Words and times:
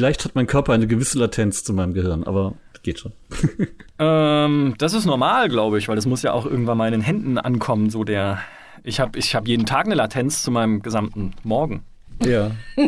Vielleicht 0.00 0.24
hat 0.24 0.34
mein 0.34 0.46
Körper 0.46 0.72
eine 0.72 0.86
gewisse 0.86 1.18
Latenz 1.18 1.62
zu 1.62 1.74
meinem 1.74 1.92
Gehirn, 1.92 2.24
aber 2.24 2.54
geht 2.82 3.00
schon. 3.00 3.12
ähm, 3.98 4.74
das 4.78 4.94
ist 4.94 5.04
normal, 5.04 5.50
glaube 5.50 5.76
ich, 5.76 5.88
weil 5.88 5.96
das 5.96 6.06
muss 6.06 6.22
ja 6.22 6.32
auch 6.32 6.46
irgendwann 6.46 6.78
mal 6.78 6.86
in 6.86 6.92
den 6.92 7.02
Händen 7.02 7.36
ankommen, 7.36 7.90
so 7.90 8.02
der. 8.02 8.38
Ich 8.82 8.98
habe 8.98 9.18
ich 9.18 9.34
hab 9.34 9.46
jeden 9.46 9.66
Tag 9.66 9.84
eine 9.84 9.94
Latenz 9.94 10.42
zu 10.42 10.50
meinem 10.50 10.80
gesamten 10.80 11.32
Morgen. 11.42 11.82
Ja. 12.24 12.50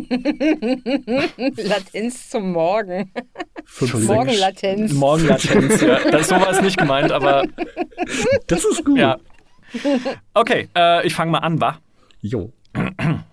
Latenz 1.58 2.30
zum 2.30 2.52
Morgen. 2.52 3.12
Morgenlatenz. 4.06 4.94
Morgenlatenz, 4.94 5.82
ja. 5.82 5.98
Das 6.10 6.22
ist 6.22 6.30
sowas 6.30 6.62
nicht 6.62 6.78
gemeint, 6.78 7.12
aber. 7.12 7.44
Das 8.46 8.64
ist 8.64 8.86
gut. 8.86 8.96
Ja. 8.96 9.18
Okay, 10.32 10.70
äh, 10.74 11.06
ich 11.06 11.14
fange 11.14 11.32
mal 11.32 11.40
an, 11.40 11.60
wa? 11.60 11.76
Jo. 12.22 12.54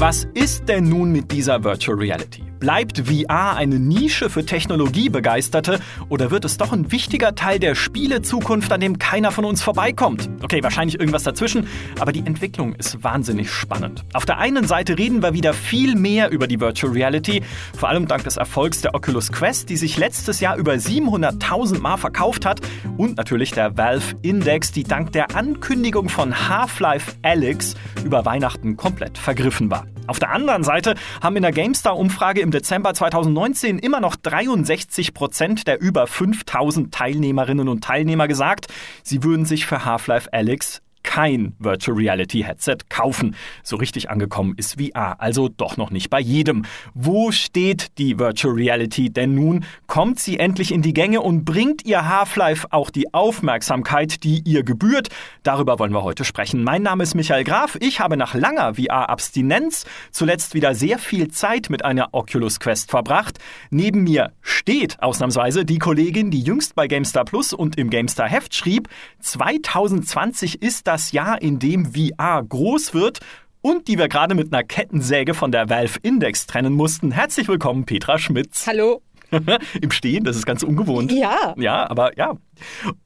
Was 0.00 0.26
ist 0.32 0.66
denn 0.66 0.88
nun 0.88 1.12
mit 1.12 1.30
dieser 1.30 1.62
Virtual 1.62 1.98
Reality? 1.98 2.49
Bleibt 2.60 2.98
VR 3.08 3.56
eine 3.56 3.78
Nische 3.78 4.28
für 4.28 4.44
Technologiebegeisterte 4.44 5.80
oder 6.10 6.30
wird 6.30 6.44
es 6.44 6.58
doch 6.58 6.74
ein 6.74 6.92
wichtiger 6.92 7.34
Teil 7.34 7.58
der 7.58 7.74
Spielezukunft, 7.74 8.70
an 8.70 8.82
dem 8.82 8.98
keiner 8.98 9.32
von 9.32 9.46
uns 9.46 9.62
vorbeikommt? 9.62 10.28
Okay, 10.42 10.62
wahrscheinlich 10.62 11.00
irgendwas 11.00 11.22
dazwischen, 11.22 11.66
aber 11.98 12.12
die 12.12 12.20
Entwicklung 12.20 12.74
ist 12.74 13.02
wahnsinnig 13.02 13.50
spannend. 13.50 14.04
Auf 14.12 14.26
der 14.26 14.36
einen 14.36 14.66
Seite 14.66 14.98
reden 14.98 15.22
wir 15.22 15.32
wieder 15.32 15.54
viel 15.54 15.96
mehr 15.96 16.30
über 16.30 16.46
die 16.46 16.60
Virtual 16.60 16.92
Reality, 16.92 17.42
vor 17.78 17.88
allem 17.88 18.06
dank 18.06 18.24
des 18.24 18.36
Erfolgs 18.36 18.82
der 18.82 18.94
Oculus 18.94 19.32
Quest, 19.32 19.70
die 19.70 19.78
sich 19.78 19.96
letztes 19.96 20.40
Jahr 20.40 20.58
über 20.58 20.74
700.000 20.74 21.80
Mal 21.80 21.96
verkauft 21.96 22.44
hat 22.44 22.60
und 22.98 23.16
natürlich 23.16 23.52
der 23.52 23.78
Valve 23.78 24.16
Index, 24.20 24.70
die 24.70 24.84
dank 24.84 25.12
der 25.12 25.34
Ankündigung 25.34 26.10
von 26.10 26.50
Half-Life 26.50 27.12
Alyx 27.22 27.74
über 28.04 28.26
Weihnachten 28.26 28.76
komplett 28.76 29.16
vergriffen 29.16 29.70
war. 29.70 29.86
Auf 30.10 30.18
der 30.18 30.32
anderen 30.32 30.64
Seite 30.64 30.96
haben 31.22 31.36
in 31.36 31.42
der 31.42 31.52
GameStar-Umfrage 31.52 32.40
im 32.40 32.50
Dezember 32.50 32.92
2019 32.94 33.78
immer 33.78 34.00
noch 34.00 34.16
63 34.16 35.14
Prozent 35.14 35.68
der 35.68 35.80
über 35.80 36.08
5000 36.08 36.92
Teilnehmerinnen 36.92 37.68
und 37.68 37.84
Teilnehmer 37.84 38.26
gesagt, 38.26 38.66
sie 39.04 39.22
würden 39.22 39.44
sich 39.44 39.66
für 39.66 39.84
Half-Life 39.84 40.32
Alyx 40.32 40.82
kein 41.02 41.54
Virtual 41.58 41.96
Reality 41.96 42.42
Headset 42.42 42.78
kaufen. 42.88 43.34
So 43.62 43.76
richtig 43.76 44.10
angekommen 44.10 44.54
ist 44.56 44.80
VR, 44.80 45.20
also 45.20 45.48
doch 45.48 45.76
noch 45.76 45.90
nicht 45.90 46.10
bei 46.10 46.20
jedem. 46.20 46.64
Wo 46.94 47.32
steht 47.32 47.98
die 47.98 48.18
Virtual 48.18 48.54
Reality 48.54 49.10
denn 49.10 49.34
nun? 49.34 49.64
Kommt 49.86 50.20
sie 50.20 50.38
endlich 50.38 50.72
in 50.72 50.82
die 50.82 50.92
Gänge 50.92 51.20
und 51.20 51.44
bringt 51.44 51.84
ihr 51.84 52.08
Half-Life 52.08 52.68
auch 52.70 52.90
die 52.90 53.12
Aufmerksamkeit, 53.14 54.24
die 54.24 54.42
ihr 54.44 54.62
gebührt? 54.62 55.08
Darüber 55.42 55.78
wollen 55.78 55.92
wir 55.92 56.02
heute 56.02 56.24
sprechen. 56.24 56.64
Mein 56.64 56.82
Name 56.82 57.02
ist 57.02 57.14
Michael 57.14 57.44
Graf. 57.44 57.76
Ich 57.80 58.00
habe 58.00 58.16
nach 58.16 58.34
langer 58.34 58.74
VR-Abstinenz 58.74 59.86
zuletzt 60.10 60.54
wieder 60.54 60.74
sehr 60.74 60.98
viel 60.98 61.28
Zeit 61.28 61.70
mit 61.70 61.84
einer 61.84 62.10
Oculus 62.12 62.60
Quest 62.60 62.90
verbracht. 62.90 63.38
Neben 63.70 64.02
mir 64.02 64.32
steht 64.42 65.02
ausnahmsweise 65.02 65.64
die 65.64 65.78
Kollegin, 65.78 66.30
die 66.30 66.40
jüngst 66.40 66.74
bei 66.74 66.86
GameStar 66.86 67.24
Plus 67.24 67.52
und 67.52 67.78
im 67.78 67.90
GameStar 67.90 68.28
Heft 68.28 68.54
schrieb, 68.54 68.88
2020 69.20 70.62
ist 70.62 70.86
das 70.90 71.12
Jahr, 71.12 71.40
in 71.40 71.60
dem 71.60 71.94
VR 71.94 72.42
groß 72.42 72.92
wird 72.94 73.20
und 73.60 73.86
die 73.86 73.96
wir 73.96 74.08
gerade 74.08 74.34
mit 74.34 74.52
einer 74.52 74.64
Kettensäge 74.64 75.34
von 75.34 75.52
der 75.52 75.70
Valve 75.70 76.00
Index 76.02 76.48
trennen 76.48 76.72
mussten. 76.72 77.12
Herzlich 77.12 77.46
willkommen, 77.46 77.84
Petra 77.84 78.18
Schmitz. 78.18 78.66
Hallo. 78.66 79.00
Im 79.80 79.92
Stehen, 79.92 80.24
das 80.24 80.34
ist 80.34 80.46
ganz 80.46 80.64
ungewohnt. 80.64 81.12
Ja. 81.12 81.54
Ja, 81.56 81.88
aber 81.88 82.18
ja. 82.18 82.34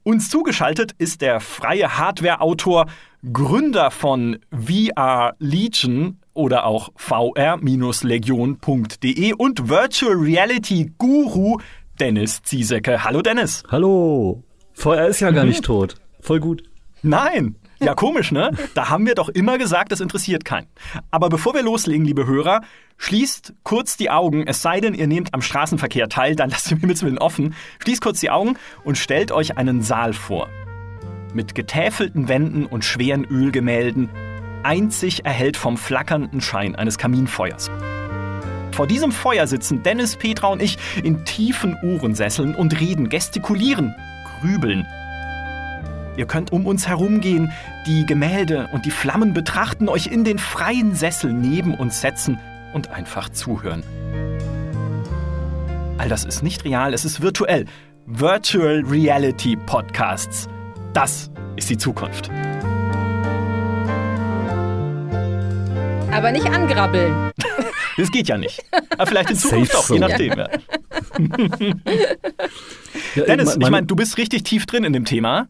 Uns 0.01 0.31
zugeschaltet 0.31 0.93
ist 0.97 1.21
der 1.21 1.39
freie 1.39 1.99
Hardware-Autor, 1.99 2.87
Gründer 3.31 3.91
von 3.91 4.39
VR 4.51 5.35
Legion 5.37 6.17
oder 6.33 6.65
auch 6.65 6.89
vr-legion.de 6.95 9.33
und 9.33 9.69
Virtual 9.69 10.15
Reality 10.15 10.91
Guru 10.97 11.59
Dennis 11.99 12.41
Ziesecke. 12.41 13.03
Hallo 13.03 13.21
Dennis. 13.21 13.61
Hallo. 13.69 14.43
VR 14.73 15.05
ist 15.05 15.19
ja 15.19 15.29
gar 15.29 15.45
nicht 15.45 15.63
tot. 15.63 15.93
Voll 16.19 16.39
gut. 16.39 16.63
Nein, 17.03 17.57
ja, 17.85 17.93
komisch, 17.93 18.31
ne? 18.31 18.51
Da 18.73 18.89
haben 18.89 19.05
wir 19.05 19.13
doch 19.15 19.29
immer 19.29 19.57
gesagt, 19.57 19.91
das 19.91 20.01
interessiert 20.01 20.43
keinen. 20.43 20.67
Aber 21.11 21.29
bevor 21.29 21.53
wir 21.53 21.61
loslegen, 21.61 22.03
liebe 22.03 22.25
Hörer, 22.25 22.61
schließt 22.97 23.53
kurz 23.63 23.95
die 23.95 24.09
Augen, 24.09 24.47
es 24.47 24.61
sei 24.61 24.81
denn, 24.81 24.95
ihr 24.95 25.07
nehmt 25.07 25.33
am 25.33 25.41
Straßenverkehr 25.41 26.09
teil, 26.09 26.35
dann 26.35 26.49
lasst 26.51 26.71
ihr 26.71 26.77
Himmels 26.77 27.03
Willen 27.03 27.19
offen. 27.19 27.53
Schließt 27.83 28.01
kurz 28.01 28.19
die 28.19 28.31
Augen 28.31 28.57
und 28.83 28.97
stellt 28.97 29.31
euch 29.31 29.57
einen 29.57 29.81
Saal 29.81 30.13
vor. 30.13 30.49
Mit 31.33 31.53
getäfelten 31.53 32.27
Wänden 32.27 32.65
und 32.65 32.83
schweren 32.83 33.25
Ölgemälden, 33.25 34.09
einzig 34.63 35.25
erhellt 35.25 35.57
vom 35.57 35.77
flackernden 35.77 36.41
Schein 36.41 36.75
eines 36.75 36.97
Kaminfeuers. 36.97 37.69
Vor 38.71 38.87
diesem 38.87 39.11
Feuer 39.11 39.45
sitzen 39.47 39.83
Dennis, 39.83 40.17
Petra 40.17 40.47
und 40.47 40.61
ich 40.61 40.77
in 41.03 41.23
tiefen 41.23 41.77
Uhrensesseln 41.83 42.55
und 42.55 42.79
reden, 42.79 43.09
gestikulieren, 43.09 43.95
grübeln, 44.41 44.85
Ihr 46.17 46.25
könnt 46.25 46.51
um 46.53 46.65
uns 46.65 46.87
herumgehen, 46.87 47.51
die 47.85 48.05
Gemälde 48.05 48.69
und 48.71 48.85
die 48.85 48.91
Flammen 48.91 49.33
betrachten, 49.33 49.89
euch 49.89 50.07
in 50.07 50.23
den 50.23 50.39
freien 50.39 50.95
Sessel 50.95 51.33
neben 51.33 51.75
uns 51.75 51.99
setzen 51.99 52.39
und 52.73 52.89
einfach 52.89 53.29
zuhören. 53.29 53.83
All 55.97 56.07
das 56.07 56.23
ist 56.23 56.41
nicht 56.41 56.63
real, 56.63 56.93
es 56.93 57.03
ist 57.03 57.21
virtuell. 57.21 57.65
Virtual 58.05 58.83
Reality 58.85 59.57
Podcasts. 59.57 60.47
Das 60.93 61.31
ist 61.57 61.69
die 61.69 61.77
Zukunft. 61.77 62.29
Aber 66.11 66.31
nicht 66.31 66.45
angrabbeln. 66.45 67.31
Das 67.97 68.11
geht 68.11 68.27
ja 68.27 68.37
nicht. 68.37 68.61
Aber 68.97 69.07
vielleicht 69.07 69.29
in 69.29 69.37
Zukunft 69.37 69.71
Safe 69.71 69.83
auch, 69.85 69.89
je 69.89 69.99
nachdem. 69.99 70.37
Ja. 70.37 70.49
Dennis, 73.23 73.57
ich 73.57 73.69
meine, 73.69 73.87
du 73.87 73.95
bist 73.95 74.17
richtig 74.17 74.43
tief 74.43 74.65
drin 74.65 74.83
in 74.83 74.91
dem 74.91 75.05
Thema. 75.05 75.47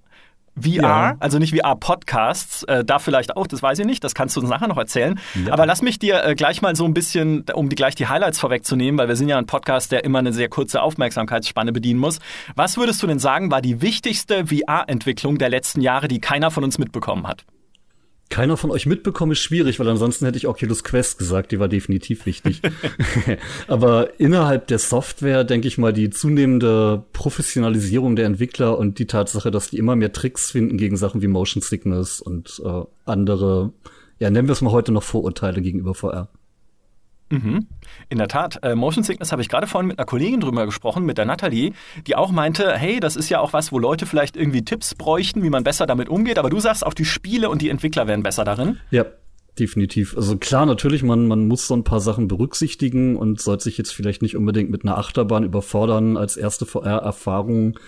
VR, 0.59 0.81
ja. 0.81 1.15
also 1.19 1.37
nicht 1.37 1.55
VR-Podcasts, 1.55 2.63
äh, 2.63 2.85
da 2.85 2.99
vielleicht 2.99 3.35
auch, 3.35 3.47
das 3.47 3.61
weiß 3.61 3.79
ich 3.79 3.85
nicht, 3.85 4.03
das 4.03 4.15
kannst 4.15 4.35
du 4.35 4.41
uns 4.41 4.49
nachher 4.49 4.67
noch 4.67 4.77
erzählen. 4.77 5.19
Ja. 5.45 5.53
Aber 5.53 5.65
lass 5.65 5.81
mich 5.81 5.99
dir 5.99 6.23
äh, 6.23 6.35
gleich 6.35 6.61
mal 6.61 6.75
so 6.75 6.85
ein 6.85 6.93
bisschen, 6.93 7.45
um 7.53 7.69
die, 7.69 7.75
gleich 7.75 7.95
die 7.95 8.07
Highlights 8.07 8.39
vorwegzunehmen, 8.39 8.97
weil 8.97 9.07
wir 9.07 9.15
sind 9.15 9.27
ja 9.27 9.37
ein 9.37 9.45
Podcast, 9.45 9.91
der 9.91 10.03
immer 10.03 10.19
eine 10.19 10.33
sehr 10.33 10.49
kurze 10.49 10.81
Aufmerksamkeitsspanne 10.81 11.73
bedienen 11.73 11.99
muss. 11.99 12.19
Was 12.55 12.77
würdest 12.77 13.03
du 13.03 13.07
denn 13.07 13.19
sagen, 13.19 13.51
war 13.51 13.61
die 13.61 13.81
wichtigste 13.81 14.45
VR-Entwicklung 14.47 15.37
der 15.37 15.49
letzten 15.49 15.81
Jahre, 15.81 16.07
die 16.07 16.19
keiner 16.19 16.51
von 16.51 16.63
uns 16.63 16.77
mitbekommen 16.77 17.27
hat? 17.27 17.45
Keiner 18.29 18.57
von 18.57 18.71
euch 18.71 18.85
mitbekommen, 18.85 19.33
ist 19.33 19.39
schwierig, 19.39 19.79
weil 19.79 19.87
ansonsten 19.87 20.25
hätte 20.25 20.37
ich 20.37 20.47
Oculus 20.47 20.83
Quest 20.83 21.19
gesagt, 21.19 21.51
die 21.51 21.59
war 21.59 21.67
definitiv 21.67 22.25
wichtig. 22.25 22.61
Aber 23.67 24.19
innerhalb 24.19 24.67
der 24.67 24.79
Software, 24.79 25.43
denke 25.43 25.67
ich 25.67 25.77
mal, 25.77 25.93
die 25.93 26.09
zunehmende 26.09 27.03
Professionalisierung 27.13 28.15
der 28.15 28.25
Entwickler 28.25 28.77
und 28.77 28.99
die 28.99 29.07
Tatsache, 29.07 29.51
dass 29.51 29.69
die 29.69 29.77
immer 29.77 29.95
mehr 29.95 30.11
Tricks 30.11 30.51
finden 30.51 30.77
gegen 30.77 30.97
Sachen 30.97 31.21
wie 31.21 31.27
Motion 31.27 31.61
Sickness 31.61 32.19
und 32.19 32.61
äh, 32.65 32.83
andere, 33.05 33.73
ja, 34.19 34.29
nennen 34.29 34.47
wir 34.47 34.53
es 34.53 34.61
mal 34.61 34.71
heute 34.71 34.91
noch 34.91 35.03
Vorurteile 35.03 35.61
gegenüber 35.61 35.93
VR. 35.93 36.29
Mhm. 37.29 37.67
In 38.09 38.17
der 38.17 38.27
Tat. 38.27 38.59
Äh, 38.63 38.75
Motion 38.75 39.03
Sickness 39.03 39.31
habe 39.31 39.41
ich 39.41 39.49
gerade 39.49 39.67
vorhin 39.67 39.87
mit 39.87 39.97
einer 39.97 40.05
Kollegin 40.05 40.39
drüber 40.39 40.65
gesprochen, 40.65 41.05
mit 41.05 41.17
der 41.17 41.25
Nathalie, 41.25 41.73
die 42.05 42.15
auch 42.15 42.31
meinte, 42.31 42.73
hey, 42.77 42.99
das 42.99 43.15
ist 43.15 43.29
ja 43.29 43.39
auch 43.39 43.53
was, 43.53 43.71
wo 43.71 43.79
Leute 43.79 44.05
vielleicht 44.05 44.37
irgendwie 44.37 44.63
Tipps 44.63 44.95
bräuchten, 44.95 45.41
wie 45.43 45.49
man 45.49 45.63
besser 45.63 45.85
damit 45.85 46.09
umgeht. 46.09 46.37
Aber 46.37 46.49
du 46.49 46.59
sagst, 46.59 46.85
auch 46.85 46.93
die 46.93 47.05
Spiele 47.05 47.49
und 47.49 47.61
die 47.61 47.69
Entwickler 47.69 48.07
werden 48.07 48.23
besser 48.23 48.43
darin. 48.43 48.77
Ja, 48.91 49.05
definitiv. 49.57 50.15
Also 50.15 50.37
klar, 50.37 50.65
natürlich, 50.65 51.03
man, 51.03 51.27
man 51.27 51.47
muss 51.47 51.67
so 51.67 51.75
ein 51.75 51.83
paar 51.83 51.99
Sachen 51.99 52.27
berücksichtigen 52.27 53.15
und 53.15 53.41
sollte 53.41 53.63
sich 53.63 53.77
jetzt 53.77 53.93
vielleicht 53.93 54.21
nicht 54.21 54.35
unbedingt 54.35 54.69
mit 54.69 54.83
einer 54.83 54.97
Achterbahn 54.97 55.43
überfordern 55.43 56.17
als 56.17 56.37
erste 56.37 56.65
VR-Erfahrung, 56.65 57.79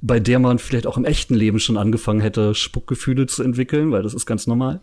bei 0.00 0.20
der 0.20 0.38
man 0.38 0.58
vielleicht 0.58 0.86
auch 0.86 0.96
im 0.96 1.04
echten 1.04 1.34
Leben 1.34 1.58
schon 1.58 1.76
angefangen 1.76 2.20
hätte, 2.20 2.54
Spuckgefühle 2.54 3.26
zu 3.26 3.42
entwickeln, 3.42 3.90
weil 3.92 4.02
das 4.02 4.14
ist 4.14 4.26
ganz 4.26 4.46
normal. 4.46 4.80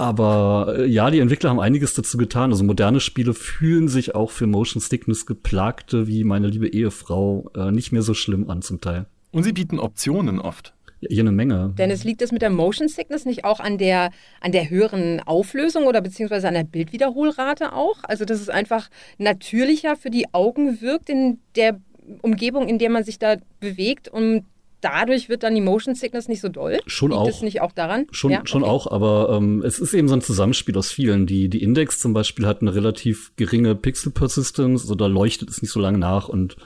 Aber 0.00 0.76
äh, 0.78 0.86
ja, 0.86 1.10
die 1.10 1.18
Entwickler 1.18 1.50
haben 1.50 1.60
einiges 1.60 1.92
dazu 1.92 2.16
getan. 2.16 2.52
Also 2.52 2.64
moderne 2.64 3.00
Spiele 3.00 3.34
fühlen 3.34 3.86
sich 3.86 4.14
auch 4.14 4.30
für 4.30 4.46
Motion 4.46 4.80
Sickness 4.80 5.26
geplagte 5.26 6.06
wie 6.06 6.24
meine 6.24 6.48
liebe 6.48 6.68
Ehefrau 6.68 7.50
äh, 7.54 7.70
nicht 7.70 7.92
mehr 7.92 8.00
so 8.00 8.14
schlimm 8.14 8.48
an 8.48 8.62
zum 8.62 8.80
Teil. 8.80 9.04
Und 9.30 9.42
sie 9.42 9.52
bieten 9.52 9.78
Optionen 9.78 10.40
oft. 10.40 10.72
Ja, 11.00 11.10
hier 11.10 11.20
eine 11.20 11.32
Menge. 11.32 11.74
Dennis, 11.76 12.04
liegt 12.04 12.22
das 12.22 12.32
mit 12.32 12.40
der 12.40 12.48
Motion 12.48 12.88
Sickness 12.88 13.26
nicht 13.26 13.44
auch 13.44 13.60
an 13.60 13.76
der, 13.76 14.10
an 14.40 14.52
der 14.52 14.70
höheren 14.70 15.20
Auflösung 15.20 15.84
oder 15.84 16.00
beziehungsweise 16.00 16.48
an 16.48 16.54
der 16.54 16.64
Bildwiederholrate 16.64 17.74
auch? 17.74 17.98
Also, 18.02 18.24
dass 18.24 18.40
es 18.40 18.48
einfach 18.48 18.88
natürlicher 19.18 19.96
für 19.96 20.10
die 20.10 20.32
Augen 20.32 20.80
wirkt 20.80 21.10
in 21.10 21.40
der 21.56 21.78
Umgebung, 22.22 22.68
in 22.68 22.78
der 22.78 22.88
man 22.88 23.04
sich 23.04 23.18
da 23.18 23.36
bewegt, 23.60 24.08
um 24.08 24.46
dadurch 24.80 25.28
wird 25.28 25.42
dann 25.42 25.54
die 25.54 25.60
Motion 25.60 25.94
Sickness 25.94 26.28
nicht 26.28 26.40
so 26.40 26.48
doll? 26.48 26.78
Schon 26.86 27.10
Liegt 27.10 27.20
auch. 27.20 27.28
Ist 27.28 27.42
nicht 27.42 27.60
auch 27.60 27.72
daran? 27.72 28.06
Schon, 28.10 28.30
ja? 28.30 28.42
schon 28.44 28.62
okay. 28.62 28.70
auch, 28.70 28.90
aber 28.90 29.36
ähm, 29.36 29.62
es 29.62 29.78
ist 29.78 29.94
eben 29.94 30.08
so 30.08 30.14
ein 30.14 30.22
Zusammenspiel 30.22 30.76
aus 30.76 30.90
vielen. 30.90 31.26
Die, 31.26 31.48
die 31.48 31.62
Index 31.62 31.98
zum 31.98 32.12
Beispiel 32.12 32.46
hat 32.46 32.62
eine 32.62 32.74
relativ 32.74 33.32
geringe 33.36 33.74
Pixel 33.74 34.12
Persistence, 34.12 34.82
also 34.82 34.94
da 34.94 35.06
leuchtet 35.06 35.50
es 35.50 35.62
nicht 35.62 35.70
so 35.70 35.80
lange 35.80 35.98
nach 35.98 36.28
und 36.28 36.56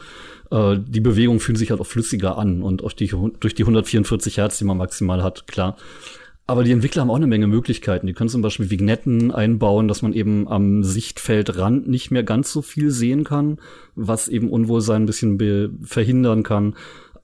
äh, 0.50 0.76
die 0.78 1.00
Bewegungen 1.00 1.40
fühlen 1.40 1.56
sich 1.56 1.70
halt 1.70 1.80
auch 1.80 1.86
flüssiger 1.86 2.38
an 2.38 2.62
und 2.62 2.82
auch 2.84 2.92
die, 2.92 3.12
durch 3.40 3.54
die 3.54 3.62
144 3.62 4.38
Hertz, 4.38 4.58
die 4.58 4.64
man 4.64 4.76
maximal 4.76 5.22
hat, 5.22 5.46
klar. 5.46 5.76
Aber 6.46 6.62
die 6.62 6.72
Entwickler 6.72 7.02
haben 7.02 7.10
auch 7.10 7.16
eine 7.16 7.26
Menge 7.26 7.46
Möglichkeiten. 7.46 8.06
Die 8.06 8.12
können 8.12 8.28
zum 8.28 8.42
Beispiel 8.42 8.68
Vignetten 8.68 9.32
einbauen, 9.32 9.88
dass 9.88 10.02
man 10.02 10.12
eben 10.12 10.46
am 10.46 10.84
Sichtfeldrand 10.84 11.88
nicht 11.88 12.10
mehr 12.10 12.22
ganz 12.22 12.52
so 12.52 12.60
viel 12.60 12.90
sehen 12.90 13.24
kann, 13.24 13.58
was 13.94 14.28
eben 14.28 14.50
Unwohlsein 14.50 15.04
ein 15.04 15.06
bisschen 15.06 15.80
verhindern 15.84 16.42
kann. 16.42 16.74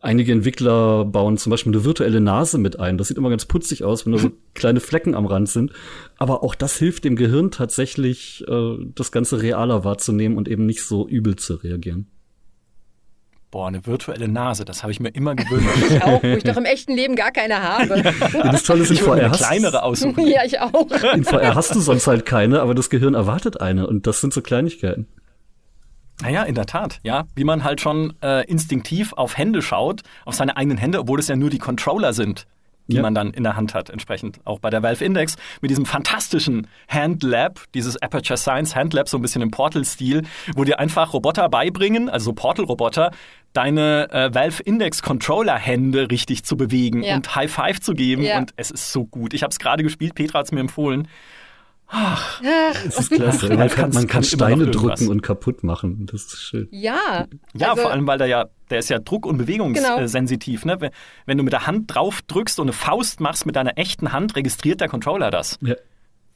Einige 0.02 0.32
Entwickler 0.32 1.04
bauen 1.04 1.36
zum 1.36 1.50
Beispiel 1.50 1.74
eine 1.74 1.84
virtuelle 1.84 2.22
Nase 2.22 2.56
mit 2.56 2.80
ein. 2.80 2.96
Das 2.96 3.08
sieht 3.08 3.18
immer 3.18 3.28
ganz 3.28 3.44
putzig 3.44 3.84
aus, 3.84 4.06
wenn 4.06 4.12
da 4.12 4.18
so 4.18 4.32
kleine 4.54 4.80
Flecken 4.80 5.14
am 5.14 5.26
Rand 5.26 5.50
sind. 5.50 5.72
Aber 6.16 6.42
auch 6.42 6.54
das 6.54 6.78
hilft 6.78 7.04
dem 7.04 7.16
Gehirn 7.16 7.50
tatsächlich, 7.50 8.42
äh, 8.48 8.76
das 8.94 9.12
Ganze 9.12 9.42
realer 9.42 9.84
wahrzunehmen 9.84 10.38
und 10.38 10.48
eben 10.48 10.64
nicht 10.64 10.84
so 10.84 11.06
übel 11.06 11.36
zu 11.36 11.56
reagieren. 11.56 12.06
Boah, 13.50 13.66
eine 13.66 13.84
virtuelle 13.84 14.28
Nase, 14.28 14.64
das 14.64 14.82
habe 14.82 14.92
ich 14.92 15.00
mir 15.00 15.08
immer 15.10 15.34
gewöhnt. 15.36 15.66
ich 15.90 16.02
auch, 16.02 16.22
wo 16.22 16.28
ich 16.28 16.44
doch 16.44 16.56
im 16.56 16.64
echten 16.64 16.94
Leben 16.94 17.14
gar 17.14 17.32
keine 17.32 17.62
habe. 17.62 18.02
Ja, 18.32 18.52
das 18.52 18.62
Tolle 18.62 18.84
ist, 18.84 18.90
in 18.90 18.96
ich 18.96 19.02
VR 19.02 19.24
eine 19.24 19.30
kleinere 19.32 19.82
aussuchen. 19.82 20.26
Ja, 20.26 20.44
ich 20.46 20.60
auch. 20.60 20.86
In 21.14 21.24
VR 21.24 21.54
hast 21.56 21.74
du 21.74 21.80
sonst 21.80 22.06
halt 22.06 22.24
keine, 22.24 22.62
aber 22.62 22.74
das 22.74 22.88
Gehirn 22.88 23.12
erwartet 23.12 23.60
eine 23.60 23.86
und 23.86 24.06
das 24.06 24.22
sind 24.22 24.32
so 24.32 24.40
Kleinigkeiten. 24.40 25.08
Naja, 26.22 26.42
in 26.42 26.54
der 26.54 26.66
Tat, 26.66 27.00
ja. 27.02 27.24
Wie 27.34 27.44
man 27.44 27.64
halt 27.64 27.80
schon 27.80 28.14
äh, 28.22 28.44
instinktiv 28.46 29.12
auf 29.14 29.36
Hände 29.36 29.62
schaut, 29.62 30.02
auf 30.24 30.34
seine 30.34 30.56
eigenen 30.56 30.78
Hände, 30.78 31.00
obwohl 31.00 31.18
es 31.18 31.28
ja 31.28 31.36
nur 31.36 31.50
die 31.50 31.58
Controller 31.58 32.12
sind 32.12 32.46
die 32.90 32.96
ja. 32.96 33.02
man 33.02 33.14
dann 33.14 33.32
in 33.32 33.42
der 33.42 33.56
Hand 33.56 33.74
hat, 33.74 33.90
entsprechend. 33.90 34.40
Auch 34.44 34.58
bei 34.58 34.70
der 34.70 34.82
Valve 34.82 35.04
Index 35.04 35.36
mit 35.60 35.70
diesem 35.70 35.86
fantastischen 35.86 36.66
Handlab, 36.88 37.60
dieses 37.74 38.00
Aperture 38.00 38.36
Science 38.36 38.76
Handlab, 38.76 39.08
so 39.08 39.16
ein 39.18 39.22
bisschen 39.22 39.42
im 39.42 39.50
Portal-Stil, 39.50 40.22
wo 40.54 40.64
dir 40.64 40.78
einfach 40.78 41.12
Roboter 41.12 41.48
beibringen, 41.48 42.08
also 42.08 42.32
Portal-Roboter, 42.32 43.12
deine 43.52 44.10
äh, 44.10 44.34
Valve 44.34 44.62
Index 44.62 45.02
Controller 45.02 45.56
Hände 45.56 46.10
richtig 46.10 46.44
zu 46.44 46.56
bewegen 46.56 47.02
ja. 47.02 47.16
und 47.16 47.34
High 47.34 47.50
Five 47.50 47.80
zu 47.80 47.94
geben. 47.94 48.22
Ja. 48.22 48.38
Und 48.38 48.52
es 48.56 48.70
ist 48.70 48.92
so 48.92 49.04
gut. 49.04 49.34
Ich 49.34 49.42
habe 49.42 49.50
es 49.50 49.58
gerade 49.58 49.82
gespielt, 49.82 50.14
Petra 50.14 50.40
hat 50.40 50.46
es 50.46 50.52
mir 50.52 50.60
empfohlen. 50.60 51.08
Ach, 51.92 52.40
es 52.86 52.98
ist 52.98 53.10
klasse. 53.10 53.52
Man 53.54 53.68
kann, 53.68 53.90
man 53.90 54.06
kann 54.06 54.22
Steine 54.22 54.68
drücken 54.68 55.08
und 55.08 55.22
kaputt 55.22 55.64
machen. 55.64 56.06
Das 56.06 56.22
ist 56.22 56.40
schön. 56.40 56.68
Ja. 56.70 57.26
Ja, 57.52 57.70
also, 57.70 57.82
vor 57.82 57.90
allem, 57.90 58.06
weil 58.06 58.18
der 58.18 58.28
ja, 58.28 58.46
der 58.70 58.78
ist 58.78 58.90
ja 58.90 59.00
druck- 59.00 59.26
und 59.26 59.38
bewegungssensitiv. 59.38 60.62
Genau. 60.62 60.76
Ne? 60.76 60.90
Wenn 61.26 61.38
du 61.38 61.42
mit 61.42 61.52
der 61.52 61.66
Hand 61.66 61.92
drauf 61.92 62.22
drückst 62.22 62.60
und 62.60 62.66
eine 62.66 62.72
Faust 62.72 63.20
machst 63.20 63.44
mit 63.44 63.56
deiner 63.56 63.76
echten 63.76 64.12
Hand, 64.12 64.36
registriert 64.36 64.80
der 64.80 64.88
Controller 64.88 65.32
das. 65.32 65.58
Ja. 65.62 65.74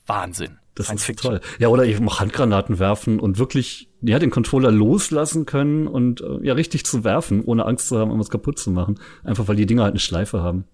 Wahnsinn. 0.06 0.58
Das 0.74 0.86
Science 0.86 1.02
ist 1.02 1.06
Fiction. 1.06 1.30
toll. 1.30 1.40
Ja, 1.60 1.68
oder 1.68 1.84
eben 1.84 2.08
auch 2.08 2.18
Handgranaten 2.18 2.80
werfen 2.80 3.20
und 3.20 3.38
wirklich 3.38 3.88
ja, 4.02 4.18
den 4.18 4.30
Controller 4.30 4.72
loslassen 4.72 5.46
können 5.46 5.86
und 5.86 6.20
äh, 6.20 6.44
ja 6.44 6.54
richtig 6.54 6.84
zu 6.84 7.04
werfen, 7.04 7.44
ohne 7.44 7.64
Angst 7.64 7.88
zu 7.88 7.98
haben, 7.98 8.10
irgendwas 8.10 8.30
kaputt 8.30 8.58
zu 8.58 8.72
machen. 8.72 8.98
Einfach 9.22 9.46
weil 9.46 9.56
die 9.56 9.66
Dinger 9.66 9.84
halt 9.84 9.92
eine 9.92 10.00
Schleife 10.00 10.42
haben. 10.42 10.64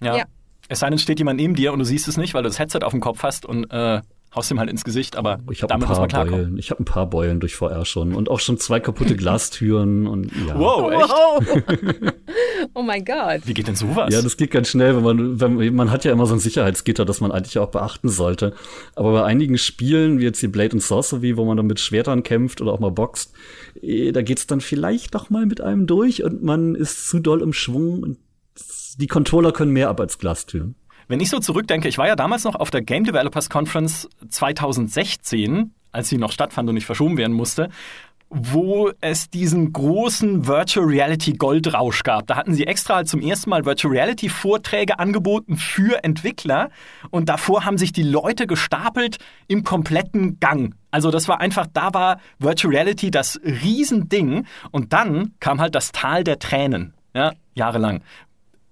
Ja. 0.00 0.16
ja. 0.16 0.24
Es 0.68 0.80
sei 0.80 0.90
denn, 0.90 0.98
steht 0.98 1.18
jemand 1.18 1.38
neben 1.38 1.54
dir 1.54 1.72
und 1.72 1.78
du 1.78 1.84
siehst 1.84 2.08
es 2.08 2.16
nicht, 2.16 2.34
weil 2.34 2.42
du 2.42 2.48
das 2.48 2.58
Headset 2.58 2.80
auf 2.82 2.92
dem 2.92 3.00
Kopf 3.00 3.22
hast 3.22 3.46
und 3.46 3.70
äh, 3.70 4.00
haust 4.36 4.50
ihm 4.50 4.58
halt 4.58 4.70
ins 4.70 4.84
Gesicht, 4.84 5.16
aber 5.16 5.38
ich 5.50 5.60
damit 5.60 5.88
muss 5.88 5.98
man 5.98 6.08
klarkommen. 6.08 6.40
Beulen. 6.40 6.58
Ich 6.58 6.70
habe 6.70 6.82
ein 6.82 6.84
paar 6.84 7.06
Beulen 7.06 7.40
durch 7.40 7.56
VR 7.56 7.84
schon 7.84 8.14
und 8.14 8.28
auch 8.28 8.38
schon 8.38 8.58
zwei 8.58 8.80
kaputte 8.80 9.16
Glastüren 9.16 10.06
und 10.06 10.30
ja. 10.46 10.58
Wow, 10.58 10.92
echt? 10.92 11.08
Wow. 11.08 12.12
oh 12.74 12.82
mein 12.82 13.04
Gott. 13.04 13.40
Wie 13.44 13.54
geht 13.54 13.66
denn 13.66 13.76
sowas? 13.76 14.12
Ja, 14.12 14.20
das 14.20 14.36
geht 14.36 14.50
ganz 14.50 14.68
schnell, 14.68 14.96
wenn 14.96 15.02
man, 15.02 15.40
wenn, 15.40 15.74
man 15.74 15.90
hat 15.90 16.04
ja 16.04 16.12
immer 16.12 16.26
so 16.26 16.34
ein 16.34 16.40
Sicherheitsgitter, 16.40 17.04
das 17.04 17.20
man 17.20 17.32
eigentlich 17.32 17.58
auch 17.58 17.70
beachten 17.70 18.08
sollte. 18.08 18.52
Aber 18.94 19.12
bei 19.12 19.24
einigen 19.24 19.56
Spielen, 19.56 20.18
wie 20.18 20.24
jetzt 20.24 20.42
die 20.42 20.48
Blade 20.48 20.72
and 20.72 20.82
Sorcery, 20.82 21.36
wo 21.36 21.44
man 21.46 21.56
dann 21.56 21.66
mit 21.66 21.80
Schwertern 21.80 22.22
kämpft 22.22 22.60
oder 22.60 22.72
auch 22.72 22.80
mal 22.80 22.90
boxt, 22.90 23.32
eh, 23.80 24.12
da 24.12 24.20
geht's 24.22 24.46
dann 24.46 24.60
vielleicht 24.60 25.14
doch 25.14 25.30
mal 25.30 25.46
mit 25.46 25.60
einem 25.62 25.86
durch 25.86 26.22
und 26.22 26.42
man 26.42 26.74
ist 26.74 27.08
zu 27.08 27.20
doll 27.20 27.40
im 27.40 27.54
Schwung 27.54 28.02
und 28.02 28.18
die 28.96 29.06
Controller 29.06 29.52
können 29.52 29.72
mehr 29.72 29.88
ab 29.88 30.00
als 30.00 30.18
Glastüren. 30.18 30.74
Wenn 31.08 31.20
ich 31.20 31.30
so 31.30 31.38
zurückdenke, 31.38 31.88
ich 31.88 31.98
war 31.98 32.08
ja 32.08 32.16
damals 32.16 32.44
noch 32.44 32.56
auf 32.56 32.70
der 32.70 32.82
Game 32.82 33.04
Developers 33.04 33.48
Conference 33.48 34.08
2016, 34.28 35.72
als 35.92 36.08
sie 36.08 36.18
noch 36.18 36.32
stattfand 36.32 36.68
und 36.68 36.74
nicht 36.74 36.86
verschoben 36.86 37.16
werden 37.16 37.32
musste, 37.32 37.68
wo 38.28 38.90
es 39.00 39.30
diesen 39.30 39.72
großen 39.72 40.48
Virtual 40.48 40.84
Reality 40.84 41.34
Goldrausch 41.34 42.02
gab. 42.02 42.26
Da 42.26 42.36
hatten 42.36 42.54
sie 42.54 42.66
extra 42.66 43.04
zum 43.04 43.20
ersten 43.20 43.50
Mal 43.50 43.64
Virtual 43.64 43.92
Reality 43.92 44.28
Vorträge 44.28 44.98
angeboten 44.98 45.56
für 45.56 46.02
Entwickler 46.02 46.70
und 47.10 47.28
davor 47.28 47.64
haben 47.64 47.78
sich 47.78 47.92
die 47.92 48.02
Leute 48.02 48.48
gestapelt 48.48 49.18
im 49.46 49.62
kompletten 49.62 50.40
Gang. 50.40 50.74
Also 50.90 51.12
das 51.12 51.28
war 51.28 51.40
einfach, 51.40 51.68
da 51.72 51.94
war 51.94 52.18
Virtual 52.40 52.74
Reality 52.74 53.12
das 53.12 53.40
Riesending 53.44 54.44
und 54.72 54.92
dann 54.92 55.34
kam 55.38 55.60
halt 55.60 55.76
das 55.76 55.92
Tal 55.92 56.24
der 56.24 56.40
Tränen. 56.40 56.94
Ja, 57.14 57.32
jahrelang. 57.54 58.02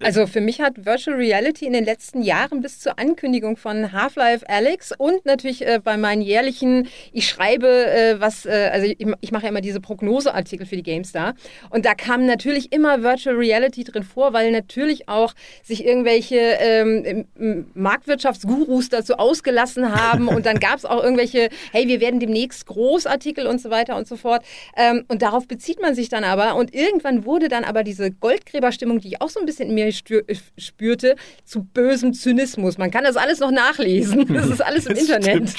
Also 0.05 0.27
für 0.27 0.43
mich 0.43 0.61
hat 0.61 0.85
Virtual 0.85 1.17
Reality 1.17 1.65
in 1.65 1.73
den 1.73 1.85
letzten 1.85 2.21
Jahren 2.21 2.61
bis 2.61 2.79
zur 2.79 2.99
Ankündigung 2.99 3.57
von 3.57 3.91
Half-Life 3.93 4.47
Alex 4.49 4.93
und 4.97 5.25
natürlich 5.25 5.67
äh, 5.67 5.81
bei 5.83 5.97
meinen 5.97 6.21
jährlichen, 6.21 6.89
ich 7.13 7.27
schreibe 7.27 7.67
äh, 7.67 8.21
was, 8.21 8.45
äh, 8.45 8.71
also 8.71 8.87
ich, 8.87 8.99
ich 9.23 9.33
mache 9.33 9.45
ja 9.45 9.49
immer 9.49 9.63
diese 9.63 9.81
Prognoseartikel 9.81 10.67
für 10.67 10.77
die 10.77 10.83
GameStar. 10.83 11.33
Und 11.71 11.87
da 11.87 11.95
kam 11.95 12.27
natürlich 12.27 12.71
immer 12.71 13.03
Virtual 13.03 13.35
Reality 13.35 13.85
drin 13.85 14.03
vor, 14.03 14.35
weil 14.35 14.51
natürlich 14.51 15.09
auch 15.09 15.33
sich 15.63 15.87
irgendwelche 15.87 16.37
ähm, 16.37 17.25
Marktwirtschaftsgurus 17.73 18.91
dazu 18.91 19.15
ausgelassen 19.15 19.95
haben. 19.95 20.29
Und 20.29 20.45
dann 20.45 20.61
gab 20.61 20.77
es 20.77 20.85
auch 20.85 21.03
irgendwelche, 21.03 21.49
hey, 21.73 21.89
wir 21.89 22.01
werden 22.01 22.21
demnächst 22.21 22.67
Großartikel 22.67 23.47
und 23.47 23.59
so 23.59 23.71
weiter 23.71 23.97
und 23.97 24.07
so 24.07 24.17
fort. 24.17 24.45
Ähm, 24.77 25.07
und 25.09 25.23
darauf 25.23 25.49
bezieht 25.49 25.81
man 25.81 25.95
sich 25.95 26.11
dann 26.11 26.25
aber. 26.25 26.57
Und 26.57 26.75
irgendwann 26.75 27.25
wurde 27.25 27.49
dann 27.49 27.65
aber 27.65 27.85
diese 27.85 28.11
Goldgräberstimmung, 28.11 29.01
die 29.01 29.09
ich 29.09 29.23
auch 29.23 29.31
so 29.31 29.41
ein 29.41 29.47
bisschen 29.47 29.71
in 29.71 29.75
mir 29.75 29.94
spürte, 29.95 31.17
zu 31.45 31.65
bösem 31.65 32.13
Zynismus. 32.13 32.79
Man 32.79 32.91
kann 32.91 33.05
das 33.05 33.17
alles 33.17 33.41
noch 33.41 33.51
nachlesen. 33.51 34.25
Das 34.35 34.49
ist 34.49 34.61
alles 34.61 34.87
im 34.87 34.97
Internet. 34.97 35.57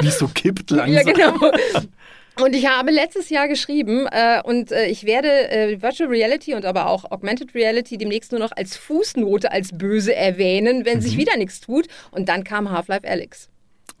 Wie 0.00 0.06
es 0.06 0.18
so 0.18 0.26
kippt 0.28 0.70
langsam. 0.70 0.94
Ja, 0.94 1.02
genau. 1.02 1.52
Und 2.40 2.54
ich 2.54 2.66
habe 2.66 2.90
letztes 2.90 3.30
Jahr 3.30 3.48
geschrieben 3.48 4.06
äh, 4.10 4.42
und 4.44 4.70
äh, 4.70 4.88
ich 4.88 5.04
werde 5.04 5.48
äh, 5.50 5.80
Virtual 5.80 6.10
Reality 6.10 6.54
und 6.54 6.66
aber 6.66 6.88
auch 6.88 7.10
Augmented 7.10 7.54
Reality 7.54 7.96
demnächst 7.96 8.30
nur 8.30 8.40
noch 8.40 8.52
als 8.52 8.76
Fußnote 8.76 9.50
als 9.50 9.70
böse 9.76 10.14
erwähnen, 10.14 10.84
wenn 10.84 10.98
mhm. 10.98 11.02
sich 11.02 11.16
wieder 11.16 11.36
nichts 11.38 11.60
tut. 11.60 11.86
Und 12.10 12.28
dann 12.28 12.44
kam 12.44 12.70
Half-Life 12.70 13.08
Alex. 13.08 13.48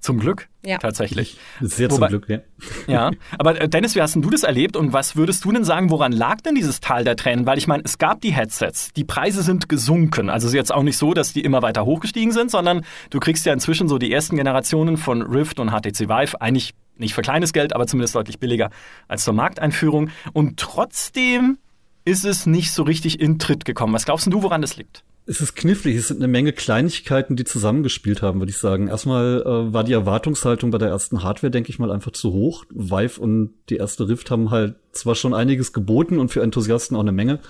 Zum 0.06 0.20
Glück, 0.20 0.46
ja. 0.64 0.78
tatsächlich. 0.78 1.36
Sehr 1.60 1.90
Wobei, 1.90 2.06
zum 2.06 2.20
Glück, 2.20 2.28
ja. 2.28 2.38
Ja, 2.86 3.10
aber 3.38 3.60
äh, 3.60 3.68
Dennis, 3.68 3.96
wie 3.96 4.02
hast 4.02 4.14
denn 4.14 4.22
du 4.22 4.30
das 4.30 4.44
erlebt 4.44 4.76
und 4.76 4.92
was 4.92 5.16
würdest 5.16 5.44
du 5.44 5.50
denn 5.50 5.64
sagen, 5.64 5.90
woran 5.90 6.12
lag 6.12 6.42
denn 6.42 6.54
dieses 6.54 6.78
Tal 6.78 7.02
der 7.02 7.16
Tränen? 7.16 7.44
Weil 7.44 7.58
ich 7.58 7.66
meine, 7.66 7.82
es 7.84 7.98
gab 7.98 8.20
die 8.20 8.30
Headsets, 8.30 8.92
die 8.92 9.02
Preise 9.02 9.42
sind 9.42 9.68
gesunken. 9.68 10.30
Also 10.30 10.46
es 10.46 10.52
ist 10.52 10.56
jetzt 10.56 10.72
auch 10.72 10.84
nicht 10.84 10.96
so, 10.96 11.12
dass 11.12 11.32
die 11.32 11.40
immer 11.40 11.60
weiter 11.60 11.84
hochgestiegen 11.84 12.30
sind, 12.30 12.52
sondern 12.52 12.84
du 13.10 13.18
kriegst 13.18 13.44
ja 13.46 13.52
inzwischen 13.52 13.88
so 13.88 13.98
die 13.98 14.12
ersten 14.12 14.36
Generationen 14.36 14.96
von 14.96 15.22
Rift 15.22 15.58
und 15.58 15.70
HTC 15.70 16.08
Vive 16.08 16.40
eigentlich 16.40 16.76
nicht 16.96 17.12
für 17.12 17.22
kleines 17.22 17.52
Geld, 17.52 17.72
aber 17.72 17.88
zumindest 17.88 18.14
deutlich 18.14 18.38
billiger 18.38 18.70
als 19.08 19.24
zur 19.24 19.34
Markteinführung. 19.34 20.10
Und 20.32 20.60
trotzdem 20.60 21.58
ist 22.04 22.24
es 22.24 22.46
nicht 22.46 22.70
so 22.70 22.84
richtig 22.84 23.18
in 23.18 23.40
Tritt 23.40 23.64
gekommen. 23.64 23.92
Was 23.92 24.04
glaubst 24.04 24.32
du, 24.32 24.44
woran 24.44 24.62
das 24.62 24.76
liegt? 24.76 25.02
Es 25.28 25.40
ist 25.40 25.56
knifflig, 25.56 25.96
es 25.96 26.06
sind 26.06 26.18
eine 26.18 26.28
Menge 26.28 26.52
Kleinigkeiten, 26.52 27.34
die 27.34 27.42
zusammengespielt 27.42 28.22
haben, 28.22 28.38
würde 28.38 28.50
ich 28.50 28.58
sagen. 28.58 28.86
Erstmal 28.86 29.42
äh, 29.42 29.72
war 29.72 29.82
die 29.82 29.92
Erwartungshaltung 29.92 30.70
bei 30.70 30.78
der 30.78 30.88
ersten 30.88 31.24
Hardware, 31.24 31.50
denke 31.50 31.70
ich 31.70 31.80
mal, 31.80 31.90
einfach 31.90 32.12
zu 32.12 32.32
hoch. 32.32 32.64
Vive 32.70 33.20
und 33.20 33.52
die 33.68 33.76
erste 33.76 34.08
Rift 34.08 34.30
haben 34.30 34.52
halt 34.52 34.76
zwar 34.92 35.16
schon 35.16 35.34
einiges 35.34 35.72
geboten 35.72 36.20
und 36.20 36.28
für 36.28 36.44
Enthusiasten 36.44 36.96
auch 36.96 37.00
eine 37.00 37.10
Menge, 37.10 37.40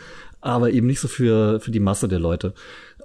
aber 0.41 0.71
eben 0.71 0.87
nicht 0.87 1.01
so 1.01 1.09
für, 1.09 1.61
für 1.61 1.71
die 1.71 1.81
Masse 1.81 2.09
der 2.09 2.19
Leute. 2.19 2.55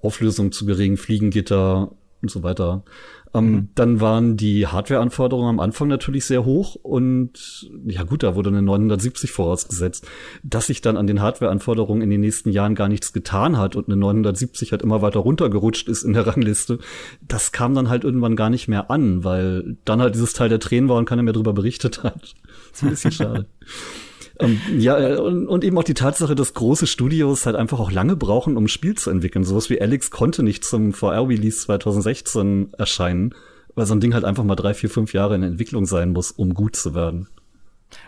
Auflösung 0.01 0.53
zu 0.53 0.65
gering, 0.65 0.95
Fliegengitter 0.95 1.91
und 2.21 2.31
so 2.31 2.41
weiter. 2.41 2.85
Ähm, 3.33 3.51
mhm. 3.51 3.69
Dann 3.75 4.01
waren 4.01 4.37
die 4.37 4.67
Hardware-Anforderungen 4.67 5.49
am 5.49 5.59
Anfang 5.59 5.87
natürlich 5.87 6.25
sehr 6.25 6.45
hoch 6.45 6.75
und 6.75 7.69
ja 7.85 8.03
gut, 8.03 8.23
da 8.23 8.35
wurde 8.35 8.49
eine 8.49 8.61
970 8.61 9.31
vorausgesetzt. 9.31 10.07
Dass 10.43 10.67
sich 10.67 10.81
dann 10.81 10.97
an 10.97 11.07
den 11.07 11.21
Hardware-Anforderungen 11.21 12.01
in 12.01 12.09
den 12.09 12.21
nächsten 12.21 12.49
Jahren 12.49 12.75
gar 12.75 12.89
nichts 12.89 13.13
getan 13.13 13.57
hat 13.57 13.75
und 13.75 13.87
eine 13.87 13.95
970 13.95 14.71
halt 14.71 14.81
immer 14.81 15.01
weiter 15.01 15.19
runtergerutscht 15.19 15.87
ist 15.87 16.03
in 16.03 16.13
der 16.13 16.27
Rangliste, 16.27 16.79
das 17.21 17.51
kam 17.51 17.73
dann 17.73 17.89
halt 17.89 18.03
irgendwann 18.03 18.35
gar 18.35 18.49
nicht 18.49 18.67
mehr 18.67 18.91
an, 18.91 19.23
weil 19.23 19.77
dann 19.85 20.01
halt 20.01 20.15
dieses 20.15 20.33
Teil 20.33 20.49
der 20.49 20.59
Tränen 20.59 20.89
war 20.89 20.97
und 20.97 21.05
keiner 21.05 21.23
mehr 21.23 21.33
darüber 21.33 21.53
berichtet 21.53 22.03
hat. 22.03 22.35
Das 22.71 22.77
ist 22.79 22.83
ein 22.83 22.89
bisschen 22.89 23.11
schade. 23.11 23.47
Ähm, 24.41 24.59
ja, 24.77 24.99
äh, 24.99 25.17
und, 25.17 25.47
und, 25.47 25.63
eben 25.63 25.77
auch 25.77 25.83
die 25.83 25.93
Tatsache, 25.93 26.35
dass 26.35 26.53
große 26.53 26.87
Studios 26.87 27.45
halt 27.45 27.55
einfach 27.55 27.79
auch 27.79 27.91
lange 27.91 28.15
brauchen, 28.15 28.57
um 28.57 28.65
ein 28.65 28.67
Spiel 28.67 28.95
zu 28.95 29.09
entwickeln. 29.09 29.43
Sowas 29.43 29.69
wie 29.69 29.79
Alex 29.79 30.11
konnte 30.11 30.43
nicht 30.43 30.65
zum 30.65 30.93
VR-Release 30.93 31.59
2016 31.59 32.73
erscheinen, 32.77 33.35
weil 33.75 33.85
so 33.85 33.93
ein 33.93 33.99
Ding 33.99 34.13
halt 34.13 34.25
einfach 34.25 34.43
mal 34.43 34.55
drei, 34.55 34.73
vier, 34.73 34.89
fünf 34.89 35.13
Jahre 35.13 35.35
in 35.35 35.43
Entwicklung 35.43 35.85
sein 35.85 36.11
muss, 36.11 36.31
um 36.31 36.53
gut 36.53 36.75
zu 36.75 36.93
werden. 36.93 37.27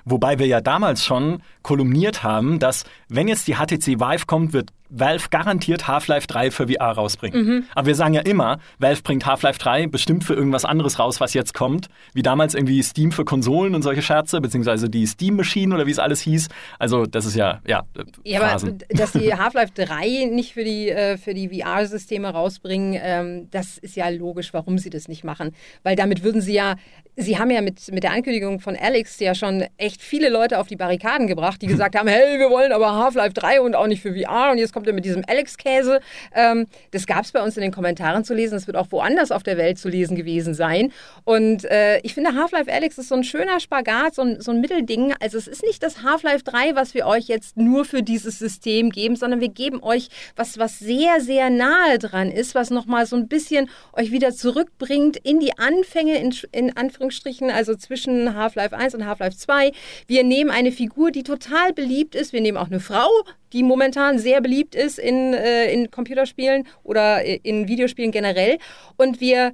Wobei 0.06 0.40
wir 0.40 0.48
ja 0.48 0.62
damals 0.62 1.06
schon 1.06 1.42
kolumniert 1.62 2.24
haben, 2.24 2.60
dass 2.60 2.84
wenn 3.08 3.28
jetzt 3.28 3.48
die 3.48 3.56
HTC 3.56 4.00
Vive 4.00 4.26
kommt, 4.26 4.54
wird 4.54 4.72
Valve 4.96 5.30
garantiert 5.32 5.88
Half-Life 5.88 6.28
3 6.28 6.52
für 6.52 6.68
VR 6.68 6.92
rausbringen. 6.92 7.46
Mhm. 7.46 7.66
Aber 7.74 7.88
wir 7.88 7.96
sagen 7.96 8.14
ja 8.14 8.22
immer, 8.22 8.60
Valve 8.78 9.02
bringt 9.02 9.26
Half-Life 9.26 9.58
3 9.58 9.88
bestimmt 9.88 10.24
für 10.24 10.36
irgendwas 10.36 10.66
anderes 10.66 11.00
raus, 11.00 11.20
was 11.20 11.34
jetzt 11.34 11.54
kommt. 11.56 11.88
Wie 12.14 12.22
damals 12.22 12.54
irgendwie 12.54 12.84
Steam 12.84 13.12
für 13.12 13.26
Konsolen 13.26 13.74
und 13.74 13.82
solche 13.82 14.04
Scherze, 14.04 14.40
beziehungsweise 14.40 14.90
die 14.90 15.08
Steam-Machine 15.08 15.74
oder 15.74 15.88
wie 15.88 15.92
es 15.92 16.00
alles 16.00 16.22
hieß. 16.22 16.48
Also 16.78 17.06
das 17.06 17.26
ist 17.26 17.36
ja, 17.36 17.62
ja, 17.66 17.84
ja 18.24 18.42
aber 18.42 18.72
dass 18.90 19.14
die 19.14 19.34
Half-Life 19.34 19.74
3 19.74 20.30
nicht 20.32 20.54
für 20.54 20.64
die, 20.64 20.90
äh, 20.90 21.18
für 21.18 21.34
die 21.34 21.50
VR-Systeme 21.50 22.30
rausbringen, 22.30 23.00
ähm, 23.02 23.48
das 23.50 23.80
ist 23.80 23.96
ja 23.96 24.10
logisch, 24.10 24.54
warum 24.54 24.78
sie 24.78 24.92
das 24.92 25.08
nicht 25.08 25.24
machen. 25.24 25.56
Weil 25.82 25.96
damit 25.96 26.24
würden 26.24 26.42
sie 26.42 26.54
ja, 26.54 26.76
sie 27.16 27.40
haben 27.40 27.50
ja 27.50 27.62
mit, 27.62 27.92
mit 27.92 28.04
der 28.04 28.12
Ankündigung 28.12 28.60
von 28.60 28.76
Alex 28.76 29.20
ja 29.20 29.34
schon 29.34 29.66
echt 29.78 29.93
viele 30.02 30.30
Leute 30.30 30.60
auf 30.60 30.68
die 30.68 30.76
Barrikaden 30.76 31.28
gebracht, 31.28 31.62
die 31.62 31.68
gesagt 31.68 31.96
haben, 31.96 32.08
hey, 32.08 32.40
wir 32.40 32.50
wollen 32.50 32.72
aber 32.72 32.94
Half-Life 32.94 33.34
3 33.34 33.62
und 33.62 33.76
auch 33.76 33.88
nicht 33.88 34.02
für 34.02 34.14
VR 34.14 34.52
und 34.52 34.58
jetzt 34.58 34.74
kommt 34.74 34.88
er 34.88 34.94
mit 34.94 35.06
diesem 35.06 35.24
Alex-Käse. 35.28 36.00
Ähm, 36.34 36.68
das 36.92 37.06
gab 37.06 37.24
es 37.24 37.32
bei 37.32 37.42
uns 37.42 37.58
in 37.58 37.62
den 37.62 37.72
Kommentaren 37.72 38.24
zu 38.24 38.34
lesen, 38.34 38.54
das 38.54 38.68
wird 38.68 38.78
auch 38.78 38.88
woanders 38.92 39.32
auf 39.32 39.44
der 39.44 39.58
Welt 39.58 39.78
zu 39.78 39.90
lesen 39.90 40.16
gewesen 40.16 40.54
sein. 40.54 40.92
Und 41.24 41.66
äh, 41.66 42.00
ich 42.00 42.14
finde, 42.14 42.34
Half-Life 42.36 42.72
Alex 42.72 42.98
ist 42.98 43.10
so 43.10 43.16
ein 43.16 43.24
schöner 43.24 43.60
Spagat, 43.60 44.16
so 44.16 44.22
ein, 44.22 44.42
so 44.42 44.52
ein 44.52 44.62
Mittelding. 44.62 45.14
Also 45.20 45.38
es 45.38 45.48
ist 45.48 45.64
nicht 45.64 45.84
das 45.84 46.04
Half-Life 46.04 46.44
3, 46.44 46.76
was 46.76 46.94
wir 46.94 47.06
euch 47.06 47.28
jetzt 47.28 47.58
nur 47.58 47.86
für 47.86 48.04
dieses 48.04 48.40
System 48.40 48.90
geben, 48.90 49.16
sondern 49.16 49.40
wir 49.40 49.50
geben 49.50 49.82
euch 49.84 50.10
was, 50.36 50.58
was 50.58 50.80
sehr, 50.80 51.22
sehr 51.22 51.50
nahe 51.50 52.00
dran 52.00 52.32
ist, 52.32 52.56
was 52.56 52.70
nochmal 52.70 53.06
so 53.06 53.16
ein 53.16 53.28
bisschen 53.28 53.70
euch 53.94 54.12
wieder 54.12 54.32
zurückbringt 54.32 55.18
in 55.18 55.40
die 55.40 55.58
Anfänge, 55.58 56.18
in, 56.18 56.36
in 56.52 56.76
Anführungsstrichen, 56.76 57.50
also 57.50 57.76
zwischen 57.76 58.36
Half-Life 58.36 58.76
1 58.76 58.96
und 58.96 59.06
Half-Life 59.06 59.38
2. 59.38 59.72
Wir 60.08 60.24
nehmen 60.24 60.50
eine 60.50 60.72
Figur, 60.72 61.12
die 61.12 61.24
total 61.24 61.74
beliebt 61.74 62.16
ist. 62.16 62.34
Wir 62.34 62.42
nehmen 62.42 62.58
auch 62.58 62.68
eine 62.68 62.80
Frau, 62.80 63.10
die 63.52 63.64
momentan 63.64 64.20
sehr 64.20 64.42
beliebt 64.42 64.76
ist 64.76 65.00
in, 65.00 65.34
äh, 65.34 65.72
in 65.72 65.92
Computerspielen 65.92 66.68
oder 66.84 67.24
in 67.24 67.68
Videospielen 67.68 68.12
generell. 68.12 68.58
Und 68.98 69.22
wir 69.22 69.54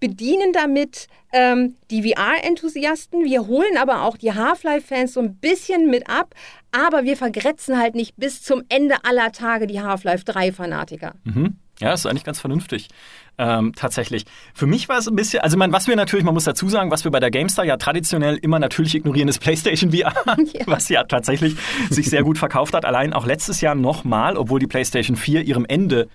bedienen 0.00 0.52
damit 0.52 1.06
ähm, 1.32 1.76
die 1.90 2.02
VR-Enthusiasten. 2.02 3.24
Wir 3.24 3.46
holen 3.46 3.76
aber 3.76 4.02
auch 4.02 4.16
die 4.16 4.32
Half-Life-Fans 4.32 5.12
so 5.12 5.20
ein 5.20 5.36
bisschen 5.36 5.88
mit 5.88 6.08
ab. 6.08 6.34
Aber 6.72 7.04
wir 7.04 7.16
vergrätzen 7.16 7.78
halt 7.78 7.94
nicht 7.94 8.16
bis 8.16 8.42
zum 8.42 8.64
Ende 8.68 9.04
aller 9.04 9.30
Tage 9.32 9.66
die 9.66 9.80
Half-Life 9.80 10.24
3-Fanatiker. 10.24 11.14
Mhm. 11.24 11.56
Ja, 11.80 11.92
ist 11.92 12.06
eigentlich 12.06 12.24
ganz 12.24 12.40
vernünftig. 12.40 12.88
Ähm, 13.38 13.72
tatsächlich. 13.74 14.26
Für 14.52 14.66
mich 14.66 14.88
war 14.90 14.98
es 14.98 15.08
ein 15.08 15.16
bisschen, 15.16 15.40
also 15.40 15.56
man, 15.56 15.72
was 15.72 15.88
wir 15.88 15.96
natürlich, 15.96 16.24
man 16.26 16.34
muss 16.34 16.44
dazu 16.44 16.68
sagen, 16.68 16.90
was 16.90 17.04
wir 17.04 17.10
bei 17.10 17.20
der 17.20 17.30
GameStar 17.30 17.64
ja 17.64 17.78
traditionell 17.78 18.36
immer 18.36 18.58
natürlich 18.58 18.94
ignorieren, 18.94 19.28
ist 19.28 19.38
PlayStation 19.38 19.90
VR, 19.90 20.12
ja. 20.26 20.36
was 20.66 20.90
ja 20.90 21.04
tatsächlich 21.04 21.56
sich 21.88 22.10
sehr 22.10 22.22
gut 22.22 22.36
verkauft 22.36 22.74
hat. 22.74 22.84
Allein 22.84 23.14
auch 23.14 23.24
letztes 23.24 23.62
Jahr 23.62 23.74
nochmal, 23.74 24.36
obwohl 24.36 24.60
die 24.60 24.66
PlayStation 24.66 25.16
4 25.16 25.42
ihrem 25.42 25.64
Ende 25.66 26.08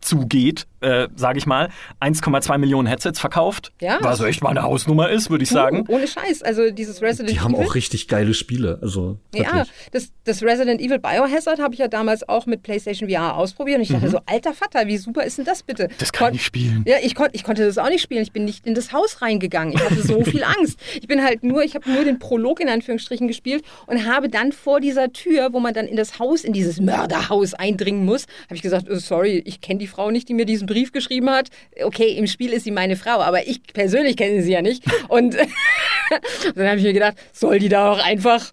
zugeht, 0.00 0.66
äh, 0.80 1.08
sage 1.14 1.38
ich 1.38 1.46
mal, 1.46 1.68
1,2 2.00 2.58
Millionen 2.58 2.88
Headsets 2.88 3.20
verkauft. 3.20 3.72
Ja. 3.80 3.98
Was 4.00 4.20
echt 4.20 4.42
mal 4.42 4.50
eine 4.50 4.62
Hausnummer 4.62 5.10
ist, 5.10 5.30
würde 5.30 5.44
ich 5.44 5.50
sagen. 5.50 5.84
Oh, 5.88 5.94
ohne 5.94 6.06
Scheiß. 6.06 6.42
Also 6.42 6.70
dieses 6.70 7.02
Resident 7.02 7.30
Die 7.30 7.34
Evil. 7.34 7.48
Die 7.48 7.58
haben 7.58 7.66
auch 7.66 7.74
richtig 7.74 8.08
geile 8.08 8.34
Spiele. 8.34 8.78
Also, 8.80 9.18
ja, 9.34 9.64
das, 9.92 10.10
das 10.24 10.42
Resident 10.42 10.80
Evil 10.80 10.98
Biohazard 10.98 11.60
habe 11.60 11.74
ich 11.74 11.80
ja 11.80 11.88
damals 11.88 12.28
auch 12.28 12.46
mit 12.46 12.62
PlayStation 12.62 13.10
VR 13.10 13.36
ausprobiert. 13.36 13.76
Und 13.76 13.82
ich 13.82 13.88
dachte 13.90 14.06
mhm. 14.06 14.10
so, 14.10 14.20
alter 14.26 14.54
Vater, 14.54 14.86
wie 14.86 14.96
super 14.96 15.24
ist 15.24 15.38
denn 15.38 15.44
das 15.44 15.62
bitte? 15.62 15.88
Das 15.98 16.12
kann 16.12 16.28
Kon 16.28 16.36
ich 16.36 16.44
spielen. 16.44 16.84
Ja, 16.86 16.96
ich, 17.02 17.14
kon 17.14 17.28
ich 17.32 17.44
konnte 17.44 17.64
das 17.64 17.76
auch 17.78 17.88
nicht 17.88 18.02
spielen. 18.02 18.22
Ich 18.22 18.32
bin 18.32 18.44
nicht 18.44 18.66
in 18.66 18.74
das 18.74 18.92
Haus 18.92 19.20
reingegangen. 19.20 19.74
Ich 19.74 19.84
hatte 19.84 20.02
so 20.02 20.24
viel 20.24 20.44
Angst. 20.44 20.80
Ich 20.94 21.08
bin 21.08 21.22
halt 21.22 21.44
nur, 21.44 21.62
ich 21.62 21.74
habe 21.74 21.90
nur 21.90 22.04
den 22.04 22.18
Prolog 22.18 22.60
in 22.60 22.68
Anführungsstrichen 22.68 23.28
gespielt 23.28 23.64
und 23.86 24.06
habe 24.06 24.28
dann 24.28 24.52
vor 24.52 24.80
dieser 24.80 25.12
Tür, 25.12 25.52
wo 25.52 25.60
man 25.60 25.74
dann 25.74 25.86
in 25.86 25.96
das 25.96 26.18
Haus, 26.18 26.42
in 26.44 26.52
dieses 26.52 26.80
Mörderhaus 26.80 27.54
eindringen 27.54 28.04
muss, 28.04 28.26
habe 28.44 28.54
ich 28.54 28.62
gesagt, 28.62 28.88
oh, 28.90 28.96
sorry, 28.96 29.42
ich 29.44 29.60
kenne 29.60 29.78
die 29.78 29.89
Frau 29.90 30.10
nicht, 30.10 30.28
die 30.28 30.34
mir 30.34 30.46
diesen 30.46 30.66
Brief 30.66 30.92
geschrieben 30.92 31.28
hat. 31.30 31.48
Okay, 31.82 32.16
im 32.16 32.26
Spiel 32.26 32.52
ist 32.52 32.64
sie 32.64 32.70
meine 32.70 32.96
Frau, 32.96 33.20
aber 33.20 33.46
ich 33.46 33.62
persönlich 33.72 34.16
kenne 34.16 34.42
sie 34.42 34.52
ja 34.52 34.62
nicht. 34.62 34.84
Und 35.08 35.34
dann 36.54 36.68
habe 36.68 36.78
ich 36.78 36.84
mir 36.84 36.92
gedacht, 36.92 37.16
soll 37.32 37.58
die 37.58 37.68
da 37.68 37.92
auch 37.92 38.02
einfach 38.04 38.52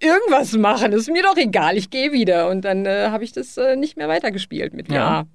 irgendwas 0.00 0.52
machen? 0.54 0.92
Ist 0.92 1.10
mir 1.10 1.22
doch 1.22 1.36
egal, 1.36 1.76
ich 1.76 1.90
gehe 1.90 2.12
wieder. 2.12 2.48
Und 2.48 2.64
dann 2.64 2.86
äh, 2.86 3.08
habe 3.10 3.24
ich 3.24 3.32
das 3.32 3.56
äh, 3.56 3.76
nicht 3.76 3.96
mehr 3.96 4.08
weitergespielt 4.08 4.72
mit 4.72 4.90
ja. 4.90 5.26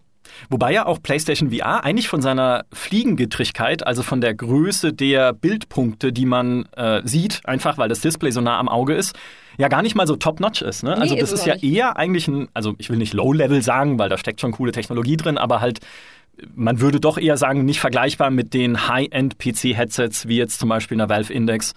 Wobei 0.50 0.74
ja 0.74 0.86
auch 0.88 1.02
PlayStation 1.02 1.52
VR 1.52 1.84
eigentlich 1.84 2.08
von 2.08 2.22
seiner 2.22 2.66
Fliegengettrigkeit, 2.74 3.86
also 3.86 4.04
von 4.04 4.22
der 4.22 4.34
Größe 4.34 4.92
der 4.92 5.34
Bildpunkte, 5.34 6.12
die 6.12 6.26
man 6.26 6.66
äh, 6.76 7.02
sieht, 7.04 7.42
einfach 7.46 7.78
weil 7.78 7.90
das 7.90 8.02
Display 8.02 8.32
so 8.32 8.42
nah 8.42 8.60
am 8.60 8.68
Auge 8.68 8.96
ist, 8.96 9.16
ja 9.58 9.68
gar 9.68 9.82
nicht 9.82 9.96
mal 9.96 10.08
so 10.08 10.16
top-notch 10.16 10.62
ist. 10.62 10.84
Ne? 10.84 10.96
Nee, 10.96 11.02
also 11.02 11.16
das 11.16 11.32
ist, 11.32 11.40
ist 11.40 11.46
ja 11.46 11.56
eher 11.56 11.98
eigentlich 11.98 12.28
ein, 12.28 12.48
also 12.54 12.76
ich 12.78 12.90
will 12.90 12.98
nicht 12.98 13.14
Low-Level 13.14 13.62
sagen, 13.62 14.00
weil 14.00 14.10
da 14.10 14.18
steckt 14.18 14.42
schon 14.42 14.52
coole 14.52 14.72
Technologie 14.72 15.18
drin, 15.18 15.38
aber 15.38 15.62
halt 15.62 15.80
man 16.54 16.80
würde 16.82 17.00
doch 17.00 17.18
eher 17.18 17.38
sagen, 17.38 17.66
nicht 17.66 17.80
vergleichbar 17.80 18.30
mit 18.30 18.54
den 18.54 18.88
High-End-PC-Headsets, 18.88 20.28
wie 20.28 20.38
jetzt 20.38 20.60
zum 20.60 20.70
Beispiel 20.70 20.96
in 20.96 21.00
der 21.00 21.10
Valve 21.10 21.32
Index, 21.32 21.74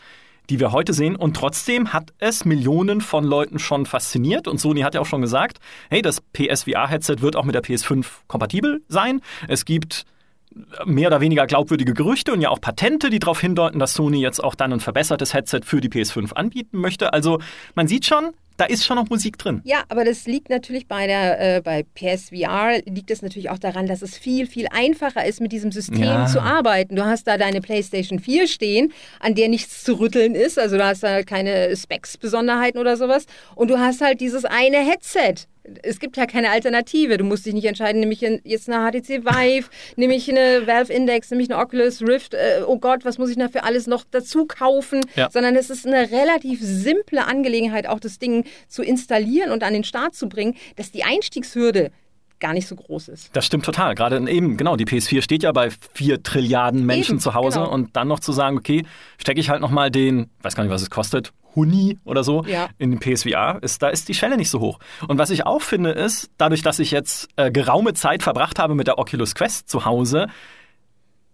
die 0.51 0.61
wir 0.61 0.73
heute 0.73 0.93
sehen. 0.93 1.17
Und 1.17 1.37
trotzdem 1.37 1.93
hat 1.93 2.13
es 2.19 2.45
Millionen 2.45 3.01
von 3.01 3.25
Leuten 3.25 3.59
schon 3.59 3.87
fasziniert. 3.87 4.49
Und 4.49 4.59
Sony 4.59 4.81
hat 4.81 4.95
ja 4.95 5.01
auch 5.01 5.07
schon 5.07 5.21
gesagt, 5.21 5.59
hey, 5.91 6.03
das 6.03 6.21
PSVR-Headset 6.21 7.17
wird 7.21 7.37
auch 7.37 7.45
mit 7.45 7.55
der 7.55 7.63
PS5 7.63 8.07
kompatibel 8.27 8.83
sein. 8.89 9.21
Es 9.47 9.65
gibt 9.65 10.07
mehr 10.85 11.09
oder 11.09 11.21
weniger 11.21 11.47
glaubwürdige 11.47 11.95
Gerüchte 11.95 12.33
und 12.33 12.41
ja 12.41 12.51
auch 12.51 12.61
Patente, 12.61 13.11
die 13.11 13.19
darauf 13.19 13.41
hindeuten, 13.41 13.79
dass 13.79 13.95
Sony 13.95 14.21
jetzt 14.21 14.43
auch 14.43 14.55
dann 14.55 14.73
ein 14.73 14.81
verbessertes 14.81 15.35
Headset 15.35 15.61
für 15.65 15.81
die 15.81 15.89
PS5 15.89 16.33
anbieten 16.33 16.79
möchte. 16.79 17.13
Also 17.13 17.39
man 17.75 17.89
sieht 17.89 18.07
schon, 18.07 18.31
da 18.59 18.65
ist 18.65 18.85
schon 18.85 18.97
noch 18.97 19.09
Musik 19.09 19.39
drin. 19.39 19.63
Ja, 19.65 19.85
aber 19.89 20.05
das 20.05 20.27
liegt 20.27 20.51
natürlich 20.51 20.87
bei 20.87 21.07
der 21.07 21.57
äh, 21.57 21.61
bei 21.63 21.85
PSVR 21.95 22.83
liegt 22.85 23.11
es 23.11 23.23
natürlich 23.23 23.51
auch 23.51 23.59
daran, 23.59 23.87
dass 23.87 24.03
es 24.03 24.19
viel 24.19 24.47
viel 24.47 24.67
einfacher 24.71 25.25
ist 25.25 25.41
mit 25.41 25.53
diesem 25.53 25.73
System 25.73 26.03
ja. 26.03 26.27
zu 26.27 26.41
arbeiten. 26.41 26.97
Du 26.97 27.07
hast 27.07 27.27
da 27.29 27.39
deine 27.39 27.61
PlayStation 27.61 28.19
4 28.19 28.49
stehen, 28.49 28.93
an 29.21 29.35
der 29.35 29.49
nichts 29.49 29.85
zu 29.85 29.95
rütteln 29.95 30.35
ist, 30.35 30.59
also 30.59 30.77
du 30.77 30.85
hast 30.85 31.03
da 31.03 31.23
keine 31.23 31.75
Specs 31.77 32.19
Besonderheiten 32.19 32.79
oder 32.79 32.97
sowas 32.97 33.27
und 33.55 33.69
du 33.71 33.79
hast 33.79 34.01
halt 34.01 34.21
dieses 34.21 34.45
eine 34.45 34.79
Headset 34.79 35.47
es 35.83 36.01
gibt 36.01 36.17
ja 36.17 36.27
keine 36.27 36.51
Alternative. 36.51 37.19
Du 37.19 37.25
musst 37.25 37.47
dich 37.47 37.55
nicht 37.55 37.65
entscheiden, 37.65 38.01
nehme 38.01 38.13
ich 38.13 38.21
jetzt 38.21 38.69
eine 38.69 38.91
HTC 38.91 39.25
Vive, 39.25 39.69
nehme 39.97 40.15
ich 40.15 40.31
eine 40.31 40.67
Valve 40.67 40.93
Index, 40.93 41.31
nehme 41.31 41.43
ich 41.43 41.51
eine 41.51 41.61
Oculus 41.61 42.03
Rift, 42.03 42.35
äh, 42.35 42.63
oh 42.67 42.79
Gott, 42.79 43.05
was 43.05 43.19
muss 43.19 43.31
ich 43.31 43.37
dafür 43.37 43.65
alles 43.65 43.87
noch 43.87 44.05
dazu 44.11 44.47
kaufen? 44.47 45.01
Ja. 45.17 45.31
Sondern 45.31 45.57
es 45.57 45.71
ist 45.71 45.87
eine 45.87 46.11
relativ 46.11 46.61
simple 46.63 47.27
Angelegenheit, 47.27 47.87
auch 47.87 48.01
das 48.01 48.19
Ding 48.19 48.45
zu 48.69 48.83
installieren 48.83 49.53
und 49.53 49.63
an 49.63 49.73
den 49.73 49.85
Start 49.85 50.15
zu 50.15 50.29
bringen, 50.29 50.55
dass 50.77 50.91
die 50.91 51.05
Einstiegshürde 51.05 51.91
gar 52.41 52.53
nicht 52.53 52.67
so 52.67 52.77
groß 52.77 53.09
ist. 53.09 53.31
Das 53.35 53.47
stimmt 53.47 53.65
total. 53.65 53.95
Gerade 53.95 54.19
eben, 54.31 54.57
genau, 54.57 54.77
die 54.77 54.85
PS4 54.85 55.23
steht 55.23 55.43
ja 55.43 55.53
bei 55.53 55.71
vier 55.95 56.23
Trilliarden 56.23 56.85
Menschen 56.85 57.17
eben, 57.17 57.21
zu 57.21 57.35
Hause 57.35 57.61
genau. 57.61 57.73
und 57.73 57.97
dann 57.97 58.09
noch 58.09 58.21
zu 58.21 58.33
sagen, 58.33 58.57
okay, 58.57 58.85
stecke 59.19 59.41
ich 59.41 59.51
halt 59.51 59.61
nochmal 59.61 59.91
den, 59.91 60.31
weiß 60.43 60.55
gar 60.55 60.63
nicht, 60.63 60.73
was 60.73 60.83
es 60.83 60.91
kostet, 60.91 61.33
Huni 61.55 61.99
oder 62.05 62.23
so 62.23 62.45
ja. 62.45 62.69
in 62.79 62.91
den 62.91 63.01
PSVR, 63.01 63.59
ist, 63.63 63.83
da 63.83 63.89
ist 63.89 64.09
die 64.09 64.15
Schwelle 64.15 64.37
nicht 64.37 64.51
so 64.51 64.61
hoch. 64.61 64.79
Und 65.09 65.19
was 65.19 65.31
ich 65.31 65.47
auch 65.47 65.63
finde, 65.63 65.91
ist, 65.91 66.31
dadurch, 66.39 66.63
dass 66.63 66.79
ich 66.79 66.91
jetzt 66.91 67.29
äh, 67.37 67.51
geraume 67.51 67.95
Zeit 67.95 68.23
verbracht 68.23 68.59
habe 68.59 68.75
mit 68.75 68.87
der 68.87 68.99
Oculus 68.99 69.35
Quest 69.35 69.69
zu 69.69 69.85
Hause, 69.85 70.29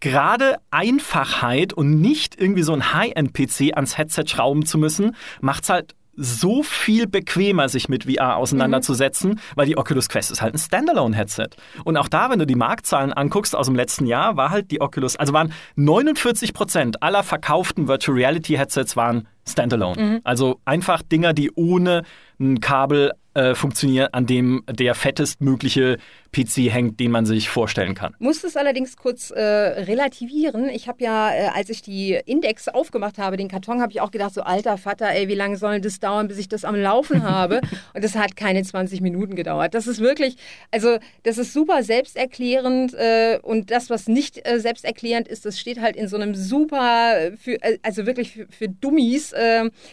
gerade 0.00 0.56
Einfachheit 0.71 1.73
und 1.73 2.00
nicht 2.00 2.40
irgendwie 2.40 2.62
so 2.62 2.73
ein 2.73 2.94
High-End-PC 2.94 3.75
ans 3.75 3.99
Headset 3.99 4.25
schrauben 4.26 4.64
zu 4.64 4.78
müssen, 4.78 5.16
macht 5.40 5.64
es 5.64 5.71
halt 5.71 5.94
so 6.16 6.62
viel 6.62 7.06
bequemer, 7.06 7.68
sich 7.68 7.88
mit 7.88 8.04
VR 8.04 8.37
auseinanderzusetzen, 8.37 9.30
mhm. 9.33 9.38
weil 9.54 9.66
die 9.66 9.76
Oculus 9.76 10.09
Quest 10.09 10.30
ist 10.30 10.42
halt 10.42 10.54
ein 10.54 10.59
Standalone-Headset. 10.59 11.49
Und 11.85 11.97
auch 11.97 12.09
da, 12.09 12.30
wenn 12.30 12.38
du 12.38 12.47
die 12.47 12.54
Marktzahlen 12.54 13.12
anguckst 13.12 13.54
aus 13.56 13.66
dem 13.66 13.76
letzten 13.76 14.06
Jahr, 14.06 14.37
war 14.37 14.50
halt 14.50 14.71
die 14.71 14.80
Oculus, 14.80 15.16
also 15.16 15.33
waren 15.33 15.52
49 15.76 16.54
Prozent 16.54 17.02
aller 17.02 17.23
verkauften 17.23 17.88
Virtual 17.88 18.16
Reality 18.16 18.54
Headsets 18.54 18.97
waren 18.97 19.28
Standalone. 19.47 20.02
Mhm. 20.02 20.21
Also 20.25 20.61
einfach 20.64 21.02
Dinger, 21.02 21.33
die 21.33 21.50
ohne 21.54 22.02
ein 22.40 22.61
Kabel 22.61 23.12
äh, 23.35 23.54
funktionieren, 23.54 24.09
an 24.12 24.26
dem 24.26 24.62
der 24.71 24.94
fettestmögliche 24.94 25.99
PC 26.34 26.72
hängt, 26.72 27.00
den 27.00 27.10
man 27.10 27.26
sich 27.26 27.48
vorstellen 27.48 27.94
kann. 27.94 28.14
Muss 28.18 28.42
es 28.44 28.56
allerdings 28.56 28.96
kurz 28.96 29.30
äh, 29.30 29.40
relativieren. 29.40 30.68
Ich 30.68 30.88
habe 30.88 31.02
ja, 31.04 31.32
äh, 31.32 31.48
als 31.54 31.70
ich 31.70 31.82
die 31.82 32.18
Index 32.26 32.68
aufgemacht 32.68 33.18
habe, 33.18 33.36
den 33.36 33.48
Karton, 33.48 33.80
habe 33.80 33.92
ich 33.92 34.00
auch 34.00 34.10
gedacht, 34.10 34.34
so 34.34 34.42
alter 34.42 34.76
Vater, 34.76 35.08
ey, 35.10 35.28
wie 35.28 35.34
lange 35.34 35.56
soll 35.56 35.80
das 35.80 36.00
dauern, 36.00 36.28
bis 36.28 36.38
ich 36.38 36.48
das 36.48 36.64
am 36.64 36.74
Laufen 36.74 37.22
habe? 37.30 37.60
Und 37.94 38.02
das 38.02 38.16
hat 38.16 38.36
keine 38.36 38.62
20 38.62 39.00
Minuten 39.00 39.36
gedauert. 39.36 39.74
Das 39.74 39.86
ist 39.86 40.00
wirklich, 40.00 40.36
also 40.70 40.98
das 41.22 41.38
ist 41.38 41.52
super 41.52 41.82
selbsterklärend 41.82 42.94
äh, 42.94 43.38
und 43.42 43.70
das, 43.70 43.90
was 43.90 44.08
nicht 44.08 44.46
äh, 44.48 44.58
selbsterklärend 44.58 45.28
ist, 45.28 45.46
das 45.46 45.58
steht 45.58 45.80
halt 45.80 45.96
in 45.96 46.08
so 46.08 46.16
einem 46.16 46.34
super, 46.34 47.30
für, 47.38 47.62
äh, 47.62 47.78
also 47.82 48.06
wirklich 48.06 48.32
für, 48.32 48.46
für 48.48 48.68
Dummies, 48.68 49.32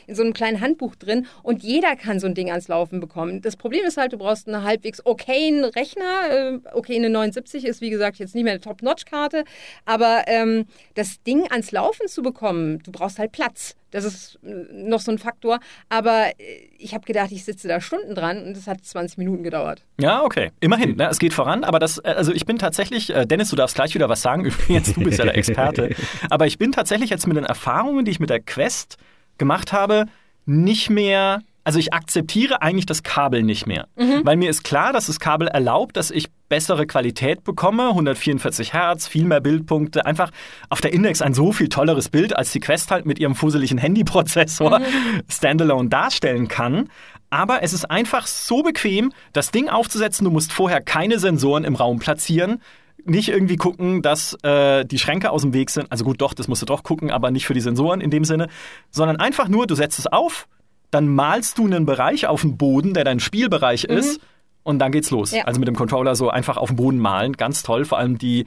in 0.08 0.16
so 0.16 0.24
einem 0.24 0.34
kleinen 0.34 0.62
Handbuch 0.62 0.96
drin 0.96 1.28
und 1.44 1.64
jeder 1.64 1.96
kann 1.96 2.20
so 2.20 2.28
ein 2.28 2.34
Ding 2.34 2.50
ans 2.50 2.68
Laufen 2.68 3.00
bekommen. 3.00 3.42
Das 3.42 3.56
Problem 3.56 3.86
ist 3.86 3.98
halt, 3.98 4.14
du 4.14 4.18
brauchst 4.18 4.48
einen 4.48 4.64
halbwegs 4.64 5.06
okayen 5.06 5.64
Rechner, 5.66 6.31
Äh, 6.32 6.60
okay, 6.74 6.96
eine 6.96 7.10
79 7.10 7.66
ist 7.66 7.82
wie 7.82 7.90
gesagt 7.90 8.18
jetzt 8.20 8.36
nicht 8.36 8.44
mehr 8.44 8.54
eine 8.54 8.62
Top-Notch-Karte, 8.62 9.44
aber 9.86 10.24
ähm, 10.28 10.66
das 10.96 11.22
Ding 11.24 11.52
ans 11.52 11.72
Laufen 11.72 12.08
zu 12.08 12.22
bekommen, 12.22 12.80
du 12.84 12.92
brauchst 12.92 13.20
halt 13.20 13.32
Platz. 13.32 13.76
Das 13.92 14.06
ist 14.06 14.40
äh, 14.44 14.50
noch 14.72 15.02
so 15.02 15.12
ein 15.12 15.18
Faktor. 15.18 15.60
Aber 15.90 16.28
äh, 16.38 16.70
ich 16.78 16.94
habe 16.94 17.06
gedacht, 17.06 17.32
ich 17.32 17.44
sitze 17.44 17.68
da 17.68 17.82
Stunden 17.82 18.16
dran 18.16 18.44
und 18.44 18.56
es 18.56 18.68
hat 18.68 18.84
20 18.84 19.18
Minuten 19.18 19.44
gedauert. 19.44 19.84
Ja, 20.00 20.24
okay. 20.24 20.52
Immerhin, 20.62 20.96
ne? 20.96 21.10
es 21.10 21.20
geht 21.20 21.34
voran. 21.34 21.64
Aber 21.64 21.80
das, 21.80 22.00
also 22.00 22.32
ich 22.32 22.46
bin 22.46 22.58
tatsächlich, 22.58 23.14
Dennis, 23.26 23.50
du 23.50 23.56
darfst 23.56 23.76
gleich 23.76 23.94
wieder 23.94 24.08
was 24.08 24.22
sagen. 24.22 24.46
Übrigens, 24.46 24.94
du 24.94 25.02
bist 25.02 25.20
ja 25.20 25.26
der 25.26 25.36
Experte. 25.36 25.94
aber 26.30 26.48
ich 26.48 26.58
bin 26.58 26.72
tatsächlich 26.72 27.10
jetzt 27.10 27.28
mit 27.28 27.36
den 27.36 27.44
Erfahrungen, 27.44 28.06
die 28.06 28.12
ich 28.12 28.20
mit 28.20 28.30
der 28.30 28.40
Quest 28.40 28.98
gemacht 29.38 29.74
habe, 29.74 30.06
nicht 30.46 30.90
mehr 30.90 31.42
also 31.64 31.80
ich 31.80 31.94
akzeptiere 31.94 32.62
eigentlich 32.62 32.86
das 32.86 33.04
Kabel 33.04 33.44
nicht 33.44 33.68
mehr. 33.68 33.88
Mhm. 33.96 34.22
Weil 34.24 34.38
mir 34.38 34.50
ist 34.50 34.64
klar, 34.64 34.94
dass 34.94 35.08
das 35.08 35.20
Kabel 35.20 35.48
erlaubt, 35.48 35.98
dass 35.98 36.12
ich 36.12 36.28
bessere 36.50 36.86
Qualität 36.86 37.44
bekomme, 37.44 37.90
144 37.90 38.74
Hertz, 38.74 39.08
viel 39.08 39.26
mehr 39.26 39.42
Bildpunkte, 39.42 40.06
einfach 40.06 40.32
auf 40.70 40.82
der 40.82 40.94
Index 40.94 41.22
ein 41.22 41.34
so 41.34 41.52
viel 41.52 41.70
tolleres 41.70 42.10
Bild, 42.10 42.36
als 42.36 42.52
die 42.52 42.60
Quest 42.60 42.92
halt 42.92 43.06
mit 43.06 43.20
ihrem 43.20 43.36
fusseligen 43.36 43.78
Handyprozessor 43.80 44.80
mhm. 44.80 44.86
standalone 45.30 45.90
darstellen 45.90 46.48
kann. 46.48 46.90
Aber 47.30 47.64
es 47.64 47.72
ist 47.72 47.90
einfach 47.90 48.28
so 48.28 48.62
bequem, 48.62 49.14
das 49.32 49.52
Ding 49.52 49.70
aufzusetzen. 49.70 50.26
Du 50.26 50.32
musst 50.32 50.52
vorher 50.52 50.82
keine 50.82 51.18
Sensoren 51.20 51.64
im 51.64 51.76
Raum 51.76 52.00
platzieren 52.00 52.60
nicht 53.04 53.30
irgendwie 53.30 53.56
gucken, 53.56 54.04
dass 54.04 54.38
äh, 54.44 54.86
die 54.86 55.00
Schränke 55.00 55.32
aus 55.32 55.42
dem 55.42 55.54
Weg 55.54 55.72
sind. 55.72 55.92
Also 55.92 56.06
gut, 56.06 56.22
doch, 56.22 56.36
das 56.36 56.48
musst 56.48 56.62
du 56.62 56.68
doch 56.68 56.84
gucken, 56.84 57.10
aber 57.10 57.32
nicht 57.32 57.48
für 57.48 57.56
die 57.56 57.62
Sensoren 57.62 58.00
in 58.00 58.12
dem 58.12 58.26
Sinne, 58.26 58.48
sondern 58.92 59.18
einfach 59.18 59.48
nur, 59.48 59.66
du 59.66 59.74
setzt 59.74 59.98
es 59.98 60.06
auf, 60.06 60.48
dann 60.92 61.08
malst 61.08 61.58
du 61.58 61.66
einen 61.66 61.86
Bereich 61.86 62.28
auf 62.28 62.42
dem 62.42 62.58
Boden, 62.58 62.94
der 62.94 63.04
dein 63.04 63.20
Spielbereich 63.20 63.88
mhm. 63.90 63.98
ist, 63.98 64.22
und 64.64 64.80
dann 64.80 64.92
geht's 64.92 65.10
los. 65.10 65.32
Ja. 65.32 65.46
Also 65.46 65.60
mit 65.60 65.68
dem 65.68 65.76
Controller 65.76 66.16
so 66.16 66.30
einfach 66.30 66.58
auf 66.58 66.70
dem 66.70 66.76
Boden 66.76 67.00
malen, 67.00 67.34
ganz 67.34 67.64
toll. 67.64 67.86
Vor 67.86 67.98
allem 67.98 68.18
die, 68.18 68.46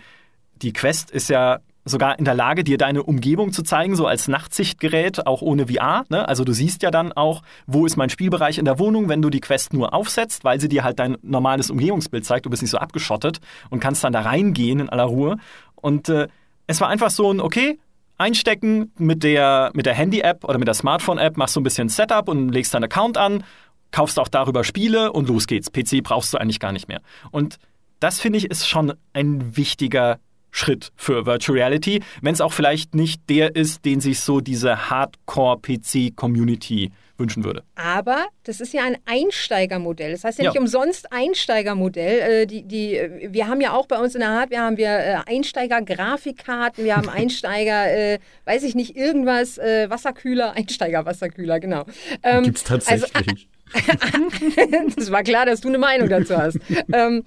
die 0.62 0.72
Quest 0.72 1.10
ist 1.10 1.28
ja 1.28 1.58
sogar 1.84 2.18
in 2.18 2.24
der 2.24 2.34
Lage, 2.34 2.64
dir 2.64 2.78
deine 2.78 3.02
Umgebung 3.02 3.52
zu 3.52 3.62
zeigen, 3.62 3.94
so 3.94 4.06
als 4.06 4.26
Nachtsichtgerät, 4.26 5.26
auch 5.26 5.42
ohne 5.42 5.66
VR. 5.66 6.04
Ne? 6.08 6.26
Also 6.26 6.44
du 6.44 6.52
siehst 6.52 6.82
ja 6.82 6.90
dann 6.90 7.12
auch, 7.12 7.42
wo 7.66 7.84
ist 7.84 7.96
mein 7.96 8.08
Spielbereich 8.08 8.58
in 8.58 8.64
der 8.64 8.78
Wohnung, 8.78 9.08
wenn 9.08 9.20
du 9.20 9.28
die 9.28 9.40
Quest 9.40 9.74
nur 9.74 9.92
aufsetzt, 9.92 10.44
weil 10.44 10.60
sie 10.60 10.68
dir 10.68 10.84
halt 10.84 10.98
dein 10.98 11.18
normales 11.22 11.70
Umgebungsbild 11.70 12.24
zeigt. 12.24 12.46
Du 12.46 12.50
bist 12.50 12.62
nicht 12.62 12.70
so 12.70 12.78
abgeschottet 12.78 13.40
und 13.70 13.80
kannst 13.80 14.02
dann 14.02 14.14
da 14.14 14.22
reingehen 14.22 14.80
in 14.80 14.88
aller 14.88 15.04
Ruhe. 15.04 15.36
Und 15.74 16.08
äh, 16.08 16.28
es 16.66 16.80
war 16.80 16.88
einfach 16.88 17.10
so 17.10 17.30
ein, 17.30 17.40
okay, 17.40 17.78
einstecken 18.18 18.92
mit 18.98 19.22
der, 19.22 19.70
mit 19.74 19.86
der 19.86 19.94
Handy-App 19.94 20.44
oder 20.44 20.58
mit 20.58 20.68
der 20.68 20.74
Smartphone-App, 20.74 21.36
machst 21.36 21.56
du 21.56 21.60
ein 21.60 21.64
bisschen 21.64 21.88
Setup 21.88 22.28
und 22.28 22.50
legst 22.50 22.74
deinen 22.74 22.84
Account 22.84 23.18
an, 23.18 23.44
kaufst 23.90 24.18
auch 24.18 24.28
darüber 24.28 24.64
Spiele 24.64 25.12
und 25.12 25.28
los 25.28 25.46
geht's. 25.46 25.70
PC 25.70 26.02
brauchst 26.02 26.32
du 26.32 26.38
eigentlich 26.38 26.60
gar 26.60 26.72
nicht 26.72 26.88
mehr. 26.88 27.00
Und 27.30 27.58
das 28.00 28.20
finde 28.20 28.38
ich 28.38 28.50
ist 28.50 28.68
schon 28.68 28.94
ein 29.12 29.56
wichtiger 29.56 30.18
Schritt 30.50 30.92
für 30.94 31.26
Virtual 31.26 31.58
Reality, 31.58 32.02
wenn 32.22 32.34
es 32.34 32.40
auch 32.40 32.52
vielleicht 32.52 32.94
nicht 32.94 33.28
der 33.28 33.56
ist, 33.56 33.84
den 33.84 34.00
sich 34.00 34.20
so 34.20 34.40
diese 34.40 34.88
Hardcore-PC-Community 34.88 36.92
wünschen 37.16 37.44
würde. 37.44 37.62
Aber 37.74 38.26
das 38.44 38.60
ist 38.60 38.72
ja 38.72 38.82
ein 38.84 38.96
Einsteigermodell. 39.04 40.12
Das 40.12 40.24
heißt 40.24 40.38
ja, 40.38 40.44
ja. 40.44 40.50
nicht 40.50 40.60
umsonst 40.60 41.12
Einsteigermodell. 41.12 42.42
Äh, 42.42 42.46
die, 42.46 42.62
die, 42.62 43.00
wir 43.28 43.48
haben 43.48 43.60
ja 43.60 43.72
auch 43.72 43.86
bei 43.86 43.98
uns 43.98 44.14
in 44.14 44.20
der 44.20 44.30
Hardware 44.30 44.62
haben 44.62 44.76
wir 44.76 44.88
äh, 44.88 45.16
Einsteiger-Grafikkarten, 45.26 46.84
wir 46.84 46.96
haben 46.96 47.08
Einsteiger, 47.24 47.92
äh, 47.92 48.18
weiß 48.44 48.62
ich 48.64 48.74
nicht, 48.74 48.96
irgendwas, 48.96 49.58
äh, 49.58 49.88
Wasserkühler, 49.88 50.52
Einsteiger-Wasserkühler, 50.56 51.60
genau. 51.60 51.84
Ähm, 52.22 52.44
Gibt 52.44 52.58
es 52.58 52.64
tatsächlich. 52.64 53.12
Also, 53.14 53.44
das 54.96 55.10
war 55.10 55.22
klar, 55.22 55.46
dass 55.46 55.60
du 55.60 55.68
eine 55.68 55.78
Meinung 55.78 56.08
dazu 56.08 56.36
hast. 56.36 56.58
ähm, 56.92 57.24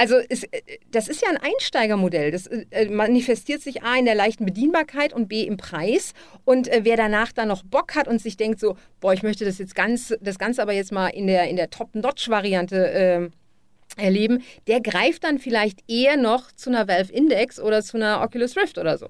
also 0.00 0.16
es, 0.30 0.44
äh, 0.44 0.62
das 0.90 1.08
ist 1.08 1.20
ja 1.20 1.28
ein 1.28 1.36
Einsteigermodell. 1.36 2.30
Das 2.30 2.46
äh, 2.46 2.88
manifestiert 2.88 3.60
sich 3.60 3.82
A 3.82 3.96
in 3.96 4.06
der 4.06 4.14
leichten 4.14 4.46
Bedienbarkeit 4.46 5.12
und 5.12 5.28
B 5.28 5.42
im 5.42 5.58
Preis. 5.58 6.14
Und 6.46 6.68
äh, 6.68 6.80
wer 6.84 6.96
danach 6.96 7.32
dann 7.32 7.48
noch 7.48 7.62
Bock 7.62 7.94
hat 7.94 8.08
und 8.08 8.18
sich 8.18 8.38
denkt 8.38 8.60
so, 8.60 8.78
boah, 9.00 9.12
ich 9.12 9.22
möchte 9.22 9.44
das 9.44 9.58
jetzt 9.58 9.74
ganz, 9.74 10.14
das 10.22 10.38
Ganze 10.38 10.62
aber 10.62 10.72
jetzt 10.72 10.90
mal 10.90 11.08
in 11.08 11.26
der, 11.26 11.50
in 11.50 11.56
der 11.56 11.68
Top-Notch-Variante 11.68 12.90
äh, 12.90 14.02
erleben, 14.02 14.42
der 14.68 14.80
greift 14.80 15.24
dann 15.24 15.38
vielleicht 15.38 15.80
eher 15.86 16.16
noch 16.16 16.50
zu 16.52 16.70
einer 16.70 16.88
Valve 16.88 17.12
Index 17.12 17.60
oder 17.60 17.82
zu 17.82 17.98
einer 17.98 18.22
Oculus 18.22 18.56
Rift 18.56 18.78
oder 18.78 18.96
so. 18.96 19.08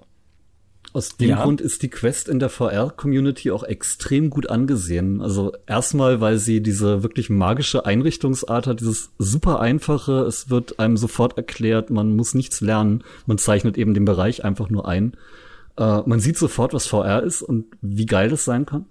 Aus 0.93 1.17
dem 1.17 1.31
ja. 1.31 1.43
Grund 1.45 1.61
ist 1.61 1.83
die 1.83 1.89
Quest 1.89 2.29
in 2.29 2.41
der 2.41 2.49
VR-Community 2.49 3.53
auch 3.53 3.63
extrem 3.63 4.29
gut 4.29 4.51
angesehen. 4.51 5.21
Also 5.21 5.53
erstmal, 5.67 6.21
weil 6.21 6.39
sie 6.39 6.61
diese 6.63 7.05
wirklich 7.05 7.31
magische 7.31 7.87
Einrichtungsart 7.87 8.67
hat, 8.67 8.81
dieses 8.81 9.13
super 9.17 9.61
einfache, 9.61 10.23
es 10.23 10.51
wird 10.51 10.81
einem 10.81 10.97
sofort 10.97 11.37
erklärt, 11.37 11.91
man 11.91 12.17
muss 12.17 12.35
nichts 12.35 12.61
lernen, 12.61 13.05
man 13.27 13.39
zeichnet 13.39 13.79
eben 13.79 13.95
den 13.95 14.05
Bereich 14.05 14.45
einfach 14.45 14.69
nur 14.69 14.89
ein. 14.89 15.13
Äh, 15.77 16.03
man 16.07 16.19
sieht 16.19 16.37
sofort, 16.37 16.75
was 16.75 16.89
VR 16.89 17.23
ist 17.23 17.43
und 17.43 17.67
wie 17.81 18.07
geil 18.07 18.29
das 18.29 18.45
sein 18.45 18.67
kann. 18.67 18.87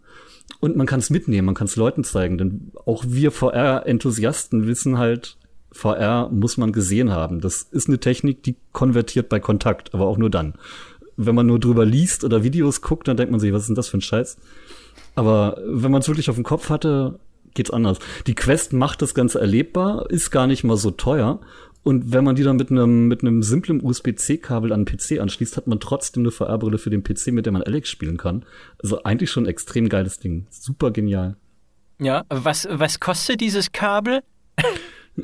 Und 0.61 0.77
man 0.77 0.87
kann 0.87 0.99
es 0.99 1.09
mitnehmen, 1.09 1.47
man 1.47 1.55
kann 1.55 1.67
es 1.67 1.75
Leuten 1.75 2.05
zeigen, 2.05 2.37
denn 2.37 2.71
auch 2.85 3.03
wir 3.07 3.31
VR-Enthusiasten 3.31 4.67
wissen 4.67 4.97
halt, 4.97 5.37
VR 5.71 6.29
muss 6.29 6.57
man 6.57 6.71
gesehen 6.71 7.11
haben. 7.11 7.41
Das 7.41 7.61
ist 7.61 7.87
eine 7.87 7.99
Technik, 7.99 8.41
die 8.43 8.55
konvertiert 8.71 9.29
bei 9.29 9.39
Kontakt, 9.39 9.93
aber 9.93 10.07
auch 10.07 10.17
nur 10.17 10.29
dann 10.29 10.55
wenn 11.19 11.35
man 11.35 11.45
nur 11.45 11.59
drüber 11.59 11.85
liest 11.85 12.23
oder 12.23 12.43
Videos 12.43 12.81
guckt, 12.81 13.07
dann 13.07 13.17
denkt 13.17 13.31
man 13.31 13.41
sich, 13.41 13.51
was 13.51 13.63
ist 13.63 13.67
denn 13.67 13.75
das 13.75 13.89
für 13.89 13.97
ein 13.97 14.01
Scheiß? 14.01 14.37
Aber 15.15 15.61
wenn 15.65 15.91
man 15.91 16.01
es 16.01 16.07
wirklich 16.07 16.29
auf 16.29 16.35
dem 16.35 16.45
Kopf 16.45 16.69
hatte, 16.69 17.19
geht's 17.53 17.71
anders. 17.71 17.99
Die 18.25 18.35
Quest 18.35 18.71
macht 18.71 19.01
das 19.01 19.13
Ganze 19.13 19.41
erlebbar, 19.41 20.09
ist 20.09 20.31
gar 20.31 20.47
nicht 20.47 20.63
mal 20.63 20.77
so 20.77 20.91
teuer. 20.91 21.41
Und 21.83 22.13
wenn 22.13 22.23
man 22.23 22.35
die 22.35 22.43
dann 22.43 22.55
mit 22.55 22.71
einem 22.71 23.07
mit 23.07 23.21
einem 23.21 23.43
simplen 23.43 23.81
USB-C-Kabel 23.83 24.71
an 24.71 24.85
den 24.85 24.97
PC 24.97 25.19
anschließt, 25.19 25.57
hat 25.57 25.67
man 25.67 25.81
trotzdem 25.81 26.23
eine 26.23 26.31
VR-Brille 26.31 26.77
für 26.77 26.89
den 26.89 27.03
PC, 27.03 27.27
mit 27.27 27.45
der 27.45 27.53
man 27.53 27.63
Alex 27.63 27.89
spielen 27.89 28.17
kann. 28.17 28.45
Also 28.81 29.03
eigentlich 29.03 29.29
schon 29.29 29.43
ein 29.43 29.49
extrem 29.49 29.89
geiles 29.89 30.19
Ding. 30.19 30.47
Super 30.49 30.91
genial. 30.91 31.35
Ja, 31.99 32.23
was, 32.29 32.67
was 32.71 33.01
kostet 33.01 33.41
dieses 33.41 33.73
Kabel? 33.73 34.21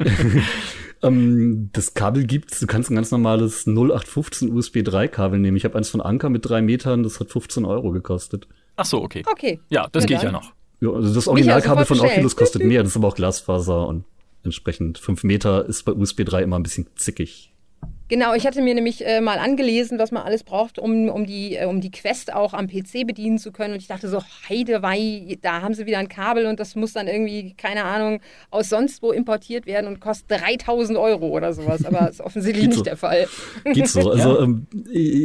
Ähm, 1.05 1.69
das 1.73 1.93
Kabel 1.93 2.25
gibt's. 2.25 2.59
Du 2.59 2.67
kannst 2.67 2.89
ein 2.89 2.95
ganz 2.95 3.11
normales 3.11 3.67
0815 3.67 4.51
USB 4.51 4.83
3 4.83 5.07
Kabel 5.07 5.39
nehmen. 5.39 5.57
Ich 5.57 5.65
habe 5.65 5.77
eins 5.77 5.89
von 5.89 6.01
Anker 6.01 6.29
mit 6.29 6.47
drei 6.47 6.61
Metern. 6.61 7.03
Das 7.03 7.19
hat 7.19 7.29
15 7.29 7.65
Euro 7.65 7.91
gekostet. 7.91 8.47
Ach 8.75 8.85
so, 8.85 9.01
okay. 9.01 9.23
Okay. 9.29 9.59
Ja, 9.69 9.87
das 9.91 10.03
ja, 10.03 10.07
geht 10.07 10.17
dann. 10.17 10.25
ja 10.25 10.31
noch. 10.31 10.53
Ja, 10.81 10.89
also 10.89 11.13
das 11.13 11.27
Originalkabel 11.27 11.85
von 11.85 11.99
Oculus 11.99 12.35
kostet 12.35 12.63
mehr. 12.63 12.83
Das 12.83 12.91
ist 12.91 12.97
aber 12.97 13.07
auch 13.07 13.15
Glasfaser 13.15 13.87
und 13.87 14.03
entsprechend 14.43 14.97
5 14.97 15.23
Meter 15.23 15.65
ist 15.65 15.83
bei 15.83 15.93
USB 15.93 16.23
3 16.23 16.43
immer 16.43 16.59
ein 16.59 16.63
bisschen 16.63 16.87
zickig. 16.95 17.51
Genau, 18.07 18.35
ich 18.35 18.45
hatte 18.45 18.61
mir 18.61 18.75
nämlich 18.75 19.05
äh, 19.05 19.19
mal 19.19 19.39
angelesen, 19.39 19.97
was 19.97 20.11
man 20.11 20.23
alles 20.23 20.43
braucht, 20.43 20.77
um, 20.77 21.09
um, 21.09 21.25
die, 21.25 21.55
äh, 21.55 21.65
um 21.65 21.81
die 21.81 21.89
Quest 21.89 22.31
auch 22.33 22.53
am 22.53 22.67
PC 22.67 23.07
bedienen 23.07 23.39
zu 23.39 23.51
können. 23.51 23.73
Und 23.73 23.79
ich 23.79 23.87
dachte 23.87 24.07
so, 24.09 24.21
Heidewei, 24.47 25.37
da 25.41 25.61
haben 25.61 25.73
sie 25.73 25.87
wieder 25.87 25.97
ein 25.97 26.07
Kabel 26.07 26.45
und 26.45 26.59
das 26.59 26.75
muss 26.75 26.93
dann 26.93 27.07
irgendwie, 27.07 27.55
keine 27.55 27.83
Ahnung, 27.83 28.21
aus 28.51 28.69
sonst 28.69 29.01
wo 29.01 29.11
importiert 29.11 29.65
werden 29.65 29.87
und 29.87 29.99
kostet 29.99 30.39
3000 30.39 30.99
Euro 30.99 31.29
oder 31.29 31.53
sowas. 31.53 31.83
Aber 31.83 31.99
das 31.99 32.11
ist 32.11 32.21
offensichtlich 32.25 32.67
nicht 32.67 32.77
so. 32.77 32.83
der 32.83 32.97
Fall. 32.97 33.27
Geht 33.73 33.87
so. 33.87 34.05
Also 34.15 34.37
ja. 34.37 34.43
ähm, 34.43 34.67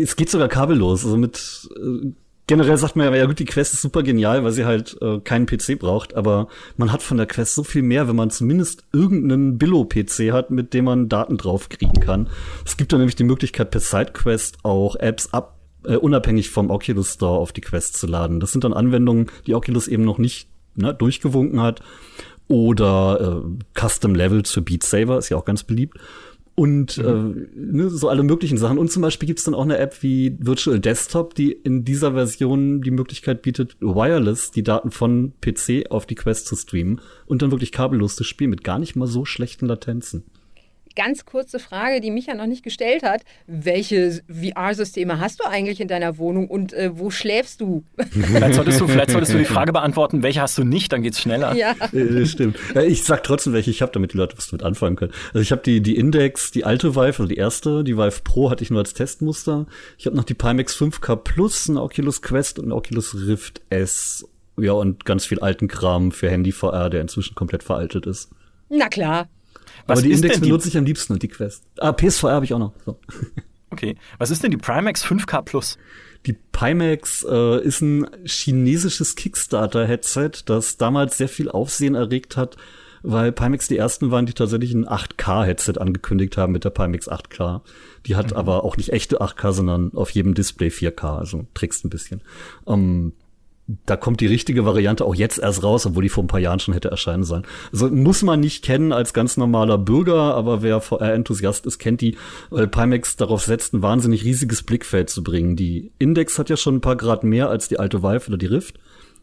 es 0.02 0.16
geht 0.16 0.30
sogar 0.30 0.48
kabellos. 0.48 1.04
Also 1.04 1.16
mit 1.16 1.68
äh, 1.76 2.12
generell 2.50 2.76
sagt 2.76 2.96
man 2.96 3.06
ja, 3.06 3.14
ja 3.14 3.26
gut, 3.26 3.38
die 3.38 3.44
Quest 3.44 3.74
ist 3.74 3.82
super 3.82 4.02
genial, 4.02 4.42
weil 4.42 4.50
sie 4.50 4.64
halt 4.64 5.00
äh, 5.00 5.20
keinen 5.20 5.46
PC 5.46 5.78
braucht, 5.78 6.16
aber 6.16 6.48
man 6.76 6.90
hat 6.90 7.00
von 7.00 7.16
der 7.16 7.26
Quest 7.26 7.54
so 7.54 7.62
viel 7.62 7.82
mehr, 7.82 8.08
wenn 8.08 8.16
man 8.16 8.30
zumindest 8.30 8.82
irgendeinen 8.92 9.56
Billo-PC 9.56 10.32
hat, 10.32 10.50
mit 10.50 10.74
dem 10.74 10.86
man 10.86 11.08
Daten 11.08 11.36
draufkriegen 11.36 12.00
kann. 12.00 12.28
Es 12.66 12.76
gibt 12.76 12.92
dann 12.92 12.98
nämlich 12.98 13.14
die 13.14 13.22
Möglichkeit, 13.22 13.70
per 13.70 13.80
SideQuest 13.80 14.64
auch 14.64 14.96
Apps 14.96 15.32
ab 15.32 15.60
äh, 15.84 15.94
unabhängig 15.94 16.50
vom 16.50 16.70
Oculus 16.70 17.14
Store 17.14 17.38
auf 17.38 17.52
die 17.52 17.60
Quest 17.60 17.96
zu 17.96 18.08
laden. 18.08 18.40
Das 18.40 18.50
sind 18.50 18.64
dann 18.64 18.72
Anwendungen, 18.72 19.30
die 19.46 19.54
Oculus 19.54 19.86
eben 19.86 20.02
noch 20.02 20.18
nicht 20.18 20.48
ne, 20.74 20.92
durchgewunken 20.92 21.62
hat. 21.62 21.82
Oder 22.48 23.44
äh, 23.44 23.80
Custom 23.80 24.16
Levels 24.16 24.50
für 24.50 24.60
Beat 24.60 24.82
Saber, 24.82 25.18
ist 25.18 25.28
ja 25.28 25.36
auch 25.36 25.44
ganz 25.44 25.62
beliebt 25.62 25.98
und 26.60 26.98
mhm. 26.98 27.48
äh, 27.56 27.58
ne, 27.58 27.88
so 27.88 28.10
alle 28.10 28.22
möglichen 28.22 28.58
Sachen. 28.58 28.76
Und 28.76 28.92
zum 28.92 29.00
Beispiel 29.00 29.26
gibt's 29.26 29.44
dann 29.44 29.54
auch 29.54 29.64
eine 29.64 29.78
App 29.78 30.02
wie 30.02 30.36
Virtual 30.40 30.78
Desktop, 30.78 31.34
die 31.34 31.52
in 31.52 31.86
dieser 31.86 32.12
Version 32.12 32.82
die 32.82 32.90
Möglichkeit 32.90 33.40
bietet, 33.40 33.78
wireless 33.80 34.50
die 34.50 34.62
Daten 34.62 34.90
von 34.90 35.32
PC 35.40 35.90
auf 35.90 36.04
die 36.04 36.16
Quest 36.16 36.46
zu 36.46 36.56
streamen 36.56 37.00
und 37.24 37.40
dann 37.40 37.50
wirklich 37.50 37.72
kabellos 37.72 38.14
zu 38.14 38.24
spielen 38.24 38.50
mit 38.50 38.62
gar 38.62 38.78
nicht 38.78 38.94
mal 38.94 39.06
so 39.06 39.24
schlechten 39.24 39.64
Latenzen 39.64 40.24
ganz 40.96 41.24
kurze 41.24 41.58
Frage, 41.58 42.00
die 42.00 42.10
Micha 42.10 42.34
noch 42.34 42.46
nicht 42.46 42.62
gestellt 42.62 43.02
hat. 43.02 43.22
Welche 43.46 44.20
VR-Systeme 44.28 45.20
hast 45.20 45.40
du 45.40 45.44
eigentlich 45.44 45.80
in 45.80 45.88
deiner 45.88 46.18
Wohnung 46.18 46.48
und 46.48 46.72
äh, 46.72 46.90
wo 46.94 47.10
schläfst 47.10 47.60
du? 47.60 47.84
Vielleicht 48.10 48.54
solltest 48.54 48.80
du, 48.80 48.88
vielleicht 48.88 49.10
solltest 49.10 49.32
du 49.34 49.38
die 49.38 49.44
Frage 49.44 49.72
beantworten, 49.72 50.22
welche 50.22 50.40
hast 50.40 50.58
du 50.58 50.64
nicht, 50.64 50.92
dann 50.92 51.02
geht's 51.02 51.20
schneller. 51.20 51.54
Ja. 51.54 51.74
Äh, 51.92 52.26
stimmt. 52.26 52.58
Ich 52.86 53.04
sag 53.04 53.22
trotzdem, 53.24 53.52
welche 53.52 53.70
ich 53.70 53.82
habe, 53.82 53.92
damit 53.92 54.12
die 54.12 54.16
Leute 54.16 54.36
was 54.36 54.48
damit 54.48 54.62
anfangen 54.62 54.96
können. 54.96 55.12
Also 55.28 55.40
ich 55.40 55.52
habe 55.52 55.62
die, 55.62 55.80
die 55.80 55.96
Index, 55.96 56.50
die 56.50 56.64
alte 56.64 56.94
Vive, 56.94 57.20
also 57.20 57.26
die 57.26 57.36
erste, 57.36 57.84
die 57.84 57.96
Vive 57.96 58.22
Pro 58.22 58.50
hatte 58.50 58.62
ich 58.62 58.70
nur 58.70 58.80
als 58.80 58.94
Testmuster. 58.94 59.66
Ich 59.98 60.06
habe 60.06 60.16
noch 60.16 60.24
die 60.24 60.34
Pimax 60.34 60.76
5K 60.76 61.16
Plus, 61.16 61.68
eine 61.68 61.82
Oculus 61.82 62.22
Quest 62.22 62.58
und 62.58 62.66
eine 62.66 62.74
Oculus 62.74 63.14
Rift 63.14 63.62
S. 63.70 64.26
Ja, 64.58 64.72
und 64.72 65.04
ganz 65.04 65.24
viel 65.24 65.40
alten 65.40 65.68
Kram 65.68 66.12
für 66.12 66.30
Handy 66.30 66.52
VR, 66.52 66.90
der 66.90 67.00
inzwischen 67.00 67.34
komplett 67.34 67.62
veraltet 67.62 68.06
ist. 68.06 68.30
Na 68.68 68.88
klar. 68.88 69.28
Was 69.86 69.98
Aber 69.98 70.02
die 70.02 70.12
Index 70.12 70.40
benutze 70.40 70.68
ich 70.68 70.76
am 70.76 70.84
liebsten 70.84 71.12
und 71.14 71.22
die 71.22 71.28
Quest. 71.28 71.64
Ah, 71.78 71.92
PSVR 71.92 72.32
habe 72.32 72.44
ich 72.44 72.54
auch 72.54 72.58
noch. 72.58 72.72
So. 72.84 72.98
Okay. 73.72 73.96
Was 74.18 74.30
ist 74.30 74.42
denn 74.42 74.50
die 74.50 74.56
Primax 74.56 75.04
5K 75.04 75.42
Plus? 75.42 75.78
Die 76.26 76.32
Pimax 76.32 77.24
äh, 77.28 77.62
ist 77.62 77.80
ein 77.80 78.06
chinesisches 78.24 79.14
Kickstarter-Headset, 79.14 80.42
das 80.44 80.76
damals 80.76 81.16
sehr 81.16 81.28
viel 81.28 81.48
Aufsehen 81.48 81.94
erregt 81.94 82.36
hat, 82.36 82.56
weil 83.02 83.32
Pimax 83.32 83.68
die 83.68 83.78
ersten 83.78 84.10
waren, 84.10 84.26
die 84.26 84.34
tatsächlich 84.34 84.74
ein 84.74 84.86
8K-Headset 84.86 85.78
angekündigt 85.78 86.36
haben 86.36 86.52
mit 86.52 86.64
der 86.64 86.70
Pimax 86.70 87.08
8K. 87.08 87.62
Die 88.06 88.16
hat 88.16 88.32
mhm. 88.32 88.36
aber 88.36 88.64
auch 88.64 88.76
nicht 88.76 88.92
echte 88.92 89.20
8K, 89.20 89.52
sondern 89.52 89.92
auf 89.94 90.10
jedem 90.10 90.34
Display 90.34 90.68
4K, 90.68 91.18
also 91.18 91.46
trickst 91.54 91.84
ein 91.84 91.90
bisschen. 91.90 92.22
Ähm, 92.66 93.12
da 93.86 93.96
kommt 93.96 94.20
die 94.20 94.26
richtige 94.26 94.64
Variante 94.64 95.04
auch 95.04 95.14
jetzt 95.14 95.38
erst 95.38 95.62
raus, 95.62 95.86
obwohl 95.86 96.02
die 96.02 96.08
vor 96.08 96.24
ein 96.24 96.28
paar 96.28 96.40
Jahren 96.40 96.60
schon 96.60 96.74
hätte 96.74 96.90
erscheinen 96.90 97.24
sollen. 97.24 97.44
Also 97.72 97.88
muss 97.88 98.22
man 98.22 98.40
nicht 98.40 98.64
kennen 98.64 98.92
als 98.92 99.12
ganz 99.12 99.36
normaler 99.36 99.78
Bürger, 99.78 100.34
aber 100.34 100.62
wer 100.62 100.80
VR-Enthusiast 100.80 101.66
ist, 101.66 101.78
kennt 101.78 102.00
die, 102.00 102.16
weil 102.50 102.66
Pimax 102.66 103.16
darauf 103.16 103.42
setzt, 103.42 103.74
ein 103.74 103.82
wahnsinnig 103.82 104.24
riesiges 104.24 104.62
Blickfeld 104.62 105.10
zu 105.10 105.22
bringen. 105.22 105.56
Die 105.56 105.92
Index 105.98 106.38
hat 106.38 106.50
ja 106.50 106.56
schon 106.56 106.76
ein 106.76 106.80
paar 106.80 106.96
Grad 106.96 107.24
mehr 107.24 107.50
als 107.50 107.68
die 107.68 107.78
alte 107.78 108.02
Vive 108.02 108.28
oder 108.28 108.38
die 108.38 108.46
Rift. 108.46 108.78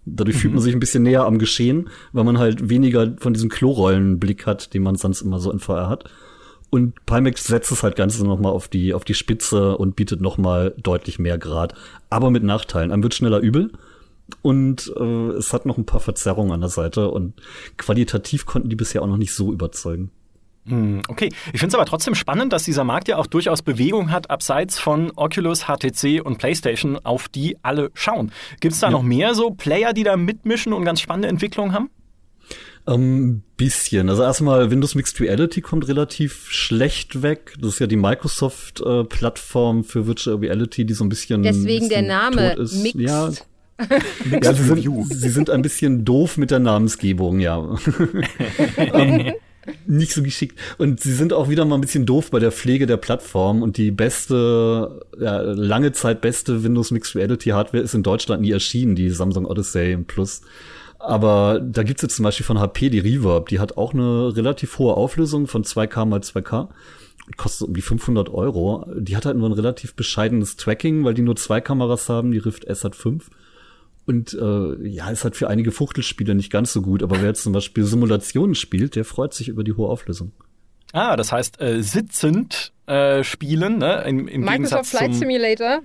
Dadurch 0.06 0.38
mhm. 0.38 0.42
fühlt 0.42 0.54
man 0.54 0.64
sich 0.64 0.74
ein 0.74 0.80
bisschen 0.80 1.04
näher 1.04 1.26
am 1.26 1.40
Geschehen, 1.40 1.90
weil 2.14 2.24
man 2.24 2.38
halt 2.38 2.70
weniger 2.70 3.16
von 3.20 3.34
diesem 3.34 3.50
Klorollenblick 3.50 4.46
hat, 4.46 4.74
den 4.74 4.84
man 4.84 4.96
sonst 4.96 5.22
immer 5.22 5.40
so 5.40 5.52
in 5.52 5.60
VR 5.60 5.90
hat. 5.90 6.10
Und 6.70 7.06
Pimax 7.06 7.46
setzt 7.46 7.72
es 7.72 7.84
halt 7.84 7.96
ganz 7.96 8.20
noch 8.22 8.40
mal 8.40 8.50
auf 8.50 8.68
die, 8.68 8.94
auf 8.94 9.06
die 9.06 9.14
Spitze 9.14 9.78
und 9.78 9.96
bietet 9.96 10.22
noch 10.22 10.38
mal 10.38 10.74
deutlich 10.78 11.18
mehr 11.18 11.38
Grad. 11.38 11.74
Aber 12.10 12.30
mit 12.30 12.44
Nachteilen. 12.44 12.92
Einem 12.92 13.04
wird 13.04 13.14
schneller 13.14 13.40
übel 13.40 13.72
und 14.42 14.92
äh, 14.98 15.30
es 15.32 15.54
hat 15.54 15.66
noch 15.66 15.78
ein 15.78 15.86
paar 15.86 16.00
Verzerrungen 16.00 16.52
an 16.52 16.62
der 16.62 16.70
Seite 16.70 17.10
und 17.10 17.34
qualitativ 17.78 18.46
konnten 18.46 18.70
die 18.70 18.76
bisher 18.76 19.02
auch 19.02 19.08
noch 19.08 19.18
nicht 19.18 19.34
so 19.34 19.52
überzeugen. 19.54 20.12
Hm, 20.68 21.02
okay, 21.08 21.30
ich 21.54 21.60
finde 21.60 21.68
es 21.68 21.76
aber 21.76 21.86
trotzdem 21.86 22.14
spannend, 22.14 22.52
dass 22.52 22.64
dieser 22.64 22.84
Markt 22.84 23.08
ja 23.08 23.18
auch 23.18 23.28
durchaus 23.28 23.62
Bewegung 23.62 24.12
hat, 24.12 24.30
abseits 24.30 24.80
von 24.80 25.12
Oculus, 25.16 25.66
HTC 25.66 26.22
und 26.22 26.40
PlayStation, 26.40 27.00
auf 27.04 27.30
die 27.30 27.58
alle 27.64 27.90
schauen. 27.94 28.32
Gibt 28.60 28.74
es 28.74 28.82
da 28.82 28.88
ja. 28.88 28.92
noch 28.92 29.04
mehr 29.04 29.34
so 29.34 29.52
Player, 29.52 29.94
die 29.94 30.04
da 30.04 30.18
mitmischen 30.18 30.74
und 30.74 30.84
ganz 30.84 31.00
spannende 31.00 31.30
Entwicklungen 31.30 31.74
haben? 31.74 31.90
Ähm, 32.86 33.44
bisschen. 33.58 34.10
Also 34.10 34.24
erstmal 34.24 34.72
Windows 34.72 34.96
Mixed 34.96 35.20
Reality 35.20 35.62
kommt 35.62 35.88
relativ 35.88 36.48
schlecht 36.50 37.22
weg. 37.22 37.54
Das 37.60 37.74
ist 37.74 37.80
ja 37.80 37.88
die 37.88 37.98
Microsoft-Plattform 37.98 39.80
äh, 39.80 39.84
für 39.84 40.08
Virtual 40.08 40.38
Reality, 40.38 40.86
die 40.86 40.94
so 40.94 41.04
ein 41.04 41.10
bisschen. 41.10 41.44
Deswegen 41.44 41.90
der 41.90 42.02
Name 42.02 42.56
Mixed. 42.58 42.96
Ja, 42.96 43.30
ja, 44.44 44.54
sie 44.54 44.64
sind, 44.64 45.14
sie 45.14 45.30
sind 45.30 45.50
ein 45.50 45.62
bisschen 45.62 46.04
doof 46.04 46.38
mit 46.38 46.52
der 46.52 46.60
Namensgebung, 46.60 47.40
ja. 47.40 47.58
um, 47.58 47.78
ähm, 48.78 49.34
nicht 49.86 50.14
so 50.14 50.24
geschickt. 50.24 50.58
Und 50.78 51.00
sie 51.00 51.14
sind 51.14 51.34
auch 51.34 51.50
wieder 51.50 51.66
mal 51.66 51.76
ein 51.76 51.82
bisschen 51.82 52.06
doof 52.06 52.32
bei 52.32 52.40
der 52.40 52.52
Pflege 52.52 52.88
der 52.88 52.98
Plattform. 52.98 53.62
Und 53.62 53.78
die 53.78 53.92
beste, 53.92 55.06
ja, 55.20 55.42
lange 55.42 55.92
Zeit 55.92 56.22
beste 56.22 56.64
Windows 56.64 56.92
Mixed 56.92 57.16
Reality 57.16 57.50
Hardware 57.50 57.84
ist 57.84 57.94
in 57.94 58.04
Deutschland 58.04 58.42
nie 58.42 58.52
erschienen, 58.52 58.96
die 58.96 59.10
Samsung 59.10 59.46
Odyssey 59.46 59.98
Plus. 59.98 60.42
Aber 61.00 61.60
da 61.60 61.84
gibt's 61.84 62.02
jetzt 62.02 62.16
zum 62.16 62.24
Beispiel 62.24 62.46
von 62.46 62.60
HP 62.60 62.90
die 62.90 63.00
Reverb. 63.00 63.50
Die 63.50 63.60
hat 63.60 63.78
auch 63.78 63.94
eine 63.94 64.36
relativ 64.36 64.80
hohe 64.80 64.96
Auflösung 64.96 65.48
von 65.48 65.64
2K 65.64 66.06
mal 66.06 66.20
2K 66.22 66.70
kostet 67.36 67.68
um 67.68 67.74
die 67.74 67.82
500 67.82 68.30
Euro. 68.30 68.86
Die 68.96 69.18
hat 69.18 69.26
halt 69.26 69.38
nur 69.38 69.50
ein 69.50 69.54
relativ 69.54 69.96
bescheidenes 69.96 70.56
Tracking, 70.56 71.04
weil 71.04 71.14
die 71.14 71.22
nur 71.22 71.36
zwei 71.36 71.60
Kameras 71.60 72.08
haben. 72.08 72.32
Die 72.32 72.38
Rift 72.38 72.64
S 72.66 72.86
hat 72.86 72.96
fünf. 72.96 73.30
Und 74.08 74.34
äh, 74.34 74.88
ja, 74.88 75.10
ist 75.10 75.26
halt 75.26 75.36
für 75.36 75.50
einige 75.50 75.74
Fuchtelspiele 75.74 76.34
nicht 76.34 76.50
ganz 76.50 76.72
so 76.72 76.82
gut, 76.82 77.04
aber 77.04 77.20
wer 77.20 77.28
jetzt 77.28 77.44
zum 77.44 77.52
Beispiel 77.52 77.84
Simulationen 77.84 78.56
spielt, 78.56 78.96
der 78.96 79.04
freut 79.04 79.34
sich 79.34 79.50
über 79.50 79.66
die 79.66 79.74
hohe 79.74 79.90
Auflösung. 79.90 80.32
Ah, 80.94 81.18
das 81.18 81.34
heißt 81.34 81.60
äh, 81.60 81.84
sitzend 81.84 82.72
äh, 82.86 83.22
spielen, 83.26 83.80
ne? 83.80 84.06
Im, 84.08 84.30
im 84.30 84.42
Microsoft 84.46 84.92
Flight 84.92 85.12
zum, 85.12 85.20
Simulator. 85.20 85.82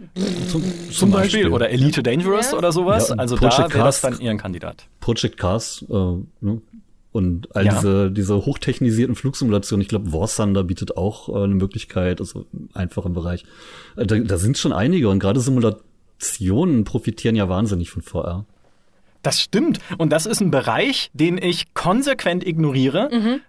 Zum, 0.49 0.63
zum 0.93 1.11
Beispiel. 1.11 1.49
Oder 1.49 1.71
Elite 1.71 2.05
Dangerous 2.05 2.53
ja. 2.53 2.59
oder 2.59 2.71
sowas. 2.71 3.09
Ja, 3.09 3.17
also 3.17 3.35
Project 3.35 3.59
da 3.59 3.75
wäre 3.75 3.85
das 3.87 4.01
dann 4.01 4.21
eher 4.21 4.31
ein 4.31 4.39
Kandidat. 4.39 4.87
Project 5.01 5.37
Cars, 5.37 5.85
äh, 5.91 5.93
ne? 5.93 6.63
Und 7.11 7.55
all 7.57 7.67
ja. 7.67 7.75
diese, 7.75 8.11
diese 8.13 8.47
hochtechnisierten 8.47 9.17
Flugsimulationen, 9.17 9.83
ich 9.83 9.89
glaube, 9.89 10.13
War 10.13 10.29
Thunder 10.29 10.63
bietet 10.63 10.97
auch 10.97 11.29
äh, 11.29 11.43
eine 11.43 11.57
Möglichkeit, 11.57 12.21
also 12.21 12.47
einfach 12.73 13.05
im 13.05 13.15
Bereich. 13.15 13.45
Äh, 13.97 14.07
da, 14.07 14.17
da 14.17 14.39
sind 14.39 14.57
schon 14.57 14.73
einige 14.73 15.09
und 15.09 15.19
gerade 15.19 15.41
Simulatoren 15.41 15.92
Nationen 16.23 16.85
profitieren 16.85 17.35
ja 17.35 17.49
wahnsinnig 17.49 17.91
von 17.91 18.03
VR. 18.03 18.47
Das 19.23 19.41
stimmt. 19.41 19.81
Und 19.99 20.11
das 20.11 20.27
ist 20.27 20.41
ein 20.41 20.51
Bereich, 20.51 21.11
den 21.13 21.39
ich 21.39 21.75
konsequent 21.75 22.47
ignoriere, 22.47 23.41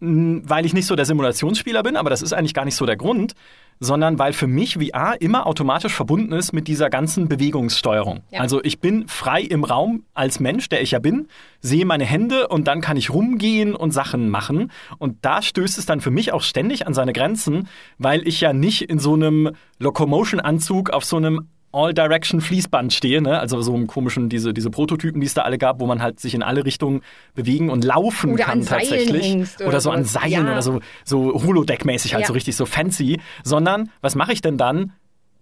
mhm. 0.00 0.42
weil 0.48 0.66
ich 0.66 0.72
nicht 0.72 0.86
so 0.86 0.96
der 0.96 1.04
Simulationsspieler 1.04 1.82
bin, 1.82 1.96
aber 1.96 2.10
das 2.10 2.22
ist 2.22 2.32
eigentlich 2.32 2.54
gar 2.54 2.64
nicht 2.64 2.76
so 2.76 2.86
der 2.86 2.96
Grund, 2.96 3.34
sondern 3.80 4.18
weil 4.18 4.32
für 4.32 4.46
mich 4.46 4.74
VR 4.74 5.20
immer 5.20 5.46
automatisch 5.46 5.94
verbunden 5.94 6.32
ist 6.32 6.52
mit 6.52 6.68
dieser 6.68 6.90
ganzen 6.90 7.28
Bewegungssteuerung. 7.28 8.20
Ja. 8.30 8.40
Also 8.40 8.62
ich 8.62 8.80
bin 8.80 9.08
frei 9.08 9.40
im 9.40 9.64
Raum 9.64 10.04
als 10.12 10.38
Mensch, 10.38 10.68
der 10.68 10.82
ich 10.82 10.90
ja 10.90 10.98
bin, 10.98 11.28
sehe 11.60 11.86
meine 11.86 12.04
Hände 12.04 12.48
und 12.48 12.68
dann 12.68 12.82
kann 12.82 12.96
ich 12.96 13.10
rumgehen 13.10 13.74
und 13.74 13.92
Sachen 13.92 14.28
machen. 14.28 14.70
Und 14.98 15.18
da 15.22 15.42
stößt 15.42 15.78
es 15.78 15.86
dann 15.86 16.00
für 16.00 16.10
mich 16.10 16.32
auch 16.32 16.42
ständig 16.42 16.86
an 16.86 16.94
seine 16.94 17.14
Grenzen, 17.14 17.68
weil 17.98 18.26
ich 18.28 18.40
ja 18.40 18.52
nicht 18.52 18.82
in 18.82 18.98
so 18.98 19.14
einem 19.14 19.52
Locomotion-Anzug 19.78 20.90
auf 20.90 21.04
so 21.04 21.16
einem 21.16 21.48
All-Direction-Fließband 21.72 22.92
stehe, 22.92 23.22
ne? 23.22 23.38
also 23.38 23.60
so 23.62 23.74
einem 23.74 23.86
komischen, 23.86 24.28
diese, 24.28 24.52
diese 24.52 24.70
Prototypen, 24.70 25.20
die 25.20 25.26
es 25.26 25.34
da 25.34 25.42
alle 25.42 25.58
gab, 25.58 25.80
wo 25.80 25.86
man 25.86 26.02
halt 26.02 26.18
sich 26.18 26.34
in 26.34 26.42
alle 26.42 26.64
Richtungen 26.64 27.02
bewegen 27.34 27.70
und 27.70 27.84
laufen 27.84 28.32
oder 28.32 28.44
kann 28.44 28.64
tatsächlich. 28.64 29.36
Oder, 29.58 29.68
oder, 29.68 29.80
so 29.80 29.90
an 29.90 30.04
Seilen 30.04 30.46
ja. 30.46 30.52
oder 30.52 30.62
so, 30.62 30.80
so 31.04 31.32
Holodeck-mäßig, 31.34 32.14
halt 32.14 32.22
ja. 32.22 32.26
so 32.26 32.32
richtig 32.32 32.56
so 32.56 32.66
fancy. 32.66 33.20
Sondern, 33.44 33.90
was 34.00 34.14
mache 34.14 34.32
ich 34.32 34.42
denn 34.42 34.58
dann? 34.58 34.92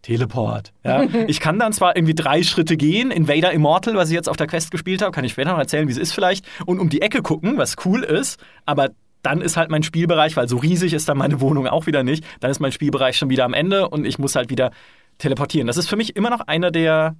Teleport. 0.02 0.72
Ja? 0.84 1.02
ich 1.26 1.40
kann 1.40 1.58
dann 1.58 1.72
zwar 1.72 1.96
irgendwie 1.96 2.14
drei 2.14 2.42
Schritte 2.42 2.76
gehen, 2.76 3.10
Invader 3.10 3.52
Immortal, 3.52 3.94
was 3.94 4.10
ich 4.10 4.14
jetzt 4.14 4.28
auf 4.28 4.36
der 4.36 4.46
Quest 4.46 4.70
gespielt 4.70 5.02
habe, 5.02 5.12
kann 5.12 5.24
ich 5.24 5.32
später 5.32 5.52
noch 5.52 5.58
erzählen, 5.58 5.88
wie 5.88 5.92
es 5.92 5.98
ist 5.98 6.12
vielleicht, 6.12 6.46
und 6.66 6.78
um 6.78 6.88
die 6.88 7.02
Ecke 7.02 7.22
gucken, 7.22 7.56
was 7.56 7.76
cool 7.84 8.02
ist, 8.02 8.38
aber 8.66 8.90
dann 9.22 9.40
ist 9.40 9.56
halt 9.56 9.70
mein 9.70 9.82
Spielbereich, 9.82 10.36
weil 10.36 10.48
so 10.48 10.56
riesig 10.56 10.92
ist 10.92 11.08
dann 11.08 11.18
meine 11.18 11.40
Wohnung 11.40 11.66
auch 11.66 11.86
wieder 11.86 12.02
nicht, 12.02 12.24
dann 12.40 12.50
ist 12.50 12.60
mein 12.60 12.72
Spielbereich 12.72 13.16
schon 13.16 13.30
wieder 13.30 13.44
am 13.44 13.54
Ende 13.54 13.88
und 13.88 14.06
ich 14.06 14.18
muss 14.18 14.36
halt 14.36 14.50
wieder 14.50 14.70
teleportieren. 15.18 15.66
Das 15.66 15.76
ist 15.76 15.88
für 15.88 15.96
mich 15.96 16.16
immer 16.16 16.30
noch 16.30 16.40
einer 16.40 16.70
der, 16.70 17.16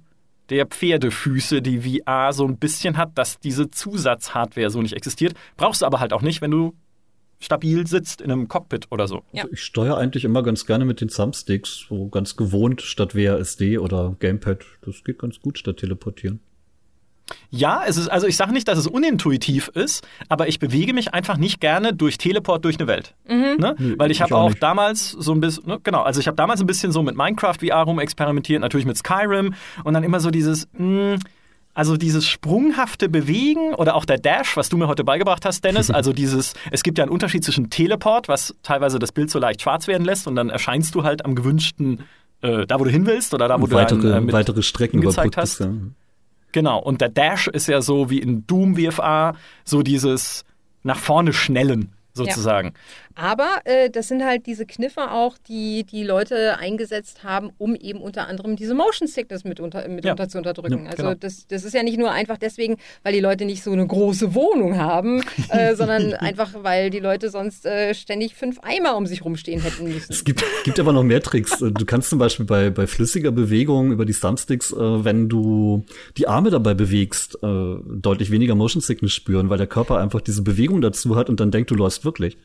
der 0.49 0.65
Pferdefüße, 0.65 1.61
die 1.61 1.99
VR 1.99 2.33
so 2.33 2.45
ein 2.45 2.57
bisschen 2.57 2.97
hat, 2.97 3.17
dass 3.17 3.39
diese 3.39 3.69
Zusatzhardware 3.69 4.69
so 4.69 4.81
nicht 4.81 4.93
existiert. 4.93 5.33
Brauchst 5.57 5.81
du 5.81 5.85
aber 5.85 5.99
halt 5.99 6.13
auch 6.13 6.21
nicht, 6.21 6.41
wenn 6.41 6.51
du 6.51 6.73
stabil 7.39 7.87
sitzt 7.87 8.21
in 8.21 8.31
einem 8.31 8.47
Cockpit 8.47 8.87
oder 8.91 9.07
so. 9.07 9.23
Ja. 9.31 9.43
Also 9.43 9.53
ich 9.53 9.63
steuere 9.63 9.97
eigentlich 9.97 10.25
immer 10.25 10.43
ganz 10.43 10.65
gerne 10.65 10.85
mit 10.85 11.01
den 11.01 11.07
Thumbsticks, 11.07 11.85
so 11.87 12.09
ganz 12.09 12.35
gewohnt 12.35 12.81
statt 12.81 13.15
WASD 13.15 13.77
oder 13.77 14.15
Gamepad. 14.19 14.65
Das 14.81 15.03
geht 15.03 15.19
ganz 15.19 15.39
gut 15.39 15.57
statt 15.57 15.77
teleportieren. 15.77 16.41
Ja, 17.49 17.83
es 17.87 17.97
ist, 17.97 18.07
also 18.07 18.27
ich 18.27 18.37
sage 18.37 18.53
nicht, 18.53 18.67
dass 18.67 18.77
es 18.77 18.87
unintuitiv 18.87 19.69
ist, 19.69 20.05
aber 20.27 20.47
ich 20.47 20.59
bewege 20.59 20.93
mich 20.93 21.13
einfach 21.13 21.37
nicht 21.37 21.59
gerne 21.59 21.93
durch 21.93 22.17
Teleport 22.17 22.63
durch 22.65 22.77
eine 22.77 22.87
Welt. 22.87 23.15
Mhm. 23.27 23.57
Ne? 23.59 23.75
Nee, 23.77 23.95
Weil 23.97 24.11
ich 24.11 24.21
habe 24.21 24.35
auch, 24.35 24.51
auch 24.51 24.53
damals 24.53 25.11
so 25.11 25.31
ein 25.31 25.39
bisschen, 25.39 25.67
ne, 25.67 25.79
genau, 25.83 26.01
also 26.01 26.19
ich 26.19 26.27
habe 26.27 26.35
damals 26.35 26.61
ein 26.61 26.67
bisschen 26.67 26.91
so 26.91 27.01
mit 27.03 27.15
Minecraft 27.15 27.55
VR 27.59 27.83
rum 27.83 27.99
experimentiert, 27.99 28.61
natürlich 28.61 28.85
mit 28.85 28.97
Skyrim 28.97 29.53
und 29.83 29.93
dann 29.93 30.03
immer 30.03 30.19
so 30.19 30.31
dieses, 30.31 30.67
mh, 30.73 31.13
hm, 31.13 31.19
also 31.73 31.95
dieses 31.95 32.27
sprunghafte 32.27 33.07
Bewegen 33.07 33.73
oder 33.73 33.95
auch 33.95 34.03
der 34.03 34.17
Dash, 34.17 34.57
was 34.57 34.69
du 34.69 34.77
mir 34.77 34.87
heute 34.87 35.03
beigebracht 35.03 35.45
hast, 35.45 35.63
Dennis, 35.63 35.89
also 35.91 36.13
dieses, 36.13 36.53
es 36.71 36.83
gibt 36.83 36.97
ja 36.97 37.05
einen 37.05 37.11
Unterschied 37.11 37.43
zwischen 37.43 37.69
Teleport, 37.69 38.27
was 38.27 38.55
teilweise 38.63 38.99
das 38.99 39.11
Bild 39.11 39.31
so 39.31 39.39
leicht 39.39 39.61
schwarz 39.61 39.87
werden 39.87 40.03
lässt 40.03 40.27
und 40.27 40.35
dann 40.35 40.49
erscheinst 40.49 40.93
du 40.95 41.03
halt 41.03 41.23
am 41.23 41.35
gewünschten, 41.35 42.01
äh, 42.41 42.65
da 42.65 42.79
wo 42.79 42.83
du 42.83 42.89
hin 42.89 43.05
willst 43.05 43.33
oder 43.33 43.47
da 43.47 43.61
wo 43.61 43.71
weitere, 43.71 43.99
du 43.99 44.09
dann, 44.09 44.29
äh, 44.29 44.33
weitere 44.33 44.61
Strecken 44.61 45.01
gezeigt 45.01 45.37
hast. 45.37 45.59
Ja. 45.61 45.71
Genau, 46.51 46.79
und 46.79 47.01
der 47.01 47.09
Dash 47.09 47.47
ist 47.47 47.67
ja 47.67 47.81
so 47.81 48.09
wie 48.09 48.19
in 48.19 48.45
Doom 48.47 48.75
VFA, 48.75 49.35
so 49.63 49.83
dieses 49.83 50.45
nach 50.83 50.97
vorne 50.97 51.33
schnellen 51.33 51.93
sozusagen. 52.13 52.73
Aber 53.19 53.59
äh, 53.65 53.89
das 53.89 54.07
sind 54.07 54.23
halt 54.23 54.45
diese 54.45 54.65
Kniffe 54.65 55.11
auch, 55.11 55.37
die 55.37 55.83
die 55.83 56.03
Leute 56.05 56.57
eingesetzt 56.57 57.25
haben, 57.25 57.51
um 57.57 57.75
eben 57.75 57.99
unter 57.99 58.29
anderem 58.29 58.55
diese 58.55 58.73
Motion 58.73 59.09
Sickness 59.09 59.43
mitunter, 59.43 59.85
mitunter 59.89 60.23
ja. 60.23 60.29
zu 60.29 60.37
unterdrücken. 60.37 60.85
Ja, 60.85 60.91
also 60.91 61.03
genau. 61.03 61.15
das, 61.15 61.45
das 61.47 61.65
ist 61.65 61.73
ja 61.73 61.83
nicht 61.83 61.99
nur 61.99 62.11
einfach 62.11 62.37
deswegen, 62.37 62.77
weil 63.03 63.11
die 63.11 63.19
Leute 63.19 63.43
nicht 63.43 63.61
so 63.61 63.73
eine 63.73 63.85
große 63.85 64.35
Wohnung 64.35 64.77
haben, 64.77 65.21
äh, 65.49 65.75
sondern 65.75 66.13
einfach, 66.13 66.51
weil 66.61 66.91
die 66.91 66.99
Leute 66.99 67.29
sonst 67.29 67.65
äh, 67.65 67.93
ständig 67.93 68.35
fünf 68.35 68.59
Eimer 68.61 68.95
um 68.95 69.05
sich 69.05 69.25
rumstehen 69.25 69.61
hätten 69.61 69.91
müssen. 69.91 70.13
Es 70.13 70.23
gibt, 70.23 70.41
gibt 70.63 70.79
aber 70.79 70.93
noch 70.93 71.03
mehr 71.03 71.21
Tricks. 71.21 71.59
Du 71.59 71.85
kannst 71.85 72.09
zum 72.09 72.19
Beispiel 72.19 72.45
bei, 72.45 72.69
bei 72.69 72.87
flüssiger 72.87 73.31
Bewegung 73.31 73.91
über 73.91 74.05
die 74.05 74.13
Thumbsticks, 74.13 74.71
äh, 74.71 74.77
wenn 74.77 75.27
du 75.27 75.83
die 76.15 76.29
Arme 76.29 76.51
dabei 76.51 76.73
bewegst, 76.73 77.37
äh, 77.43 77.75
deutlich 77.85 78.31
weniger 78.31 78.55
Motion 78.55 78.81
Sickness 78.81 79.11
spüren, 79.11 79.49
weil 79.49 79.57
der 79.57 79.67
Körper 79.67 79.97
einfach 79.97 80.21
diese 80.21 80.41
Bewegung 80.41 80.79
dazu 80.79 81.17
hat 81.17 81.29
und 81.29 81.41
dann 81.41 81.51
denkt, 81.51 81.69
du 81.69 81.75
läufst 81.75 82.05
wirklich. 82.05 82.37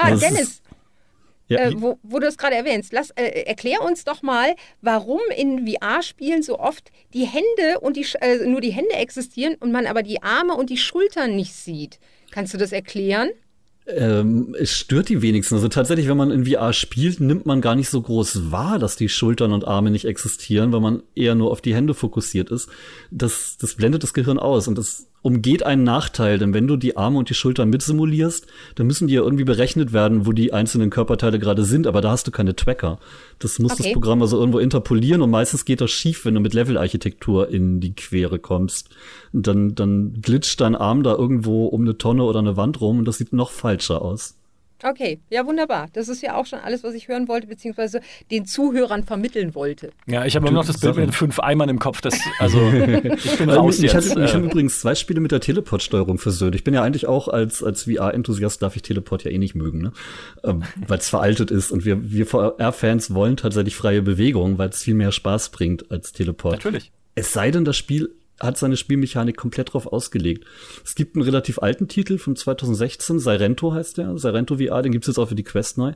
Ah, 0.00 0.10
das 0.10 0.20
Dennis. 0.20 0.62
Ja. 1.48 1.60
Äh, 1.60 1.80
wo, 1.80 1.98
wo, 2.02 2.18
du 2.18 2.26
es 2.26 2.36
gerade 2.36 2.56
erwähnst, 2.56 2.92
lass, 2.92 3.10
äh, 3.10 3.44
erklär 3.46 3.82
uns 3.82 4.04
doch 4.04 4.22
mal, 4.22 4.54
warum 4.82 5.20
in 5.34 5.66
VR-Spielen 5.66 6.42
so 6.42 6.58
oft 6.58 6.90
die 7.14 7.24
Hände 7.24 7.80
und 7.80 7.96
die, 7.96 8.06
äh, 8.20 8.46
nur 8.46 8.60
die 8.60 8.70
Hände 8.70 8.92
existieren 8.94 9.54
und 9.58 9.72
man 9.72 9.86
aber 9.86 10.02
die 10.02 10.22
Arme 10.22 10.54
und 10.54 10.68
die 10.68 10.76
Schultern 10.76 11.36
nicht 11.36 11.54
sieht. 11.54 11.98
Kannst 12.30 12.52
du 12.52 12.58
das 12.58 12.72
erklären? 12.72 13.30
Ähm, 13.86 14.54
es 14.58 14.72
stört 14.72 15.08
die 15.08 15.22
wenigsten. 15.22 15.54
Also 15.54 15.68
tatsächlich, 15.68 16.08
wenn 16.08 16.18
man 16.18 16.30
in 16.30 16.44
VR 16.44 16.74
spielt, 16.74 17.20
nimmt 17.20 17.46
man 17.46 17.62
gar 17.62 17.74
nicht 17.74 17.88
so 17.88 18.02
groß 18.02 18.52
wahr, 18.52 18.78
dass 18.78 18.96
die 18.96 19.08
Schultern 19.08 19.52
und 19.52 19.66
Arme 19.66 19.90
nicht 19.90 20.04
existieren, 20.04 20.72
weil 20.72 20.80
man 20.80 21.02
eher 21.14 21.34
nur 21.34 21.50
auf 21.50 21.62
die 21.62 21.74
Hände 21.74 21.94
fokussiert 21.94 22.50
ist. 22.50 22.68
Das, 23.10 23.56
das 23.58 23.76
blendet 23.76 24.02
das 24.02 24.12
Gehirn 24.12 24.38
aus 24.38 24.68
und 24.68 24.76
das 24.76 25.07
umgeht 25.22 25.62
einen 25.62 25.82
Nachteil, 25.82 26.38
denn 26.38 26.54
wenn 26.54 26.66
du 26.66 26.76
die 26.76 26.96
Arme 26.96 27.18
und 27.18 27.28
die 27.28 27.34
Schultern 27.34 27.70
mitsimulierst, 27.70 28.46
dann 28.76 28.86
müssen 28.86 29.08
die 29.08 29.14
ja 29.14 29.22
irgendwie 29.22 29.44
berechnet 29.44 29.92
werden, 29.92 30.26
wo 30.26 30.32
die 30.32 30.52
einzelnen 30.52 30.90
Körperteile 30.90 31.38
gerade 31.38 31.64
sind, 31.64 31.86
aber 31.86 32.00
da 32.00 32.10
hast 32.10 32.26
du 32.26 32.30
keine 32.30 32.54
Tracker. 32.54 32.98
Das 33.38 33.58
muss 33.58 33.72
okay. 33.72 33.82
das 33.84 33.92
Programm 33.92 34.22
also 34.22 34.38
irgendwo 34.38 34.58
interpolieren 34.58 35.22
und 35.22 35.30
meistens 35.30 35.64
geht 35.64 35.80
das 35.80 35.90
schief, 35.90 36.24
wenn 36.24 36.34
du 36.34 36.40
mit 36.40 36.54
Levelarchitektur 36.54 37.48
in 37.48 37.80
die 37.80 37.94
Quere 37.94 38.38
kommst. 38.38 38.90
Und 39.32 39.46
dann, 39.46 39.74
dann 39.74 40.20
glitscht 40.22 40.60
dein 40.60 40.76
Arm 40.76 41.02
da 41.02 41.14
irgendwo 41.14 41.66
um 41.66 41.82
eine 41.82 41.98
Tonne 41.98 42.22
oder 42.22 42.38
eine 42.38 42.56
Wand 42.56 42.80
rum 42.80 43.00
und 43.00 43.04
das 43.04 43.18
sieht 43.18 43.32
noch 43.32 43.50
falscher 43.50 44.02
aus. 44.02 44.37
Okay, 44.82 45.20
ja 45.28 45.44
wunderbar. 45.44 45.88
Das 45.92 46.08
ist 46.08 46.22
ja 46.22 46.36
auch 46.36 46.46
schon 46.46 46.60
alles, 46.60 46.84
was 46.84 46.94
ich 46.94 47.08
hören 47.08 47.26
wollte, 47.26 47.48
beziehungsweise 47.48 48.00
den 48.30 48.46
Zuhörern 48.46 49.04
vermitteln 49.04 49.54
wollte. 49.54 49.90
Ja, 50.06 50.24
ich 50.24 50.36
habe 50.36 50.46
immer 50.46 50.60
noch 50.60 50.66
das 50.66 50.78
Bild 50.78 50.96
mit 50.96 51.06
den 51.06 51.12
fünf 51.12 51.40
Eimern 51.40 51.68
im 51.68 51.78
Kopf. 51.78 52.00
Das, 52.00 52.18
also 52.38 52.60
ich 52.70 53.38
bin 53.38 53.50
raus 53.50 53.78
ich 53.78 53.92
jetzt. 53.92 54.10
Hatte, 54.10 54.24
ich 54.24 54.34
habe 54.34 54.44
übrigens 54.44 54.80
zwei 54.80 54.94
Spiele 54.94 55.20
mit 55.20 55.32
der 55.32 55.40
Teleport-Steuerung 55.40 56.18
versöhnt. 56.18 56.54
Ich 56.54 56.62
bin 56.62 56.74
ja 56.74 56.82
eigentlich 56.82 57.06
auch 57.06 57.28
als, 57.28 57.62
als 57.62 57.84
VR-Enthusiast 57.84 58.62
darf 58.62 58.76
ich 58.76 58.82
Teleport 58.82 59.24
ja 59.24 59.30
eh 59.30 59.38
nicht 59.38 59.54
mögen, 59.54 59.80
ne? 59.80 59.92
Ähm, 60.44 60.62
weil 60.86 60.98
es 60.98 61.08
veraltet 61.08 61.50
ist 61.50 61.72
und 61.72 61.84
wir, 61.84 62.10
wir 62.10 62.26
VR-Fans 62.26 63.14
wollen 63.14 63.36
tatsächlich 63.36 63.74
freie 63.74 64.02
Bewegung, 64.02 64.58
weil 64.58 64.68
es 64.68 64.82
viel 64.82 64.94
mehr 64.94 65.10
Spaß 65.10 65.50
bringt 65.50 65.90
als 65.90 66.12
Teleport. 66.12 66.54
Natürlich. 66.54 66.92
Es 67.14 67.32
sei 67.32 67.50
denn, 67.50 67.64
das 67.64 67.76
Spiel 67.76 68.10
hat 68.40 68.56
seine 68.56 68.76
Spielmechanik 68.76 69.36
komplett 69.36 69.72
drauf 69.72 69.86
ausgelegt. 69.86 70.44
Es 70.84 70.94
gibt 70.94 71.16
einen 71.16 71.24
relativ 71.24 71.58
alten 71.58 71.88
Titel 71.88 72.18
von 72.18 72.36
2016, 72.36 73.18
Sirento 73.18 73.72
heißt 73.72 73.98
der, 73.98 74.16
Sirento 74.18 74.58
VR, 74.58 74.82
den 74.82 74.92
gibt's 74.92 75.08
jetzt 75.08 75.18
auch 75.18 75.28
für 75.28 75.34
die 75.34 75.44
Quest 75.44 75.78
neu. 75.78 75.92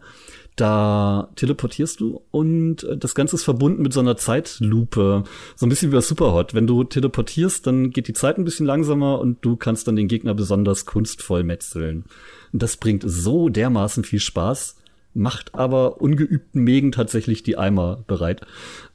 Da 0.56 1.30
teleportierst 1.36 2.00
du 2.00 2.20
und 2.30 2.84
äh, 2.84 2.96
das 2.96 3.14
Ganze 3.14 3.36
ist 3.36 3.44
verbunden 3.44 3.82
mit 3.82 3.92
so 3.92 4.00
einer 4.00 4.16
Zeitlupe, 4.16 5.24
so 5.56 5.66
ein 5.66 5.68
bisschen 5.68 5.90
wie 5.90 5.96
bei 5.96 6.02
Superhot. 6.02 6.52
Wenn 6.52 6.66
du 6.66 6.84
teleportierst, 6.84 7.66
dann 7.66 7.90
geht 7.90 8.08
die 8.08 8.12
Zeit 8.12 8.36
ein 8.36 8.44
bisschen 8.44 8.66
langsamer 8.66 9.18
und 9.20 9.44
du 9.44 9.56
kannst 9.56 9.88
dann 9.88 9.96
den 9.96 10.08
Gegner 10.08 10.34
besonders 10.34 10.84
kunstvoll 10.84 11.42
metzeln. 11.42 12.04
Und 12.52 12.62
das 12.62 12.76
bringt 12.76 13.04
so 13.06 13.48
dermaßen 13.48 14.04
viel 14.04 14.20
Spaß, 14.20 14.76
macht 15.14 15.54
aber 15.54 16.02
ungeübten 16.02 16.62
Megen 16.62 16.92
tatsächlich 16.92 17.42
die 17.42 17.56
Eimer 17.56 18.04
bereit. 18.06 18.42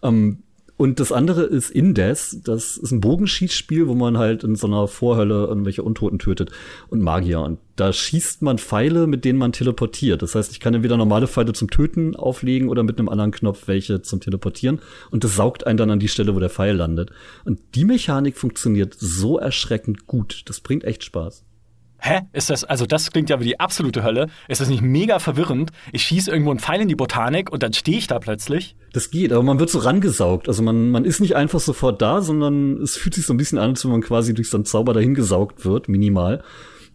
Ähm, 0.03 0.43
und 0.77 0.99
das 0.99 1.11
andere 1.11 1.43
ist 1.43 1.71
Indes. 1.71 2.39
Das 2.43 2.77
ist 2.77 2.91
ein 2.91 3.01
Bogenschießspiel, 3.01 3.87
wo 3.87 3.95
man 3.95 4.19
halt 4.19 4.43
in 4.43 4.55
so 4.55 4.67
einer 4.67 4.87
Vorhölle 4.87 5.47
irgendwelche 5.47 5.81
Untoten 5.81 6.19
tötet 6.19 6.51
und 6.89 7.01
Magier. 7.01 7.41
Und 7.41 7.57
da 7.75 7.91
schießt 7.91 8.43
man 8.43 8.59
Pfeile, 8.59 9.07
mit 9.07 9.25
denen 9.25 9.39
man 9.39 9.51
teleportiert. 9.51 10.21
Das 10.21 10.35
heißt, 10.35 10.51
ich 10.51 10.59
kann 10.59 10.75
entweder 10.75 10.95
normale 10.95 11.27
Pfeile 11.27 11.53
zum 11.53 11.71
Töten 11.71 12.15
auflegen 12.15 12.69
oder 12.69 12.83
mit 12.83 12.99
einem 12.99 13.09
anderen 13.09 13.31
Knopf 13.31 13.67
welche 13.67 14.03
zum 14.03 14.19
Teleportieren. 14.19 14.79
Und 15.09 15.23
das 15.23 15.35
saugt 15.35 15.65
einen 15.65 15.77
dann 15.77 15.89
an 15.89 15.99
die 15.99 16.07
Stelle, 16.07 16.35
wo 16.35 16.39
der 16.39 16.51
Pfeil 16.51 16.75
landet. 16.75 17.09
Und 17.43 17.59
die 17.73 17.85
Mechanik 17.85 18.37
funktioniert 18.37 18.95
so 18.99 19.39
erschreckend 19.39 20.05
gut. 20.05 20.43
Das 20.45 20.59
bringt 20.59 20.83
echt 20.83 21.03
Spaß 21.03 21.43
hä, 21.99 22.21
ist 22.33 22.49
das, 22.49 22.63
also 22.63 22.85
das 22.85 23.11
klingt 23.11 23.29
ja 23.29 23.39
wie 23.39 23.45
die 23.45 23.59
absolute 23.59 24.03
Hölle. 24.03 24.27
Ist 24.47 24.61
das 24.61 24.69
nicht 24.69 24.81
mega 24.81 25.19
verwirrend? 25.19 25.71
Ich 25.91 26.03
schieße 26.03 26.31
irgendwo 26.31 26.51
einen 26.51 26.59
Pfeil 26.59 26.81
in 26.81 26.87
die 26.87 26.95
Botanik 26.95 27.51
und 27.51 27.63
dann 27.63 27.73
stehe 27.73 27.97
ich 27.97 28.07
da 28.07 28.19
plötzlich. 28.19 28.75
Das 28.93 29.11
geht, 29.11 29.31
aber 29.31 29.43
man 29.43 29.59
wird 29.59 29.69
so 29.69 29.79
rangesaugt. 29.79 30.47
Also 30.47 30.63
man, 30.63 30.89
man 30.89 31.05
ist 31.05 31.19
nicht 31.19 31.35
einfach 31.35 31.59
sofort 31.59 32.01
da, 32.01 32.21
sondern 32.21 32.81
es 32.81 32.97
fühlt 32.97 33.15
sich 33.15 33.25
so 33.25 33.33
ein 33.33 33.37
bisschen 33.37 33.57
an, 33.57 33.71
als 33.71 33.83
wenn 33.83 33.91
man 33.91 34.01
quasi 34.01 34.33
durch 34.33 34.49
so 34.49 34.57
einen 34.57 34.65
Zauber 34.65 34.93
dahin 34.93 35.13
gesaugt 35.13 35.65
wird, 35.65 35.89
minimal. 35.89 36.43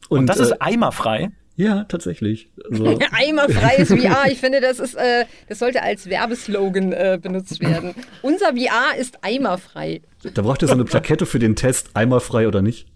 Und, 0.08 0.20
und 0.20 0.26
das 0.26 0.38
äh, 0.38 0.42
ist 0.42 0.62
eimerfrei? 0.62 1.30
Ja, 1.54 1.84
tatsächlich. 1.84 2.50
Also. 2.70 2.98
Eimerfreies 3.12 3.88
VR. 3.88 4.30
Ich 4.30 4.40
finde, 4.40 4.60
das 4.60 4.80
ist, 4.80 4.94
äh, 4.94 5.26
das 5.48 5.58
sollte 5.58 5.82
als 5.82 6.08
Werbeslogan 6.08 6.92
äh, 6.92 7.18
benutzt 7.20 7.60
werden. 7.60 7.94
Unser 8.22 8.56
VR 8.56 8.98
ist 8.98 9.22
eimerfrei. 9.22 10.00
Da 10.34 10.42
braucht 10.42 10.62
ihr 10.62 10.68
so 10.68 10.74
eine 10.74 10.84
Plakette 10.84 11.26
für 11.26 11.38
den 11.38 11.54
Test, 11.54 11.90
eimerfrei 11.94 12.48
oder 12.48 12.62
nicht. 12.62 12.88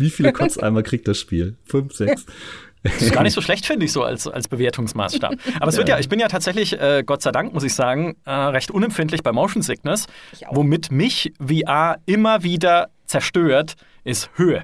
Wie 0.00 0.10
viele 0.10 0.32
Kotzeimer 0.34 0.82
kriegt 0.82 1.06
das 1.06 1.18
Spiel? 1.18 1.56
Fünf, 1.64 1.94
sechs? 1.94 2.26
Das 2.82 3.02
ist 3.02 3.12
gar 3.12 3.22
nicht 3.22 3.34
so 3.34 3.42
schlecht, 3.42 3.66
finde 3.66 3.84
ich, 3.84 3.92
so 3.92 4.02
als, 4.02 4.26
als 4.26 4.48
Bewertungsmaßstab. 4.48 5.34
Aber 5.60 5.68
es 5.68 5.76
wird 5.76 5.88
ja, 5.88 5.98
ich 5.98 6.08
bin 6.08 6.18
ja 6.18 6.28
tatsächlich, 6.28 6.80
äh, 6.80 7.02
Gott 7.04 7.20
sei 7.20 7.30
Dank, 7.30 7.52
muss 7.52 7.62
ich 7.62 7.74
sagen, 7.74 8.16
äh, 8.24 8.30
recht 8.30 8.70
unempfindlich 8.70 9.22
bei 9.22 9.32
Motion 9.32 9.62
Sickness. 9.62 10.06
Womit 10.50 10.90
mich 10.90 11.34
VR 11.46 11.98
immer 12.06 12.42
wieder 12.42 12.88
zerstört, 13.04 13.74
ist 14.04 14.30
Höhe. 14.36 14.62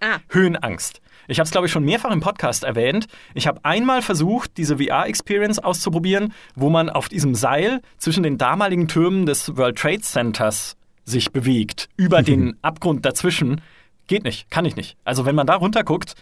Ah. 0.00 0.18
Höhenangst. 0.28 1.00
Ich 1.28 1.40
habe 1.40 1.46
es, 1.46 1.50
glaube 1.50 1.66
ich, 1.66 1.72
schon 1.72 1.84
mehrfach 1.84 2.12
im 2.12 2.20
Podcast 2.20 2.62
erwähnt. 2.62 3.06
Ich 3.34 3.46
habe 3.48 3.64
einmal 3.64 4.00
versucht, 4.00 4.56
diese 4.58 4.78
VR-Experience 4.78 5.58
auszuprobieren, 5.58 6.32
wo 6.54 6.70
man 6.70 6.88
auf 6.88 7.08
diesem 7.08 7.34
Seil 7.34 7.80
zwischen 7.98 8.22
den 8.22 8.38
damaligen 8.38 8.86
Türmen 8.86 9.26
des 9.26 9.56
World 9.56 9.76
Trade 9.76 10.02
Centers 10.02 10.76
sich 11.04 11.32
bewegt, 11.32 11.88
über 11.96 12.22
den 12.22 12.56
Abgrund 12.62 13.04
dazwischen. 13.04 13.60
Geht 14.06 14.24
nicht, 14.24 14.50
kann 14.50 14.64
ich 14.64 14.76
nicht. 14.76 14.96
Also 15.04 15.26
wenn 15.26 15.34
man 15.34 15.46
da 15.46 15.56
runterguckt, 15.56 16.14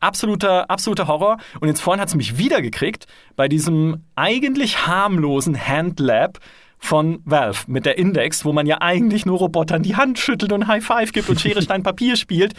absoluter, 0.00 0.70
absoluter 0.70 1.06
Horror. 1.06 1.38
Und 1.60 1.68
jetzt 1.68 1.80
vorhin 1.80 2.00
hat 2.00 2.08
es 2.08 2.14
mich 2.14 2.38
wieder 2.38 2.60
gekriegt 2.60 3.06
bei 3.36 3.48
diesem 3.48 4.02
eigentlich 4.16 4.86
harmlosen 4.86 5.56
Handlab 5.56 6.38
von 6.78 7.20
Valve 7.24 7.60
mit 7.68 7.86
der 7.86 7.96
Index, 7.96 8.44
wo 8.44 8.52
man 8.52 8.66
ja 8.66 8.80
eigentlich 8.80 9.24
nur 9.24 9.38
Robotern 9.38 9.84
die 9.84 9.94
Hand 9.94 10.18
schüttelt 10.18 10.50
und 10.50 10.66
High 10.66 10.84
Five 10.84 11.12
gibt 11.12 11.30
und 11.30 11.40
Schere, 11.40 11.62
Stein, 11.62 11.84
Papier 11.84 12.16
spielt. 12.16 12.54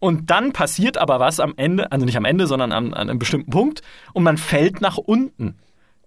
Und 0.00 0.30
dann 0.30 0.52
passiert 0.52 0.98
aber 0.98 1.20
was 1.20 1.38
am 1.38 1.54
Ende, 1.56 1.90
also 1.92 2.04
nicht 2.04 2.16
am 2.16 2.24
Ende, 2.24 2.48
sondern 2.48 2.72
an, 2.72 2.92
an 2.92 3.08
einem 3.08 3.20
bestimmten 3.20 3.52
Punkt 3.52 3.82
und 4.12 4.24
man 4.24 4.36
fällt 4.36 4.80
nach 4.80 4.98
unten. 4.98 5.56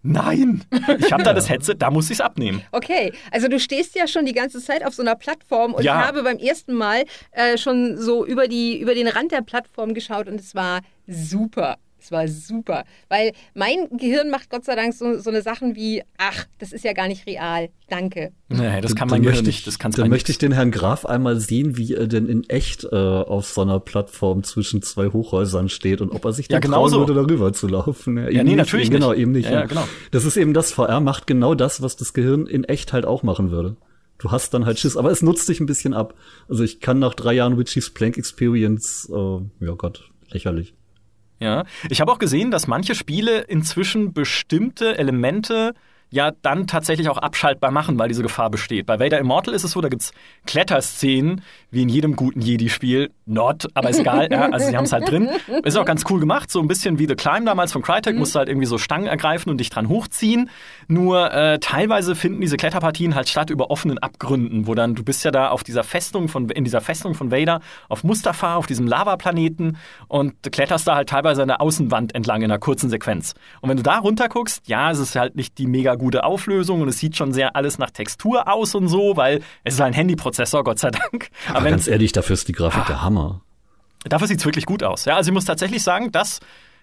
Nein, 0.04 0.64
ich 1.00 1.12
habe 1.12 1.24
da 1.24 1.34
das 1.34 1.50
Headset, 1.50 1.76
da 1.78 1.92
muss 1.92 2.06
ich 2.06 2.18
es 2.18 2.22
abnehmen. 2.22 2.64
Okay, 2.72 3.14
also 3.32 3.48
du 3.48 3.60
stehst 3.60 3.96
ja 3.96 4.08
schon 4.08 4.26
die 4.26 4.34
ganze 4.34 4.60
Zeit 4.60 4.86
auf 4.86 4.94
so 4.94 5.02
einer 5.04 5.16
Plattform 5.16 5.74
und 5.74 5.84
ja. 5.84 6.00
ich 6.00 6.08
habe 6.08 6.24
beim 6.24 6.38
ersten 6.38 6.74
Mal 6.74 7.06
äh, 7.32 7.58
schon 7.58 7.98
so 7.98 8.26
über, 8.26 8.48
die, 8.48 8.80
über 8.80 8.96
den 8.96 9.08
Rand 9.08 9.32
der 9.32 9.42
Plattform 9.42 9.94
geschaut 9.94 10.28
und 10.28 10.40
es 10.40 10.56
war 10.56 10.82
super. 11.08 11.78
Es 12.02 12.12
war 12.12 12.28
super, 12.28 12.84
weil 13.10 13.32
mein 13.54 13.88
Gehirn 13.96 14.32
macht 14.32 14.50
Gott 14.50 14.66
sei 14.66 14.76
Dank 14.76 14.94
so, 14.94 15.20
so 15.20 15.30
eine 15.30 15.44
Sachen 15.44 15.76
wie, 15.76 16.02
ach, 16.18 16.46
das 16.58 16.72
ist 16.72 16.84
ja 16.84 16.94
gar 16.94 17.08
nicht 17.08 17.28
real, 17.28 17.70
danke. 17.90 18.32
Nee, 18.50 18.82
das 18.82 18.96
kann 18.96 19.08
man 19.08 19.22
Gehirn 19.22 19.46
nicht. 19.46 19.68
Das 19.68 19.78
kann's 19.78 19.98
dann 19.98 20.10
möchte 20.10 20.32
ich 20.32 20.40
den 20.40 20.52
Herrn 20.52 20.72
Graf 20.72 21.06
einmal 21.06 21.40
sehen, 21.40 21.78
wie 21.78 21.94
er 21.94 22.08
denn 22.08 22.28
in 22.28 22.50
echt 22.50 22.86
äh, 22.86 22.96
auf 22.96 23.48
so 23.48 23.62
einer 23.62 23.80
Plattform 23.80 24.44
zwischen 24.44 24.82
zwei 24.82 25.10
Hochhäusern 25.10 25.70
steht 25.70 26.02
und 26.02 26.12
ob 26.12 26.26
er 26.26 26.34
sich 26.34 26.50
ja, 26.50 26.60
dann 26.60 26.72
trauen 26.72 26.92
würde, 26.92 27.14
darüber 27.14 27.54
zu 27.54 27.68
laufen. 27.68 28.18
Ja, 28.18 28.30
ja 28.30 28.44
nee, 28.44 28.50
nicht, 28.52 28.58
natürlich 28.58 28.88
eben, 28.88 28.96
Genau, 28.96 29.14
eben 29.14 29.32
nicht. 29.32 29.46
Ja, 29.46 29.62
ja, 29.62 29.66
genau. 29.68 29.88
Das 30.10 30.26
ist 30.26 30.38
eben 30.38 30.56
das, 30.56 30.72
VR 30.72 31.02
macht 31.02 31.28
genau 31.28 31.54
das, 31.54 31.84
was 31.84 31.98
das 31.98 32.14
Gehirn 32.14 32.48
in 32.48 32.64
echt 32.64 32.94
halt 32.94 33.06
auch 33.06 33.22
machen 33.22 33.52
würde. 33.52 33.78
Du 34.18 34.30
hast 34.30 34.54
dann 34.54 34.66
halt 34.66 34.78
Schiss, 34.78 34.98
aber 34.98 35.12
es 35.12 35.22
nutzt 35.22 35.50
dich 35.50 35.60
ein 35.60 35.66
bisschen 35.66 35.94
ab. 35.94 36.14
Also 36.48 36.64
ich 36.64 36.80
kann 36.80 37.00
nach 37.00 37.16
drei 37.16 37.34
Jahren 37.34 37.58
Witchy's 37.58 37.90
Plank 37.90 38.18
Experience, 38.18 39.12
äh, 39.12 39.66
ja 39.66 39.74
Gott, 39.76 40.12
lächerlich. 40.30 40.76
Ja, 41.42 41.66
ich 41.90 42.02
habe 42.02 42.12
auch 42.12 42.20
gesehen, 42.20 42.52
dass 42.52 42.68
manche 42.68 42.94
Spiele 42.94 43.40
inzwischen 43.40 44.14
bestimmte 44.14 45.00
Elemente 45.00 45.74
ja 46.12 46.32
dann 46.42 46.68
tatsächlich 46.68 47.10
auch 47.10 47.18
abschaltbar 47.18 47.72
machen, 47.72 47.98
weil 47.98 48.10
diese 48.10 48.22
Gefahr 48.22 48.50
besteht. 48.50 48.86
Bei 48.86 49.00
Vader 49.00 49.18
Immortal 49.18 49.54
ist 49.54 49.64
es 49.64 49.72
so, 49.72 49.82
da 49.82 49.88
gibt's 49.88 50.12
Kletterszenen, 50.46 51.42
wie 51.72 51.82
in 51.82 51.90
jedem 51.90 52.16
guten 52.16 52.42
Jedi-Spiel. 52.42 53.12
Not, 53.26 53.70
aber 53.76 53.90
ist 53.90 54.00
egal, 54.00 54.28
ja, 54.30 54.50
also 54.50 54.68
sie 54.68 54.76
haben 54.76 54.84
es 54.84 54.92
halt 54.92 55.10
drin. 55.10 55.30
Ist 55.64 55.78
auch 55.78 55.86
ganz 55.86 56.04
cool 56.10 56.20
gemacht, 56.20 56.52
so 56.52 56.60
ein 56.60 56.68
bisschen 56.68 57.00
wie 57.00 57.08
The 57.08 57.16
Climb 57.16 57.46
damals 57.46 57.72
von 57.72 57.82
Crytek, 57.82 58.14
mhm. 58.14 58.20
musst 58.20 58.36
du 58.36 58.40
halt 58.40 58.50
irgendwie 58.50 58.68
so 58.68 58.78
Stangen 58.78 59.08
ergreifen 59.08 59.50
und 59.50 59.58
dich 59.58 59.70
dran 59.70 59.88
hochziehen. 59.88 60.50
Nur 60.90 61.32
äh, 61.32 61.60
teilweise 61.60 62.16
finden 62.16 62.42
diese 62.42 62.58
Kletterpartien 62.58 63.16
halt 63.16 63.30
statt 63.30 63.50
über 63.50 63.72
offenen 63.72 63.98
Abgründen, 63.98 64.68
wo 64.68 64.76
dann, 64.76 64.96
du 64.96 65.04
bist 65.04 65.24
ja 65.24 65.32
da 65.32 65.50
auf 65.50 65.64
dieser 65.64 65.86
Festung 65.86 66.28
von, 66.28 66.50
in 66.50 66.66
dieser 66.66 66.82
Festung 66.82 67.14
von 67.14 67.32
Vader, 67.32 67.62
auf 67.88 68.04
Mustafa, 68.04 68.56
auf 68.56 68.68
diesem 68.68 68.86
Lavaplaneten 68.86 69.78
und 70.10 70.34
du 70.42 70.50
kletterst 70.50 70.86
da 70.88 70.96
halt 70.96 71.08
teilweise 71.08 71.42
an 71.42 71.48
der 71.48 71.62
Außenwand 71.62 72.14
entlang 72.14 72.42
in 72.42 72.52
einer 72.52 72.60
kurzen 72.60 72.90
Sequenz. 72.90 73.34
Und 73.62 73.70
wenn 73.70 73.78
du 73.78 73.84
da 73.84 74.00
runter 74.00 74.28
guckst, 74.28 74.68
ja, 74.68 74.92
es 74.92 75.00
ist 75.00 75.16
halt 75.16 75.36
nicht 75.36 75.58
die 75.58 75.68
mega 75.68 75.96
gute 76.02 76.24
Auflösung 76.24 76.82
und 76.82 76.90
es 76.90 77.00
sieht 77.00 77.16
schon 77.16 77.32
sehr 77.32 77.56
alles 77.56 77.78
nach 77.78 77.92
Textur 77.92 78.52
aus 78.52 78.76
und 78.76 78.88
so, 78.88 79.16
weil 79.16 79.42
es 79.64 79.76
ist 79.76 79.82
ein 79.82 79.94
Handyprozessor, 79.94 80.64
Gott 80.64 80.80
sei 80.80 80.92
Dank. 80.92 81.30
Aber, 81.48 81.60
Aber 81.60 81.70
ganz 81.70 81.88
ehrlich, 81.88 82.12
dafür 82.12 82.34
ist 82.34 82.48
die 82.48 82.54
Grafik 82.54 82.86
der 82.88 83.02
Hammer. 83.02 83.42
Dafür 84.04 84.28
sieht's 84.28 84.46
wirklich 84.46 84.66
gut 84.66 84.84
aus. 84.84 85.06
Ja, 85.06 85.16
also 85.16 85.30
ich 85.30 85.34
muss 85.34 85.46
tatsächlich 85.46 85.84
sagen, 85.84 86.12
das 86.12 86.40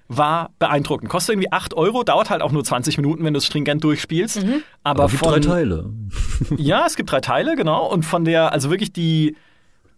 war 0.07 0.51
beeindruckend. 0.59 1.11
Kostet 1.11 1.35
irgendwie 1.35 1.53
8 1.53 1.75
Euro, 1.75 2.03
dauert 2.03 2.31
halt 2.31 2.41
auch 2.43 2.53
nur 2.53 2.65
20 2.65 2.97
Minuten, 2.97 3.25
wenn 3.25 3.35
du 3.35 3.39
es 3.39 3.47
stringent 3.47 3.85
durchspielst. 3.85 4.43
Mhm. 4.43 4.63
Aber, 4.83 5.05
Aber 5.05 5.13
es 5.13 5.13
gibt 5.13 5.27
drei 5.27 5.41
Teile. 5.41 5.91
ja, 6.57 6.87
es 6.87 6.97
gibt 6.97 7.13
drei 7.13 7.21
Teile, 7.21 7.57
genau. 7.57 7.87
Und 7.87 8.05
von 8.05 8.25
der, 8.25 8.53
also 8.53 8.71
wirklich 8.71 8.93
die 8.93 9.37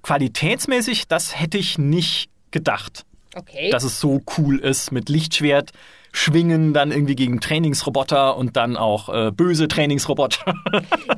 qualitätsmäßig, 0.02 1.06
das 1.06 1.38
hätte 1.38 1.58
ich 1.58 1.78
nicht 1.78 2.30
gedacht. 2.50 3.04
Okay. 3.36 3.70
Dass 3.70 3.84
es 3.84 4.00
so 4.00 4.22
cool 4.38 4.58
ist 4.58 4.90
mit 4.90 5.08
Lichtschwert, 5.08 5.70
schwingen 6.12 6.72
dann 6.74 6.90
irgendwie 6.92 7.16
gegen 7.16 7.40
Trainingsroboter 7.40 8.36
und 8.36 8.56
dann 8.56 8.76
auch 8.76 9.08
äh, 9.08 9.30
böse 9.32 9.68
Trainingsroboter. 9.68 10.54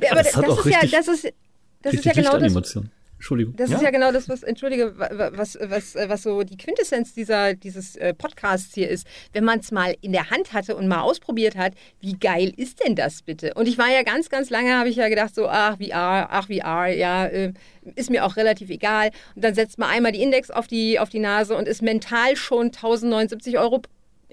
Ja, 0.01 0.11
aber 0.11 0.23
das, 0.23 0.33
das, 0.33 0.45
das 0.45 0.65
ist 0.65 0.71
ja, 0.71 0.79
das 0.99 1.07
ist, 1.07 1.33
das 1.81 1.93
ist 1.93 2.05
ja 2.05 2.13
genau 2.13 2.37
das. 2.37 2.77
Entschuldigung. 3.15 3.55
Das 3.55 3.69
Ja. 3.69 3.77
ist 3.77 3.83
ja 3.83 3.89
genau 3.91 4.11
das, 4.11 4.27
was, 4.27 4.43
entschuldige, 4.43 4.99
wa- 4.99 5.09
wa- 5.13 5.31
was, 5.33 5.57
was, 5.61 5.95
was 5.95 6.23
so 6.23 6.43
die 6.43 6.57
Quintessenz 6.57 7.13
dieser, 7.13 7.53
dieses 7.53 7.95
äh, 7.95 8.13
Podcasts 8.13 8.73
hier 8.75 8.89
ist. 8.89 9.07
Wenn 9.31 9.45
man 9.45 9.59
es 9.59 9.71
mal 9.71 9.95
in 10.01 10.11
der 10.11 10.29
Hand 10.29 10.51
hatte 10.51 10.75
und 10.75 10.89
mal 10.89 10.99
ausprobiert 10.99 11.55
hat, 11.55 11.71
wie 12.01 12.17
geil 12.19 12.51
ist 12.57 12.83
denn 12.85 12.95
das 12.97 13.21
bitte? 13.21 13.53
Und 13.53 13.69
ich 13.69 13.77
war 13.77 13.89
ja 13.89 14.03
ganz, 14.03 14.27
ganz 14.29 14.49
lange, 14.49 14.73
habe 14.77 14.89
ich 14.89 14.97
ja 14.97 15.07
gedacht, 15.07 15.33
so, 15.35 15.47
ach, 15.47 15.77
VR, 15.77 16.27
ach, 16.31 16.47
VR, 16.47 16.87
ja, 16.87 17.25
äh, 17.27 17.53
ist 17.95 18.09
mir 18.09 18.25
auch 18.25 18.35
relativ 18.35 18.69
egal. 18.69 19.11
Und 19.35 19.45
dann 19.45 19.55
setzt 19.55 19.77
man 19.79 19.89
einmal 19.89 20.11
die 20.11 20.21
Index 20.21 20.51
auf 20.51 20.67
die, 20.67 20.99
auf 20.99 21.07
die 21.07 21.19
Nase 21.19 21.55
und 21.55 21.65
ist 21.65 21.81
mental 21.81 22.35
schon 22.35 22.67
1079 22.73 23.57
Euro 23.57 23.83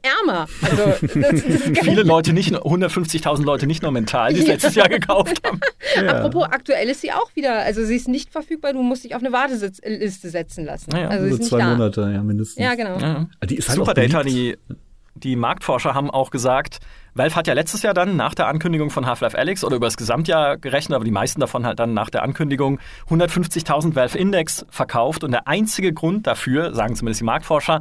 ärmer. 0.02 0.46
Also, 0.62 1.06
das, 1.20 1.30
das. 1.44 1.78
Viele 1.84 2.02
Leute, 2.02 2.32
nicht 2.32 2.50
nur- 2.50 2.64
150.000 2.64 3.44
Leute, 3.44 3.66
nicht 3.66 3.82
nur 3.82 3.92
mental, 3.92 4.32
die 4.32 4.40
es 4.40 4.46
Ja. 4.46 4.52
letztes 4.54 4.74
Jahr 4.74 4.88
gekauft 4.88 5.40
haben. 5.46 5.60
Apropos, 6.08 6.44
aktuell 6.44 6.88
ist 6.88 7.00
sie 7.00 7.12
auch 7.12 7.34
wieder, 7.34 7.58
also 7.60 7.84
sie 7.84 7.96
ist 7.96 8.08
nicht 8.08 8.30
verfügbar, 8.30 8.72
du 8.72 8.82
musst 8.82 9.04
dich 9.04 9.14
auf 9.14 9.20
eine 9.22 9.32
Warteliste 9.32 10.30
setzen 10.30 10.64
lassen. 10.64 10.90
Naja, 10.90 11.08
also 11.08 11.24
sie 11.24 11.30
so 11.30 11.34
ist 11.34 11.40
nicht 11.40 11.48
zwei 11.50 11.58
da. 11.58 11.70
Monate, 11.70 12.10
ja, 12.14 12.22
mindestens. 12.22 12.62
Ja, 12.64 12.74
genau. 12.74 12.98
Ja. 12.98 13.26
Die 13.46 13.56
ist 13.56 13.68
halt 13.68 13.76
Superdata, 13.78 14.22
beliebt. 14.22 14.58
die, 14.68 14.76
die 15.14 15.36
Marktforscher 15.36 15.94
haben 15.94 16.10
auch 16.10 16.30
gesagt, 16.30 16.78
Valve 17.14 17.34
hat 17.34 17.48
ja 17.48 17.54
letztes 17.54 17.82
Jahr 17.82 17.92
dann 17.92 18.14
nach 18.16 18.34
der 18.34 18.46
Ankündigung 18.46 18.90
von 18.90 19.04
Half-Life 19.04 19.36
Alyx 19.36 19.64
oder 19.64 19.74
über 19.76 19.86
das 19.88 19.96
Gesamtjahr 19.96 20.56
gerechnet, 20.56 20.94
aber 20.94 21.04
die 21.04 21.10
meisten 21.10 21.40
davon 21.40 21.66
halt 21.66 21.80
dann 21.80 21.92
nach 21.92 22.08
der 22.08 22.22
Ankündigung 22.22 22.78
150.000 23.10 23.94
Valve 23.96 24.16
Index 24.16 24.64
verkauft 24.70 25.24
und 25.24 25.32
der 25.32 25.48
einzige 25.48 25.92
Grund 25.92 26.26
dafür, 26.28 26.72
sagen 26.74 26.94
zumindest 26.94 27.20
die 27.20 27.24
Marktforscher, 27.24 27.80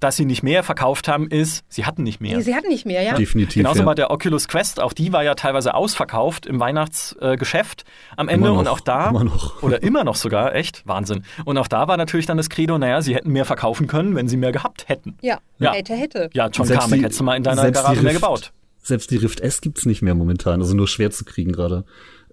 dass 0.00 0.16
sie 0.16 0.24
nicht 0.24 0.42
mehr 0.42 0.62
verkauft 0.62 1.08
haben, 1.08 1.28
ist, 1.28 1.64
sie 1.68 1.86
hatten 1.86 2.02
nicht 2.02 2.20
mehr. 2.20 2.40
Sie 2.42 2.54
hatten 2.54 2.68
nicht 2.68 2.84
mehr, 2.84 3.02
ja. 3.02 3.14
Definitiv. 3.14 3.54
Genauso 3.54 3.80
ja. 3.80 3.84
bei 3.86 3.94
der 3.94 4.10
Oculus 4.10 4.48
Quest, 4.48 4.80
auch 4.80 4.92
die 4.92 5.12
war 5.12 5.22
ja 5.24 5.34
teilweise 5.34 5.74
ausverkauft 5.74 6.44
im 6.46 6.60
Weihnachtsgeschäft 6.60 7.84
am 8.16 8.28
Ende 8.28 8.46
Immer 8.48 8.54
noch, 8.54 8.60
und 8.60 8.68
auch 8.68 8.80
da 8.80 9.10
immer 9.10 9.24
noch. 9.24 9.62
oder 9.62 9.82
immer 9.82 10.04
noch 10.04 10.16
sogar, 10.16 10.54
echt 10.54 10.86
Wahnsinn. 10.86 11.24
Und 11.44 11.56
auch 11.58 11.68
da 11.68 11.88
war 11.88 11.96
natürlich 11.96 12.26
dann 12.26 12.36
das 12.36 12.50
Credo, 12.50 12.76
naja, 12.78 13.00
sie 13.02 13.14
hätten 13.14 13.30
mehr 13.30 13.44
verkaufen 13.44 13.86
können, 13.86 14.14
wenn 14.14 14.28
sie 14.28 14.36
mehr 14.36 14.52
gehabt 14.52 14.88
hätten. 14.88 15.16
Ja, 15.22 15.38
Ja. 15.58 15.72
hätte, 15.72 15.94
hätte. 15.94 16.30
Ja, 16.34 16.48
John 16.48 16.66
Selbst 16.66 16.82
Carmack 16.82 16.98
die- 16.98 17.04
hättest 17.04 17.20
du 17.20 17.24
mal 17.24 17.36
in 17.36 17.42
deiner 17.42 17.70
Garage 17.70 18.02
mehr 18.02 18.12
Rift- 18.12 18.20
gebaut. 18.22 18.52
Selbst 18.82 19.10
die 19.10 19.16
Rift 19.16 19.40
S 19.40 19.60
gibt's 19.62 19.86
nicht 19.86 20.02
mehr 20.02 20.14
momentan, 20.14 20.60
also 20.60 20.74
nur 20.74 20.88
schwer 20.88 21.10
zu 21.10 21.24
kriegen 21.24 21.52
gerade. 21.52 21.84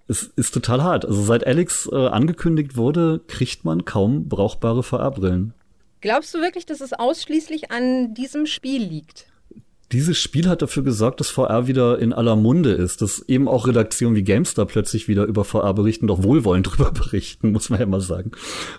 Es 0.07 0.23
ist 0.23 0.53
total 0.53 0.83
hart. 0.83 1.05
Also 1.05 1.21
seit 1.21 1.47
Alex 1.47 1.87
äh, 1.89 1.95
angekündigt 2.07 2.75
wurde, 2.75 3.21
kriegt 3.27 3.63
man 3.63 3.85
kaum 3.85 4.27
brauchbare 4.27 4.83
VR-Brillen. 4.83 5.53
Glaubst 6.01 6.33
du 6.33 6.39
wirklich, 6.39 6.65
dass 6.65 6.81
es 6.81 6.93
ausschließlich 6.93 7.71
an 7.71 8.15
diesem 8.15 8.47
Spiel 8.47 8.83
liegt? 8.83 9.27
Dieses 9.91 10.17
Spiel 10.17 10.47
hat 10.47 10.61
dafür 10.61 10.83
gesorgt, 10.83 11.19
dass 11.19 11.29
VR 11.29 11.67
wieder 11.67 11.99
in 11.99 12.11
aller 12.13 12.35
Munde 12.35 12.71
ist, 12.71 13.01
dass 13.01 13.21
eben 13.27 13.47
auch 13.47 13.67
Redaktionen 13.67 14.15
wie 14.15 14.23
GameStar 14.23 14.65
plötzlich 14.65 15.07
wieder 15.07 15.25
über 15.25 15.43
VR 15.43 15.73
berichten, 15.73 16.07
doch 16.07 16.23
wohlwollend 16.23 16.67
drüber 16.71 16.91
berichten, 16.91 17.51
muss 17.51 17.69
man 17.69 17.79
ja 17.79 17.85
mal 17.85 18.01
sagen. 18.01 18.31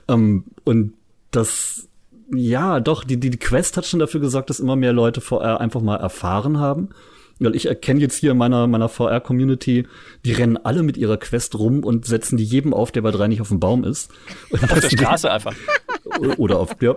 Ähm, 0.08 0.44
und 0.64 0.94
das, 1.30 1.88
ja, 2.35 2.80
doch, 2.80 3.04
die, 3.04 3.20
die, 3.20 3.30
die 3.30 3.38
Quest 3.38 3.76
hat 3.76 3.87
schon 3.87 4.00
dafür 4.00 4.20
gesorgt, 4.20 4.50
dass 4.50 4.58
immer 4.58 4.76
mehr 4.76 4.92
Leute 4.92 5.20
VR 5.20 5.61
einfach 5.61 5.80
mal 5.80 5.96
erfahren 5.96 6.58
haben. 6.58 6.88
Weil 7.38 7.56
ich 7.56 7.66
erkenne 7.66 8.00
jetzt 8.00 8.16
hier 8.16 8.32
in 8.32 8.38
meiner, 8.38 8.66
meiner 8.66 8.88
VR-Community, 8.88 9.87
die 10.24 10.32
rennen 10.32 10.56
alle 10.56 10.82
mit 10.82 10.96
ihrer 10.96 11.16
Quest 11.16 11.58
rum 11.58 11.82
und 11.82 12.06
setzen 12.06 12.37
die 12.37 12.44
jedem 12.44 12.72
auf, 12.72 12.92
der 12.92 13.02
bei 13.02 13.11
drei 13.11 13.26
nicht 13.26 13.40
auf 13.40 13.48
dem 13.48 13.58
Baum 13.58 13.85
ist. 13.85 14.11
Und 14.50 14.62
Auf 14.62 14.80
der 14.80 14.90
Straße 14.90 15.30
einfach. 15.30 15.54
Oder 16.38 16.58
auf, 16.58 16.76
ja, 16.80 16.94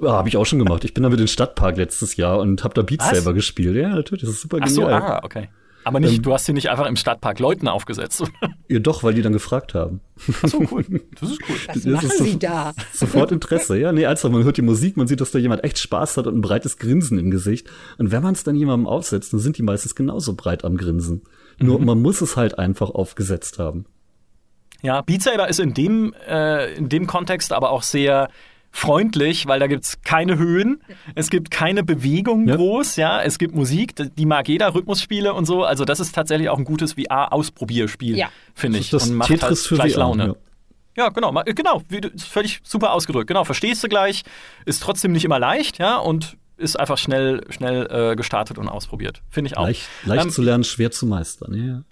ja 0.00 0.12
habe 0.12 0.28
ich 0.28 0.36
auch 0.36 0.46
schon 0.46 0.58
gemacht. 0.58 0.84
Ich 0.84 0.94
bin 0.94 1.02
damit 1.02 1.18
in 1.18 1.24
den 1.24 1.28
Stadtpark 1.28 1.76
letztes 1.76 2.16
Jahr 2.16 2.38
und 2.38 2.64
habe 2.64 2.74
da 2.74 2.82
Beat 2.82 3.00
Was? 3.00 3.18
Saber 3.18 3.34
gespielt. 3.34 3.76
Ja, 3.76 3.88
natürlich, 3.90 4.22
das 4.22 4.30
ist 4.32 4.40
super 4.42 4.58
Ach 4.62 4.68
so, 4.68 4.82
genial. 4.82 5.02
ah, 5.02 5.20
okay. 5.24 5.48
Aber 5.86 6.00
nicht, 6.00 6.24
du 6.24 6.32
hast 6.32 6.46
sie 6.46 6.54
nicht 6.54 6.70
einfach 6.70 6.86
im 6.86 6.96
Stadtpark 6.96 7.38
Leuten 7.40 7.68
aufgesetzt. 7.68 8.24
Ja, 8.68 8.78
doch, 8.78 9.02
weil 9.02 9.12
die 9.12 9.20
dann 9.20 9.34
gefragt 9.34 9.74
haben. 9.74 10.00
Ach 10.42 10.48
so, 10.48 10.60
cool. 10.70 10.82
Das 11.20 11.30
ist 11.30 11.40
cool. 11.46 11.56
Was 11.66 11.74
Das 11.74 11.84
machen 11.84 12.06
ist 12.06 12.16
so- 12.18 12.24
sie 12.24 12.38
da? 12.38 12.72
Sofort 12.94 13.30
Interesse. 13.32 13.76
Ja, 13.78 13.92
nee, 13.92 14.06
einfach, 14.06 14.30
man 14.30 14.44
hört 14.44 14.56
die 14.56 14.62
Musik, 14.62 14.96
man 14.96 15.06
sieht, 15.06 15.20
dass 15.20 15.30
da 15.32 15.38
jemand 15.38 15.62
echt 15.62 15.78
Spaß 15.78 16.16
hat 16.16 16.26
und 16.26 16.36
ein 16.36 16.40
breites 16.40 16.78
Grinsen 16.78 17.18
im 17.18 17.30
Gesicht. 17.30 17.68
Und 17.98 18.10
wenn 18.12 18.22
man 18.22 18.32
es 18.32 18.44
dann 18.44 18.56
jemandem 18.56 18.86
aufsetzt, 18.86 19.34
dann 19.34 19.40
sind 19.40 19.58
die 19.58 19.62
meistens 19.62 19.94
genauso 19.94 20.34
breit 20.34 20.64
am 20.64 20.78
Grinsen. 20.78 21.20
Nur 21.60 21.78
Mhm. 21.80 21.84
man 21.84 22.00
muss 22.00 22.22
es 22.22 22.34
halt 22.38 22.58
einfach 22.58 22.88
aufgesetzt 22.88 23.58
haben. 23.58 23.84
Ja, 24.84 25.00
Beat 25.02 25.22
Saber 25.22 25.48
ist 25.48 25.58
in 25.60 25.74
dem, 25.74 26.14
äh, 26.28 26.74
in 26.74 26.88
dem 26.88 27.06
Kontext 27.06 27.52
aber 27.52 27.70
auch 27.70 27.82
sehr 27.82 28.28
freundlich, 28.70 29.46
weil 29.46 29.60
da 29.60 29.66
gibt's 29.68 30.02
keine 30.02 30.36
Höhen, 30.36 30.82
es 31.14 31.30
gibt 31.30 31.50
keine 31.50 31.84
Bewegung 31.84 32.48
Ja. 32.48 32.56
groß, 32.56 32.96
ja, 32.96 33.22
es 33.22 33.38
gibt 33.38 33.54
Musik, 33.54 33.94
die 34.16 34.26
mag 34.26 34.48
jeder, 34.48 34.74
Rhythmusspiele 34.74 35.32
und 35.32 35.46
so. 35.46 35.62
Also 35.64 35.84
das 35.84 36.00
ist 36.00 36.12
tatsächlich 36.14 36.48
auch 36.48 36.58
ein 36.58 36.64
gutes 36.64 36.94
VR-Ausprobierspiel, 36.94 38.16
Ja. 38.16 38.28
finde 38.54 38.78
ich. 38.78 38.86
ist 38.86 38.92
das 38.92 39.08
und 39.08 39.14
macht 39.16 39.28
Tetris 39.28 39.42
halt 39.42 39.58
für 39.58 39.74
gleich 39.76 39.92
VR. 39.94 40.00
Laune. 40.00 40.26
Ja. 40.26 40.34
Ja, 40.96 41.08
genau, 41.08 41.32
genau, 41.44 41.82
wie 41.88 42.00
du, 42.00 42.08
ist 42.08 42.26
völlig 42.26 42.60
super 42.62 42.92
ausgedrückt. 42.92 43.26
Genau, 43.26 43.42
verstehst 43.44 43.82
du 43.82 43.88
gleich, 43.88 44.22
ist 44.64 44.80
trotzdem 44.82 45.10
nicht 45.12 45.24
immer 45.24 45.40
leicht, 45.40 45.78
ja, 45.78 45.96
und 45.96 46.36
ist 46.56 46.78
einfach 46.78 46.98
schnell, 46.98 47.44
schnell 47.50 47.88
äh, 48.12 48.16
gestartet 48.16 48.58
und 48.58 48.68
ausprobiert. 48.68 49.20
Finde 49.28 49.48
ich 49.50 49.56
auch. 49.56 49.64
Leicht, 49.64 49.88
leicht 50.04 50.24
Ähm, 50.26 50.30
zu 50.30 50.42
lernen, 50.42 50.62
schwer 50.62 50.92
zu 50.92 51.06
meistern. 51.06 51.54
Ja. 51.54 51.82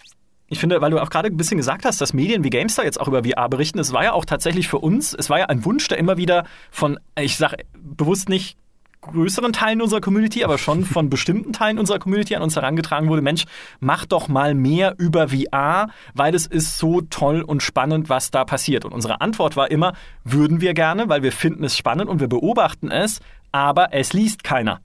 Ich 0.47 0.59
finde, 0.59 0.81
weil 0.81 0.91
du 0.91 1.01
auch 1.01 1.09
gerade 1.09 1.29
ein 1.29 1.37
bisschen 1.37 1.57
gesagt 1.57 1.85
hast, 1.85 2.01
dass 2.01 2.13
Medien 2.13 2.43
wie 2.43 2.49
GameStar 2.49 2.85
jetzt 2.85 2.99
auch 2.99 3.07
über 3.07 3.23
VR 3.23 3.49
berichten, 3.49 3.79
es 3.79 3.93
war 3.93 4.03
ja 4.03 4.13
auch 4.13 4.25
tatsächlich 4.25 4.67
für 4.67 4.79
uns, 4.79 5.13
es 5.13 5.29
war 5.29 5.39
ja 5.39 5.45
ein 5.45 5.65
Wunsch, 5.65 5.87
der 5.87 5.97
immer 5.97 6.17
wieder 6.17 6.45
von, 6.71 6.99
ich 7.17 7.37
sage 7.37 7.57
bewusst 7.73 8.29
nicht 8.29 8.57
größeren 9.01 9.51
Teilen 9.53 9.81
unserer 9.81 10.01
Community, 10.01 10.43
aber 10.43 10.57
schon 10.57 10.85
von 10.85 11.09
bestimmten 11.09 11.53
Teilen 11.53 11.79
unserer 11.79 11.99
Community 11.99 12.35
an 12.35 12.41
uns 12.41 12.55
herangetragen 12.55 13.09
wurde, 13.09 13.21
Mensch, 13.21 13.45
mach 13.79 14.05
doch 14.05 14.27
mal 14.27 14.55
mehr 14.55 14.95
über 14.97 15.29
VR, 15.29 15.89
weil 16.13 16.33
es 16.35 16.45
ist 16.45 16.77
so 16.77 17.01
toll 17.01 17.41
und 17.41 17.61
spannend, 17.61 18.09
was 18.09 18.31
da 18.31 18.45
passiert. 18.45 18.85
Und 18.85 18.93
unsere 18.93 19.21
Antwort 19.21 19.55
war 19.55 19.71
immer, 19.71 19.93
würden 20.23 20.61
wir 20.61 20.73
gerne, 20.73 21.09
weil 21.09 21.23
wir 21.23 21.31
finden 21.31 21.63
es 21.63 21.77
spannend 21.77 22.09
und 22.09 22.19
wir 22.19 22.27
beobachten 22.27 22.91
es, 22.91 23.19
aber 23.51 23.93
es 23.93 24.13
liest 24.13 24.43
keiner. 24.43 24.79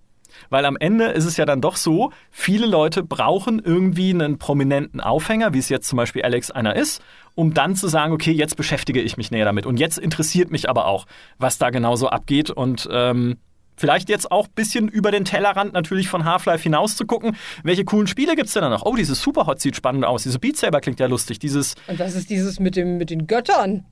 Weil 0.51 0.65
am 0.65 0.77
Ende 0.77 1.07
ist 1.07 1.25
es 1.25 1.37
ja 1.37 1.45
dann 1.45 1.61
doch 1.61 1.77
so, 1.77 2.13
viele 2.31 2.67
Leute 2.67 3.03
brauchen 3.03 3.59
irgendwie 3.59 4.11
einen 4.11 4.39
prominenten 4.39 5.01
Aufhänger, 5.01 5.53
wie 5.55 5.59
es 5.59 5.69
jetzt 5.69 5.89
zum 5.89 5.97
Beispiel 5.97 6.23
Alex 6.23 6.51
einer 6.51 6.77
ist, 6.77 7.03
um 7.35 7.55
dann 7.55 7.77
zu 7.77 7.89
sagen, 7.89 8.13
okay, 8.13 8.33
jetzt 8.33 8.57
beschäftige 8.57 9.01
ich 9.01 9.17
mich 9.17 9.31
näher 9.31 9.45
damit. 9.45 9.67
Und 9.67 9.79
jetzt 9.79 9.99
interessiert 9.99 10.51
mich 10.51 10.69
aber 10.69 10.87
auch, 10.87 11.07
was 11.39 11.59
da 11.59 11.71
genau 11.71 11.97
so 11.97 12.09
abgeht. 12.09 12.51
Und 12.51 12.89
ähm, 12.91 13.37
vielleicht 13.77 14.09
jetzt 14.09 14.31
auch 14.33 14.47
ein 14.47 14.55
bisschen 14.55 14.89
über 14.89 15.11
den 15.11 15.25
Tellerrand 15.25 15.73
natürlich 15.73 16.09
von 16.09 16.25
Half-Life 16.25 16.63
hinaus 16.63 16.97
zu 16.97 17.07
gucken, 17.07 17.37
welche 17.63 17.85
coolen 17.85 18.07
Spiele 18.07 18.35
gibt's 18.37 18.53
denn 18.55 18.63
da 18.63 18.69
noch? 18.69 18.85
Oh, 18.85 18.97
dieses 18.97 19.23
Superhot 19.23 19.61
sieht 19.61 19.77
spannend 19.77 20.05
aus. 20.05 20.25
Diese 20.25 20.39
Beat 20.39 20.57
Saber 20.57 20.81
klingt 20.81 21.01
ja 21.01 21.07
lustig. 21.07 21.39
Dieses, 21.39 21.75
Und 21.87 21.99
was 21.99 22.15
ist 22.15 22.31
dieses 22.31 22.59
mit, 22.59 22.77
dem, 22.77 22.99
mit 22.99 23.11
den 23.11 23.27
Göttern? 23.27 23.85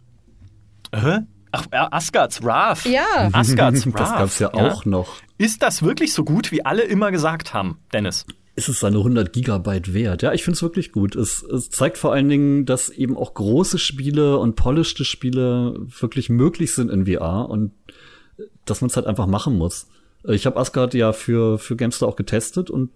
äh? 0.92 1.20
Ach, 1.56 1.66
äh, 1.70 1.86
Asgards 1.90 2.42
Wrath. 2.42 2.84
Ja. 2.84 3.30
Asgards 3.32 3.86
Wrath. 3.86 3.94
Das 3.96 4.10
gab's 4.10 4.38
ja 4.38 4.54
auch 4.54 4.84
noch. 4.84 5.16
Ist 5.38 5.62
das 5.62 5.82
wirklich 5.82 6.12
so 6.12 6.24
gut, 6.24 6.52
wie 6.52 6.64
alle 6.64 6.82
immer 6.82 7.10
gesagt 7.10 7.54
haben, 7.54 7.78
Dennis? 7.92 8.24
ist 8.56 8.70
es 8.70 8.80
seine 8.80 8.96
100 8.96 9.34
Gigabyte 9.34 9.92
wert. 9.92 10.22
Ja, 10.22 10.32
ich 10.32 10.42
finde 10.42 10.56
es 10.56 10.62
wirklich 10.62 10.90
gut. 10.90 11.14
Es, 11.14 11.42
es 11.42 11.68
zeigt 11.68 11.98
vor 11.98 12.12
allen 12.14 12.28
Dingen, 12.30 12.64
dass 12.64 12.88
eben 12.88 13.16
auch 13.16 13.34
große 13.34 13.78
Spiele 13.78 14.38
und 14.38 14.56
polished 14.56 15.04
Spiele 15.04 15.76
wirklich 16.00 16.30
möglich 16.30 16.74
sind 16.74 16.90
in 16.90 17.04
VR 17.04 17.50
und 17.50 17.72
dass 18.64 18.80
man 18.80 18.88
es 18.88 18.96
halt 18.96 19.06
einfach 19.06 19.26
machen 19.26 19.58
muss. 19.58 19.88
Ich 20.24 20.46
habe 20.46 20.58
Asgard 20.58 20.94
ja 20.94 21.12
für, 21.12 21.58
für 21.58 21.76
Gamestar 21.76 22.08
auch 22.08 22.16
getestet 22.16 22.70
und 22.70 22.90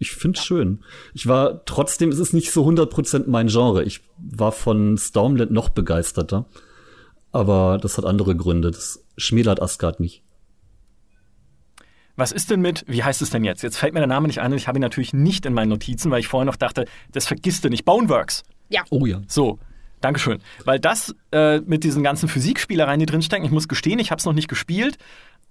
ich 0.00 0.10
finde 0.10 0.38
es 0.38 0.44
schön. 0.44 0.80
Ich 1.14 1.28
war 1.28 1.64
trotzdem, 1.64 2.10
es 2.10 2.18
ist 2.18 2.32
nicht 2.32 2.50
so 2.50 2.66
100% 2.66 3.24
mein 3.28 3.46
Genre. 3.46 3.84
Ich 3.84 4.00
war 4.18 4.50
von 4.50 4.98
Stormland 4.98 5.52
noch 5.52 5.68
begeisterter. 5.68 6.46
Aber 7.34 7.78
das 7.82 7.98
hat 7.98 8.04
andere 8.04 8.36
Gründe. 8.36 8.70
Das 8.70 9.04
schmälert 9.16 9.60
Asgard 9.60 9.98
nicht. 9.98 10.22
Was 12.14 12.30
ist 12.30 12.52
denn 12.52 12.60
mit, 12.60 12.84
wie 12.86 13.02
heißt 13.02 13.22
es 13.22 13.30
denn 13.30 13.42
jetzt? 13.42 13.64
Jetzt 13.64 13.76
fällt 13.76 13.92
mir 13.92 13.98
der 13.98 14.06
Name 14.06 14.28
nicht 14.28 14.40
ein 14.40 14.52
und 14.52 14.56
ich 14.56 14.68
habe 14.68 14.78
ihn 14.78 14.82
natürlich 14.82 15.12
nicht 15.12 15.44
in 15.44 15.52
meinen 15.52 15.70
Notizen, 15.70 16.12
weil 16.12 16.20
ich 16.20 16.28
vorher 16.28 16.44
noch 16.44 16.54
dachte, 16.54 16.84
das 17.10 17.26
vergisst 17.26 17.64
du 17.64 17.70
nicht. 17.70 17.84
Boneworks. 17.84 18.44
Ja. 18.68 18.84
Oh 18.90 19.04
ja. 19.04 19.20
So, 19.26 19.58
Dankeschön. 20.04 20.40
Weil 20.66 20.78
das 20.78 21.14
äh, 21.32 21.60
mit 21.60 21.82
diesen 21.82 22.02
ganzen 22.02 22.28
Physikspielereien, 22.28 23.00
die 23.00 23.06
drinstecken, 23.06 23.46
ich 23.46 23.50
muss 23.50 23.68
gestehen, 23.68 23.98
ich 23.98 24.10
habe 24.10 24.18
es 24.18 24.26
noch 24.26 24.34
nicht 24.34 24.48
gespielt, 24.48 24.98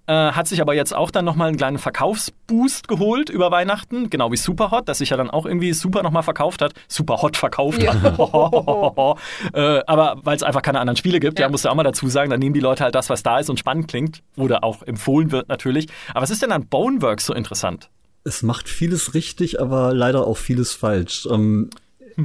äh, 0.06 0.12
hat 0.12 0.46
sich 0.48 0.60
aber 0.60 0.74
jetzt 0.74 0.94
auch 0.94 1.10
dann 1.10 1.24
nochmal 1.24 1.48
einen 1.48 1.56
kleinen 1.56 1.78
Verkaufsboost 1.78 2.88
geholt 2.88 3.30
über 3.30 3.50
Weihnachten, 3.50 4.10
genau 4.10 4.30
wie 4.32 4.36
Superhot, 4.36 4.88
das 4.88 4.98
sich 4.98 5.10
ja 5.10 5.16
dann 5.16 5.30
auch 5.30 5.46
irgendwie 5.46 5.72
super 5.72 6.02
nochmal 6.02 6.22
verkauft 6.22 6.62
hat. 6.62 6.72
Superhot 6.88 7.36
verkauft 7.36 7.82
Ja. 7.82 7.94
hat. 7.94 8.18
äh, 9.54 9.80
aber 9.86 10.16
weil 10.22 10.36
es 10.36 10.42
einfach 10.42 10.62
keine 10.62 10.80
anderen 10.80 10.96
Spiele 10.96 11.20
gibt, 11.20 11.38
ja. 11.38 11.46
Ja. 11.46 11.50
musst 11.50 11.64
du 11.64 11.68
auch 11.68 11.74
mal 11.74 11.82
dazu 11.82 12.08
sagen, 12.08 12.30
dann 12.30 12.40
nehmen 12.40 12.54
die 12.54 12.60
Leute 12.60 12.84
halt 12.84 12.94
das, 12.94 13.10
was 13.10 13.22
da 13.22 13.38
ist 13.38 13.50
und 13.50 13.58
spannend 13.58 13.88
klingt 13.88 14.22
oder 14.36 14.64
auch 14.64 14.82
empfohlen 14.82 15.30
wird 15.32 15.48
natürlich. 15.48 15.86
Aber 16.10 16.22
was 16.22 16.30
ist 16.30 16.42
denn 16.42 16.52
an 16.52 16.66
Boneworks 16.66 17.26
so 17.26 17.34
interessant? 17.34 17.88
Es 18.24 18.42
macht 18.42 18.68
vieles 18.68 19.12
richtig, 19.14 19.60
aber 19.60 19.92
leider 19.92 20.26
auch 20.26 20.38
vieles 20.38 20.72
falsch. 20.72 21.26
Ähm, 21.30 21.68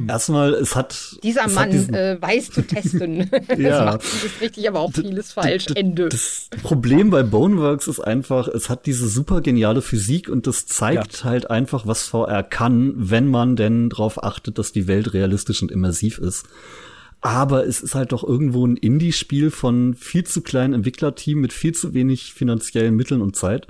Erstmal, 0.07 0.53
es 0.53 0.75
hat. 0.75 1.17
Dieser 1.23 1.45
es 1.45 1.53
Mann 1.53 1.65
Hat 1.65 1.73
diesen, 1.73 1.93
äh, 1.93 2.17
weiß 2.19 2.51
zu 2.51 2.61
testen. 2.61 3.29
Ja. 3.57 3.79
Es 3.79 3.85
macht 3.85 4.03
vieles 4.03 4.41
richtig, 4.41 4.67
aber 4.67 4.79
auch 4.79 4.93
vieles 4.93 5.33
falsch. 5.33 5.67
Ende. 5.75 6.09
Das 6.09 6.49
Problem 6.61 7.09
bei 7.09 7.23
Boneworks 7.23 7.87
ist 7.87 7.99
einfach, 7.99 8.47
es 8.47 8.69
hat 8.69 8.85
diese 8.85 9.07
super 9.07 9.41
geniale 9.41 9.81
Physik 9.81 10.29
und 10.29 10.47
das 10.47 10.65
zeigt 10.65 11.23
halt 11.23 11.49
einfach, 11.49 11.87
was 11.87 12.03
VR 12.03 12.43
kann, 12.43 12.93
wenn 12.95 13.27
man 13.27 13.55
denn 13.55 13.89
darauf 13.89 14.23
achtet, 14.23 14.57
dass 14.57 14.71
die 14.71 14.87
Welt 14.87 15.13
realistisch 15.13 15.61
und 15.61 15.71
immersiv 15.71 16.17
ist. 16.19 16.45
aber 17.21 17.65
es 17.67 17.81
ist 17.81 17.95
halt 17.95 18.11
doch 18.11 18.23
irgendwo 18.23 18.65
ein 18.65 18.77
Indie-Spiel 18.77 19.51
von 19.51 19.93
viel 19.93 20.23
zu 20.23 20.41
kleinen 20.41 20.73
Entwicklerteam 20.73 21.39
mit 21.39 21.51
viel 21.51 21.73
zu 21.73 21.93
wenig 21.93 22.33
finanziellen 22.33 22.95
Mitteln 22.95 23.21
und 23.21 23.35
Zeit. 23.35 23.67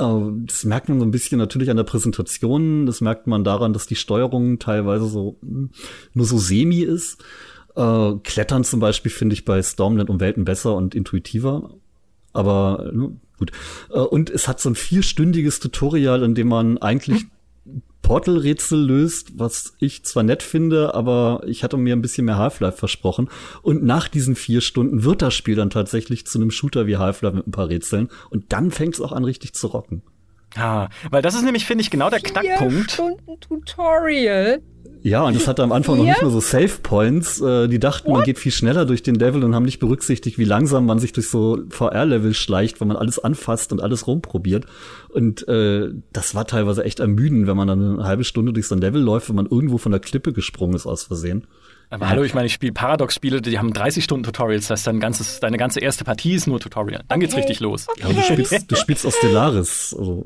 Äh, 0.00 0.46
das 0.46 0.64
merkt 0.64 0.88
man 0.88 0.98
so 0.98 1.04
ein 1.04 1.10
bisschen 1.10 1.38
natürlich 1.38 1.70
an 1.70 1.76
der 1.76 1.84
Präsentation. 1.84 2.86
Das 2.86 3.00
merkt 3.00 3.26
man 3.26 3.44
daran, 3.44 3.72
dass 3.72 3.86
die 3.86 3.96
Steuerung 3.96 4.58
teilweise 4.58 5.06
so 5.06 5.36
hm, 5.42 5.70
nur 6.14 6.26
so 6.26 6.38
semi 6.38 6.80
ist. 6.80 7.22
Äh, 7.76 8.12
Klettern 8.24 8.64
zum 8.64 8.80
Beispiel 8.80 9.10
finde 9.10 9.34
ich 9.34 9.44
bei 9.44 9.62
Stormland 9.62 10.10
um 10.10 10.20
Welten 10.20 10.44
besser 10.44 10.74
und 10.74 10.94
intuitiver. 10.94 11.74
Aber 12.32 12.90
ne, 12.92 13.16
gut. 13.38 13.52
Äh, 13.90 13.98
und 13.98 14.30
es 14.30 14.48
hat 14.48 14.60
so 14.60 14.70
ein 14.70 14.74
vierstündiges 14.74 15.60
Tutorial, 15.60 16.22
in 16.22 16.34
dem 16.34 16.48
man 16.48 16.78
eigentlich 16.78 17.26
Portal-Rätsel 18.02 18.78
löst, 18.78 19.38
was 19.38 19.74
ich 19.78 20.04
zwar 20.04 20.22
nett 20.22 20.42
finde, 20.42 20.94
aber 20.94 21.42
ich 21.46 21.62
hatte 21.62 21.76
mir 21.76 21.94
ein 21.94 22.02
bisschen 22.02 22.24
mehr 22.24 22.38
Half-Life 22.38 22.78
versprochen. 22.78 23.28
Und 23.62 23.84
nach 23.84 24.08
diesen 24.08 24.34
vier 24.34 24.60
Stunden 24.60 25.04
wird 25.04 25.22
das 25.22 25.34
Spiel 25.34 25.54
dann 25.54 25.70
tatsächlich 25.70 26.26
zu 26.26 26.38
einem 26.38 26.50
Shooter 26.50 26.86
wie 26.86 26.96
Half-Life 26.96 27.36
mit 27.36 27.46
ein 27.46 27.52
paar 27.52 27.68
Rätseln. 27.68 28.08
Und 28.30 28.52
dann 28.52 28.70
fängt 28.70 28.94
es 28.94 29.00
auch 29.00 29.12
an, 29.12 29.24
richtig 29.24 29.54
zu 29.54 29.68
rocken. 29.68 30.02
Ah, 30.56 30.88
weil 31.10 31.22
das 31.22 31.34
ist 31.34 31.44
nämlich, 31.44 31.64
finde 31.64 31.82
ich, 31.82 31.90
genau 31.90 32.10
der 32.10 32.20
Vier 32.20 32.30
Knackpunkt. 32.30 32.90
Stunden 32.92 33.40
Tutorial. 33.40 34.60
Ja, 35.02 35.22
und 35.22 35.34
es 35.34 35.48
hatte 35.48 35.62
am 35.62 35.72
Anfang 35.72 35.96
noch 35.96 36.04
Ja? 36.04 36.10
nicht 36.12 36.22
nur 36.22 36.30
so 36.30 36.40
Save 36.40 36.72
Points. 36.82 37.40
Äh, 37.40 37.68
die 37.68 37.78
dachten, 37.78 38.12
man 38.12 38.22
geht 38.22 38.38
viel 38.38 38.52
schneller 38.52 38.84
durch 38.84 39.02
den 39.02 39.14
Level 39.14 39.44
und 39.44 39.54
haben 39.54 39.64
nicht 39.64 39.78
berücksichtigt, 39.78 40.36
wie 40.38 40.44
langsam 40.44 40.84
man 40.84 40.98
sich 40.98 41.12
durch 41.12 41.30
so 41.30 41.58
VR-Level 41.70 42.34
schleicht, 42.34 42.80
wenn 42.82 42.88
man 42.88 42.98
alles 42.98 43.18
anfasst 43.18 43.72
und 43.72 43.80
alles 43.80 44.06
rumprobiert. 44.06 44.66
Und 45.08 45.48
äh, 45.48 45.88
das 46.12 46.34
war 46.34 46.46
teilweise 46.46 46.84
echt 46.84 47.00
ermüdend, 47.00 47.46
wenn 47.46 47.56
man 47.56 47.68
dann 47.68 47.94
eine 47.94 48.04
halbe 48.04 48.24
Stunde 48.24 48.52
durch 48.52 48.66
so 48.68 48.74
ein 48.74 48.80
Level 48.82 49.00
läuft, 49.00 49.30
wenn 49.30 49.36
man 49.36 49.46
irgendwo 49.46 49.78
von 49.78 49.92
der 49.92 50.00
Klippe 50.02 50.34
gesprungen 50.34 50.74
ist 50.74 50.84
aus 50.86 51.04
Versehen. 51.04 51.46
Aber 51.90 52.08
hallo, 52.08 52.22
ich 52.22 52.34
meine, 52.34 52.46
ich 52.46 52.52
spiele 52.52 52.72
Paradox-Spiele, 52.72 53.42
die 53.42 53.58
haben 53.58 53.72
30 53.72 54.04
Stunden 54.04 54.22
Tutorials, 54.24 54.68
das 54.68 54.78
heißt, 54.80 54.86
dein 54.86 55.00
ganzes, 55.00 55.40
deine 55.40 55.56
ganze 55.56 55.80
erste 55.80 56.04
Partie 56.04 56.34
ist 56.34 56.46
nur 56.46 56.60
Tutorial. 56.60 57.02
Dann 57.08 57.18
geht's 57.20 57.34
Okay. 57.34 57.40
richtig 57.42 57.60
los. 57.60 57.86
Ja, 57.98 58.04
aber 58.06 58.14
du 58.14 58.22
spielst, 58.22 58.70
du 58.70 58.76
spielst 58.76 59.04
aus 59.06 59.16
Stellaris. 59.16 59.94
Also. 59.98 60.24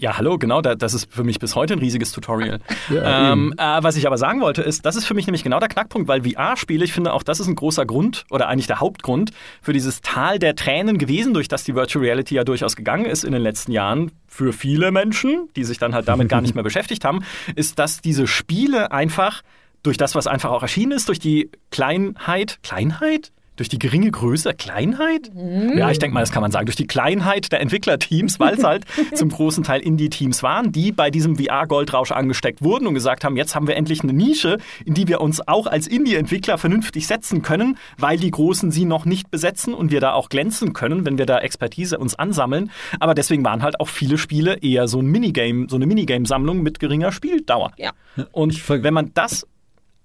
Ja, 0.00 0.16
hallo, 0.16 0.38
genau, 0.38 0.60
da, 0.62 0.76
das 0.76 0.94
ist 0.94 1.12
für 1.12 1.24
mich 1.24 1.40
bis 1.40 1.56
heute 1.56 1.74
ein 1.74 1.80
riesiges 1.80 2.12
Tutorial. 2.12 2.60
Ja, 2.88 3.32
ähm, 3.32 3.52
äh, 3.58 3.82
was 3.82 3.96
ich 3.96 4.06
aber 4.06 4.16
sagen 4.16 4.40
wollte, 4.40 4.62
ist, 4.62 4.86
das 4.86 4.94
ist 4.94 5.06
für 5.06 5.14
mich 5.14 5.26
nämlich 5.26 5.42
genau 5.42 5.58
der 5.58 5.68
Knackpunkt, 5.68 6.06
weil 6.06 6.22
VR-Spiele, 6.22 6.84
ich 6.84 6.92
finde 6.92 7.12
auch, 7.12 7.24
das 7.24 7.40
ist 7.40 7.48
ein 7.48 7.56
großer 7.56 7.84
Grund 7.84 8.24
oder 8.30 8.46
eigentlich 8.46 8.68
der 8.68 8.78
Hauptgrund 8.78 9.32
für 9.60 9.72
dieses 9.72 10.00
Tal 10.00 10.38
der 10.38 10.54
Tränen 10.54 10.98
gewesen, 10.98 11.34
durch 11.34 11.48
das 11.48 11.64
die 11.64 11.74
Virtual 11.74 12.04
Reality 12.04 12.36
ja 12.36 12.44
durchaus 12.44 12.76
gegangen 12.76 13.06
ist 13.06 13.24
in 13.24 13.32
den 13.32 13.42
letzten 13.42 13.72
Jahren. 13.72 14.12
Für 14.28 14.52
viele 14.52 14.92
Menschen, 14.92 15.48
die 15.56 15.64
sich 15.64 15.78
dann 15.78 15.94
halt 15.94 16.06
damit 16.06 16.28
gar 16.28 16.40
nicht 16.42 16.54
mehr 16.54 16.62
beschäftigt 16.64 17.04
haben, 17.04 17.24
ist, 17.56 17.80
dass 17.80 18.00
diese 18.00 18.28
Spiele 18.28 18.92
einfach 18.92 19.42
durch 19.82 19.96
das, 19.96 20.14
was 20.14 20.26
einfach 20.26 20.50
auch 20.50 20.62
erschienen 20.62 20.92
ist, 20.92 21.08
durch 21.08 21.18
die 21.18 21.50
Kleinheit, 21.70 22.58
Kleinheit? 22.62 23.32
Durch 23.58 23.68
die 23.68 23.80
geringe 23.80 24.12
Größe, 24.12 24.54
Kleinheit? 24.54 25.32
Ja, 25.34 25.90
ich 25.90 25.98
denke 25.98 26.14
mal, 26.14 26.20
das 26.20 26.30
kann 26.30 26.42
man 26.42 26.52
sagen. 26.52 26.66
Durch 26.66 26.76
die 26.76 26.86
Kleinheit 26.86 27.50
der 27.50 27.60
Entwicklerteams, 27.60 28.38
weil 28.38 28.54
es 28.54 28.62
halt 28.62 28.84
zum 29.14 29.30
großen 29.30 29.64
Teil 29.64 29.80
Indie-Teams 29.80 30.44
waren, 30.44 30.70
die 30.70 30.92
bei 30.92 31.10
diesem 31.10 31.36
VR-Goldrausch 31.36 32.12
angesteckt 32.12 32.62
wurden 32.62 32.86
und 32.86 32.94
gesagt 32.94 33.24
haben, 33.24 33.36
jetzt 33.36 33.56
haben 33.56 33.66
wir 33.66 33.74
endlich 33.74 34.02
eine 34.02 34.12
Nische, 34.12 34.58
in 34.84 34.94
die 34.94 35.08
wir 35.08 35.20
uns 35.20 35.46
auch 35.48 35.66
als 35.66 35.88
Indie-Entwickler 35.88 36.56
vernünftig 36.56 37.08
setzen 37.08 37.42
können, 37.42 37.76
weil 37.98 38.16
die 38.16 38.30
Großen 38.30 38.70
sie 38.70 38.84
noch 38.84 39.04
nicht 39.04 39.32
besetzen 39.32 39.74
und 39.74 39.90
wir 39.90 40.00
da 40.00 40.12
auch 40.12 40.28
glänzen 40.28 40.72
können, 40.72 41.04
wenn 41.04 41.18
wir 41.18 41.26
da 41.26 41.38
Expertise 41.38 41.98
uns 41.98 42.14
ansammeln. 42.14 42.70
Aber 43.00 43.14
deswegen 43.14 43.44
waren 43.44 43.64
halt 43.64 43.80
auch 43.80 43.88
viele 43.88 44.18
Spiele 44.18 44.58
eher 44.58 44.86
so 44.86 45.00
ein 45.00 45.06
Minigame, 45.06 45.66
so 45.68 45.74
eine 45.74 45.86
Minigame-Sammlung 45.86 46.62
mit 46.62 46.78
geringer 46.78 47.10
Spieldauer. 47.10 47.72
Ja. 47.76 47.90
Und 48.30 48.68
wenn 48.68 48.94
man 48.94 49.10
das 49.14 49.48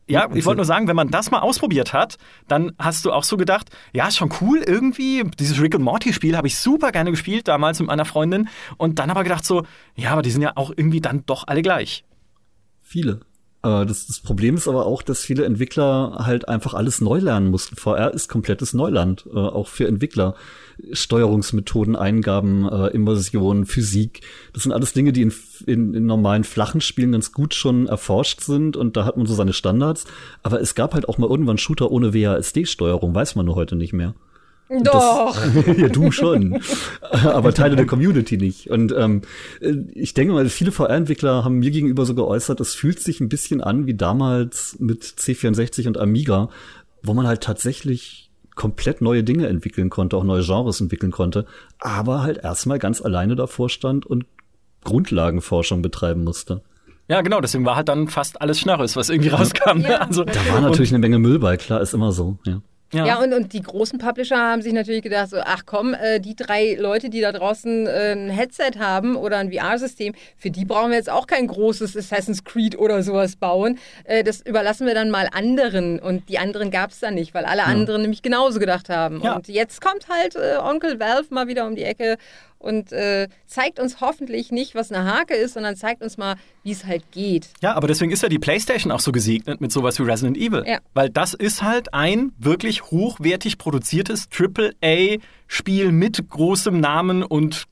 ja, 0.08 0.28
ich 0.34 0.46
wollte 0.46 0.58
nur 0.58 0.66
sagen, 0.66 0.88
wenn 0.88 0.96
man 0.96 1.10
das 1.10 1.32
mal 1.32 1.40
ausprobiert 1.40 1.94
hat, 1.94 2.18
dann 2.48 2.74
hast 2.78 3.06
du 3.06 3.12
auch 3.12 3.24
so 3.24 3.38
gedacht, 3.38 3.70
ja, 3.94 4.08
ist 4.08 4.18
schon 4.18 4.34
cool 4.42 4.60
irgendwie. 4.66 5.24
Dieses 5.40 5.62
Rick 5.62 5.76
und 5.76 5.82
Morty 5.82 6.12
Spiel 6.14 6.36
habe 6.36 6.48
ich 6.48 6.58
super 6.58 6.92
gerne 6.92 7.12
gespielt 7.12 7.48
damals 7.48 7.80
mit 7.80 7.88
meiner 7.88 8.06
Freundin 8.06 8.50
und 8.78 9.00
dann 9.00 9.10
aber 9.10 9.24
gedacht 9.24 9.46
so, 9.46 9.64
ja, 9.96 10.12
aber 10.12 10.22
die 10.22 10.32
sind 10.32 10.42
ja 10.42 10.54
auch 10.56 10.72
irgendwie 10.76 11.02
dann 11.02 11.26
doch 11.26 11.48
alle 11.48 11.62
gleich. 11.62 12.04
Viele. 12.82 13.22
Äh, 13.64 13.86
das, 13.86 14.08
das 14.08 14.20
Problem 14.20 14.56
ist 14.56 14.68
aber 14.68 14.86
auch, 14.86 15.02
dass 15.02 15.22
viele 15.22 15.46
Entwickler 15.46 16.24
halt 16.26 16.48
einfach 16.48 16.74
alles 16.74 17.02
neu 17.02 17.20
lernen 17.20 17.50
mussten. 17.50 17.76
VR 17.76 18.14
ist 18.14 18.28
komplettes 18.28 18.74
Neuland, 18.74 19.26
äh, 19.34 19.38
auch 19.38 19.68
für 19.68 19.88
Entwickler. 19.88 20.36
Steuerungsmethoden, 20.92 21.96
Eingaben, 21.96 22.68
äh, 22.68 22.88
Immersion, 22.88 23.66
Physik. 23.66 24.22
Das 24.54 24.64
sind 24.64 24.72
alles 24.72 24.94
Dinge, 24.94 25.14
die 25.14 25.22
in, 25.22 25.34
in, 25.66 25.94
in 25.94 26.06
normalen 26.06 26.44
flachen 26.44 26.82
Spielen 26.82 27.12
ganz 27.12 27.32
gut 27.32 27.54
schon 27.54 27.88
erforscht 27.88 28.42
sind 28.42 28.78
und 28.78 28.98
da 28.98 29.06
hat 29.06 29.18
man 29.18 29.26
so 29.26 29.34
seine 29.34 29.54
Standards. 29.54 30.06
Aber 30.42 30.62
es 30.62 30.76
gab 30.76 30.94
halt 30.94 31.08
auch 31.08 31.18
mal 31.18 31.30
irgendwann 31.30 31.58
Shooter 31.58 31.92
ohne 31.92 32.14
WASD-Steuerung, 32.14 33.14
weiß 33.14 33.36
man 33.36 33.46
nur 33.46 33.56
heute 33.56 33.76
nicht 33.76 33.94
mehr. 33.94 34.14
Doch. 34.82 35.38
ja, 35.78 35.90
du 35.90 36.12
schon. 36.12 36.60
Aber 37.12 37.54
Teile 37.54 37.76
der 37.76 37.86
Community 37.86 38.38
nicht. 38.38 38.70
Und 38.70 38.94
ähm, 38.98 39.22
ich 39.94 40.14
denke 40.14 40.34
mal, 40.34 40.50
viele 40.50 40.72
VR-Entwickler 40.72 41.44
haben 41.44 41.60
mir 41.60 41.72
gegenüber 41.72 42.06
so 42.06 42.16
geäußert, 42.16 42.60
es 42.60 42.74
fühlt 42.74 43.00
sich 43.00 43.20
ein 43.20 43.30
bisschen 43.30 43.62
an 43.62 43.86
wie 43.86 43.94
damals 43.94 44.78
mit 44.80 45.04
C64 45.04 45.88
und 45.88 45.98
Amiga, 45.98 46.50
wo 47.04 47.14
man 47.14 47.28
halt 47.28 47.42
tatsächlich 47.42 48.23
komplett 48.56 49.02
neue 49.02 49.24
Dinge 49.24 49.48
entwickeln 49.48 49.90
konnte, 49.90 50.18
auch 50.18 50.24
neue 50.24 50.44
Genres 50.44 50.80
entwickeln 50.82 51.12
konnte, 51.12 51.46
aber 51.80 52.22
halt 52.22 52.38
erstmal 52.38 52.80
ganz 52.80 53.02
alleine 53.02 53.36
davor 53.36 53.70
stand 53.70 54.06
und 54.06 54.26
Grundlagenforschung 54.84 55.82
betreiben 55.82 56.24
musste. 56.24 56.62
Ja, 57.08 57.22
genau, 57.22 57.42
deswegen 57.42 57.66
war 57.66 57.76
halt 57.76 57.90
dann 57.90 58.08
fast 58.08 58.42
alles 58.42 58.60
Schnörres, 58.60 58.96
was 58.96 59.10
irgendwie 59.10 59.30
rauskam. 59.30 59.80
ne? 59.80 59.90
Ja. 59.90 59.98
Also, 60.00 60.24
Da 60.24 60.40
war 60.54 60.62
natürlich 60.62 60.92
eine 60.92 61.00
Menge 61.00 61.20
Müll 61.20 61.40
bei, 61.40 61.58
klar, 61.58 61.82
ist 61.82 61.94
immer 61.94 62.12
so, 62.12 62.38
ja. 62.46 62.62
Ja. 62.94 63.06
Ja, 63.06 63.20
und, 63.20 63.34
und 63.34 63.54
die 63.54 63.62
großen 63.62 64.00
Publisher 64.00 64.38
haben 64.38 64.62
sich 64.62 64.74
natürlich 64.74 65.02
gedacht, 65.02 65.30
so, 65.30 65.38
ach 65.44 65.64
komm, 65.66 65.94
äh, 65.94 66.20
die 66.20 66.36
drei 66.36 66.76
Leute, 66.80 67.10
die 67.10 67.22
da 67.22 67.32
draußen 67.32 67.88
äh, 67.88 68.14
ein 68.14 68.30
Headset 68.30 68.80
haben 68.80 69.16
oder 69.16 69.38
ein 69.38 69.52
VR-System, 69.52 70.14
für 70.38 70.52
die 70.52 70.66
brauchen 70.66 70.92
wir 70.92 70.98
jetzt 70.98 71.10
auch 71.10 71.28
kein 71.28 71.48
großes 71.48 71.98
Assassin's 71.98 72.44
Creed 72.44 72.78
oder 72.78 73.04
sowas 73.04 73.36
bauen. 73.36 73.80
Äh, 74.04 74.24
das 74.24 74.42
überlassen 74.42 74.88
wir 74.88 74.94
dann 74.94 75.10
mal 75.10 75.28
anderen. 75.34 76.00
Und 76.00 76.30
die 76.30 76.40
anderen 76.40 76.72
gab 76.72 76.92
es 76.92 77.00
dann 77.00 77.16
nicht, 77.16 77.34
weil 77.34 77.46
alle 77.46 77.64
anderen 77.64 78.02
nämlich 78.02 78.22
genauso 78.22 78.60
gedacht 78.60 78.90
haben. 78.90 79.22
Ja. 79.24 79.36
Und 79.36 79.48
jetzt 79.48 79.82
kommt 79.82 80.08
halt 80.08 80.36
äh, 80.36 80.58
Onkel 80.58 81.00
Valve 81.00 81.34
mal 81.34 81.48
wieder 81.48 81.66
um 81.68 81.76
die 81.76 81.84
Ecke 81.84 82.18
und 82.64 82.94
äh, 82.94 83.28
zeigt 83.46 83.80
uns 83.80 84.00
hoffentlich 84.00 84.52
nicht, 84.52 84.74
was 84.74 84.92
eine 84.92 85.06
Hake 85.06 85.36
ist, 85.36 85.54
sondern 85.54 85.76
zeigt 85.76 86.02
uns 86.02 86.18
mal, 86.18 86.36
wie 86.64 86.72
es 86.72 86.86
halt 86.86 87.04
geht. 87.12 87.50
Ja, 87.62 87.76
aber 87.76 87.88
deswegen 87.88 88.12
ist 88.12 88.24
ja 88.24 88.30
die 88.30 88.40
PlayStation 88.40 88.92
auch 88.92 89.02
so 89.02 89.12
gesegnet 89.12 89.60
mit 89.60 89.72
sowas 89.72 90.00
wie 90.00 90.04
Resident 90.04 90.38
Evil. 90.38 90.64
Ja. 90.66 90.80
Weil 90.94 91.10
das 91.10 91.34
ist 91.34 91.62
halt 91.62 91.94
ein 91.94 92.32
wirklich 92.40 92.84
hochwertig 92.84 93.58
produziertes 93.58 94.30
AAA-Spiel 94.32 95.92
mit 95.92 96.30
großem 96.30 96.80
Namen 96.80 97.24
und 97.24 97.66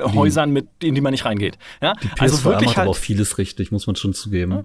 Häusern, 0.00 0.52
mit, 0.52 0.68
in 0.80 0.94
die 0.94 1.00
man 1.00 1.10
nicht 1.10 1.24
reingeht. 1.24 1.58
Ja? 1.82 1.94
Die 1.94 2.06
PSVR 2.06 2.22
also 2.22 2.44
wirklich 2.44 2.66
macht 2.68 2.78
aber 2.78 2.90
auch 2.90 2.94
halt. 2.94 3.04
vieles 3.04 3.38
richtig, 3.38 3.72
muss 3.72 3.88
man 3.88 3.96
schon 3.96 4.14
zugeben. 4.14 4.64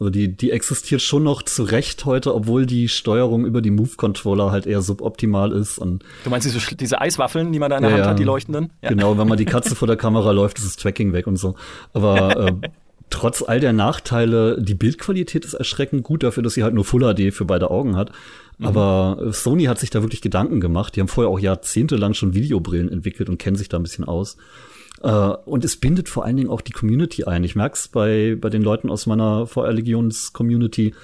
Also 0.00 0.10
die, 0.10 0.36
die 0.36 0.50
existiert 0.50 1.02
schon 1.02 1.22
noch 1.22 1.42
zurecht 1.42 2.04
heute, 2.04 2.34
obwohl 2.34 2.66
die 2.66 2.88
Steuerung 2.88 3.46
über 3.46 3.62
die 3.62 3.70
Move-Controller 3.70 4.50
halt 4.50 4.66
eher 4.66 4.82
suboptimal 4.82 5.52
ist. 5.52 5.78
Und 5.78 6.02
Du 6.24 6.30
meinst 6.30 6.46
diese, 6.46 6.74
diese 6.74 7.00
Eiswaffeln, 7.00 7.52
die 7.52 7.58
man 7.60 7.70
da 7.70 7.76
in 7.76 7.82
der 7.84 7.90
Ja, 7.92 7.96
Hand 7.98 8.06
hat, 8.08 8.18
die 8.18 8.24
leuchtenden? 8.24 8.70
Ja. 8.82 8.88
genau, 8.88 9.16
wenn 9.18 9.28
man 9.28 9.38
die 9.38 9.44
Katze 9.44 9.76
vor 9.76 9.86
der 9.86 9.96
Kamera 9.96 10.32
läuft, 10.32 10.58
ist 10.58 10.66
das 10.66 10.76
Tracking 10.76 11.12
weg 11.12 11.26
und 11.28 11.36
so. 11.36 11.54
Aber 11.92 12.48
äh, 12.48 12.68
trotz 13.08 13.42
all 13.42 13.60
der 13.60 13.72
Nachteile, 13.72 14.60
die 14.60 14.74
Bildqualität 14.74 15.44
ist 15.44 15.54
erschreckend 15.54 16.02
gut 16.02 16.24
dafür, 16.24 16.42
dass 16.42 16.54
sie 16.54 16.64
halt 16.64 16.74
nur 16.74 16.84
Full 16.84 17.14
HD 17.14 17.32
für 17.32 17.44
beide 17.44 17.70
Augen 17.70 17.94
hat. 17.94 18.10
Aber 18.60 19.18
äh, 19.24 19.32
Sony 19.32 19.64
hat 19.64 19.78
sich 19.78 19.90
da 19.90 20.02
wirklich 20.02 20.20
Gedanken 20.22 20.60
gemacht. 20.60 20.96
Die 20.96 21.00
haben 21.00 21.08
vorher 21.08 21.30
auch 21.30 21.38
jahrzehntelang 21.38 22.14
schon 22.14 22.34
Videobrillen 22.34 22.90
entwickelt 22.90 23.28
und 23.28 23.38
kennen 23.38 23.56
sich 23.56 23.68
da 23.68 23.76
ein 23.78 23.82
bisschen 23.84 24.04
aus. 24.04 24.36
Äh, 25.04 25.36
und 25.44 25.64
es 25.64 25.76
bindet 25.76 26.08
vor 26.08 26.24
allen 26.24 26.38
Dingen 26.38 26.48
auch 26.48 26.62
die 26.62 26.72
Community 26.72 27.24
ein. 27.24 27.44
Ich 27.44 27.54
merk's 27.54 27.88
bei, 27.88 28.36
bei 28.40 28.48
den 28.48 28.62
Leuten 28.62 28.90
aus 28.90 29.06
meiner 29.06 29.46
VR-Legions-Community. 29.46 30.94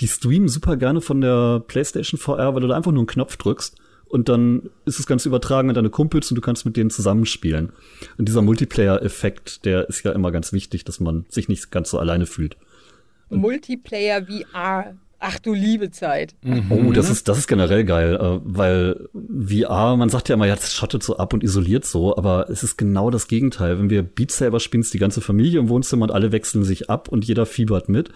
Die 0.00 0.08
streamen 0.08 0.48
super 0.48 0.78
gerne 0.78 1.02
von 1.02 1.20
der 1.20 1.60
PlayStation 1.60 2.18
VR, 2.18 2.54
weil 2.54 2.62
du 2.62 2.68
da 2.68 2.76
einfach 2.76 2.90
nur 2.90 3.00
einen 3.00 3.06
Knopf 3.06 3.36
drückst 3.36 3.76
und 4.06 4.30
dann 4.30 4.70
ist 4.86 4.98
das 4.98 5.06
Ganze 5.06 5.28
übertragen 5.28 5.68
an 5.68 5.74
deine 5.74 5.90
Kumpels 5.90 6.30
und 6.30 6.36
du 6.36 6.40
kannst 6.40 6.64
mit 6.64 6.76
denen 6.76 6.88
zusammenspielen. 6.88 7.70
Und 8.16 8.28
dieser 8.28 8.40
Multiplayer-Effekt, 8.40 9.66
der 9.66 9.88
ist 9.90 10.04
ja 10.04 10.12
immer 10.12 10.32
ganz 10.32 10.54
wichtig, 10.54 10.84
dass 10.84 10.98
man 10.98 11.26
sich 11.28 11.48
nicht 11.48 11.70
ganz 11.70 11.90
so 11.90 11.98
alleine 11.98 12.24
fühlt. 12.24 12.56
Multiplayer 13.28 14.24
VR. 14.24 14.96
Ach 15.22 15.38
du 15.38 15.52
liebe 15.52 15.90
Zeit. 15.90 16.34
Oh, 16.70 16.92
das 16.92 17.10
ist, 17.10 17.28
das 17.28 17.36
ist 17.36 17.46
generell 17.46 17.84
geil, 17.84 18.14
äh, 18.14 18.40
weil 18.42 19.08
VR, 19.12 19.96
man 19.98 20.08
sagt 20.08 20.30
ja 20.30 20.34
immer, 20.34 20.46
ja, 20.46 20.54
das 20.54 20.72
schottet 20.72 21.02
so 21.02 21.18
ab 21.18 21.34
und 21.34 21.44
isoliert 21.44 21.84
so, 21.84 22.16
aber 22.16 22.48
es 22.48 22.62
ist 22.62 22.78
genau 22.78 23.10
das 23.10 23.28
Gegenteil. 23.28 23.78
Wenn 23.78 23.90
wir 23.90 24.02
Beat 24.02 24.30
Saber 24.30 24.60
spielen, 24.60 24.80
ist 24.80 24.94
die 24.94 24.98
ganze 24.98 25.20
Familie 25.20 25.60
im 25.60 25.68
Wohnzimmer 25.68 26.04
und 26.04 26.10
alle 26.10 26.32
wechseln 26.32 26.64
sich 26.64 26.88
ab 26.88 27.08
und 27.08 27.26
jeder 27.26 27.44
fiebert 27.44 27.90
mit. 27.90 28.10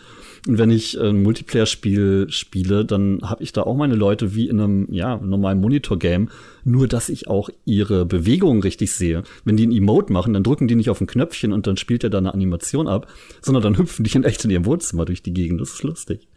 Und 0.49 0.57
wenn 0.57 0.71
ich 0.71 0.99
ein 0.99 1.23
Multiplayer-Spiel 1.23 2.27
spiele, 2.31 2.87
dann 2.87 3.21
habe 3.23 3.43
ich 3.43 3.53
da 3.53 3.63
auch 3.65 3.77
meine 3.77 3.97
Leute 3.97 4.35
wie 4.35 4.49
in 4.49 4.61
einem, 4.61 4.89
ja, 4.91 5.19
normalen 5.19 5.61
Monitor-Game, 5.61 6.31
nur 6.65 6.89
dass 6.89 7.11
ich 7.11 7.29
auch 7.29 7.51
ihre 7.67 8.07
Bewegungen 8.07 8.63
richtig 8.63 8.93
sehe. 8.93 9.25
Wenn 9.45 9.59
die 9.59 9.67
ein 9.67 9.73
Emote 9.73 10.11
machen, 10.11 10.33
dann 10.33 10.43
drücken 10.43 10.69
die 10.69 10.75
nicht 10.75 10.89
auf 10.89 11.03
ein 11.03 11.07
Knöpfchen 11.07 11.53
und 11.53 11.67
dann 11.67 11.77
spielt 11.77 12.03
er 12.03 12.11
da 12.11 12.19
eine 12.19 12.33
Animation 12.33 12.89
ab, 12.89 13.09
sondern 13.43 13.63
dann 13.63 13.79
hüpfen 13.79 14.05
die 14.05 14.17
in 14.17 14.25
echt 14.25 14.43
in 14.45 14.51
ihrem 14.51 14.65
Wohnzimmer 14.65 15.05
durch 15.05 15.23
die 15.23 15.35
Gegend. 15.35 15.61
Das 15.61 15.71
ist 15.71 15.83
lustig. 15.83 16.29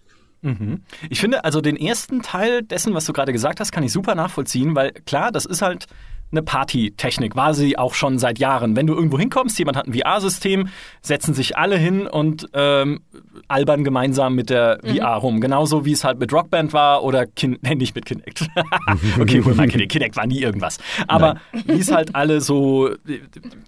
Mhm. 0.42 0.84
Ich 1.10 1.20
finde, 1.20 1.44
also 1.44 1.62
den 1.62 1.78
ersten 1.78 2.22
Teil 2.22 2.62
dessen, 2.64 2.94
was 2.94 3.06
du 3.06 3.14
gerade 3.14 3.34
gesagt 3.34 3.60
hast, 3.60 3.72
kann 3.72 3.84
ich 3.84 3.92
super 3.92 4.16
nachvollziehen, 4.16 4.76
weil 4.76 4.92
klar, 4.92 5.32
das 5.32 5.46
ist 5.46 5.62
halt 5.62 5.88
eine 6.32 6.42
Party-Technik, 6.42 7.36
war 7.36 7.54
sie 7.54 7.78
auch 7.78 7.94
schon 7.94 8.20
seit 8.20 8.40
Jahren. 8.40 8.76
Wenn 8.76 8.88
du 8.88 8.94
irgendwo 8.94 9.18
hinkommst, 9.18 9.58
jemand 9.60 9.78
hat 9.78 9.88
ein 9.88 9.94
VR-System, 9.94 10.68
setzen 11.02 11.34
sich 11.34 11.58
alle 11.58 11.78
hin 11.78 12.06
und 12.08 12.50
ähm, 12.54 13.02
albern 13.48 13.84
gemeinsam 13.84 14.36
mit 14.36 14.50
der 14.50 14.80
mhm. 14.84 14.98
VR 14.98 15.16
rum. 15.16 15.42
Genauso 15.42 15.86
wie 15.86 15.94
es 15.94 16.04
halt 16.04 16.20
mit 16.20 16.34
Rockband 16.34 16.74
war 16.74 17.04
oder 17.04 17.26
Kin 17.26 17.58
nee, 17.62 17.76
nicht 17.76 17.96
mit 17.96 18.06
Kinect. 18.06 18.48
okay, 19.20 19.44
wohl 19.46 19.56
mal 19.56 19.68
Kinect. 19.68 19.92
Kinect 19.92 20.16
war 20.18 20.28
nie 20.28 20.42
irgendwas. 20.42 20.80
Aber 21.08 21.38
wie 21.66 21.80
es 21.80 21.92
halt 21.92 22.16
alle 22.16 22.42
so, 22.42 22.90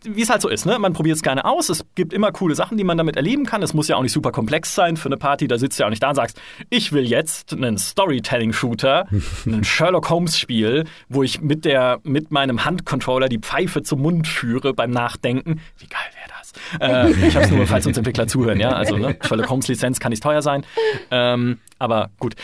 wie 0.04 0.22
es 0.22 0.30
halt 0.30 0.42
so 0.42 0.50
ist, 0.50 0.66
ne? 0.66 0.80
Man 0.80 0.94
probiert 0.94 1.16
es 1.16 1.24
gerne 1.24 1.46
aus. 1.46 1.70
Es 1.70 1.86
gibt 1.96 2.14
immer 2.14 2.32
coole 2.32 2.56
Sachen, 2.56 2.78
die 2.78 2.84
man 2.84 2.98
damit 2.98 3.16
erleben 3.16 3.46
kann. 3.46 3.64
Es 3.64 3.74
muss 3.74 3.88
ja 3.88 3.96
auch 3.96 4.02
nicht 4.02 4.14
super 4.14 4.32
komplex 4.32 4.76
sein 4.76 4.98
für 4.98 5.08
eine 5.08 5.18
Party. 5.18 5.48
Da 5.48 5.58
sitzt 5.58 5.80
du 5.80 5.84
ja 5.84 5.88
auch 5.88 5.92
nicht 5.92 6.04
da 6.04 6.10
und 6.10 6.16
sagst, 6.16 6.42
ich 6.70 6.92
will 6.92 7.06
jetzt 7.06 7.54
einen 7.54 7.78
Storytelling-Shooter, 7.78 9.08
ein 9.46 9.64
Sherlock 9.64 10.10
Holmes-Spiel, 10.10 10.86
wo 11.08 11.24
ich 11.24 11.42
mit 11.42 11.66
der, 11.66 12.00
mit 12.04 12.32
meinem 12.32 12.49
meinem 12.50 12.66
Handcontroller 12.66 13.30
die 13.30 13.40
Pfeife 13.40 13.84
zum 13.84 14.02
Mund 14.02 14.28
führe 14.28 14.74
beim 14.74 14.92
Nachdenken. 14.92 15.62
Wie 15.78 15.88
geil 15.88 16.02
wäre 16.16 16.30
das? 16.38 16.54
Äh, 16.80 17.12
ich 17.28 17.36
habe 17.36 17.46
es 17.46 17.52
nur, 17.52 17.68
falls 17.68 17.86
uns 17.86 17.98
Entwickler 17.98 18.28
zuhören, 18.28 18.60
ja. 18.60 18.72
Also 18.72 18.98
ne, 18.98 19.18
Sherlock 19.22 19.50
Holmes 19.50 19.68
Lizenz 19.68 20.00
kann 20.00 20.12
nicht 20.12 20.24
teuer 20.24 20.42
sein. 20.42 20.66
Ähm, 21.12 21.60
aber 21.78 22.12
gut. 22.20 22.36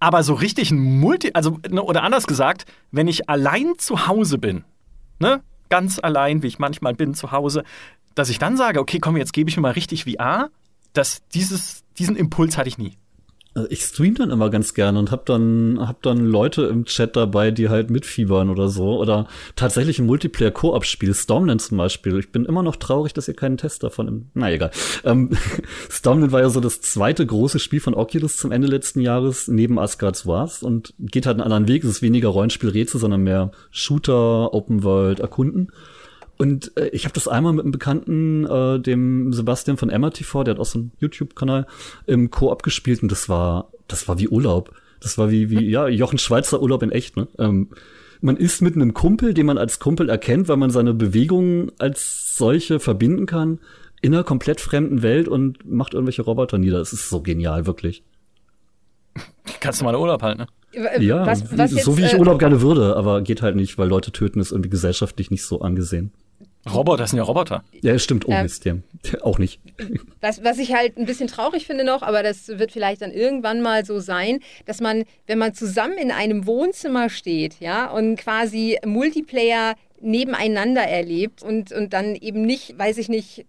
Aber 0.00 0.22
so 0.22 0.34
richtig 0.34 0.70
ein 0.70 0.78
Multi, 0.78 1.30
also 1.34 1.58
ne, 1.68 1.82
oder 1.82 2.02
anders 2.02 2.26
gesagt, 2.26 2.64
wenn 2.90 3.08
ich 3.08 3.28
allein 3.28 3.74
zu 3.78 4.06
Hause 4.06 4.38
bin, 4.38 4.64
ne, 5.18 5.42
ganz 5.68 5.98
allein, 6.02 6.42
wie 6.42 6.48
ich 6.48 6.58
manchmal 6.58 6.94
bin 6.94 7.14
zu 7.14 7.32
Hause, 7.32 7.64
dass 8.14 8.28
ich 8.28 8.38
dann 8.38 8.56
sage, 8.56 8.80
okay, 8.80 8.98
komm, 8.98 9.16
jetzt 9.16 9.32
gebe 9.32 9.48
ich 9.48 9.56
mir 9.56 9.62
mal 9.62 9.72
richtig 9.72 10.04
VR, 10.04 10.50
dass 10.92 11.22
dieses, 11.28 11.84
diesen 11.98 12.16
Impuls 12.16 12.58
hatte 12.58 12.68
ich 12.68 12.78
nie. 12.78 12.96
Also 13.54 13.68
ich 13.70 13.82
stream 13.82 14.14
dann 14.14 14.30
immer 14.30 14.48
ganz 14.48 14.72
gerne 14.72 14.98
und 14.98 15.10
hab 15.10 15.26
dann 15.26 15.78
hab 15.80 16.02
dann 16.02 16.24
Leute 16.24 16.62
im 16.62 16.86
Chat 16.86 17.16
dabei, 17.16 17.50
die 17.50 17.68
halt 17.68 17.90
mitfiebern 17.90 18.48
oder 18.48 18.68
so 18.68 18.98
oder 18.98 19.26
tatsächlich 19.56 19.98
ein 19.98 20.06
Multiplayer 20.06 20.50
Koop 20.50 20.84
Spiel 20.86 21.12
Stormland 21.12 21.60
zum 21.60 21.76
Beispiel. 21.76 22.18
Ich 22.18 22.32
bin 22.32 22.46
immer 22.46 22.62
noch 22.62 22.76
traurig, 22.76 23.12
dass 23.12 23.28
ihr 23.28 23.34
keinen 23.34 23.58
Test 23.58 23.82
davon 23.82 24.08
im 24.08 24.26
Na 24.32 24.50
egal. 24.50 24.70
Ähm, 25.04 25.30
Stormland 25.90 26.32
war 26.32 26.40
ja 26.40 26.48
so 26.48 26.60
das 26.60 26.80
zweite 26.80 27.26
große 27.26 27.58
Spiel 27.58 27.80
von 27.80 27.94
Oculus 27.94 28.38
zum 28.38 28.52
Ende 28.52 28.68
letzten 28.68 29.00
Jahres 29.00 29.48
neben 29.48 29.78
Asgard's 29.78 30.26
Wars 30.26 30.62
und 30.62 30.94
geht 30.98 31.26
halt 31.26 31.34
einen 31.34 31.44
anderen 31.44 31.68
Weg. 31.68 31.84
Es 31.84 31.90
ist 31.90 32.02
weniger 32.02 32.28
Rollenspiel 32.28 32.70
Rätsel, 32.70 33.00
sondern 33.00 33.22
mehr 33.22 33.50
Shooter, 33.70 34.54
Open 34.54 34.82
World, 34.82 35.20
Erkunden. 35.20 35.70
Und 36.42 36.76
äh, 36.76 36.88
ich 36.88 37.04
habe 37.04 37.14
das 37.14 37.28
einmal 37.28 37.52
mit 37.52 37.62
einem 37.62 37.70
Bekannten, 37.70 38.44
äh, 38.46 38.80
dem 38.80 39.32
Sebastian 39.32 39.76
von 39.76 39.90
Emma 39.90 40.10
TV, 40.10 40.42
der 40.42 40.54
hat 40.54 40.60
auch 40.60 40.66
so 40.66 40.80
einen 40.80 40.90
YouTube-Kanal, 40.98 41.68
im 42.08 42.32
Koop 42.32 42.64
gespielt 42.64 43.00
und 43.00 43.12
das 43.12 43.28
war, 43.28 43.70
das 43.86 44.08
war 44.08 44.18
wie 44.18 44.26
Urlaub. 44.26 44.74
Das 44.98 45.18
war 45.18 45.30
wie, 45.30 45.50
wie, 45.50 45.64
ja, 45.70 45.86
Jochen 45.86 46.18
Schweizer 46.18 46.60
Urlaub 46.60 46.82
in 46.82 46.90
echt, 46.90 47.16
ne? 47.16 47.28
Ähm, 47.38 47.68
man 48.20 48.36
ist 48.36 48.60
mit 48.60 48.74
einem 48.74 48.92
Kumpel, 48.92 49.34
den 49.34 49.46
man 49.46 49.56
als 49.56 49.78
Kumpel 49.78 50.08
erkennt, 50.08 50.48
weil 50.48 50.56
man 50.56 50.70
seine 50.70 50.94
Bewegungen 50.94 51.70
als 51.78 52.36
solche 52.36 52.80
verbinden 52.80 53.26
kann, 53.26 53.60
in 54.00 54.12
einer 54.12 54.24
komplett 54.24 54.60
fremden 54.60 55.02
Welt 55.02 55.28
und 55.28 55.64
macht 55.64 55.94
irgendwelche 55.94 56.22
Roboter 56.22 56.58
nieder. 56.58 56.80
Es 56.80 56.92
ist 56.92 57.08
so 57.08 57.20
genial, 57.20 57.66
wirklich. 57.66 58.02
Kannst 59.60 59.80
du 59.80 59.84
mal 59.84 59.94
Urlaub 59.94 60.22
halten, 60.22 60.40
ne? 60.40 60.46
Ja, 60.98 61.24
was, 61.24 61.56
was 61.56 61.70
so 61.70 61.76
jetzt, 61.76 61.96
wie 61.98 62.04
ich 62.04 62.14
äh, 62.14 62.18
Urlaub 62.18 62.40
gerne 62.40 62.62
würde, 62.62 62.96
aber 62.96 63.22
geht 63.22 63.42
halt 63.42 63.54
nicht, 63.54 63.78
weil 63.78 63.88
Leute 63.88 64.10
töten 64.10 64.40
ist 64.40 64.50
irgendwie 64.50 64.70
gesellschaftlich 64.70 65.30
nicht 65.30 65.44
so 65.44 65.60
angesehen. 65.60 66.10
Roboter 66.70 67.06
sind 67.06 67.16
ja 67.18 67.24
Roboter. 67.24 67.64
Ja, 67.80 67.98
stimmt. 67.98 68.28
Oh, 68.28 68.32
ähm, 68.32 68.42
Mist, 68.42 68.64
ja. 68.64 68.76
Auch 69.22 69.38
nicht. 69.38 69.60
Was, 70.20 70.44
was 70.44 70.58
ich 70.58 70.72
halt 70.74 70.96
ein 70.96 71.06
bisschen 71.06 71.26
traurig 71.26 71.66
finde 71.66 71.84
noch, 71.84 72.02
aber 72.02 72.22
das 72.22 72.46
wird 72.48 72.70
vielleicht 72.70 73.02
dann 73.02 73.10
irgendwann 73.10 73.60
mal 73.60 73.84
so 73.84 73.98
sein, 73.98 74.40
dass 74.66 74.80
man, 74.80 75.04
wenn 75.26 75.38
man 75.38 75.54
zusammen 75.54 75.98
in 75.98 76.12
einem 76.12 76.46
Wohnzimmer 76.46 77.10
steht, 77.10 77.58
ja, 77.58 77.90
und 77.90 78.16
quasi 78.16 78.78
Multiplayer 78.84 79.74
nebeneinander 80.00 80.82
erlebt 80.82 81.42
und, 81.42 81.72
und 81.72 81.92
dann 81.92 82.14
eben 82.14 82.42
nicht, 82.42 82.78
weiß 82.78 82.98
ich 82.98 83.08
nicht, 83.08 83.46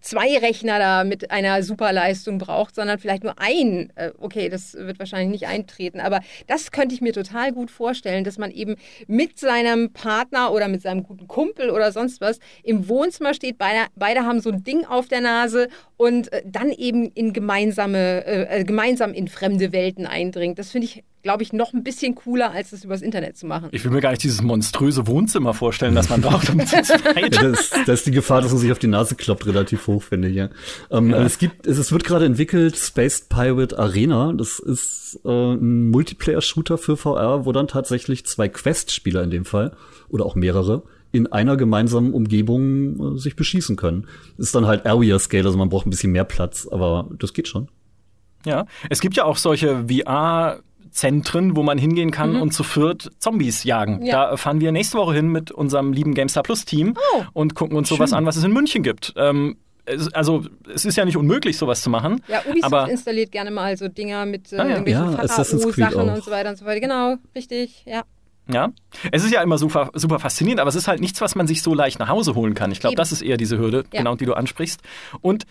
zwei 0.00 0.38
Rechner 0.38 0.78
da 0.78 1.04
mit 1.04 1.30
einer 1.30 1.62
Superleistung 1.62 2.38
braucht, 2.38 2.74
sondern 2.74 2.98
vielleicht 2.98 3.24
nur 3.24 3.38
einen. 3.38 3.92
Äh, 3.96 4.12
okay, 4.18 4.48
das 4.48 4.74
wird 4.74 4.98
wahrscheinlich 4.98 5.40
nicht 5.40 5.50
eintreten, 5.50 6.00
aber 6.00 6.20
das 6.46 6.70
könnte 6.70 6.94
ich 6.94 7.00
mir 7.00 7.12
total 7.12 7.52
gut 7.52 7.70
vorstellen, 7.70 8.24
dass 8.24 8.38
man 8.38 8.50
eben 8.50 8.76
mit 9.06 9.38
seinem 9.38 9.92
Partner 9.92 10.52
oder 10.52 10.68
mit 10.68 10.82
seinem 10.82 11.02
guten 11.02 11.28
Kumpel 11.28 11.70
oder 11.70 11.92
sonst 11.92 12.20
was 12.20 12.38
im 12.62 12.88
Wohnzimmer 12.88 13.34
steht. 13.34 13.58
Beide, 13.58 13.86
beide 13.96 14.24
haben 14.24 14.40
so 14.40 14.50
ein 14.50 14.64
Ding 14.64 14.84
auf 14.84 15.08
der 15.08 15.20
Nase 15.20 15.68
und 15.96 16.32
äh, 16.32 16.42
dann 16.44 16.70
eben 16.70 17.10
in 17.12 17.32
gemeinsame, 17.32 18.24
äh, 18.26 18.64
gemeinsam 18.64 19.12
in 19.12 19.28
fremde 19.28 19.72
Welten 19.72 20.06
eindringt. 20.06 20.58
Das 20.58 20.70
finde 20.70 20.86
ich 20.86 21.04
glaube 21.22 21.42
ich, 21.42 21.52
noch 21.52 21.72
ein 21.72 21.82
bisschen 21.82 22.14
cooler, 22.14 22.52
als 22.52 22.70
das 22.70 22.84
übers 22.84 23.02
Internet 23.02 23.36
zu 23.36 23.46
machen. 23.46 23.68
Ich 23.72 23.84
will 23.84 23.90
mir 23.90 24.00
gar 24.00 24.10
nicht 24.10 24.22
dieses 24.22 24.42
monströse 24.42 25.06
Wohnzimmer 25.06 25.54
vorstellen, 25.54 25.94
das 25.94 26.08
man 26.08 26.20
braucht, 26.20 26.48
um 26.50 26.60
zu 26.60 26.82
zweit. 26.82 27.34
ja, 27.34 27.42
das, 27.42 27.70
das 27.70 27.88
ist 28.00 28.06
die 28.06 28.10
Gefahr, 28.12 28.40
dass 28.40 28.52
man 28.52 28.60
sich 28.60 28.72
auf 28.72 28.78
die 28.78 28.86
Nase 28.86 29.14
kloppt, 29.14 29.46
relativ 29.46 29.80
hoch, 29.90 30.02
finde 30.02 30.28
ich. 30.28 30.36
Ja. 30.36 30.48
Ähm, 30.90 31.10
ja. 31.10 31.22
Es 31.22 31.38
gibt, 31.38 31.66
es, 31.66 31.78
es 31.78 31.92
wird 31.92 32.04
gerade 32.04 32.24
entwickelt, 32.24 32.76
Space 32.76 33.26
Pirate 33.28 33.78
Arena. 33.78 34.32
Das 34.32 34.58
ist 34.58 35.20
äh, 35.24 35.28
ein 35.28 35.90
Multiplayer-Shooter 35.90 36.78
für 36.78 36.96
VR, 36.96 37.44
wo 37.44 37.52
dann 37.52 37.68
tatsächlich 37.68 38.26
zwei 38.26 38.48
Quest-Spieler 38.48 39.22
in 39.22 39.30
dem 39.30 39.44
Fall 39.44 39.76
oder 40.08 40.24
auch 40.26 40.34
mehrere 40.34 40.82
in 41.12 41.26
einer 41.26 41.56
gemeinsamen 41.56 42.14
Umgebung 42.14 43.16
äh, 43.16 43.18
sich 43.18 43.36
beschießen 43.36 43.76
können. 43.76 44.06
Ist 44.38 44.54
dann 44.54 44.66
halt 44.66 44.86
Area 44.86 45.18
Scale, 45.18 45.44
also 45.44 45.58
man 45.58 45.68
braucht 45.68 45.86
ein 45.86 45.90
bisschen 45.90 46.12
mehr 46.12 46.24
Platz, 46.24 46.68
aber 46.70 47.08
das 47.18 47.32
geht 47.32 47.48
schon. 47.48 47.68
Ja, 48.46 48.66
es 48.88 49.00
gibt 49.00 49.16
ja 49.16 49.24
auch 49.24 49.36
solche 49.36 49.86
VR 49.88 50.60
Zentren, 50.90 51.56
wo 51.56 51.62
man 51.62 51.78
hingehen 51.78 52.10
kann 52.10 52.34
mhm. 52.34 52.42
und 52.42 52.52
zu 52.52 52.64
viert 52.64 53.10
Zombies 53.18 53.64
jagen. 53.64 54.04
Ja. 54.04 54.30
Da 54.30 54.36
fahren 54.36 54.60
wir 54.60 54.72
nächste 54.72 54.98
Woche 54.98 55.14
hin 55.14 55.28
mit 55.28 55.50
unserem 55.50 55.92
lieben 55.92 56.14
GameStar 56.14 56.42
Plus 56.42 56.64
Team 56.64 56.94
oh. 57.14 57.22
und 57.32 57.54
gucken 57.54 57.76
uns 57.76 57.88
Schön. 57.88 57.98
sowas 57.98 58.12
an, 58.12 58.26
was 58.26 58.36
es 58.36 58.44
in 58.44 58.52
München 58.52 58.82
gibt. 58.82 59.14
Ähm, 59.16 59.56
also 60.12 60.44
es 60.72 60.84
ist 60.84 60.96
ja 60.96 61.04
nicht 61.04 61.16
unmöglich, 61.16 61.56
sowas 61.56 61.82
zu 61.82 61.90
machen. 61.90 62.22
Ja, 62.28 62.42
Ubisoft 62.48 62.64
aber 62.64 62.90
installiert 62.90 63.32
gerne 63.32 63.50
mal 63.50 63.76
so 63.76 63.88
Dinger 63.88 64.26
mit 64.26 64.52
äh, 64.52 64.56
ah, 64.56 64.64
ja. 64.64 64.68
irgendwelchen 64.70 65.12
ja, 65.12 65.28
Sachen 65.28 65.58
und 65.58 66.24
so 66.24 66.30
weiter 66.30 66.50
und 66.50 66.58
so 66.58 66.64
weiter. 66.64 66.80
Genau, 66.80 67.16
richtig, 67.34 67.84
ja. 67.86 68.02
Ja, 68.52 68.72
es 69.12 69.24
ist 69.24 69.32
ja 69.32 69.42
immer 69.42 69.58
super, 69.58 69.90
super 69.94 70.18
faszinierend, 70.18 70.60
aber 70.60 70.70
es 70.70 70.74
ist 70.74 70.88
halt 70.88 71.00
nichts, 71.00 71.20
was 71.20 71.36
man 71.36 71.46
sich 71.46 71.62
so 71.62 71.72
leicht 71.72 71.98
nach 72.00 72.08
Hause 72.08 72.34
holen 72.34 72.54
kann. 72.54 72.72
Ich 72.72 72.80
glaube, 72.80 72.96
das 72.96 73.12
ist 73.12 73.22
eher 73.22 73.36
diese 73.36 73.58
Hürde, 73.58 73.84
ja. 73.92 74.00
genau 74.00 74.16
die 74.16 74.24
du 74.24 74.34
ansprichst. 74.34 74.80
Und 75.20 75.46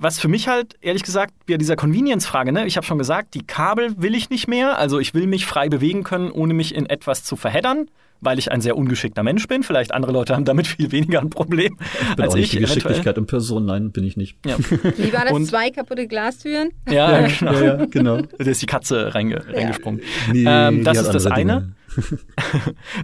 was 0.00 0.20
für 0.20 0.28
mich 0.28 0.48
halt, 0.48 0.76
ehrlich 0.80 1.02
gesagt, 1.02 1.34
bei 1.48 1.56
dieser 1.56 1.76
Convenience-Frage, 1.76 2.52
ne? 2.52 2.66
ich 2.66 2.76
habe 2.76 2.86
schon 2.86 2.98
gesagt, 2.98 3.34
die 3.34 3.44
Kabel 3.44 4.00
will 4.00 4.14
ich 4.14 4.30
nicht 4.30 4.46
mehr. 4.46 4.78
Also 4.78 5.00
ich 5.00 5.12
will 5.12 5.26
mich 5.26 5.44
frei 5.44 5.68
bewegen 5.68 6.04
können, 6.04 6.30
ohne 6.30 6.54
mich 6.54 6.74
in 6.74 6.86
etwas 6.86 7.24
zu 7.24 7.34
verheddern, 7.34 7.90
weil 8.20 8.38
ich 8.38 8.52
ein 8.52 8.60
sehr 8.60 8.76
ungeschickter 8.76 9.24
Mensch 9.24 9.48
bin. 9.48 9.64
Vielleicht 9.64 9.92
andere 9.92 10.12
Leute 10.12 10.36
haben 10.36 10.44
damit 10.44 10.68
viel 10.68 10.92
weniger 10.92 11.20
ein 11.20 11.30
Problem 11.30 11.76
ich 11.80 12.14
bin 12.14 12.24
als 12.24 12.32
auch 12.32 12.36
nicht 12.36 12.44
ich. 12.44 12.50
Die 12.50 12.58
Geschicklichkeit 12.60 13.18
in 13.18 13.26
Person, 13.26 13.66
nein, 13.66 13.90
bin 13.90 14.04
ich 14.04 14.16
nicht. 14.16 14.36
Ja. 14.46 14.56
Wie 14.58 15.12
war 15.12 15.24
das? 15.24 15.32
Und, 15.32 15.46
zwei 15.46 15.70
kaputte 15.70 16.06
Glastüren? 16.06 16.70
Ja, 16.88 17.20
ja 17.20 17.26
genau. 17.26 17.60
Ja, 17.60 17.84
genau. 17.86 18.20
Da 18.22 18.44
ist 18.44 18.62
die 18.62 18.66
Katze 18.66 19.14
reinge 19.14 19.44
reingesprungen. 19.48 20.00
Nee, 20.32 20.44
ähm, 20.46 20.84
das 20.84 20.98
ist 20.98 21.12
das 21.12 21.26
eine. 21.26 21.72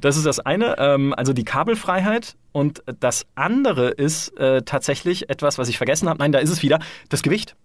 Das 0.02 0.16
ist 0.16 0.26
das 0.26 0.38
eine, 0.38 0.76
ähm, 0.78 1.14
also 1.14 1.32
die 1.32 1.44
Kabelfreiheit. 1.44 2.36
Und 2.54 2.84
das 3.00 3.26
andere 3.34 3.88
ist 3.88 4.38
äh, 4.38 4.62
tatsächlich 4.62 5.28
etwas, 5.28 5.58
was 5.58 5.68
ich 5.68 5.76
vergessen 5.76 6.08
habe. 6.08 6.20
Nein, 6.20 6.30
da 6.30 6.38
ist 6.38 6.50
es 6.50 6.62
wieder, 6.62 6.78
das 7.08 7.24
Gewicht. 7.24 7.56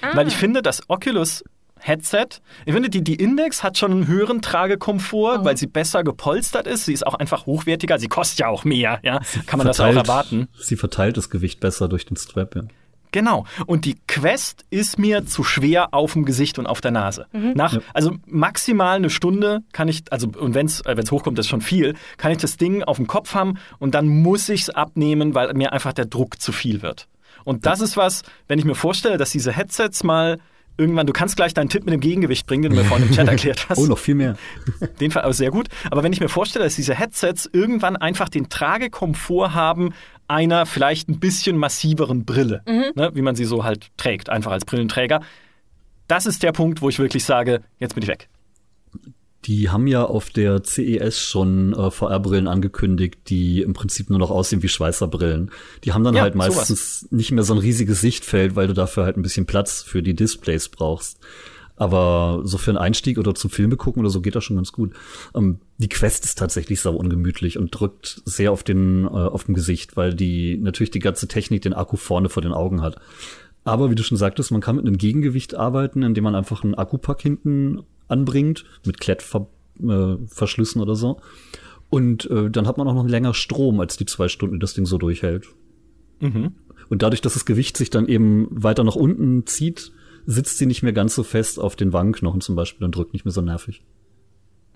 Ah. 0.00 0.14
Weil 0.14 0.28
ich 0.28 0.36
finde, 0.36 0.62
das 0.62 0.88
Oculus 0.88 1.42
Headset. 1.80 2.28
Ich 2.64 2.72
finde, 2.72 2.88
die, 2.88 3.02
die 3.02 3.16
Index 3.16 3.64
hat 3.64 3.78
schon 3.78 3.90
einen 3.90 4.06
höheren 4.06 4.40
Tragekomfort, 4.40 5.40
oh. 5.40 5.44
weil 5.44 5.56
sie 5.56 5.66
besser 5.66 6.04
gepolstert 6.04 6.68
ist. 6.68 6.84
Sie 6.84 6.92
ist 6.92 7.04
auch 7.04 7.14
einfach 7.14 7.46
hochwertiger. 7.46 7.98
Sie 7.98 8.06
kostet 8.06 8.38
ja 8.38 8.46
auch 8.46 8.62
mehr, 8.62 9.00
ja. 9.02 9.20
Sie 9.24 9.40
Kann 9.40 9.58
man 9.58 9.66
verteilt, 9.66 9.96
das 9.96 10.08
auch 10.08 10.08
erwarten. 10.08 10.48
Sie 10.60 10.76
verteilt 10.76 11.16
das 11.16 11.30
Gewicht 11.30 11.58
besser 11.58 11.88
durch 11.88 12.06
den 12.06 12.16
Strap, 12.16 12.54
ja. 12.54 12.62
Genau. 13.12 13.44
Und 13.66 13.84
die 13.84 13.96
Quest 14.06 14.64
ist 14.70 14.98
mir 14.98 15.26
zu 15.26 15.42
schwer 15.44 15.94
auf 15.94 16.12
dem 16.12 16.24
Gesicht 16.24 16.58
und 16.58 16.66
auf 16.66 16.80
der 16.80 16.90
Nase. 16.90 17.26
Mhm. 17.32 17.52
Nach, 17.54 17.74
ja. 17.74 17.80
also 17.94 18.12
maximal 18.26 18.96
eine 18.96 19.10
Stunde 19.10 19.62
kann 19.72 19.88
ich, 19.88 20.02
also 20.10 20.28
und 20.28 20.54
wenn 20.54 20.66
es 20.66 20.80
äh, 20.82 20.96
hochkommt, 21.10 21.38
das 21.38 21.46
ist 21.46 21.50
schon 21.50 21.60
viel, 21.60 21.94
kann 22.16 22.32
ich 22.32 22.38
das 22.38 22.56
Ding 22.56 22.82
auf 22.82 22.96
dem 22.96 23.06
Kopf 23.06 23.34
haben 23.34 23.58
und 23.78 23.94
dann 23.94 24.08
muss 24.08 24.48
ich 24.48 24.62
es 24.62 24.70
abnehmen, 24.70 25.34
weil 25.34 25.52
mir 25.54 25.72
einfach 25.72 25.92
der 25.92 26.06
Druck 26.06 26.40
zu 26.40 26.52
viel 26.52 26.82
wird. 26.82 27.08
Und 27.44 27.66
das 27.66 27.80
ist 27.80 27.96
was, 27.96 28.22
wenn 28.46 28.58
ich 28.58 28.64
mir 28.64 28.74
vorstelle, 28.74 29.16
dass 29.16 29.30
diese 29.30 29.52
Headsets 29.52 30.04
mal 30.04 30.38
irgendwann, 30.78 31.06
du 31.06 31.12
kannst 31.12 31.36
gleich 31.36 31.52
deinen 31.52 31.68
Tipp 31.68 31.84
mit 31.84 31.92
dem 31.92 32.00
Gegengewicht 32.00 32.46
bringen, 32.46 32.62
den 32.62 32.72
du 32.72 32.78
mir 32.78 32.84
vorhin 32.84 33.08
im 33.08 33.14
Chat 33.14 33.28
erklärt 33.28 33.68
hast. 33.68 33.78
Oh, 33.78 33.86
noch 33.86 33.98
viel 33.98 34.14
mehr. 34.14 34.36
Den 35.00 35.10
Fall 35.10 35.24
auch 35.24 35.32
sehr 35.32 35.50
gut. 35.50 35.68
Aber 35.90 36.02
wenn 36.02 36.12
ich 36.12 36.20
mir 36.20 36.28
vorstelle, 36.28 36.64
dass 36.64 36.76
diese 36.76 36.94
Headsets 36.94 37.50
irgendwann 37.52 37.96
einfach 37.96 38.28
den 38.28 38.48
Tragekomfort 38.48 39.54
haben 39.54 39.92
einer 40.28 40.66
vielleicht 40.66 41.08
ein 41.08 41.18
bisschen 41.18 41.56
massiveren 41.56 42.24
Brille, 42.24 42.62
mhm. 42.66 42.92
ne, 42.94 43.10
wie 43.14 43.22
man 43.22 43.34
sie 43.34 43.44
so 43.44 43.64
halt 43.64 43.88
trägt, 43.96 44.28
einfach 44.28 44.52
als 44.52 44.64
Brillenträger. 44.64 45.20
Das 46.06 46.26
ist 46.26 46.42
der 46.42 46.52
Punkt, 46.52 46.80
wo 46.80 46.88
ich 46.88 46.98
wirklich 46.98 47.24
sage, 47.24 47.62
jetzt 47.78 47.94
bin 47.94 48.02
ich 48.02 48.08
weg 48.08 48.28
Die 49.44 49.68
haben 49.70 49.86
ja 49.86 50.04
auf 50.04 50.30
der 50.30 50.62
CES 50.62 51.20
schon 51.20 51.74
äh, 51.74 51.90
VR-Brillen 51.90 52.46
angekündigt, 52.46 53.18
die 53.28 53.62
im 53.62 53.72
Prinzip 53.72 54.10
nur 54.10 54.18
noch 54.18 54.30
aussehen 54.30 54.62
wie 54.62 54.68
Schweißerbrillen. 54.68 55.50
Die 55.84 55.92
haben 55.92 56.04
dann 56.04 56.14
ja, 56.14 56.22
halt 56.22 56.34
meistens 56.34 57.00
sowas. 57.00 57.12
nicht 57.12 57.32
mehr 57.32 57.44
so 57.44 57.54
ein 57.54 57.58
riesiges 57.58 58.00
Sichtfeld, 58.00 58.56
weil 58.56 58.68
du 58.68 58.74
dafür 58.74 59.04
halt 59.04 59.16
ein 59.16 59.22
bisschen 59.22 59.46
Platz 59.46 59.82
für 59.82 60.02
die 60.02 60.14
Displays 60.14 60.68
brauchst. 60.68 61.18
Aber 61.78 62.40
so 62.44 62.58
für 62.58 62.72
einen 62.72 62.78
Einstieg 62.78 63.18
oder 63.18 63.34
zum 63.34 63.50
Filme 63.50 63.76
gucken 63.76 64.00
oder 64.00 64.10
so 64.10 64.20
geht 64.20 64.34
das 64.34 64.44
schon 64.44 64.56
ganz 64.56 64.72
gut. 64.72 64.92
Ähm, 65.34 65.58
die 65.78 65.88
Quest 65.88 66.24
ist 66.24 66.38
tatsächlich 66.38 66.80
sau 66.80 66.94
ungemütlich 66.94 67.58
und 67.58 67.70
drückt 67.70 68.20
sehr 68.24 68.52
auf 68.52 68.64
den 68.64 69.04
äh, 69.04 69.08
auf 69.08 69.44
dem 69.44 69.54
Gesicht, 69.54 69.96
weil 69.96 70.12
die 70.14 70.56
natürlich 70.56 70.90
die 70.90 70.98
ganze 70.98 71.28
Technik 71.28 71.62
den 71.62 71.74
Akku 71.74 71.96
vorne 71.96 72.28
vor 72.28 72.42
den 72.42 72.52
Augen 72.52 72.82
hat. 72.82 73.00
Aber 73.64 73.90
wie 73.90 73.94
du 73.94 74.02
schon 74.02 74.18
sagtest, 74.18 74.50
man 74.50 74.60
kann 74.60 74.76
mit 74.76 74.86
einem 74.86 74.98
Gegengewicht 74.98 75.54
arbeiten, 75.54 76.02
indem 76.02 76.24
man 76.24 76.34
einfach 76.34 76.64
einen 76.64 76.74
Akkupack 76.74 77.20
hinten 77.20 77.82
anbringt 78.08 78.64
mit 78.84 78.98
Klettverschlüssen 78.98 80.80
äh, 80.80 80.82
oder 80.82 80.94
so. 80.94 81.20
Und 81.90 82.30
äh, 82.30 82.50
dann 82.50 82.66
hat 82.66 82.78
man 82.78 82.88
auch 82.88 82.94
noch 82.94 83.06
länger 83.06 83.34
Strom 83.34 83.80
als 83.80 83.96
die 83.96 84.06
zwei 84.06 84.28
Stunden, 84.28 84.56
die 84.56 84.60
das 84.60 84.74
Ding 84.74 84.86
so 84.86 84.98
durchhält. 84.98 85.46
Mhm. 86.20 86.52
Und 86.88 87.02
dadurch, 87.02 87.20
dass 87.20 87.34
das 87.34 87.44
Gewicht 87.44 87.76
sich 87.76 87.90
dann 87.90 88.08
eben 88.08 88.48
weiter 88.50 88.84
nach 88.84 88.96
unten 88.96 89.46
zieht, 89.46 89.92
sitzt 90.30 90.58
sie 90.58 90.66
nicht 90.66 90.82
mehr 90.82 90.92
ganz 90.92 91.14
so 91.14 91.22
fest 91.22 91.58
auf 91.58 91.74
den 91.74 91.94
Wangenknochen 91.94 92.42
zum 92.42 92.54
Beispiel 92.54 92.84
und 92.84 92.94
drückt 92.94 93.14
nicht 93.14 93.24
mehr 93.24 93.32
so 93.32 93.40
nervig. 93.40 93.82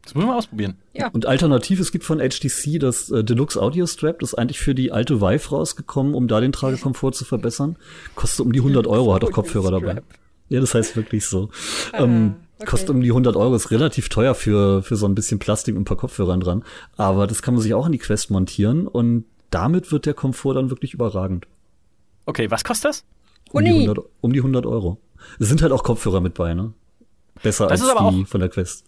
Das 0.03 0.15
müssen 0.15 0.29
wir 0.29 0.37
ausprobieren. 0.37 0.79
Ja. 0.95 1.09
Und 1.09 1.27
alternativ, 1.27 1.79
es 1.79 1.93
gibt 1.93 2.05
von 2.05 2.21
HTC 2.21 2.81
das 2.81 3.11
äh, 3.11 3.23
Deluxe 3.23 3.61
Audio 3.61 3.87
Strap, 3.87 4.21
das 4.21 4.31
ist 4.31 4.35
eigentlich 4.39 4.59
für 4.59 4.75
die 4.75 4.91
alte 4.91 5.21
Vive 5.21 5.51
rausgekommen, 5.51 6.15
um 6.15 6.27
da 6.27 6.41
den 6.41 6.53
Tragekomfort 6.53 7.13
zu 7.13 7.27
verbessern. 7.27 7.77
Kostet 8.15 8.41
um 8.41 8.53
die 8.53 8.61
100 8.61 8.87
Euro, 8.87 9.15
hat 9.15 9.25
auch 9.25 9.31
Kopfhörer 9.31 9.71
dabei. 9.71 10.03
Ja, 10.49 10.61
das 10.61 10.75
heißt 10.75 10.97
wirklich 10.97 11.27
so. 11.27 11.51
Ah, 11.93 12.03
ähm, 12.03 12.37
okay. 12.57 12.71
Kostet 12.71 12.91
um 12.91 13.03
die 13.03 13.11
100 13.11 13.37
Euro, 13.37 13.55
ist 13.55 13.71
relativ 13.71 14.09
teuer 14.09 14.35
für, 14.35 14.83
für 14.83 14.97
so 14.97 15.07
ein 15.07 15.15
bisschen 15.15 15.39
Plastik 15.39 15.77
und 15.77 15.83
ein 15.83 15.85
paar 15.85 15.99
Kopfhörern 15.99 16.41
dran. 16.41 16.65
Aber 16.97 17.27
das 17.27 17.43
kann 17.43 17.55
man 17.55 17.63
sich 17.63 17.75
auch 17.75 17.85
an 17.85 17.93
die 17.93 17.99
Quest 17.99 18.31
montieren 18.31 18.89
und 18.89 19.27
damit 19.51 19.93
wird 19.93 20.07
der 20.07 20.15
Komfort 20.15 20.55
dann 20.55 20.71
wirklich 20.71 20.95
überragend. 20.95 21.47
Okay, 22.25 22.51
was 22.51 22.65
kostet 22.65 22.89
das? 22.89 23.05
Um 23.53 23.65
die 23.65 23.71
100, 23.71 23.99
um 24.23 24.33
die 24.33 24.41
100 24.41 24.65
Euro. 24.65 24.99
Es 25.39 25.49
sind 25.49 25.63
halt 25.63 25.73
auch 25.73 25.83
Kopfhörer 25.83 26.21
mit 26.21 26.35
bei, 26.35 26.55
ne? 26.55 26.73
Besser 27.43 27.67
das 27.67 27.83
als 27.83 28.15
die 28.15 28.25
von 28.25 28.41
der 28.41 28.49
Quest. 28.49 28.85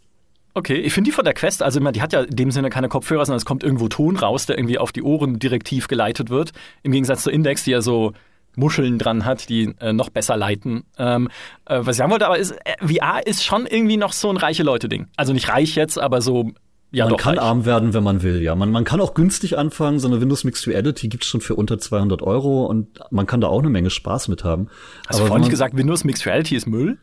Okay, 0.57 0.77
ich 0.77 0.93
finde 0.93 1.11
die 1.11 1.15
von 1.15 1.25
der 1.25 1.35
Quest, 1.35 1.63
also 1.63 1.81
die 1.81 2.01
hat 2.01 2.13
ja 2.13 2.23
in 2.23 2.37
dem 2.37 2.51
Sinne 2.53 2.71
keine 2.71 2.89
Kopfhörer, 2.89 3.27
sondern 3.27 3.39
es 3.39 3.45
kommt 3.45 3.65
irgendwo 3.65 3.89
Ton 3.89 4.17
raus, 4.17 4.47
der 4.47 4.57
irgendwie 4.57 4.79
auf 4.79 4.93
die 4.93 5.03
Ohren 5.03 5.41
direktiv 5.41 5.89
geleitet 5.89 6.31
wird. 6.31 6.53
Im 6.85 6.93
Gegensatz 6.93 7.25
zur 7.25 7.33
Index, 7.33 7.65
die 7.65 7.73
ja 7.73 7.81
so 7.81 8.13
Muscheln 8.57 8.99
dran 8.99 9.25
hat, 9.25 9.49
die 9.49 9.75
äh, 9.81 9.93
noch 9.93 10.11
besser 10.11 10.37
leiten. 10.37 10.85
Ähm, 10.97 11.29
äh, 11.65 11.81
was 11.81 11.97
ich 11.97 11.99
sagen 11.99 12.13
wollte, 12.13 12.27
aber 12.27 12.39
ist, 12.39 12.53
äh, 12.53 12.87
VR 12.87 13.27
ist 13.27 13.45
schon 13.45 13.67
irgendwie 13.67 13.97
noch 13.97 14.13
so 14.13 14.31
ein 14.31 14.37
reiche 14.37 14.63
Leute-Ding. 14.63 15.09
Also 15.17 15.33
nicht 15.33 15.49
reich 15.49 15.75
jetzt, 15.75 15.99
aber 15.99 16.21
so 16.21 16.53
ja, 16.95 17.07
man 17.07 17.17
kann 17.17 17.39
reich. 17.39 17.45
arm 17.45 17.65
werden, 17.65 17.95
wenn 17.95 18.05
man 18.05 18.23
will, 18.23 18.41
ja. 18.43 18.55
Man, 18.55 18.71
man 18.71 18.85
kann 18.85 19.01
auch 19.01 19.15
günstig 19.15 19.59
anfangen. 19.59 19.99
So 19.99 20.09
eine 20.09 20.21
Windows 20.21 20.45
Mixed 20.45 20.67
Reality 20.67 21.09
gibt's 21.09 21.27
schon 21.27 21.41
für 21.41 21.55
unter 21.55 21.79
200 21.79 22.23
Euro 22.23 22.67
und 22.67 23.01
man 23.11 23.27
kann 23.27 23.41
da 23.41 23.49
auch 23.49 23.59
eine 23.59 23.71
Menge 23.71 23.91
Spaß 23.91 24.29
mit 24.29 24.45
haben. 24.45 24.69
Hast 25.07 25.17
aber 25.17 25.25
du 25.25 25.27
vorhin 25.29 25.43
nicht 25.43 25.51
gesagt, 25.51 25.77
Windows 25.77 26.05
Mixed 26.05 26.27
Reality 26.27 26.57
ist 26.57 26.67
Müll? 26.67 26.99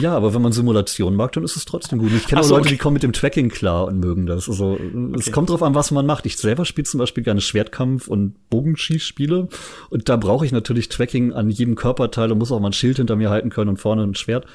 Ja, 0.00 0.16
aber 0.16 0.34
wenn 0.34 0.42
man 0.42 0.52
Simulation 0.52 1.16
mag, 1.16 1.32
dann 1.32 1.44
ist 1.44 1.56
es 1.56 1.64
trotzdem 1.64 1.98
gut. 1.98 2.12
Ich 2.12 2.26
kenne 2.26 2.40
auch 2.40 2.44
so, 2.44 2.54
Leute, 2.54 2.62
okay. 2.62 2.74
die 2.74 2.78
kommen 2.78 2.94
mit 2.94 3.02
dem 3.02 3.12
Tracking 3.12 3.48
klar 3.48 3.86
und 3.86 3.98
mögen 3.98 4.26
das. 4.26 4.48
Also 4.48 4.72
okay. 4.72 5.12
es 5.18 5.32
kommt 5.32 5.50
drauf 5.50 5.62
an, 5.62 5.74
was 5.74 5.90
man 5.90 6.06
macht. 6.06 6.26
Ich 6.26 6.36
selber 6.36 6.64
spiele 6.64 6.84
zum 6.84 6.98
Beispiel 6.98 7.24
gerne 7.24 7.40
Schwertkampf 7.40 8.08
und 8.08 8.50
Bogenschießspiele 8.50 9.48
und 9.90 10.08
da 10.08 10.16
brauche 10.16 10.46
ich 10.46 10.52
natürlich 10.52 10.88
Tracking 10.88 11.32
an 11.32 11.50
jedem 11.50 11.74
Körperteil 11.74 12.30
und 12.30 12.38
muss 12.38 12.52
auch 12.52 12.60
mal 12.60 12.68
ein 12.68 12.72
Schild 12.72 12.98
hinter 12.98 13.16
mir 13.16 13.30
halten 13.30 13.50
können 13.50 13.70
und 13.70 13.78
vorne 13.78 14.02
ein 14.02 14.14
Schwert. 14.14 14.46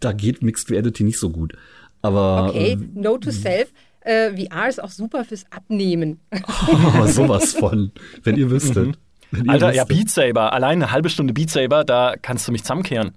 Da 0.00 0.12
geht 0.12 0.42
Mixed 0.42 0.70
Reality 0.70 1.04
nicht 1.04 1.18
so 1.18 1.30
gut. 1.30 1.54
Aber 2.00 2.50
okay, 2.50 2.72
äh, 2.72 2.76
Note 2.94 3.28
to 3.28 3.32
Self. 3.32 3.72
Äh, 4.08 4.46
VR 4.46 4.68
ist 4.68 4.82
auch 4.82 4.88
super 4.88 5.22
fürs 5.24 5.44
Abnehmen. 5.50 6.18
Oh, 6.66 7.06
sowas 7.06 7.52
von, 7.52 7.92
wenn 8.22 8.36
ihr 8.36 8.50
wüsstet. 8.50 8.98
Wenn 9.30 9.44
ihr 9.44 9.52
Alter, 9.52 9.68
wüsstet. 9.68 9.88
ja, 9.90 9.96
Beat 9.96 10.08
Saber, 10.08 10.52
allein 10.54 10.82
eine 10.82 10.92
halbe 10.92 11.10
Stunde 11.10 11.34
Beat 11.34 11.50
Saber, 11.50 11.84
da 11.84 12.14
kannst 12.20 12.48
du 12.48 12.52
mich 12.52 12.62
zusammenkehren. 12.62 13.12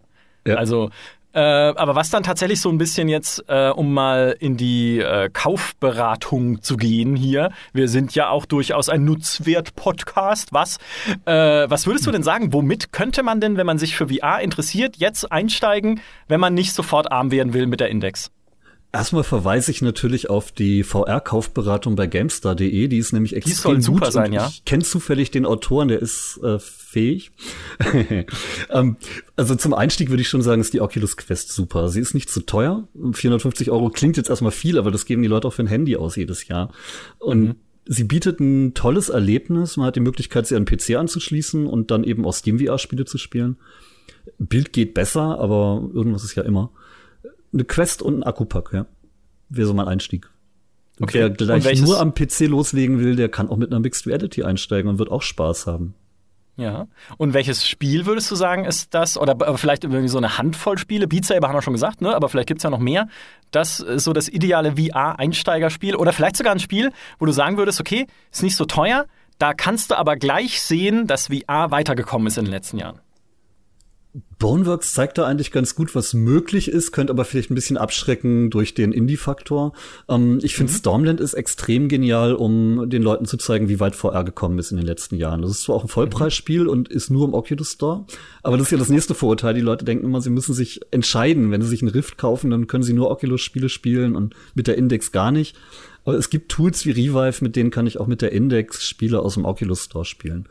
Ja. 0.46 0.56
Also 0.56 0.90
äh, 1.34 1.40
aber 1.40 1.96
was 1.96 2.10
dann 2.10 2.24
tatsächlich 2.24 2.60
so 2.60 2.70
ein 2.70 2.78
bisschen 2.78 3.08
jetzt, 3.08 3.46
äh, 3.48 3.70
um 3.70 3.94
mal 3.94 4.36
in 4.40 4.58
die 4.58 5.00
äh, 5.00 5.30
Kaufberatung 5.32 6.62
zu 6.62 6.76
gehen 6.76 7.16
hier, 7.16 7.52
wir 7.72 7.88
sind 7.88 8.14
ja 8.14 8.28
auch 8.28 8.46
durchaus 8.46 8.90
ein 8.90 9.06
Nutzwert-Podcast, 9.06 10.52
was? 10.52 10.78
Äh, 11.24 11.70
was 11.70 11.88
würdest 11.88 12.06
du 12.06 12.12
denn 12.12 12.24
sagen, 12.24 12.52
womit 12.52 12.92
könnte 12.92 13.24
man 13.24 13.40
denn, 13.40 13.56
wenn 13.56 13.66
man 13.66 13.78
sich 13.78 13.96
für 13.96 14.10
VR 14.10 14.42
interessiert, 14.42 14.98
jetzt 14.98 15.32
einsteigen, 15.32 16.02
wenn 16.28 16.42
man 16.42 16.54
nicht 16.54 16.74
sofort 16.74 17.10
arm 17.14 17.32
werden 17.32 17.54
will 17.54 17.66
mit 17.66 17.80
der 17.80 17.88
Index? 17.88 18.30
Erstmal 18.94 19.24
verweise 19.24 19.72
ich 19.72 19.82
natürlich 19.82 20.30
auf 20.30 20.52
die 20.52 20.84
VR-Kaufberatung 20.84 21.96
bei 21.96 22.08
GameStar.de, 22.08 22.90
die 22.90 22.98
ist 22.98 23.14
nämlich 23.14 23.34
extrem 23.34 23.52
die 23.52 23.62
soll 23.62 23.82
super 23.82 24.06
gut 24.08 24.14
sein, 24.14 24.34
ja. 24.34 24.50
Ich 24.50 24.66
kenne 24.66 24.84
zufällig 24.84 25.32
den 25.32 25.46
Autoren, 25.46 25.88
der 25.88 26.02
ist 26.02 26.42
äh, 26.44 26.60
fähig. 26.60 27.32
ähm, 28.70 28.98
also 29.38 29.56
zum 29.56 29.74
Einstieg 29.74 30.10
würde 30.10 30.22
ich 30.22 30.28
schon 30.28 30.42
sagen, 30.42 30.60
ist 30.60 30.74
die 30.74 30.82
Oculus 30.82 31.16
Quest 31.16 31.54
super. 31.54 31.88
Sie 31.88 32.02
ist 32.02 32.14
nicht 32.14 32.30
zu 32.30 32.42
teuer. 32.42 32.86
450 33.14 33.72
Euro 33.72 33.90
klingt 33.92 34.18
jetzt 34.18 34.30
erstmal 34.30 34.52
viel, 34.52 34.78
aber 34.78 34.92
das 34.92 35.06
geben 35.06 35.22
die 35.22 35.30
Leute 35.30 35.48
auch 35.48 35.54
für 35.54 35.64
ein 35.64 35.68
Handy 35.68 35.96
aus 35.96 36.18
jedes 36.18 36.50
Jahr. 36.50 36.74
Und 37.18 37.42
mhm. 37.42 37.56
sie 37.86 38.04
bietet 38.04 38.42
ein 38.42 38.74
tolles 38.74 39.08
Erlebnis. 39.08 39.78
Man 39.78 39.86
hat 39.86 39.96
die 39.96 40.02
Möglichkeit, 40.02 40.48
sie 40.48 40.58
an 40.58 40.66
PC 40.66 40.98
anzuschließen 40.98 41.66
und 41.66 41.92
dann 41.92 42.04
eben 42.04 42.26
aus 42.26 42.40
Steam 42.40 42.60
VR-Spiele 42.60 43.06
zu 43.06 43.18
spielen. 43.18 43.56
Bild 44.38 44.74
geht 44.74 44.94
besser, 44.94 45.40
aber 45.40 45.90
irgendwas 45.94 46.26
ist 46.26 46.36
ja 46.36 46.44
immer 46.44 46.72
eine 47.54 47.64
Quest 47.64 48.02
und 48.02 48.20
ein 48.20 48.24
Akkupack, 48.24 48.72
ja. 48.74 48.86
Wäre 49.50 49.68
so 49.68 49.74
mein 49.74 49.88
Einstieg. 49.88 50.30
Okay. 51.02 51.20
Wer 51.20 51.60
gleich 51.60 51.82
nur 51.82 52.00
am 52.00 52.14
PC 52.14 52.42
loslegen 52.42 53.00
will, 53.00 53.16
der 53.16 53.30
kann 53.30 53.50
auch 53.50 53.58
mit 53.58 53.72
einer 53.72 53.80
Mixed 53.80 54.06
Reality 54.08 54.44
einsteigen 54.44 54.90
und 54.90 55.00
wird 55.00 55.10
auch 55.10 55.22
Spaß 55.22 55.68
haben. 55.68 55.96
Ja. 56.58 56.88
Und 57.18 57.34
welches 57.34 57.68
Spiel 57.68 58.06
würdest 58.06 58.30
du 58.30 58.36
sagen, 58.36 58.66
ist 58.66 58.94
das? 58.94 59.18
Oder 59.18 59.58
vielleicht 59.58 59.84
irgendwie 59.84 60.08
so 60.10 60.18
eine 60.18 60.38
Handvoll 60.38 60.78
Spiele? 60.78 61.08
Beat 61.08 61.26
Saber 61.26 61.48
haben 61.48 61.56
wir 61.56 61.62
schon 61.62 61.74
gesagt, 61.74 62.02
ne? 62.02 62.14
Aber 62.14 62.30
vielleicht 62.30 62.50
gibt's 62.50 62.64
ja 62.64 62.70
noch 62.70 62.80
mehr. 62.80 63.08
Das 63.50 63.80
ist 63.80 64.04
so 64.04 64.14
das 64.14 64.28
ideale 64.28 64.76
VR-Einsteigerspiel. 64.76 65.96
Oder 65.96 66.14
vielleicht 66.14 66.38
sogar 66.38 66.54
ein 66.54 66.60
Spiel, 66.60 66.92
wo 67.20 67.26
du 67.26 67.32
sagen 67.32 67.58
würdest, 67.58 67.80
okay, 67.80 68.06
ist 68.32 68.44
nicht 68.44 68.58
so 68.58 68.66
teuer, 68.66 69.08
da 69.40 69.54
kannst 69.54 69.90
du 69.90 69.98
aber 69.98 70.18
gleich 70.18 70.62
sehen, 70.62 71.08
dass 71.08 71.28
VR 71.28 71.72
weitergekommen 71.72 72.28
ist 72.28 72.38
in 72.38 72.46
den 72.46 72.52
letzten 72.52 72.78
Jahren. 72.78 73.00
Boneworks 74.40 74.94
zeigt 74.94 75.18
da 75.18 75.26
eigentlich 75.26 75.52
ganz 75.52 75.74
gut, 75.74 75.96
was 75.96 76.14
möglich 76.14 76.68
ist, 76.68 76.92
könnte 76.92 77.14
aber 77.14 77.24
vielleicht 77.24 77.50
ein 77.50 77.56
bisschen 77.56 77.78
abschrecken 77.78 78.50
durch 78.50 78.74
den 78.74 78.92
Indie-Faktor. 78.92 79.72
Ähm, 80.10 80.40
ich 80.42 80.56
finde, 80.56 80.74
mhm. 80.74 80.78
Stormland 80.78 81.22
ist 81.22 81.34
extrem 81.34 81.88
genial, 81.88 82.34
um 82.34 82.90
den 82.90 83.04
Leuten 83.04 83.26
zu 83.26 83.38
zeigen, 83.38 83.70
wie 83.70 83.80
weit 83.80 83.96
VR 83.96 84.26
gekommen 84.26 84.60
ist 84.60 84.72
in 84.72 84.78
den 84.78 84.86
letzten 84.86 85.16
Jahren. 85.16 85.42
Das 85.42 85.52
ist 85.52 85.64
zwar 85.64 85.78
auch 85.78 85.84
ein 85.84 85.90
Vollpreisspiel 85.90 86.64
mhm. 86.64 86.70
und 86.70 86.90
ist 86.90 87.10
nur 87.10 87.26
im 87.26 87.34
Oculus 87.34 87.72
Store, 87.72 88.06
aber 88.44 88.58
das 88.58 88.68
ist 88.68 88.72
ja 88.72 88.78
das 88.78 88.90
nächste 88.90 89.16
Vorurteil. 89.16 89.54
Die 89.54 89.62
Leute 89.62 89.86
denken 89.86 90.06
immer, 90.06 90.22
sie 90.22 90.30
müssen 90.30 90.54
sich 90.54 90.82
entscheiden. 90.92 91.52
Wenn 91.52 91.62
sie 91.62 91.70
sich 91.70 91.82
einen 91.82 91.92
Rift 91.92 92.18
kaufen, 92.18 92.50
dann 92.50 92.68
können 92.68 92.84
sie 92.84 92.94
nur 92.94 93.12
Oculus-Spiele 93.12 93.70
spielen 93.70 94.16
und 94.18 94.36
mit 94.56 94.68
der 94.68 94.78
Index 94.78 95.14
gar 95.14 95.32
nicht. 95.32 95.56
Aber 96.04 96.18
es 96.18 96.30
gibt 96.30 96.52
Tools 96.52 96.86
wie 96.86 96.92
Revive, 96.92 97.44
mit 97.44 97.56
denen 97.56 97.72
kann 97.72 97.88
ich 97.88 98.00
auch 98.00 98.08
mit 98.08 98.22
der 98.22 98.32
Index 98.32 98.84
Spiele 98.84 99.20
aus 99.20 99.36
dem 99.36 99.46
Oculus 99.46 99.86
Store 99.86 100.04
spielen. 100.04 100.48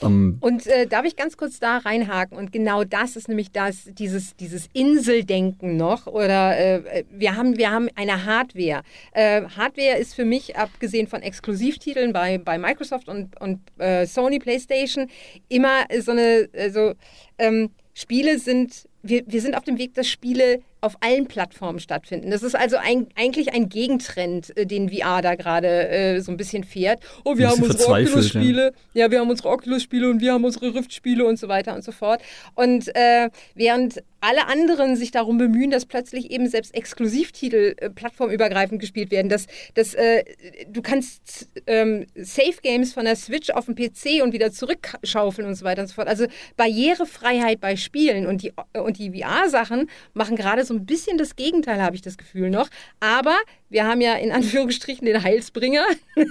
Um, 0.00 0.38
und 0.40 0.66
äh, 0.66 0.86
darf 0.86 1.04
ich 1.04 1.16
ganz 1.16 1.36
kurz 1.36 1.60
da 1.60 1.78
reinhaken? 1.78 2.36
Und 2.36 2.52
genau 2.52 2.84
das 2.84 3.16
ist 3.16 3.28
nämlich 3.28 3.52
das, 3.52 3.84
dieses, 3.92 4.34
dieses 4.36 4.68
Inseldenken 4.72 5.76
noch. 5.76 6.06
Oder 6.06 6.58
äh, 6.58 7.04
wir, 7.10 7.36
haben, 7.36 7.56
wir 7.56 7.70
haben 7.70 7.88
eine 7.94 8.24
Hardware. 8.24 8.82
Äh, 9.12 9.42
Hardware 9.56 9.98
ist 9.98 10.14
für 10.14 10.24
mich, 10.24 10.56
abgesehen 10.56 11.06
von 11.06 11.22
Exklusivtiteln 11.22 12.12
bei, 12.12 12.38
bei 12.38 12.58
Microsoft 12.58 13.08
und, 13.08 13.40
und 13.40 13.60
äh, 13.78 14.06
Sony 14.06 14.38
PlayStation, 14.38 15.08
immer 15.48 15.84
so 16.00 16.12
eine, 16.12 16.48
also 16.56 16.94
ähm, 17.38 17.70
Spiele 17.94 18.38
sind, 18.38 18.88
wir, 19.02 19.22
wir 19.26 19.40
sind 19.40 19.56
auf 19.56 19.64
dem 19.64 19.78
Weg, 19.78 19.94
dass 19.94 20.08
Spiele 20.08 20.62
auf 20.84 20.96
allen 21.00 21.26
Plattformen 21.26 21.80
stattfinden. 21.80 22.30
Das 22.30 22.42
ist 22.42 22.54
also 22.54 22.76
ein, 22.76 23.06
eigentlich 23.16 23.54
ein 23.54 23.68
Gegentrend, 23.68 24.56
äh, 24.56 24.66
den 24.66 24.90
VR 24.90 25.22
da 25.22 25.34
gerade 25.34 25.88
äh, 25.88 26.20
so 26.20 26.30
ein 26.30 26.36
bisschen 26.36 26.64
fährt. 26.64 27.02
Oh, 27.24 27.36
wir 27.38 27.48
haben 27.48 27.62
unsere 27.62 27.88
Oculus-Spiele, 27.88 28.72
ja. 28.92 29.04
ja. 29.04 29.10
wir 29.10 29.20
haben 29.20 29.30
unsere 29.30 29.48
Oculus-Spiele 29.48 30.10
und 30.10 30.20
wir 30.20 30.32
haben 30.32 30.44
unsere 30.44 30.74
Rift-Spiele 30.74 31.24
und 31.24 31.38
so 31.38 31.48
weiter 31.48 31.74
und 31.74 31.82
so 31.82 31.92
fort. 31.92 32.20
Und 32.54 32.94
äh, 32.94 33.30
während 33.54 34.02
alle 34.24 34.46
anderen 34.46 34.96
sich 34.96 35.10
darum 35.10 35.36
bemühen, 35.36 35.70
dass 35.70 35.84
plötzlich 35.84 36.30
eben 36.30 36.48
selbst 36.48 36.74
Exklusivtitel 36.74 37.74
äh, 37.76 37.90
plattformübergreifend 37.90 38.80
gespielt 38.80 39.10
werden, 39.10 39.28
dass, 39.28 39.46
dass 39.74 39.94
äh, 39.94 40.24
du 40.68 40.80
kannst 40.80 41.48
ähm, 41.66 42.06
Safe 42.16 42.56
Games 42.62 42.94
von 42.94 43.04
der 43.04 43.16
Switch 43.16 43.50
auf 43.50 43.66
den 43.66 43.74
PC 43.74 44.22
und 44.22 44.32
wieder 44.32 44.50
zurückschaufeln 44.50 45.46
und 45.46 45.54
so 45.54 45.64
weiter 45.64 45.82
und 45.82 45.88
so 45.88 45.94
fort. 45.94 46.08
Also 46.08 46.26
Barrierefreiheit 46.56 47.60
bei 47.60 47.76
Spielen 47.76 48.26
und 48.26 48.42
die, 48.42 48.52
und 48.72 48.98
die 48.98 49.20
VR-Sachen 49.20 49.90
machen 50.14 50.36
gerade 50.36 50.64
so 50.64 50.72
ein 50.72 50.86
bisschen 50.86 51.18
das 51.18 51.36
Gegenteil, 51.36 51.82
habe 51.82 51.94
ich 51.94 52.02
das 52.02 52.16
Gefühl 52.16 52.48
noch. 52.48 52.68
Aber 53.00 53.36
wir 53.74 53.84
haben 53.84 54.00
ja 54.00 54.14
in 54.14 54.30
Anführungsstrichen 54.30 55.04
den 55.04 55.22
Heilsbringer. 55.22 55.84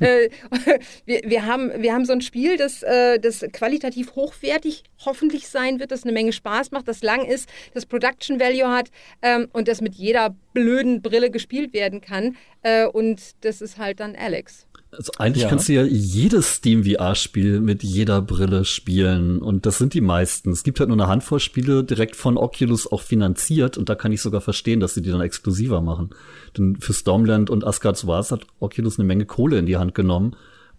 Äh, 0.00 0.28
wir, 1.06 1.22
wir, 1.24 1.46
haben, 1.46 1.70
wir 1.80 1.94
haben 1.94 2.04
so 2.04 2.12
ein 2.12 2.20
Spiel, 2.20 2.58
das, 2.58 2.82
äh, 2.82 3.18
das 3.18 3.44
qualitativ 3.52 4.14
hochwertig 4.14 4.84
hoffentlich 5.04 5.48
sein 5.48 5.80
wird, 5.80 5.90
das 5.90 6.02
eine 6.02 6.12
Menge 6.12 6.32
Spaß 6.32 6.70
macht, 6.70 6.86
das 6.86 7.02
lang 7.02 7.24
ist, 7.24 7.48
das 7.72 7.86
Production 7.86 8.38
Value 8.38 8.68
hat 8.68 8.90
ähm, 9.22 9.48
und 9.52 9.68
das 9.68 9.80
mit 9.80 9.94
jeder 9.94 10.36
blöden 10.52 11.00
Brille 11.00 11.30
gespielt 11.30 11.72
werden 11.72 12.02
kann. 12.02 12.36
Äh, 12.62 12.86
und 12.86 13.22
das 13.42 13.62
ist 13.62 13.78
halt 13.78 14.00
dann 14.00 14.16
Alex. 14.16 14.65
Also 14.92 15.12
eigentlich 15.18 15.42
ja. 15.42 15.48
kannst 15.48 15.68
du 15.68 15.74
ja 15.74 15.82
jedes 15.84 16.54
Steam 16.54 16.84
VR-Spiel 16.84 17.60
mit 17.60 17.82
jeder 17.82 18.22
Brille 18.22 18.64
spielen 18.64 19.42
und 19.42 19.66
das 19.66 19.78
sind 19.78 19.94
die 19.94 20.00
meisten. 20.00 20.50
Es 20.50 20.62
gibt 20.62 20.78
halt 20.80 20.88
nur 20.88 20.96
eine 20.96 21.08
Handvoll 21.08 21.40
Spiele 21.40 21.84
direkt 21.84 22.16
von 22.16 22.38
Oculus 22.38 22.90
auch 22.90 23.02
finanziert 23.02 23.76
und 23.76 23.88
da 23.88 23.94
kann 23.94 24.12
ich 24.12 24.22
sogar 24.22 24.40
verstehen, 24.40 24.80
dass 24.80 24.94
sie 24.94 25.02
die 25.02 25.10
dann 25.10 25.20
exklusiver 25.20 25.82
machen. 25.82 26.10
Denn 26.56 26.76
für 26.80 26.92
Stormland 26.92 27.50
und 27.50 27.66
Asgard's 27.66 28.06
Wars 28.06 28.30
hat 28.30 28.46
Oculus 28.60 28.98
eine 28.98 29.06
Menge 29.06 29.26
Kohle 29.26 29.58
in 29.58 29.66
die 29.66 29.76
Hand 29.76 29.94
genommen 29.94 30.36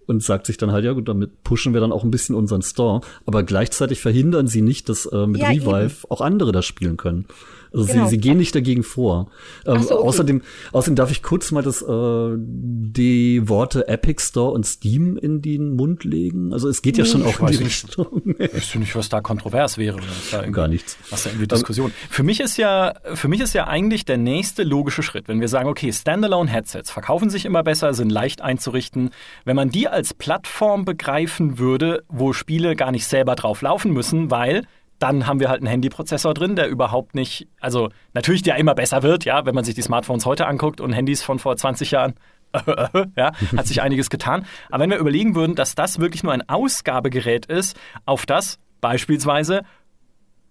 und 0.07 0.23
sagt 0.23 0.47
sich 0.47 0.57
dann 0.57 0.71
halt, 0.71 0.85
ja 0.85 0.93
gut, 0.93 1.07
damit 1.07 1.43
pushen 1.43 1.73
wir 1.73 1.81
dann 1.81 1.91
auch 1.91 2.03
ein 2.03 2.11
bisschen 2.11 2.33
unseren 2.33 2.61
Store. 2.61 3.01
Aber 3.25 3.43
gleichzeitig 3.43 3.99
verhindern 3.99 4.47
sie 4.47 4.61
nicht, 4.61 4.89
dass 4.89 5.05
äh, 5.05 5.27
mit 5.27 5.41
ja, 5.41 5.49
Revive 5.49 5.83
eben. 5.83 6.09
auch 6.11 6.21
andere 6.21 6.53
das 6.53 6.65
spielen 6.65 6.97
können. 6.97 7.25
Also 7.73 7.85
genau. 7.85 8.05
sie, 8.05 8.11
sie 8.11 8.17
gehen 8.17 8.37
nicht 8.37 8.55
dagegen 8.55 8.83
vor. 8.83 9.29
Ähm, 9.65 9.81
so, 9.81 9.95
okay. 9.95 10.07
außerdem, 10.07 10.41
außerdem 10.71 10.95
darf 10.95 11.11
ich 11.11 11.23
kurz 11.23 11.51
mal 11.51 11.63
das, 11.63 11.81
äh, 11.81 12.35
die 12.37 13.47
Worte 13.47 13.87
Epic 13.87 14.21
Store 14.23 14.51
und 14.51 14.65
Steam 14.65 15.17
in 15.17 15.41
den 15.41 15.75
Mund 15.75 16.03
legen. 16.03 16.53
Also 16.53 16.69
es 16.69 16.81
geht 16.81 16.97
ja 16.97 17.05
schon 17.05 17.23
auch 17.23 17.39
in 17.39 17.47
die 17.47 17.55
Richtung. 17.55 18.35
Ich 18.39 18.53
weiß 18.53 18.75
nicht, 18.75 18.95
was 18.95 19.09
da 19.09 19.21
kontrovers 19.21 19.77
wäre. 19.77 19.99
Da 20.31 20.47
Gar 20.47 20.67
nichts. 20.67 20.97
Was 21.09 21.23
da 21.23 21.29
irgendwie 21.29 21.47
Diskussion. 21.47 21.91
für 22.09 22.23
mich 22.23 22.39
ist 22.39 22.57
ja, 22.57 22.93
für 23.13 23.27
mich 23.27 23.41
ist 23.41 23.53
ja 23.53 23.67
eigentlich 23.67 24.05
der 24.05 24.17
nächste 24.17 24.63
logische 24.63 25.03
Schritt, 25.03 25.27
wenn 25.27 25.41
wir 25.41 25.47
sagen, 25.47 25.69
okay, 25.69 25.91
Standalone 25.91 26.49
Headsets 26.49 26.91
verkaufen 26.91 27.29
sich 27.29 27.45
immer 27.45 27.63
besser, 27.63 27.93
sind 27.93 28.11
leicht 28.11 28.41
einzurichten. 28.41 29.11
Wenn 29.45 29.55
man 29.55 29.69
die 29.69 29.87
als 29.87 30.13
Plattform 30.13 30.85
begreifen 30.85 31.59
würde, 31.59 32.03
wo 32.09 32.33
Spiele 32.33 32.75
gar 32.75 32.91
nicht 32.91 33.05
selber 33.05 33.35
drauf 33.35 33.61
laufen 33.61 33.93
müssen, 33.93 34.31
weil 34.31 34.65
dann 34.99 35.27
haben 35.27 35.39
wir 35.39 35.49
halt 35.49 35.61
einen 35.61 35.67
Handyprozessor 35.67 36.33
drin, 36.33 36.55
der 36.55 36.69
überhaupt 36.69 37.15
nicht, 37.15 37.47
also 37.59 37.89
natürlich 38.13 38.41
der 38.41 38.57
immer 38.57 38.75
besser 38.75 39.03
wird, 39.03 39.25
ja, 39.25 39.45
wenn 39.45 39.55
man 39.55 39.63
sich 39.63 39.75
die 39.75 39.81
Smartphones 39.81 40.25
heute 40.25 40.47
anguckt 40.47 40.81
und 40.81 40.93
Handys 40.93 41.23
von 41.23 41.39
vor 41.39 41.55
20 41.55 41.91
Jahren, 41.91 42.15
ja, 43.15 43.33
hat 43.55 43.67
sich 43.67 43.81
einiges 43.81 44.09
getan. 44.09 44.45
Aber 44.69 44.83
wenn 44.83 44.89
wir 44.89 44.97
überlegen 44.97 45.35
würden, 45.35 45.55
dass 45.55 45.75
das 45.75 45.99
wirklich 45.99 46.23
nur 46.23 46.33
ein 46.33 46.47
Ausgabegerät 46.47 47.45
ist, 47.45 47.77
auf 48.05 48.25
das 48.25 48.59
beispielsweise 48.81 49.61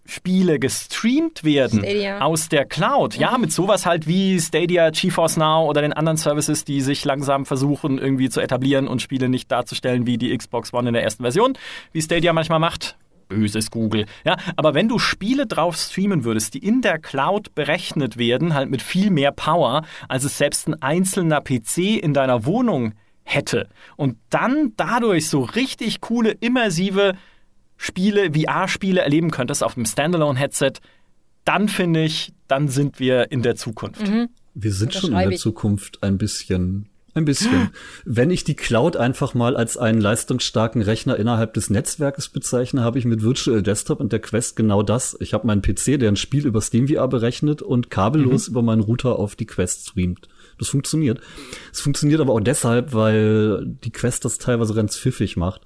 Spiele 0.05 0.57
gestreamt 0.57 1.43
werden 1.43 1.79
Stadia. 1.79 2.19
aus 2.21 2.47
der 2.47 2.65
Cloud. 2.65 3.17
Ja, 3.17 3.37
mit 3.37 3.51
sowas 3.51 3.85
halt 3.85 4.07
wie 4.07 4.39
Stadia, 4.39 4.89
GeForce 4.89 5.35
Now 5.35 5.67
oder 5.67 5.81
den 5.81 5.91
anderen 5.91 6.17
Services, 6.17 6.63
die 6.63 6.79
sich 6.79 7.03
langsam 7.03 7.45
versuchen 7.45 7.97
irgendwie 7.97 8.29
zu 8.29 8.39
etablieren 8.39 8.87
und 8.87 9.01
Spiele 9.01 9.27
nicht 9.27 9.51
darzustellen 9.51 10.05
wie 10.05 10.17
die 10.17 10.35
Xbox 10.37 10.73
One 10.73 10.87
in 10.87 10.93
der 10.93 11.03
ersten 11.03 11.23
Version, 11.23 11.57
wie 11.91 12.01
Stadia 12.01 12.31
manchmal 12.31 12.59
macht 12.59 12.95
böses 13.27 13.71
Google. 13.71 14.05
Ja, 14.25 14.37
aber 14.55 14.73
wenn 14.73 14.87
du 14.87 14.99
Spiele 14.99 15.47
drauf 15.47 15.75
streamen 15.75 16.23
würdest, 16.23 16.53
die 16.53 16.59
in 16.59 16.81
der 16.81 16.99
Cloud 16.99 17.55
berechnet 17.55 18.17
werden, 18.17 18.53
halt 18.53 18.69
mit 18.69 18.81
viel 18.81 19.09
mehr 19.09 19.31
Power, 19.31 19.83
als 20.07 20.23
es 20.23 20.37
selbst 20.37 20.67
ein 20.67 20.81
einzelner 20.81 21.41
PC 21.41 22.01
in 22.01 22.13
deiner 22.13 22.45
Wohnung 22.45 22.93
hätte 23.23 23.67
und 23.97 24.17
dann 24.29 24.73
dadurch 24.77 25.29
so 25.29 25.41
richtig 25.41 26.01
coole 26.01 26.31
immersive 26.31 27.13
Spiele, 27.75 28.31
VR-Spiele 28.33 29.01
erleben 29.01 29.31
könntest 29.31 29.63
auf 29.63 29.77
einem 29.77 29.85
Standalone-Headset, 29.85 30.73
dann 31.45 31.69
finde 31.69 32.03
ich, 32.03 32.33
dann 32.47 32.67
sind 32.67 32.99
wir 32.99 33.31
in 33.31 33.43
der 33.43 33.55
Zukunft. 33.55 34.07
Mhm. 34.07 34.29
Wir 34.53 34.73
sind 34.73 34.93
schon 34.93 35.13
in 35.13 35.29
der 35.29 35.37
Zukunft 35.37 36.01
ein 36.03 36.17
bisschen. 36.17 36.89
Ein 37.17 37.25
bisschen. 37.25 37.71
Wenn 38.05 38.29
ich 38.29 38.43
die 38.43 38.55
Cloud 38.55 38.95
einfach 38.95 39.33
mal 39.33 39.57
als 39.57 39.75
einen 39.75 39.99
leistungsstarken 39.99 40.83
Rechner 40.83 41.17
innerhalb 41.17 41.55
des 41.55 41.71
Netzwerkes 41.71 42.29
bezeichne, 42.29 42.83
habe 42.83 42.99
ich 42.99 43.05
mit 43.05 43.23
Virtual 43.23 43.63
Desktop 43.63 44.01
und 44.01 44.11
der 44.11 44.19
Quest 44.19 44.55
genau 44.55 44.83
das. 44.83 45.17
Ich 45.19 45.33
habe 45.33 45.47
meinen 45.47 45.63
PC, 45.63 45.99
der 45.99 46.09
ein 46.09 46.15
Spiel 46.15 46.45
über 46.45 46.61
SteamVR 46.61 47.07
berechnet 47.07 47.63
und 47.63 47.89
kabellos 47.89 48.47
mhm. 48.47 48.51
über 48.51 48.61
meinen 48.61 48.81
Router 48.81 49.17
auf 49.17 49.35
die 49.35 49.47
Quest 49.47 49.89
streamt. 49.89 50.29
Das 50.59 50.69
funktioniert. 50.69 51.19
Es 51.73 51.81
funktioniert 51.81 52.21
aber 52.21 52.33
auch 52.33 52.39
deshalb, 52.39 52.93
weil 52.93 53.65
die 53.65 53.91
Quest 53.91 54.23
das 54.23 54.37
teilweise 54.37 54.75
ganz 54.75 54.95
pfiffig 54.95 55.37
macht. 55.37 55.61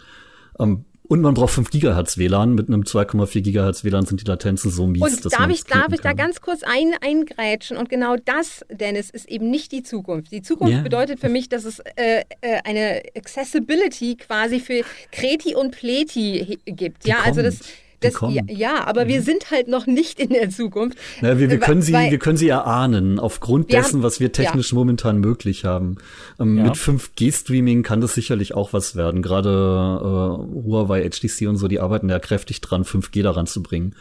Ähm, 0.58 0.86
und 1.12 1.20
man 1.20 1.34
braucht 1.34 1.54
5 1.56 1.72
Gigahertz 1.72 2.18
WLAN. 2.18 2.56
Mit 2.56 2.70
einem 2.70 2.84
2,4 2.84 3.42
Gigahertz 3.42 3.84
WLAN 3.84 4.06
sind 4.06 4.22
die 4.22 4.26
Latenzen 4.26 4.72
so 4.72 4.88
mies. 4.88 5.02
Und 5.02 5.34
darf 5.34 5.50
ich, 5.50 5.66
darf 5.66 5.92
ich 5.92 6.00
da 6.00 6.14
ganz 6.14 6.40
kurz 6.40 6.64
ein, 6.64 6.94
eingrätschen? 7.02 7.76
Und 7.76 7.90
genau 7.90 8.16
das, 8.16 8.66
Dennis, 8.70 9.10
ist 9.10 9.28
eben 9.28 9.50
nicht 9.50 9.74
die 9.74 9.84
Zukunft. 9.84 10.32
Die 10.32 10.42
Zukunft 10.42 10.72
yeah. 10.72 10.84
bedeutet 10.84 11.20
für 11.20 11.28
mich, 11.28 11.50
dass 11.50 11.66
es 11.66 11.80
äh, 11.80 12.24
äh, 12.40 12.62
eine 12.64 13.02
Accessibility 13.14 14.16
quasi 14.16 14.62
für 14.62 14.86
Kreti 15.12 15.54
und 15.54 15.72
Pleti 15.72 16.60
gibt. 16.66 17.04
Die 17.04 17.10
ja, 17.10 17.18
also 17.26 17.42
das 17.42 17.60
das, 18.02 18.16
ja, 18.30 18.42
ja, 18.48 18.88
aber 18.88 19.06
mhm. 19.06 19.10
wir 19.10 19.22
sind 19.22 19.52
halt 19.52 19.68
noch 19.68 19.86
nicht 19.86 20.20
in 20.20 20.30
der 20.30 20.50
Zukunft. 20.50 20.98
Na, 21.22 21.40
wir, 21.40 21.50
wir, 21.50 21.60
können 21.60 21.82
sie, 21.82 21.94
wir 21.94 22.18
können 22.18 22.38
sie 22.38 22.50
erahnen, 22.50 23.20
aufgrund 23.20 23.72
dessen, 23.72 23.98
haben, 23.98 24.04
was 24.04 24.20
wir 24.20 24.32
technisch 24.32 24.72
ja. 24.72 24.76
momentan 24.76 25.20
möglich 25.20 25.66
haben. 25.66 25.98
Ähm, 26.40 26.58
ja. 26.58 26.64
Mit 26.64 26.74
5G-Streaming 26.74 27.84
kann 27.84 28.02
das 28.02 28.16
sicherlich 28.16 28.56
auch 28.56 28.74
was 28.74 28.96
werden. 28.96 29.22
Gerade 29.22 29.50
äh, 29.50 30.66
Huawei, 30.66 31.08
HTC 31.08 31.48
und 31.48 31.58
so, 31.58 31.68
die 31.68 31.80
arbeiten 31.80 32.10
ja 32.10 32.20
kräftig 32.20 32.60
dran, 32.62 32.84
5G 32.84 33.22
daran 33.22 33.46
zu 33.46 33.62
bringen. 33.62 33.96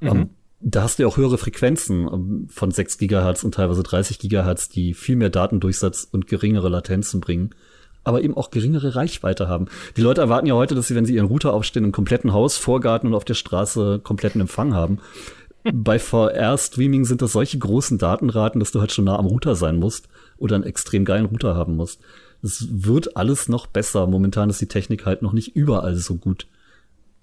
Mhm. 0.00 0.08
Ähm, 0.08 0.30
da 0.60 0.84
hast 0.84 0.98
du 0.98 1.02
ja 1.02 1.08
auch 1.08 1.16
höhere 1.16 1.38
Frequenzen 1.38 2.08
ähm, 2.10 2.46
von 2.50 2.70
6 2.70 2.96
Gigahertz 2.98 3.44
und 3.44 3.54
teilweise 3.54 3.82
30 3.82 4.18
Gigahertz, 4.18 4.70
die 4.70 4.94
viel 4.94 5.16
mehr 5.16 5.30
Datendurchsatz 5.30 6.08
und 6.10 6.26
geringere 6.26 6.68
Latenzen 6.68 7.20
bringen 7.20 7.50
aber 8.04 8.22
eben 8.22 8.36
auch 8.36 8.50
geringere 8.50 8.94
Reichweite 8.94 9.48
haben. 9.48 9.66
Die 9.96 10.00
Leute 10.00 10.20
erwarten 10.20 10.46
ja 10.46 10.54
heute, 10.54 10.74
dass 10.74 10.88
sie, 10.88 10.94
wenn 10.94 11.06
sie 11.06 11.14
ihren 11.14 11.26
Router 11.26 11.52
aufstehen, 11.52 11.84
im 11.84 11.92
kompletten 11.92 12.32
Haus, 12.32 12.56
Vorgarten 12.56 13.08
und 13.08 13.14
auf 13.14 13.24
der 13.24 13.34
Straße 13.34 14.00
kompletten 14.02 14.40
Empfang 14.40 14.74
haben. 14.74 14.98
Bei 15.72 15.98
VR-Streaming 15.98 17.04
sind 17.04 17.22
das 17.22 17.32
solche 17.32 17.58
großen 17.58 17.98
Datenraten, 17.98 18.58
dass 18.58 18.72
du 18.72 18.80
halt 18.80 18.90
schon 18.90 19.04
nah 19.04 19.18
am 19.18 19.26
Router 19.26 19.54
sein 19.54 19.78
musst 19.78 20.08
oder 20.36 20.56
einen 20.56 20.64
extrem 20.64 21.04
geilen 21.04 21.26
Router 21.26 21.54
haben 21.54 21.76
musst. 21.76 22.00
Es 22.42 22.66
wird 22.70 23.16
alles 23.16 23.48
noch 23.48 23.68
besser. 23.68 24.08
Momentan 24.08 24.50
ist 24.50 24.60
die 24.60 24.66
Technik 24.66 25.06
halt 25.06 25.22
noch 25.22 25.32
nicht 25.32 25.54
überall 25.54 25.94
so 25.94 26.16
gut. 26.16 26.48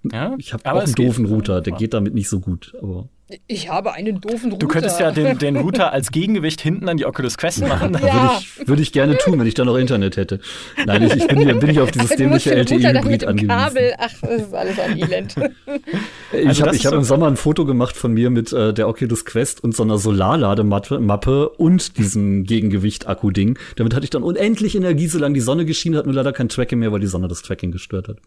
Ja, 0.04 0.36
ich 0.38 0.54
habe 0.54 0.72
auch 0.72 0.80
einen 0.80 0.96
doofen 0.96 1.26
Router, 1.26 1.60
der 1.60 1.74
geht 1.74 1.94
damit 1.94 2.14
nicht 2.14 2.30
so 2.30 2.40
gut. 2.40 2.74
Aber 2.82 3.10
ich 3.48 3.70
habe 3.70 3.94
einen 3.94 4.22
doofen 4.22 4.52
Router. 4.52 4.58
Du 4.58 4.68
könntest 4.68 5.00
ja 5.00 5.12
den, 5.12 5.38
den 5.38 5.56
Router 5.62 5.94
als 5.94 6.12
Gegengewicht 6.12 6.62
hinten 6.62 6.90
an 6.90 6.98
die 6.98 7.06
Oculus 7.06 7.38
Quest 7.38 7.62
machen. 7.68 7.94
ja. 7.94 8.02
Würde 8.02 8.36
ich, 8.40 8.68
würd 8.68 8.80
ich 8.80 8.92
gerne 8.92 9.18
tun, 9.18 9.40
wenn 9.40 9.46
ich 9.46 9.54
da 9.54 9.66
noch 9.66 9.76
Internet 9.76 10.18
hätte. 10.18 10.40
Nein, 10.86 11.04
ich, 11.04 11.16
ich 11.16 11.28
bin, 11.28 11.40
hier, 11.40 11.54
bin 11.56 11.70
hier 11.70 11.84
auf 11.84 11.92
dieses 11.92 12.10
dämliche 12.18 12.56
LTE-Hybrid 12.56 13.26
angewiesen. 13.26 13.48
Kabel, 13.50 13.94
ach, 13.98 14.14
das 14.22 14.42
ist 14.42 14.54
alles 14.54 14.80
ein 14.80 14.98
Elend. 14.98 15.36
ich 16.34 16.48
also 16.48 16.66
habe 16.66 16.78
hab 16.78 16.94
im 16.94 17.04
Sommer 17.04 17.28
ein 17.28 17.38
Foto 17.38 17.66
gemacht 17.66 17.96
von 17.96 18.14
mir 18.14 18.30
mit 18.30 18.52
äh, 18.52 18.74
der 18.74 18.88
Oculus 18.88 19.26
Quest 19.26 19.64
und 19.64 19.76
so 19.76 19.84
einer 19.84 19.98
Solarlademappe 19.98 21.50
und 21.50 21.98
diesem 21.98 22.46
Gegengewicht-Akku-Ding. 22.46 23.60
Damit 23.76 23.94
hatte 23.94 24.06
ich 24.06 24.10
dann 24.10 24.24
unendlich 24.24 24.76
Energie, 24.76 25.08
solange 25.08 25.36
die 25.36 25.42
Sonne 25.42 25.66
geschienen 25.66 25.98
hat, 25.98 26.06
nur 26.06 26.16
leider 26.16 26.34
kein 26.34 26.50
Tracking 26.50 26.80
mehr, 26.80 26.92
weil 26.92 27.00
die 27.00 27.08
Sonne 27.08 27.28
das 27.28 27.42
Tracking 27.42 27.72
gestört 27.72 28.08
hat. 28.08 28.18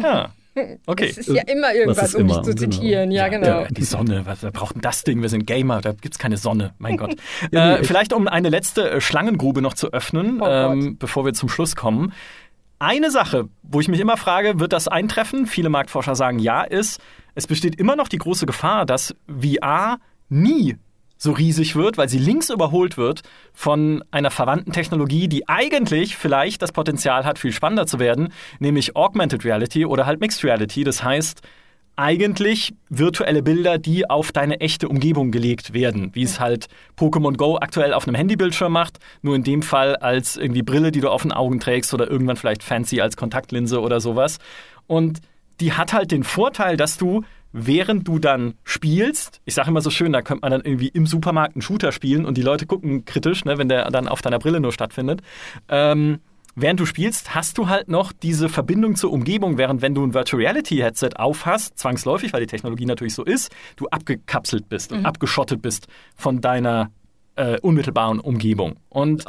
Ja. 0.00 0.30
Okay. 0.86 1.08
Das 1.08 1.16
ist 1.16 1.28
ja 1.28 1.42
immer 1.44 1.72
irgendwas, 1.72 2.14
um 2.14 2.26
mich 2.26 2.34
zu 2.42 2.54
genau. 2.54 2.70
zitieren. 2.70 3.08
Genau. 3.08 3.22
Ja, 3.22 3.28
genau. 3.28 3.46
Ja, 3.62 3.68
die 3.68 3.84
Sonne, 3.84 4.26
was, 4.26 4.42
wer 4.42 4.50
braucht 4.50 4.74
denn 4.74 4.82
das 4.82 5.02
Ding? 5.02 5.22
Wir 5.22 5.30
sind 5.30 5.46
Gamer, 5.46 5.80
da 5.80 5.92
gibt's 5.92 6.18
keine 6.18 6.36
Sonne. 6.36 6.74
Mein 6.78 6.98
Gott. 6.98 7.16
ja, 7.50 7.76
äh, 7.76 7.84
vielleicht 7.84 8.12
um 8.12 8.28
eine 8.28 8.50
letzte 8.50 8.90
äh, 8.90 9.00
Schlangengrube 9.00 9.62
noch 9.62 9.72
zu 9.72 9.92
öffnen, 9.92 10.42
oh 10.42 10.46
ähm, 10.46 10.98
bevor 10.98 11.24
wir 11.24 11.32
zum 11.32 11.48
Schluss 11.48 11.74
kommen. 11.74 12.12
Eine 12.78 13.10
Sache, 13.10 13.48
wo 13.62 13.80
ich 13.80 13.88
mich 13.88 14.00
immer 14.00 14.16
frage, 14.16 14.58
wird 14.60 14.72
das 14.72 14.88
eintreffen? 14.88 15.46
Viele 15.46 15.68
Marktforscher 15.68 16.16
sagen 16.16 16.38
ja, 16.38 16.62
ist, 16.62 17.00
es 17.34 17.46
besteht 17.46 17.76
immer 17.76 17.96
noch 17.96 18.08
die 18.08 18.18
große 18.18 18.44
Gefahr, 18.44 18.84
dass 18.84 19.14
VR 19.26 19.98
nie 20.28 20.76
so 21.22 21.30
riesig 21.30 21.76
wird, 21.76 21.98
weil 21.98 22.08
sie 22.08 22.18
links 22.18 22.50
überholt 22.50 22.96
wird 22.96 23.22
von 23.52 24.02
einer 24.10 24.32
verwandten 24.32 24.72
Technologie, 24.72 25.28
die 25.28 25.48
eigentlich 25.48 26.16
vielleicht 26.16 26.62
das 26.62 26.72
Potenzial 26.72 27.24
hat, 27.24 27.38
viel 27.38 27.52
spannender 27.52 27.86
zu 27.86 28.00
werden, 28.00 28.32
nämlich 28.58 28.96
Augmented 28.96 29.44
Reality 29.44 29.86
oder 29.86 30.04
halt 30.04 30.20
Mixed 30.20 30.42
Reality. 30.42 30.82
Das 30.82 31.04
heißt, 31.04 31.42
eigentlich 31.94 32.74
virtuelle 32.88 33.44
Bilder, 33.44 33.78
die 33.78 34.10
auf 34.10 34.32
deine 34.32 34.58
echte 34.58 34.88
Umgebung 34.88 35.30
gelegt 35.30 35.72
werden, 35.72 36.10
wie 36.12 36.24
es 36.24 36.40
halt 36.40 36.66
Pokémon 36.98 37.36
Go 37.36 37.56
aktuell 37.56 37.94
auf 37.94 38.08
einem 38.08 38.16
Handybildschirm 38.16 38.72
macht, 38.72 38.98
nur 39.20 39.36
in 39.36 39.44
dem 39.44 39.62
Fall 39.62 39.94
als 39.94 40.36
irgendwie 40.36 40.62
Brille, 40.62 40.90
die 40.90 41.00
du 41.00 41.08
auf 41.08 41.22
den 41.22 41.30
Augen 41.30 41.60
trägst 41.60 41.94
oder 41.94 42.10
irgendwann 42.10 42.36
vielleicht 42.36 42.64
fancy 42.64 43.00
als 43.00 43.16
Kontaktlinse 43.16 43.80
oder 43.80 44.00
sowas. 44.00 44.38
Und 44.88 45.20
die 45.60 45.72
hat 45.72 45.92
halt 45.92 46.10
den 46.10 46.24
Vorteil, 46.24 46.76
dass 46.76 46.98
du 46.98 47.22
während 47.52 48.08
du 48.08 48.18
dann 48.18 48.54
spielst, 48.64 49.40
ich 49.44 49.54
sage 49.54 49.68
immer 49.68 49.80
so 49.80 49.90
schön, 49.90 50.12
da 50.12 50.22
könnte 50.22 50.42
man 50.42 50.50
dann 50.50 50.62
irgendwie 50.62 50.88
im 50.88 51.06
Supermarkt 51.06 51.54
einen 51.54 51.62
Shooter 51.62 51.92
spielen 51.92 52.24
und 52.24 52.36
die 52.36 52.42
Leute 52.42 52.66
gucken 52.66 53.04
kritisch, 53.04 53.44
ne, 53.44 53.58
wenn 53.58 53.68
der 53.68 53.90
dann 53.90 54.08
auf 54.08 54.22
deiner 54.22 54.38
Brille 54.38 54.60
nur 54.60 54.72
stattfindet. 54.72 55.20
Ähm, 55.68 56.20
während 56.54 56.80
du 56.80 56.86
spielst, 56.86 57.34
hast 57.34 57.58
du 57.58 57.68
halt 57.68 57.88
noch 57.88 58.12
diese 58.12 58.48
Verbindung 58.48 58.96
zur 58.96 59.12
Umgebung, 59.12 59.58
während 59.58 59.82
wenn 59.82 59.94
du 59.94 60.04
ein 60.04 60.14
Virtual 60.14 60.42
Reality 60.42 60.76
Headset 60.76 61.10
aufhast, 61.16 61.78
zwangsläufig, 61.78 62.32
weil 62.32 62.40
die 62.40 62.46
Technologie 62.46 62.86
natürlich 62.86 63.14
so 63.14 63.24
ist, 63.24 63.52
du 63.76 63.86
abgekapselt 63.88 64.68
bist 64.68 64.90
mhm. 64.90 64.98
und 64.98 65.06
abgeschottet 65.06 65.62
bist 65.62 65.88
von 66.16 66.40
deiner 66.40 66.90
äh, 67.36 67.58
unmittelbaren 67.60 68.20
Umgebung. 68.20 68.76
Und 68.88 69.26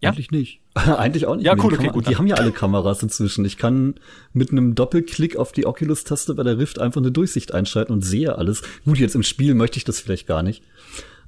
ja? 0.00 0.10
Eigentlich 0.10 0.30
nicht. 0.30 0.60
Eigentlich 0.74 1.26
auch 1.26 1.36
nicht. 1.36 1.44
Ja, 1.44 1.54
cool, 1.58 1.74
okay, 1.74 1.88
gut. 1.88 2.08
Die 2.08 2.16
haben 2.16 2.26
ja 2.26 2.36
alle 2.36 2.52
Kameras 2.52 3.02
inzwischen. 3.02 3.44
Ich 3.44 3.56
kann 3.56 3.94
mit 4.32 4.52
einem 4.52 4.74
Doppelklick 4.74 5.36
auf 5.36 5.52
die 5.52 5.66
Oculus-Taste 5.66 6.34
bei 6.34 6.44
der 6.44 6.58
Rift 6.58 6.78
einfach 6.78 7.00
eine 7.00 7.10
Durchsicht 7.10 7.52
einschalten 7.52 7.92
und 7.92 8.02
sehe 8.02 8.36
alles. 8.36 8.62
Gut, 8.84 8.98
jetzt 8.98 9.16
im 9.16 9.24
Spiel 9.24 9.54
möchte 9.54 9.78
ich 9.78 9.84
das 9.84 10.00
vielleicht 10.00 10.26
gar 10.26 10.42
nicht. 10.42 10.62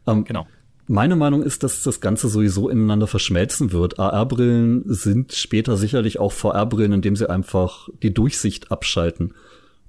Ähm, 0.06 0.24
genau. 0.24 0.46
Meine 0.86 1.16
Meinung 1.16 1.42
ist, 1.42 1.62
dass 1.62 1.82
das 1.82 2.00
Ganze 2.00 2.28
sowieso 2.28 2.68
ineinander 2.68 3.06
verschmelzen 3.06 3.72
wird. 3.72 3.98
AR-Brillen 3.98 4.82
sind 4.86 5.32
später 5.32 5.76
sicherlich 5.76 6.18
auch 6.18 6.32
VR-Brillen, 6.32 6.92
indem 6.92 7.16
sie 7.16 7.30
einfach 7.30 7.88
die 8.02 8.12
Durchsicht 8.12 8.70
abschalten. 8.72 9.34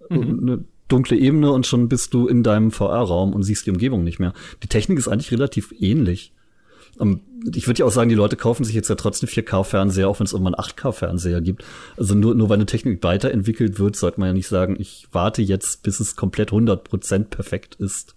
Mhm. 0.10 0.40
Eine 0.42 0.64
dunkle 0.88 1.18
Ebene 1.18 1.52
und 1.52 1.66
schon 1.66 1.88
bist 1.88 2.14
du 2.14 2.28
in 2.28 2.44
deinem 2.44 2.72
VR-Raum 2.72 3.34
und 3.34 3.44
siehst 3.44 3.66
die 3.66 3.72
Umgebung 3.72 4.04
nicht 4.04 4.20
mehr. 4.20 4.34
Die 4.64 4.68
Technik 4.68 5.00
ist 5.00 5.08
eigentlich 5.08 5.32
relativ 5.32 5.74
ähnlich. 5.80 6.34
Um, 6.98 7.12
ähm, 7.12 7.22
ich 7.56 7.68
würde 7.68 7.80
ja 7.80 7.86
auch 7.86 7.92
sagen, 7.92 8.10
die 8.10 8.16
Leute 8.16 8.36
kaufen 8.36 8.64
sich 8.64 8.76
jetzt 8.76 8.90
ja 8.90 8.96
trotzdem 8.96 9.28
4K-Fernseher, 9.28 10.08
auch 10.08 10.20
wenn 10.20 10.26
es 10.26 10.34
irgendwann 10.34 10.54
8K-Fernseher 10.54 11.42
gibt. 11.42 11.64
Also 11.98 12.14
nur, 12.14 12.36
nur 12.36 12.50
weil 12.50 12.58
eine 12.58 12.68
Technik 12.68 13.04
weiterentwickelt 13.04 13.80
wird, 13.80 13.96
sollte 13.96 14.20
man 14.20 14.28
ja 14.28 14.34
nicht 14.34 14.48
sagen, 14.48 14.76
ich 14.80 15.08
warte 15.12 15.42
jetzt, 15.42 15.82
bis 15.82 16.00
es 16.00 16.16
komplett 16.16 16.52
100% 16.52 17.24
perfekt 17.26 17.76
ist. 17.76 18.16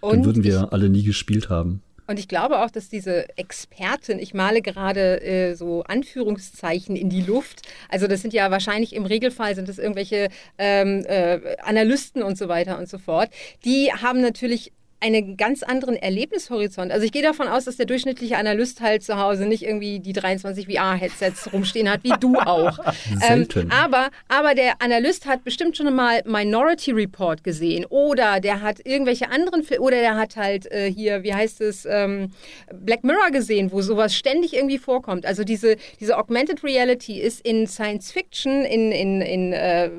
Und 0.00 0.16
Dann 0.16 0.24
würden 0.24 0.44
wir 0.44 0.72
alle 0.72 0.88
nie 0.88 1.04
gespielt 1.04 1.48
haben. 1.48 1.82
Und 2.06 2.18
ich 2.18 2.28
glaube 2.28 2.60
auch, 2.60 2.70
dass 2.70 2.88
diese 2.88 3.26
Expertin, 3.38 4.18
ich 4.18 4.34
male 4.34 4.60
gerade 4.60 5.22
äh, 5.22 5.54
so 5.54 5.82
Anführungszeichen 5.84 6.96
in 6.96 7.08
die 7.08 7.22
Luft, 7.22 7.62
also 7.88 8.06
das 8.06 8.20
sind 8.20 8.34
ja 8.34 8.50
wahrscheinlich 8.50 8.94
im 8.94 9.06
Regelfall 9.06 9.54
sind 9.54 9.68
das 9.68 9.78
irgendwelche 9.78 10.28
ähm, 10.58 11.04
äh, 11.06 11.56
Analysten 11.62 12.22
und 12.22 12.36
so 12.36 12.48
weiter 12.48 12.78
und 12.78 12.88
so 12.90 12.98
fort, 12.98 13.30
die 13.64 13.90
haben 13.90 14.20
natürlich 14.20 14.72
einen 15.04 15.36
ganz 15.36 15.62
anderen 15.62 15.96
Erlebnishorizont. 15.96 16.90
Also 16.90 17.04
ich 17.04 17.12
gehe 17.12 17.22
davon 17.22 17.46
aus, 17.46 17.66
dass 17.66 17.76
der 17.76 17.84
durchschnittliche 17.84 18.38
Analyst 18.38 18.80
halt 18.80 19.02
zu 19.02 19.18
Hause 19.18 19.44
nicht 19.44 19.62
irgendwie 19.62 20.00
die 20.00 20.14
23 20.14 20.66
VR-Headsets 20.66 21.52
rumstehen 21.52 21.90
hat, 21.90 22.04
wie 22.04 22.14
du 22.18 22.36
auch. 22.38 22.78
ähm, 23.28 23.46
aber, 23.68 24.08
aber 24.28 24.54
der 24.54 24.80
Analyst 24.80 25.26
hat 25.26 25.44
bestimmt 25.44 25.76
schon 25.76 25.94
mal 25.94 26.22
Minority 26.24 26.92
Report 26.92 27.44
gesehen 27.44 27.84
oder 27.84 28.40
der 28.40 28.62
hat 28.62 28.80
irgendwelche 28.84 29.30
anderen 29.30 29.62
Filme 29.62 29.84
oder 29.84 30.00
der 30.00 30.16
hat 30.16 30.36
halt 30.36 30.72
äh, 30.72 30.90
hier, 30.90 31.22
wie 31.22 31.34
heißt 31.34 31.60
es, 31.60 31.84
ähm, 31.84 32.30
Black 32.72 33.04
Mirror 33.04 33.30
gesehen, 33.30 33.72
wo 33.72 33.82
sowas 33.82 34.14
ständig 34.14 34.54
irgendwie 34.54 34.78
vorkommt. 34.78 35.26
Also 35.26 35.44
diese, 35.44 35.76
diese 36.00 36.16
Augmented 36.16 36.64
Reality 36.64 37.20
ist 37.20 37.42
in 37.42 37.66
Science 37.66 38.10
Fiction, 38.10 38.64
in, 38.64 38.90
in, 38.90 39.20
in 39.20 39.52
äh, 39.52 39.90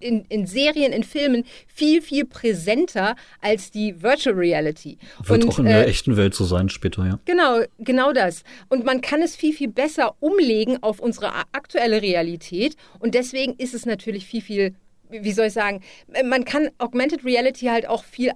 in, 0.00 0.24
in 0.28 0.46
Serien, 0.46 0.92
in 0.92 1.02
Filmen 1.02 1.44
viel, 1.66 2.02
viel 2.02 2.24
präsenter 2.24 3.16
als 3.40 3.70
die 3.70 4.02
Virtual 4.02 4.34
Reality. 4.34 4.98
Wird 5.24 5.44
und, 5.44 5.50
auch 5.50 5.58
in 5.58 5.66
der 5.66 5.86
äh, 5.86 5.90
echten 5.90 6.16
Welt 6.16 6.34
so 6.34 6.44
sein 6.44 6.68
später, 6.68 7.06
ja. 7.06 7.18
Genau, 7.24 7.60
genau 7.78 8.12
das. 8.12 8.42
Und 8.68 8.84
man 8.84 9.00
kann 9.00 9.22
es 9.22 9.36
viel, 9.36 9.52
viel 9.52 9.68
besser 9.68 10.14
umlegen 10.20 10.82
auf 10.82 11.00
unsere 11.00 11.32
aktuelle 11.52 12.02
Realität. 12.02 12.76
Und 12.98 13.14
deswegen 13.14 13.54
ist 13.54 13.74
es 13.74 13.86
natürlich 13.86 14.26
viel, 14.26 14.42
viel 14.42 14.74
wie 15.10 15.32
soll 15.32 15.46
ich 15.46 15.54
sagen, 15.54 15.82
man 16.24 16.44
kann 16.44 16.68
Augmented 16.78 17.24
Reality 17.24 17.66
halt 17.66 17.88
auch 17.88 18.04
viel 18.04 18.32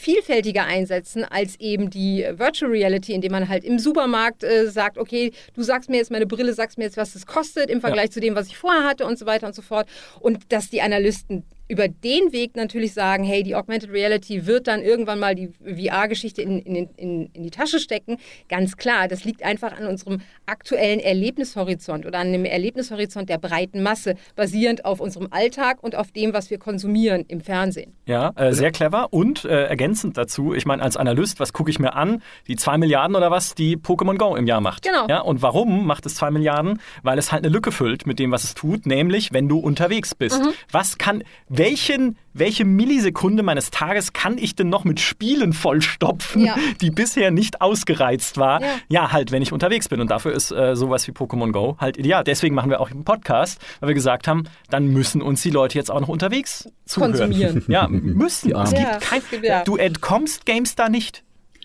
vielfältiger 0.00 0.64
einsetzen 0.64 1.24
als 1.24 1.60
eben 1.60 1.90
die 1.90 2.26
Virtual 2.32 2.70
Reality, 2.70 3.12
indem 3.12 3.32
man 3.32 3.48
halt 3.48 3.64
im 3.64 3.78
Supermarkt 3.78 4.42
äh, 4.42 4.70
sagt, 4.70 4.96
okay, 4.96 5.32
du 5.54 5.62
sagst 5.62 5.90
mir 5.90 5.98
jetzt 5.98 6.10
meine 6.10 6.26
Brille, 6.26 6.54
sagst 6.54 6.78
mir 6.78 6.84
jetzt, 6.84 6.96
was 6.96 7.14
es 7.14 7.26
kostet 7.26 7.68
im 7.68 7.80
Vergleich 7.80 8.06
ja. 8.06 8.12
zu 8.12 8.20
dem, 8.20 8.34
was 8.34 8.46
ich 8.46 8.56
vorher 8.56 8.84
hatte 8.84 9.04
und 9.04 9.18
so 9.18 9.26
weiter 9.26 9.46
und 9.46 9.54
so 9.54 9.62
fort. 9.62 9.88
Und 10.18 10.52
dass 10.52 10.70
die 10.70 10.80
Analysten 10.80 11.44
über 11.70 11.86
den 11.86 12.32
Weg 12.32 12.56
natürlich 12.56 12.92
sagen, 12.92 13.22
hey, 13.22 13.44
die 13.44 13.54
Augmented 13.54 13.92
Reality 13.92 14.46
wird 14.46 14.66
dann 14.66 14.82
irgendwann 14.82 15.20
mal 15.20 15.36
die 15.36 15.50
VR-Geschichte 15.62 16.42
in, 16.42 16.58
in, 16.58 16.88
in, 16.96 17.30
in 17.32 17.42
die 17.44 17.50
Tasche 17.50 17.78
stecken. 17.78 18.18
Ganz 18.48 18.76
klar, 18.76 19.06
das 19.06 19.24
liegt 19.24 19.44
einfach 19.44 19.78
an 19.78 19.86
unserem 19.86 20.20
aktuellen 20.46 20.98
Erlebnishorizont 20.98 22.06
oder 22.06 22.18
an 22.18 22.32
dem 22.32 22.44
Erlebnishorizont 22.44 23.28
der 23.28 23.38
breiten 23.38 23.84
Masse, 23.84 24.16
basierend 24.34 24.84
auf 24.84 25.00
unserem 25.00 25.28
Alltag 25.30 25.78
und 25.82 25.94
auf 25.94 26.10
dem, 26.10 26.32
was 26.32 26.50
wir 26.50 26.58
konsumieren 26.58 27.24
im 27.28 27.40
Fernsehen. 27.40 27.94
Ja, 28.04 28.32
äh, 28.34 28.52
sehr 28.52 28.72
clever. 28.72 29.12
Und 29.12 29.44
äh, 29.44 29.66
ergänzend 29.66 30.16
dazu, 30.16 30.52
ich 30.52 30.66
meine, 30.66 30.82
als 30.82 30.96
Analyst, 30.96 31.38
was 31.38 31.52
gucke 31.52 31.70
ich 31.70 31.78
mir 31.78 31.94
an? 31.94 32.20
Die 32.48 32.56
zwei 32.56 32.78
Milliarden 32.78 33.14
oder 33.14 33.30
was, 33.30 33.54
die 33.54 33.76
Pokémon 33.76 34.16
Go 34.16 34.34
im 34.34 34.48
Jahr 34.48 34.60
macht. 34.60 34.82
Genau. 34.82 35.06
Ja, 35.08 35.20
und 35.20 35.40
warum 35.40 35.86
macht 35.86 36.04
es 36.06 36.16
zwei 36.16 36.32
Milliarden? 36.32 36.80
Weil 37.04 37.16
es 37.18 37.30
halt 37.30 37.44
eine 37.44 37.52
Lücke 37.52 37.70
füllt 37.70 38.08
mit 38.08 38.18
dem, 38.18 38.32
was 38.32 38.42
es 38.42 38.54
tut, 38.54 38.86
nämlich 38.86 39.32
wenn 39.32 39.48
du 39.48 39.60
unterwegs 39.60 40.16
bist. 40.16 40.42
Mhm. 40.42 40.50
Was 40.72 40.98
kann, 40.98 41.22
welchen, 41.60 42.16
welche 42.32 42.64
Millisekunde 42.64 43.42
meines 43.42 43.70
Tages 43.70 44.12
kann 44.12 44.38
ich 44.38 44.54
denn 44.54 44.70
noch 44.70 44.84
mit 44.84 44.98
Spielen 44.98 45.52
vollstopfen, 45.52 46.44
ja. 46.44 46.56
die 46.80 46.90
bisher 46.90 47.30
nicht 47.30 47.60
ausgereizt 47.60 48.38
war? 48.38 48.62
Ja. 48.62 48.68
ja. 48.88 49.12
halt, 49.12 49.30
wenn 49.30 49.42
ich 49.42 49.52
unterwegs 49.52 49.88
bin. 49.88 50.00
Und 50.00 50.10
dafür 50.10 50.32
ist 50.32 50.50
äh, 50.52 50.74
sowas 50.74 51.06
wie 51.06 51.12
Pokémon 51.12 51.52
Go 51.52 51.76
halt 51.78 51.98
ideal. 51.98 52.24
Deswegen 52.24 52.54
machen 52.54 52.70
wir 52.70 52.80
auch 52.80 52.90
einen 52.90 53.04
Podcast, 53.04 53.60
weil 53.80 53.88
wir 53.88 53.94
gesagt 53.94 54.26
haben, 54.26 54.44
dann 54.70 54.88
müssen 54.88 55.20
uns 55.20 55.42
die 55.42 55.50
Leute 55.50 55.76
jetzt 55.76 55.90
auch 55.90 56.00
noch 56.00 56.08
unterwegs 56.08 56.68
zuhören. 56.86 57.12
Konsumieren. 57.12 57.64
Ja, 57.70 57.86
müssen. 57.88 58.50
Ja. 58.50 58.64
Es 58.64 58.70
gibt 58.70 59.00
kein, 59.00 59.64
du 59.64 59.76
entkommst 59.76 60.46
Games 60.46 60.74
da 60.74 60.88
nicht. 60.88 61.22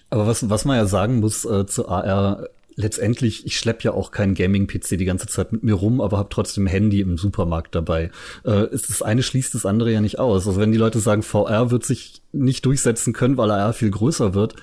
Aber 0.09 0.27
was, 0.27 0.49
was 0.49 0.65
man 0.65 0.77
ja 0.77 0.85
sagen 0.85 1.19
muss 1.19 1.45
äh, 1.45 1.65
zu 1.65 1.87
AR, 1.87 2.47
letztendlich, 2.75 3.45
ich 3.45 3.57
schlepp 3.57 3.83
ja 3.83 3.93
auch 3.93 4.11
keinen 4.11 4.33
Gaming-PC 4.33 4.97
die 4.97 5.05
ganze 5.05 5.27
Zeit 5.27 5.51
mit 5.51 5.63
mir 5.63 5.73
rum, 5.73 6.01
aber 6.01 6.17
habe 6.17 6.29
trotzdem 6.29 6.67
Handy 6.67 7.01
im 7.01 7.17
Supermarkt 7.17 7.73
dabei. 7.75 8.11
Äh, 8.43 8.67
das 8.71 9.01
eine 9.01 9.23
schließt 9.23 9.55
das 9.55 9.65
andere 9.65 9.91
ja 9.91 10.01
nicht 10.01 10.19
aus. 10.19 10.47
Also 10.47 10.59
wenn 10.59 10.71
die 10.71 10.77
Leute 10.77 10.99
sagen, 10.99 11.23
VR 11.23 11.71
wird 11.71 11.85
sich 11.85 12.21
nicht 12.31 12.65
durchsetzen 12.65 13.13
können, 13.13 13.37
weil 13.37 13.51
AR 13.51 13.73
viel 13.73 13.91
größer 13.91 14.33
wird, 14.33 14.55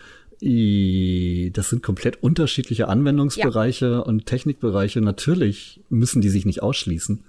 das 0.44 1.68
sind 1.70 1.84
komplett 1.84 2.20
unterschiedliche 2.20 2.88
Anwendungsbereiche 2.88 3.86
ja. 3.86 3.98
und 4.00 4.26
Technikbereiche. 4.26 5.00
Natürlich 5.00 5.80
müssen 5.88 6.20
die 6.20 6.30
sich 6.30 6.44
nicht 6.44 6.64
ausschließen. 6.64 7.22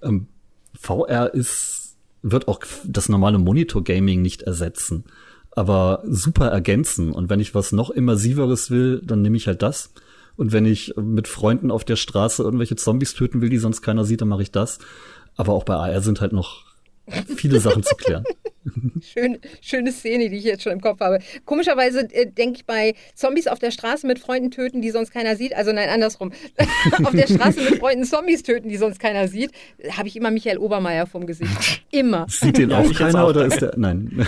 Ähm, 0.00 0.28
VR 0.72 1.34
ist, 1.34 1.96
wird 2.22 2.48
auch 2.48 2.60
das 2.86 3.10
normale 3.10 3.38
Monitor-Gaming 3.38 4.22
nicht 4.22 4.42
ersetzen, 4.42 5.04
aber 5.50 6.02
super 6.06 6.48
ergänzen. 6.48 7.12
Und 7.12 7.28
wenn 7.28 7.40
ich 7.40 7.54
was 7.54 7.72
noch 7.72 7.90
immersiveres 7.90 8.70
will, 8.70 9.02
dann 9.04 9.20
nehme 9.20 9.36
ich 9.36 9.46
halt 9.48 9.60
das. 9.60 9.90
Und 10.36 10.52
wenn 10.52 10.66
ich 10.66 10.94
mit 10.96 11.28
Freunden 11.28 11.70
auf 11.70 11.84
der 11.84 11.96
Straße 11.96 12.42
irgendwelche 12.42 12.76
Zombies 12.76 13.14
töten 13.14 13.40
will, 13.40 13.48
die 13.48 13.58
sonst 13.58 13.82
keiner 13.82 14.04
sieht, 14.04 14.20
dann 14.20 14.28
mache 14.28 14.42
ich 14.42 14.50
das. 14.50 14.78
Aber 15.36 15.52
auch 15.52 15.64
bei 15.64 15.74
AR 15.74 16.00
sind 16.00 16.20
halt 16.20 16.32
noch 16.32 16.64
viele 17.36 17.60
Sachen 17.60 17.82
zu 17.82 17.94
klären. 17.96 18.24
Schön, 19.00 19.38
schöne 19.60 19.92
Szene, 19.92 20.28
die 20.30 20.36
ich 20.36 20.44
jetzt 20.44 20.62
schon 20.62 20.72
im 20.72 20.80
Kopf 20.80 21.00
habe. 21.00 21.18
Komischerweise 21.44 22.08
äh, 22.12 22.26
denke 22.26 22.56
ich 22.56 22.66
bei 22.66 22.94
Zombies 23.14 23.46
auf 23.46 23.58
der 23.58 23.70
Straße 23.70 24.06
mit 24.06 24.18
Freunden 24.18 24.50
töten, 24.50 24.82
die 24.82 24.90
sonst 24.90 25.10
keiner 25.10 25.36
sieht. 25.36 25.54
Also 25.54 25.72
nein, 25.72 25.88
andersrum. 25.88 26.32
auf 27.04 27.12
der 27.12 27.26
Straße 27.26 27.60
mit 27.62 27.78
Freunden 27.78 28.04
Zombies 28.04 28.42
töten, 28.42 28.68
die 28.68 28.76
sonst 28.76 28.98
keiner 28.98 29.28
sieht, 29.28 29.52
habe 29.90 30.08
ich 30.08 30.16
immer 30.16 30.30
Michael 30.30 30.58
Obermeier 30.58 31.06
vom 31.06 31.26
Gesicht. 31.26 31.82
Immer. 31.90 32.26
Sieht 32.28 32.58
den 32.58 32.72
auch 32.72 32.92
keiner 32.92 33.24
auch 33.24 33.30
oder 33.30 33.46
ist 33.46 33.60
der? 33.60 33.72
Nein. 33.76 34.26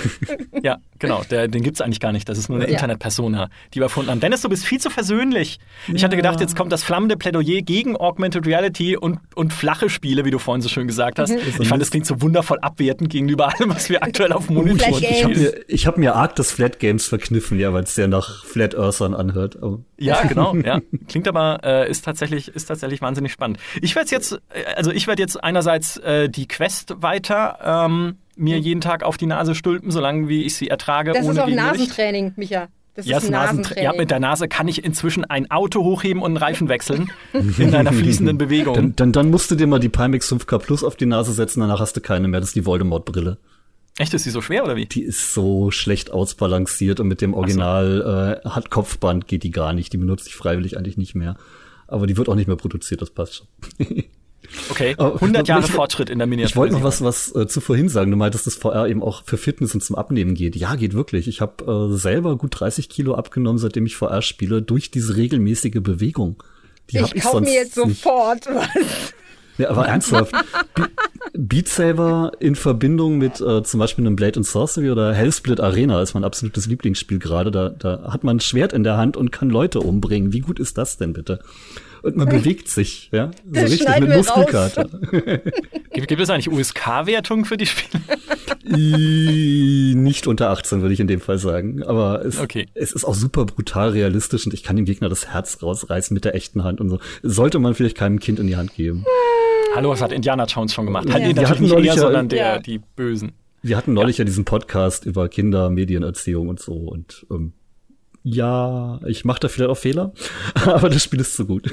ja, 0.63 0.79
genau. 0.99 1.23
Der, 1.31 1.49
den 1.49 1.65
es 1.65 1.81
eigentlich 1.81 2.01
gar 2.01 2.13
nicht. 2.13 2.29
Das 2.29 2.39
ist 2.39 2.49
nur 2.49 2.59
eine 2.59 2.67
ja. 2.67 2.73
Internetpersona, 2.73 3.51
die 3.75 3.81
wir 3.81 3.85
erfunden 3.85 4.11
haben. 4.11 4.21
Dennis, 4.21 4.43
du 4.43 4.49
bist 4.49 4.65
viel 4.65 4.81
zu 4.81 4.91
versöhnlich. 4.91 5.59
Ich 5.89 6.01
ja. 6.01 6.07
hatte 6.07 6.17
gedacht, 6.17 6.41
jetzt 6.41 6.57
kommt 6.57 6.73
das 6.73 6.83
flammende 6.83 7.17
Plädoyer 7.17 7.63
gegen 7.63 7.97
Augmented 7.97 8.47
Reality 8.47 8.97
und, 8.97 9.19
und 9.35 9.53
flache 9.53 9.91
Spiele, 9.91 10.25
wie 10.25 10.31
du 10.31 10.39
vorhin 10.39 10.63
so 10.63 10.69
schön 10.69 10.87
gesagt 10.87 11.19
hast. 11.19 11.31
Mhm. 11.31 11.39
Ich 11.61 11.69
fand, 11.69 11.83
das 11.83 11.91
klingt 11.91 12.07
so 12.07 12.21
wundervoll 12.23 12.59
abwertend 12.61 13.11
gegenüber 13.11 13.49
allem, 13.49 13.71
was 13.71 13.91
wir 13.91 14.03
aktuell 14.03 14.28
auf 14.33 14.51
Monitor 14.51 14.99
Ich 15.01 15.25
habe 15.25 15.35
mir, 15.35 15.55
ich 15.69 15.87
hab 15.87 15.99
mir 15.99 16.15
arg 16.15 16.37
das 16.37 16.53
Flat 16.53 16.79
Games 16.79 17.07
verkniffen, 17.07 17.59
ja, 17.59 17.73
weil 17.73 17.85
es 17.85 17.95
sehr 17.95 18.09
nach 18.09 18.45
Flat 18.45 18.75
Earthern 18.75 19.15
anhört. 19.15 19.63
Aber 19.63 19.81
ja, 19.99 20.23
genau, 20.23 20.55
ja. 20.55 20.81
Klingt 21.09 21.29
aber, 21.29 21.61
äh, 21.65 21.91
ist 21.91 22.05
tatsächlich, 22.05 22.49
ist 22.49 22.67
tatsächlich 22.67 23.01
wahnsinnig 23.01 23.33
spannend. 23.33 23.59
Ich 23.81 23.97
werde 23.97 24.11
jetzt, 24.11 24.33
äh, 24.33 24.65
also 24.77 24.91
ich 24.91 25.07
werde 25.07 25.23
jetzt 25.23 25.43
einerseits 25.43 25.97
äh, 25.99 26.29
die 26.29 26.49
Quest 26.49 26.95
weiter 27.01 27.59
ähm, 27.65 28.17
mir 28.37 28.57
hm. 28.57 28.63
jeden 28.63 28.81
Tag 28.81 29.03
auf 29.03 29.17
die 29.17 29.27
Nase 29.27 29.55
stülpen, 29.55 29.91
solange 29.91 30.29
wie 30.29 30.45
ich 30.45 30.57
sie 30.57 30.69
ertrage. 30.69 31.13
Das 31.13 31.25
ohne 31.25 31.33
ist 31.33 31.41
auch 31.41 31.49
Nasentraining, 31.49 32.33
Micha. 32.37 32.69
Das 32.99 33.07
ja, 33.07 33.19
ist 33.19 33.31
Nasentraining. 33.31 33.85
Ja, 33.85 33.93
mit 33.93 34.11
der 34.11 34.19
Nase 34.19 34.49
kann 34.49 34.67
ich 34.67 34.85
inzwischen 34.85 35.25
ein 35.25 35.49
Auto 35.53 35.85
hochheben 35.85 36.21
und 36.21 36.31
einen 36.33 36.37
Reifen 36.37 36.69
wechseln 36.69 37.13
in 37.59 37.73
einer 37.73 37.93
fließenden 37.93 38.39
Bewegung. 38.39 38.75
Dann, 38.75 38.97
dann, 38.97 39.13
dann 39.13 39.31
musst 39.31 39.53
du 39.53 39.55
dir 39.55 39.69
mal 39.69 39.79
die 39.79 39.89
Pimax 39.89 40.33
5K 40.33 40.59
Plus 40.59 40.83
auf 40.83 40.97
die 40.97 41.07
Nase 41.07 41.33
setzen, 41.33 41.61
danach 41.61 41.79
hast 41.79 41.97
du 41.97 42.01
keine 42.01 42.27
mehr. 42.27 42.41
Das 42.41 42.51
ist 42.51 42.57
die 42.57 42.67
Voldemort-Brille. 42.67 43.39
Echt, 43.99 44.15
ist 44.15 44.25
die 44.25 44.31
so 44.31 44.41
schwer 44.41 44.65
oder 44.65 44.77
wie? 44.77 44.87
Die 44.87 45.03
ist 45.03 45.35
so 45.35 45.71
schlecht 45.71 46.13
ausbalanciert 46.13 47.01
und 47.01 47.09
mit 47.09 47.21
dem 47.21 47.35
Original 47.35 48.41
so. 48.43 48.49
äh, 48.49 48.51
hat 48.51 48.71
Kopfband 48.71 49.27
geht 49.27 49.43
die 49.43 49.51
gar 49.51 49.73
nicht. 49.73 49.93
Die 49.93 49.99
benutze 49.99 50.29
ich 50.29 50.37
freiwillig 50.37 50.79
eigentlich 50.79 50.97
nicht 50.97 51.15
mehr. 51.15 51.37
Aber 51.89 52.07
die 52.07 52.17
wird 52.17 52.29
auch 52.29 52.37
nicht 52.37 52.47
mehr 52.47 52.57
produziert, 52.57 53.03
das 53.03 53.11
passt 53.11 53.37
schon. 53.37 54.05
Okay, 54.71 54.95
100 54.99 55.47
Jahre 55.47 55.65
ich, 55.65 55.71
Fortschritt 55.71 56.09
in 56.09 56.19
der 56.19 56.27
Miniatur. 56.27 56.51
Ich 56.51 56.57
wollte 56.57 56.75
noch 56.75 56.83
was, 56.83 57.03
was 57.03 57.35
äh, 57.35 57.47
zu 57.47 57.61
vorhin 57.61 57.89
sagen. 57.89 58.11
Du 58.11 58.17
meintest, 58.17 58.47
dass 58.47 58.55
VR 58.55 58.89
eben 58.89 59.03
auch 59.03 59.25
für 59.25 59.37
Fitness 59.37 59.75
und 59.75 59.83
zum 59.83 59.97
Abnehmen 59.97 60.35
geht. 60.35 60.57
Ja, 60.57 60.75
geht 60.77 60.95
wirklich. 60.95 61.29
Ich 61.29 61.41
habe 61.41 61.91
äh, 61.91 61.97
selber 61.97 62.39
gut 62.39 62.59
30 62.59 62.89
Kilo 62.89 63.15
abgenommen, 63.15 63.59
seitdem 63.59 63.85
ich 63.85 63.97
VR 63.97 64.23
spiele, 64.23 64.63
durch 64.63 64.91
diese 64.91 65.17
regelmäßige 65.17 65.81
Bewegung. 65.83 66.43
Die 66.91 66.99
ich, 66.99 67.15
ich 67.17 67.23
kaufe 67.23 67.43
mir 67.43 67.53
jetzt 67.53 67.75
sofort 67.75 68.47
was. 68.47 69.13
Ja, 69.59 69.71
aber 69.71 69.87
ernsthaft. 69.87 70.33
Beat 71.35 71.69
Saber 71.69 72.33
in 72.41 72.55
Verbindung 72.55 73.19
mit 73.19 73.41
äh, 73.41 73.63
zum 73.63 73.81
Beispiel 73.81 74.07
einem 74.07 74.17
Blade 74.17 74.37
and 74.39 74.47
Sorcery 74.47 74.91
oder 74.91 75.13
Hellsplit 75.13 75.61
Arena 75.61 76.01
ist 76.03 76.15
mein 76.15 76.25
absolutes 76.25 76.67
Lieblingsspiel 76.67 77.19
gerade. 77.19 77.51
Da, 77.51 77.69
da 77.69 78.11
hat 78.13 78.25
man 78.25 78.37
ein 78.37 78.41
Schwert 78.41 78.73
in 78.73 78.83
der 78.85 78.97
Hand 78.97 79.17
und 79.17 79.31
kann 79.33 79.51
Leute 79.51 79.81
umbringen. 79.81 80.33
Wie 80.33 80.41
gut 80.41 80.59
ist 80.59 80.79
das 80.79 80.97
denn 80.97 81.13
bitte? 81.13 81.41
Und 82.03 82.17
man 82.17 82.29
bewegt 82.29 82.69
sich, 82.69 83.09
ja, 83.13 83.33
so 83.45 83.51
Das 83.53 83.65
richtig 83.65 83.83
schneiden 83.83 84.09
mit 84.09 84.17
Muskelkater. 84.19 84.89
Gibt, 85.93 86.07
gibt 86.07 86.21
es 86.23 86.31
eigentlich 86.31 86.49
USK-Wertungen 86.49 87.45
für 87.45 87.57
die 87.57 87.67
Spiele? 87.67 88.01
I- 88.65 89.95
Nicht 89.97 90.29
unter 90.29 90.51
18, 90.51 90.81
würde 90.81 90.95
ich 90.95 91.01
in 91.01 91.09
dem 91.09 91.21
Fall 91.21 91.39
sagen. 91.39 91.83
Aber 91.83 92.25
es, 92.25 92.39
Okay. 92.39 92.67
es 92.75 92.93
ist 92.93 93.05
auch 93.05 93.15
super 93.15 93.47
brutal 93.47 93.91
realistisch 93.91 94.47
und 94.47 94.55
ich 94.55 94.63
kann 94.63 94.77
dem 94.77 94.85
Gegner 94.85 95.09
das 95.09 95.27
Herz 95.33 95.59
rausreißen 95.61 96.15
mit 96.15 96.25
der 96.25 96.37
echten 96.37 96.63
Hand 96.63 96.81
und 96.81 96.89
so. 96.89 97.01
Sollte 97.25 97.59
man 97.59 97.75
vielleicht 97.75 97.97
keinem 97.97 98.21
Kind 98.21 98.39
in 98.39 98.47
die 98.47 98.57
Hand 98.57 98.75
geben. 98.75 99.05
Hallo, 99.75 99.91
was 99.91 100.01
hat 100.03 100.13
Indiana 100.13 100.45
Jones 100.47 100.73
schon 100.73 100.87
gemacht? 100.87 101.07
Ja. 101.09 101.15
Halt, 101.15 101.25
nee, 101.25 101.33
natürlich 101.35 101.61
nicht 101.61 101.73
er, 101.75 101.81
ja- 101.85 101.95
sondern 101.97 102.29
der, 102.29 102.39
Ja. 102.39 102.59
die 102.59 102.79
Bösen. 102.79 103.33
Wir 103.63 103.77
hatten 103.77 103.93
neulich 103.93 104.19
ja, 104.19 104.25
diesen 104.25 104.45
Podcast 104.45 105.05
über 105.05 105.29
Kinder, 105.29 105.69
Medienerziehung 105.71 106.49
und 106.49 106.61
so 106.61 106.73
und 106.75 107.27
ähm, 107.31 107.53
ja, 108.23 109.01
ich 109.07 109.25
mache 109.25 109.41
da 109.41 109.49
vielleicht 109.49 109.71
auch 109.71 109.77
Fehler, 109.77 110.13
aber 110.65 110.89
das 110.91 111.03
Spiel 111.03 111.21
ist 111.21 111.35
zu 111.35 111.47
gut. 111.47 111.71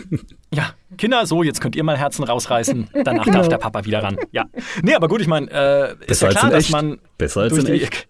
Ja, 0.54 0.72
Kinder, 0.98 1.26
so, 1.26 1.44
jetzt 1.44 1.62
könnt 1.62 1.76
ihr 1.76 1.84
mal 1.84 1.98
Herzen 1.98 2.24
rausreißen. 2.24 2.90
Danach 3.04 3.26
Genau. 3.26 3.38
darf 3.40 3.50
der 3.50 3.58
Papa 3.58 3.86
wieder 3.86 4.02
ran. 4.04 4.18
Ja. 4.32 4.46
Nee, 4.82 4.94
aber 4.96 5.08
gut, 5.08 5.22
ich 5.22 5.28
meine, 5.28 5.50
äh, 5.52 5.92
ist 6.02 6.08
Besser 6.08 6.26
ja 6.28 6.30
als 6.32 6.40
klar, 6.40 6.52
dass 6.52 6.64
echt. 6.66 6.72
man 6.72 7.00
Besser 7.18 7.42
als 7.42 7.58
in 7.58 7.66
die, 7.66 7.72
echt. 7.84 8.08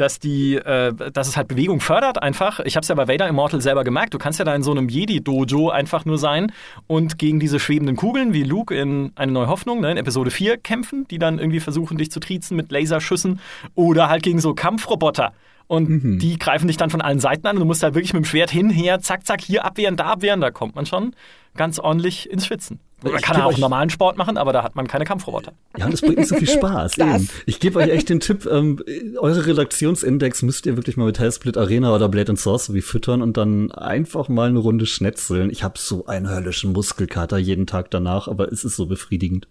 Dass 0.00 0.18
die, 0.18 0.54
äh, 0.54 0.92
dass 1.12 1.28
es 1.28 1.36
halt 1.36 1.48
Bewegung 1.48 1.80
fördert 1.80 2.22
einfach. 2.22 2.60
Ich 2.60 2.76
habe 2.76 2.82
es 2.82 2.88
ja 2.88 2.94
bei 2.94 3.08
Vader 3.08 3.28
Immortal 3.28 3.60
selber 3.60 3.84
gemerkt. 3.84 4.14
Du 4.14 4.18
kannst 4.18 4.38
ja 4.38 4.44
da 4.44 4.54
in 4.54 4.62
so 4.62 4.70
einem 4.70 4.88
Jedi-Dojo 4.88 5.70
einfach 5.70 6.04
nur 6.04 6.18
sein 6.18 6.52
und 6.86 7.18
gegen 7.18 7.40
diese 7.40 7.60
schwebenden 7.60 7.96
Kugeln 7.96 8.32
wie 8.32 8.44
Luke 8.44 8.74
in 8.74 9.12
Eine 9.16 9.32
neue 9.32 9.48
Hoffnung, 9.48 9.80
ne, 9.80 9.90
in 9.90 9.96
Episode 9.96 10.30
4 10.30 10.56
kämpfen, 10.58 11.06
die 11.08 11.18
dann 11.18 11.38
irgendwie 11.38 11.60
versuchen, 11.60 11.98
dich 11.98 12.10
zu 12.10 12.20
triezen 12.20 12.56
mit 12.56 12.70
Laserschüssen 12.70 13.40
oder 13.74 14.08
halt 14.08 14.22
gegen 14.22 14.40
so 14.40 14.54
Kampfroboter. 14.54 15.32
Und 15.68 15.88
Mhm. 15.88 16.18
die 16.18 16.38
greifen 16.38 16.66
dich 16.66 16.76
dann 16.78 16.88
von 16.90 17.00
allen 17.02 17.20
Seiten 17.20 17.46
an 17.46 17.56
und 17.56 17.60
du 17.60 17.66
musst 17.66 17.82
halt 17.82 17.94
wirklich 17.94 18.14
mit 18.14 18.24
dem 18.24 18.26
Schwert 18.26 18.50
hinher, 18.50 19.00
zack, 19.00 19.26
zack, 19.26 19.40
hier 19.42 19.64
abwehren, 19.64 19.96
da 19.96 20.06
abwehren. 20.06 20.40
Da 20.40 20.50
kommt 20.50 20.74
man 20.74 20.86
schon 20.86 21.14
ganz 21.56 21.78
ordentlich 21.78 22.28
ins 22.30 22.46
Schwitzen. 22.46 22.80
Man 23.02 23.14
Ich 23.14 23.22
kann 23.22 23.40
auch 23.42 23.50
euch- 23.52 23.58
normalen 23.58 23.90
Sport 23.90 24.16
machen, 24.16 24.38
aber 24.38 24.52
da 24.52 24.64
hat 24.64 24.74
man 24.74 24.88
keine 24.88 25.04
Kampfroboter. 25.04 25.52
Ja, 25.76 25.84
und 25.86 25.92
es 25.94 26.00
bringt 26.00 26.16
nicht 26.18 26.28
so 26.28 26.36
viel 26.36 26.48
Spaß. 26.48 26.94
Das. 26.96 27.22
Eben. 27.22 27.28
Ich 27.46 27.60
gebe 27.60 27.78
euch 27.78 27.90
echt 27.90 28.08
den 28.08 28.18
Tipp, 28.20 28.46
ähm, 28.50 28.82
eure 29.18 29.46
Redaktionsindex 29.46 30.42
müsst 30.42 30.64
ihr 30.66 30.76
wirklich 30.76 30.96
mal 30.96 31.04
mit 31.04 31.18
Hellsplit 31.20 31.56
Arena 31.56 31.94
oder 31.94 32.08
Blade 32.08 32.30
and 32.30 32.40
Sorcery 32.40 32.80
füttern 32.80 33.20
und 33.22 33.36
dann 33.36 33.70
einfach 33.70 34.28
mal 34.28 34.48
eine 34.48 34.58
Runde 34.58 34.86
schnetzeln. 34.86 35.50
Ich 35.50 35.62
habe 35.62 35.78
so 35.78 36.06
einen 36.06 36.28
höllischen 36.30 36.72
Muskelkater 36.72 37.36
jeden 37.38 37.66
Tag 37.66 37.90
danach, 37.90 38.26
aber 38.26 38.50
es 38.50 38.64
ist 38.64 38.74
so 38.76 38.86
befriedigend. 38.86 39.46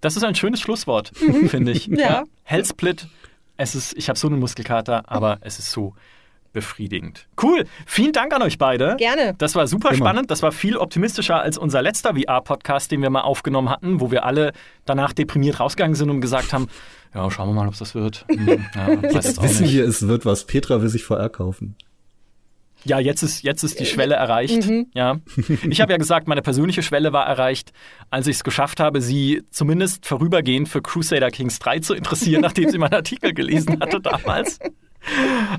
Das 0.00 0.16
ist 0.16 0.24
ein 0.24 0.34
schönes 0.34 0.60
Schlusswort, 0.60 1.12
finde 1.48 1.72
ich. 1.72 1.86
Ja. 1.86 2.24
Hellsplit, 2.42 3.06
es 3.56 3.74
ist, 3.74 3.96
ich 3.96 4.08
habe 4.08 4.18
so 4.18 4.28
einen 4.28 4.38
Muskelkater, 4.38 5.02
aber 5.06 5.38
es 5.42 5.58
ist 5.58 5.70
so 5.70 5.94
befriedigend. 6.52 7.26
Cool. 7.42 7.64
Vielen 7.84 8.12
Dank 8.12 8.32
an 8.32 8.40
euch 8.40 8.58
beide. 8.58 8.94
Gerne. 8.96 9.34
Das 9.38 9.54
war 9.56 9.66
super 9.66 9.88
Immer. 9.88 9.96
spannend. 9.98 10.30
Das 10.30 10.42
war 10.42 10.52
viel 10.52 10.76
optimistischer 10.76 11.40
als 11.40 11.58
unser 11.58 11.82
letzter 11.82 12.14
VR-Podcast, 12.14 12.92
den 12.92 13.02
wir 13.02 13.10
mal 13.10 13.22
aufgenommen 13.22 13.68
hatten, 13.68 14.00
wo 14.00 14.10
wir 14.10 14.24
alle 14.24 14.52
danach 14.84 15.12
deprimiert 15.12 15.58
rausgegangen 15.60 15.96
sind 15.96 16.10
und 16.10 16.20
gesagt 16.20 16.52
haben, 16.52 16.68
ja, 17.12 17.30
schauen 17.30 17.48
wir 17.48 17.54
mal, 17.54 17.68
ob 17.68 17.76
das 17.76 17.94
wird. 17.94 18.24
Hm, 18.28 18.64
ja, 18.74 18.86
auch 18.88 19.02
wissen 19.02 19.64
nicht. 19.64 19.74
wir, 19.74 19.84
es 19.84 20.06
wird 20.06 20.24
was. 20.24 20.46
Petra 20.46 20.80
will 20.80 20.88
sich 20.88 21.04
VR 21.04 21.28
kaufen. 21.28 21.76
Ja, 22.84 22.98
jetzt 22.98 23.22
ist, 23.22 23.42
jetzt 23.42 23.62
ist 23.62 23.80
die 23.80 23.86
Schwelle 23.86 24.14
erreicht. 24.14 24.66
Mhm. 24.66 24.86
Ja. 24.94 25.18
Ich 25.68 25.80
habe 25.80 25.92
ja 25.92 25.98
gesagt, 25.98 26.28
meine 26.28 26.42
persönliche 26.42 26.82
Schwelle 26.82 27.12
war 27.12 27.26
erreicht, 27.26 27.72
als 28.10 28.26
ich 28.26 28.36
es 28.36 28.44
geschafft 28.44 28.80
habe, 28.80 29.00
sie 29.00 29.42
zumindest 29.50 30.06
vorübergehend 30.06 30.68
für 30.68 30.82
Crusader 30.82 31.30
Kings 31.30 31.58
3 31.58 31.80
zu 31.80 31.94
interessieren, 31.94 32.40
nachdem 32.42 32.70
sie 32.70 32.78
meinen 32.78 32.94
Artikel 32.94 33.32
gelesen 33.32 33.78
hatte 33.80 34.00
damals. 34.00 34.58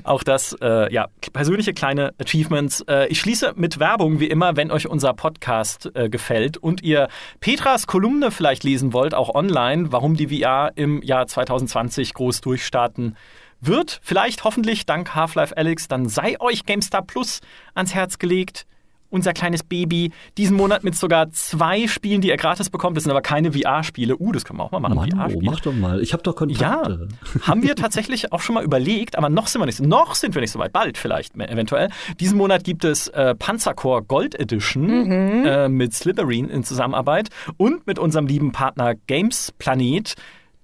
Auch 0.02 0.22
das, 0.22 0.56
äh, 0.60 0.92
ja, 0.92 1.06
persönliche 1.32 1.72
kleine 1.72 2.12
Achievements. 2.18 2.82
Äh, 2.88 3.06
ich 3.08 3.20
schließe 3.20 3.52
mit 3.56 3.78
Werbung, 3.78 4.20
wie 4.20 4.26
immer, 4.26 4.56
wenn 4.56 4.70
euch 4.70 4.88
unser 4.88 5.12
Podcast 5.14 5.90
äh, 5.94 6.08
gefällt 6.08 6.56
und 6.56 6.82
ihr 6.82 7.08
Petras 7.40 7.86
Kolumne 7.86 8.30
vielleicht 8.30 8.64
lesen 8.64 8.92
wollt, 8.92 9.14
auch 9.14 9.34
online, 9.34 9.92
warum 9.92 10.16
die 10.16 10.40
VR 10.40 10.72
im 10.74 11.02
Jahr 11.02 11.26
2020 11.26 12.14
groß 12.14 12.40
durchstarten 12.40 13.16
wird. 13.66 14.00
Vielleicht, 14.02 14.44
hoffentlich, 14.44 14.86
dank 14.86 15.14
Half-Life 15.14 15.56
Alyx, 15.56 15.88
dann 15.88 16.08
sei 16.08 16.36
euch 16.40 16.64
GameStar 16.64 17.02
Plus 17.02 17.40
ans 17.74 17.94
Herz 17.94 18.18
gelegt. 18.18 18.66
Unser 19.08 19.32
kleines 19.32 19.62
Baby. 19.62 20.10
Diesen 20.36 20.56
Monat 20.56 20.82
mit 20.82 20.96
sogar 20.96 21.30
zwei 21.30 21.86
Spielen, 21.86 22.20
die 22.20 22.28
ihr 22.28 22.36
gratis 22.36 22.70
bekommt. 22.70 22.96
Das 22.96 23.04
sind 23.04 23.12
aber 23.12 23.22
keine 23.22 23.52
VR-Spiele. 23.52 24.16
Uh, 24.18 24.32
das 24.32 24.44
können 24.44 24.58
wir 24.58 24.64
auch 24.64 24.72
mal 24.72 24.80
machen. 24.80 24.96
Mann, 25.16 25.32
oh, 25.32 25.40
mach 25.42 25.60
doch 25.60 25.72
mal. 25.72 26.02
Ich 26.02 26.12
habe 26.12 26.24
doch 26.24 26.34
Ja, 26.48 26.82
Kontakte. 26.82 27.08
haben 27.42 27.62
wir 27.62 27.76
tatsächlich 27.76 28.32
auch 28.32 28.40
schon 28.40 28.56
mal 28.56 28.64
überlegt, 28.64 29.16
aber 29.16 29.28
noch 29.28 29.46
sind 29.46 29.60
wir 29.62 29.66
nicht, 29.66 29.80
noch 29.80 30.16
sind 30.16 30.34
wir 30.34 30.42
nicht 30.42 30.50
so 30.50 30.58
weit, 30.58 30.72
bald 30.72 30.98
vielleicht 30.98 31.36
eventuell. 31.36 31.88
Diesen 32.18 32.36
Monat 32.36 32.64
gibt 32.64 32.84
es 32.84 33.06
äh, 33.08 33.36
Panzercore 33.36 34.02
Gold 34.02 34.34
Edition 34.40 35.10
äh, 35.10 35.68
mit 35.68 35.94
Slytherin 35.94 36.50
in 36.50 36.64
Zusammenarbeit 36.64 37.28
und 37.58 37.86
mit 37.86 38.00
unserem 38.00 38.26
lieben 38.26 38.50
Partner 38.50 38.96
Games 39.06 39.52
Planet 39.56 40.14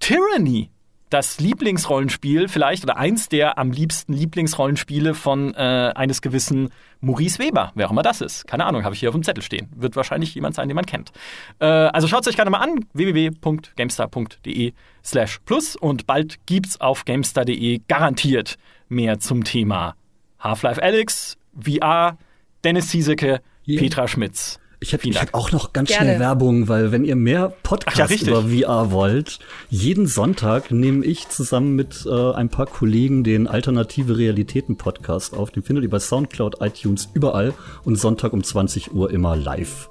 Tyranny. 0.00 0.68
Das 1.12 1.40
Lieblingsrollenspiel, 1.40 2.48
vielleicht, 2.48 2.84
oder 2.84 2.96
eins 2.96 3.28
der 3.28 3.58
am 3.58 3.70
liebsten 3.70 4.14
Lieblingsrollenspiele 4.14 5.12
von 5.12 5.52
äh, 5.52 5.92
eines 5.94 6.22
gewissen 6.22 6.70
Maurice 7.02 7.38
Weber, 7.38 7.70
wer 7.74 7.86
auch 7.86 7.90
immer 7.90 8.00
das 8.00 8.22
ist. 8.22 8.46
Keine 8.46 8.64
Ahnung, 8.64 8.82
habe 8.84 8.94
ich 8.94 9.00
hier 9.00 9.10
auf 9.10 9.14
dem 9.14 9.22
Zettel 9.22 9.42
stehen. 9.42 9.68
Wird 9.76 9.94
wahrscheinlich 9.94 10.34
jemand 10.34 10.54
sein, 10.54 10.68
den 10.68 10.74
man 10.74 10.86
kennt. 10.86 11.12
Äh, 11.58 11.66
also 11.66 12.08
schaut 12.08 12.22
es 12.22 12.28
euch 12.28 12.36
gerne 12.36 12.50
mal 12.50 12.60
an, 12.60 12.86
www.gamestar.de 12.94 14.72
slash 15.04 15.40
plus 15.44 15.76
und 15.76 16.06
bald 16.06 16.38
gibt's 16.46 16.80
auf 16.80 17.04
gamestar.de 17.04 17.82
garantiert 17.88 18.56
mehr 18.88 19.18
zum 19.18 19.44
Thema 19.44 19.96
Half-Life 20.40 20.82
Alyx, 20.82 21.36
VR, 21.60 22.16
Dennis 22.64 22.88
Ziesecke, 22.88 23.42
Yeah. 23.66 23.80
Petra 23.80 24.08
Schmitz. 24.08 24.58
Ich 24.82 24.92
habe 24.92 25.08
ich 25.08 25.20
hab 25.20 25.32
auch 25.32 25.52
noch 25.52 25.72
ganz 25.72 25.90
Gerne. 25.90 26.06
schnell 26.06 26.18
Werbung, 26.20 26.66
weil 26.66 26.90
wenn 26.90 27.04
ihr 27.04 27.14
mehr 27.14 27.52
Podcasts 27.62 28.20
ja, 28.20 28.26
über 28.26 28.42
VR 28.48 28.90
wollt, 28.90 29.38
jeden 29.70 30.08
Sonntag 30.08 30.72
nehme 30.72 31.04
ich 31.06 31.28
zusammen 31.28 31.76
mit 31.76 32.04
äh, 32.04 32.32
ein 32.32 32.48
paar 32.48 32.66
Kollegen 32.66 33.22
den 33.22 33.46
Alternative 33.46 34.18
Realitäten 34.18 34.76
Podcast 34.76 35.34
auf. 35.34 35.52
Den 35.52 35.62
findet 35.62 35.84
ihr 35.84 35.90
bei 35.90 36.00
Soundcloud, 36.00 36.56
iTunes, 36.60 37.08
überall 37.14 37.54
und 37.84 37.94
Sonntag 37.94 38.32
um 38.32 38.42
20 38.42 38.92
Uhr 38.92 39.12
immer 39.12 39.36
live. 39.36 39.88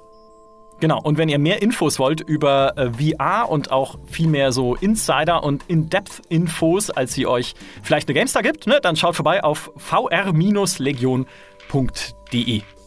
Genau, 0.80 1.00
und 1.00 1.16
wenn 1.16 1.30
ihr 1.30 1.38
mehr 1.38 1.62
Infos 1.62 1.98
wollt 1.98 2.20
über 2.20 2.76
äh, 2.76 2.90
VR 2.92 3.48
und 3.48 3.72
auch 3.72 3.98
viel 4.08 4.28
mehr 4.28 4.52
so 4.52 4.74
Insider- 4.74 5.42
und 5.42 5.62
In-Depth-Infos, 5.68 6.90
als 6.90 7.14
sie 7.14 7.26
euch 7.26 7.54
vielleicht 7.82 8.08
eine 8.08 8.14
GameStar 8.14 8.42
gibt, 8.42 8.66
ne, 8.66 8.78
dann 8.82 8.96
schaut 8.96 9.16
vorbei 9.16 9.42
auf 9.42 9.70
vr-legion.de. 9.76 11.24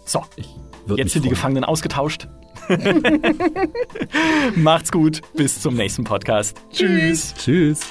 So, 0.05 0.21
Würd 0.85 0.99
jetzt 0.99 1.13
sind 1.13 1.25
die. 1.25 1.29
Gefangenen 1.29 1.63
ausgetauscht. 1.63 2.27
Macht's 4.55 4.91
gut, 4.91 5.21
bis 5.33 5.61
zum 5.61 5.75
nächsten 5.75 6.03
Podcast. 6.03 6.57
Tschüss. 6.71 7.33
Tschüss. 7.35 7.81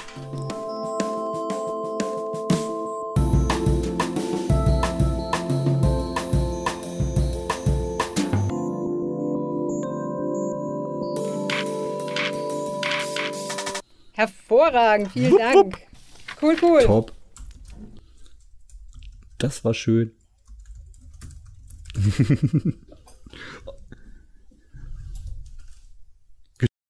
Hervorragend, 14.13 15.11
vielen 15.11 15.33
Wupp, 15.33 15.39
Dank. 15.39 15.55
wupp. 15.55 15.77
Cool, 16.41 16.55
cool. 16.61 16.83
Top. 16.83 17.13
Das 19.37 19.63
war 19.65 19.73
schön. 19.73 20.11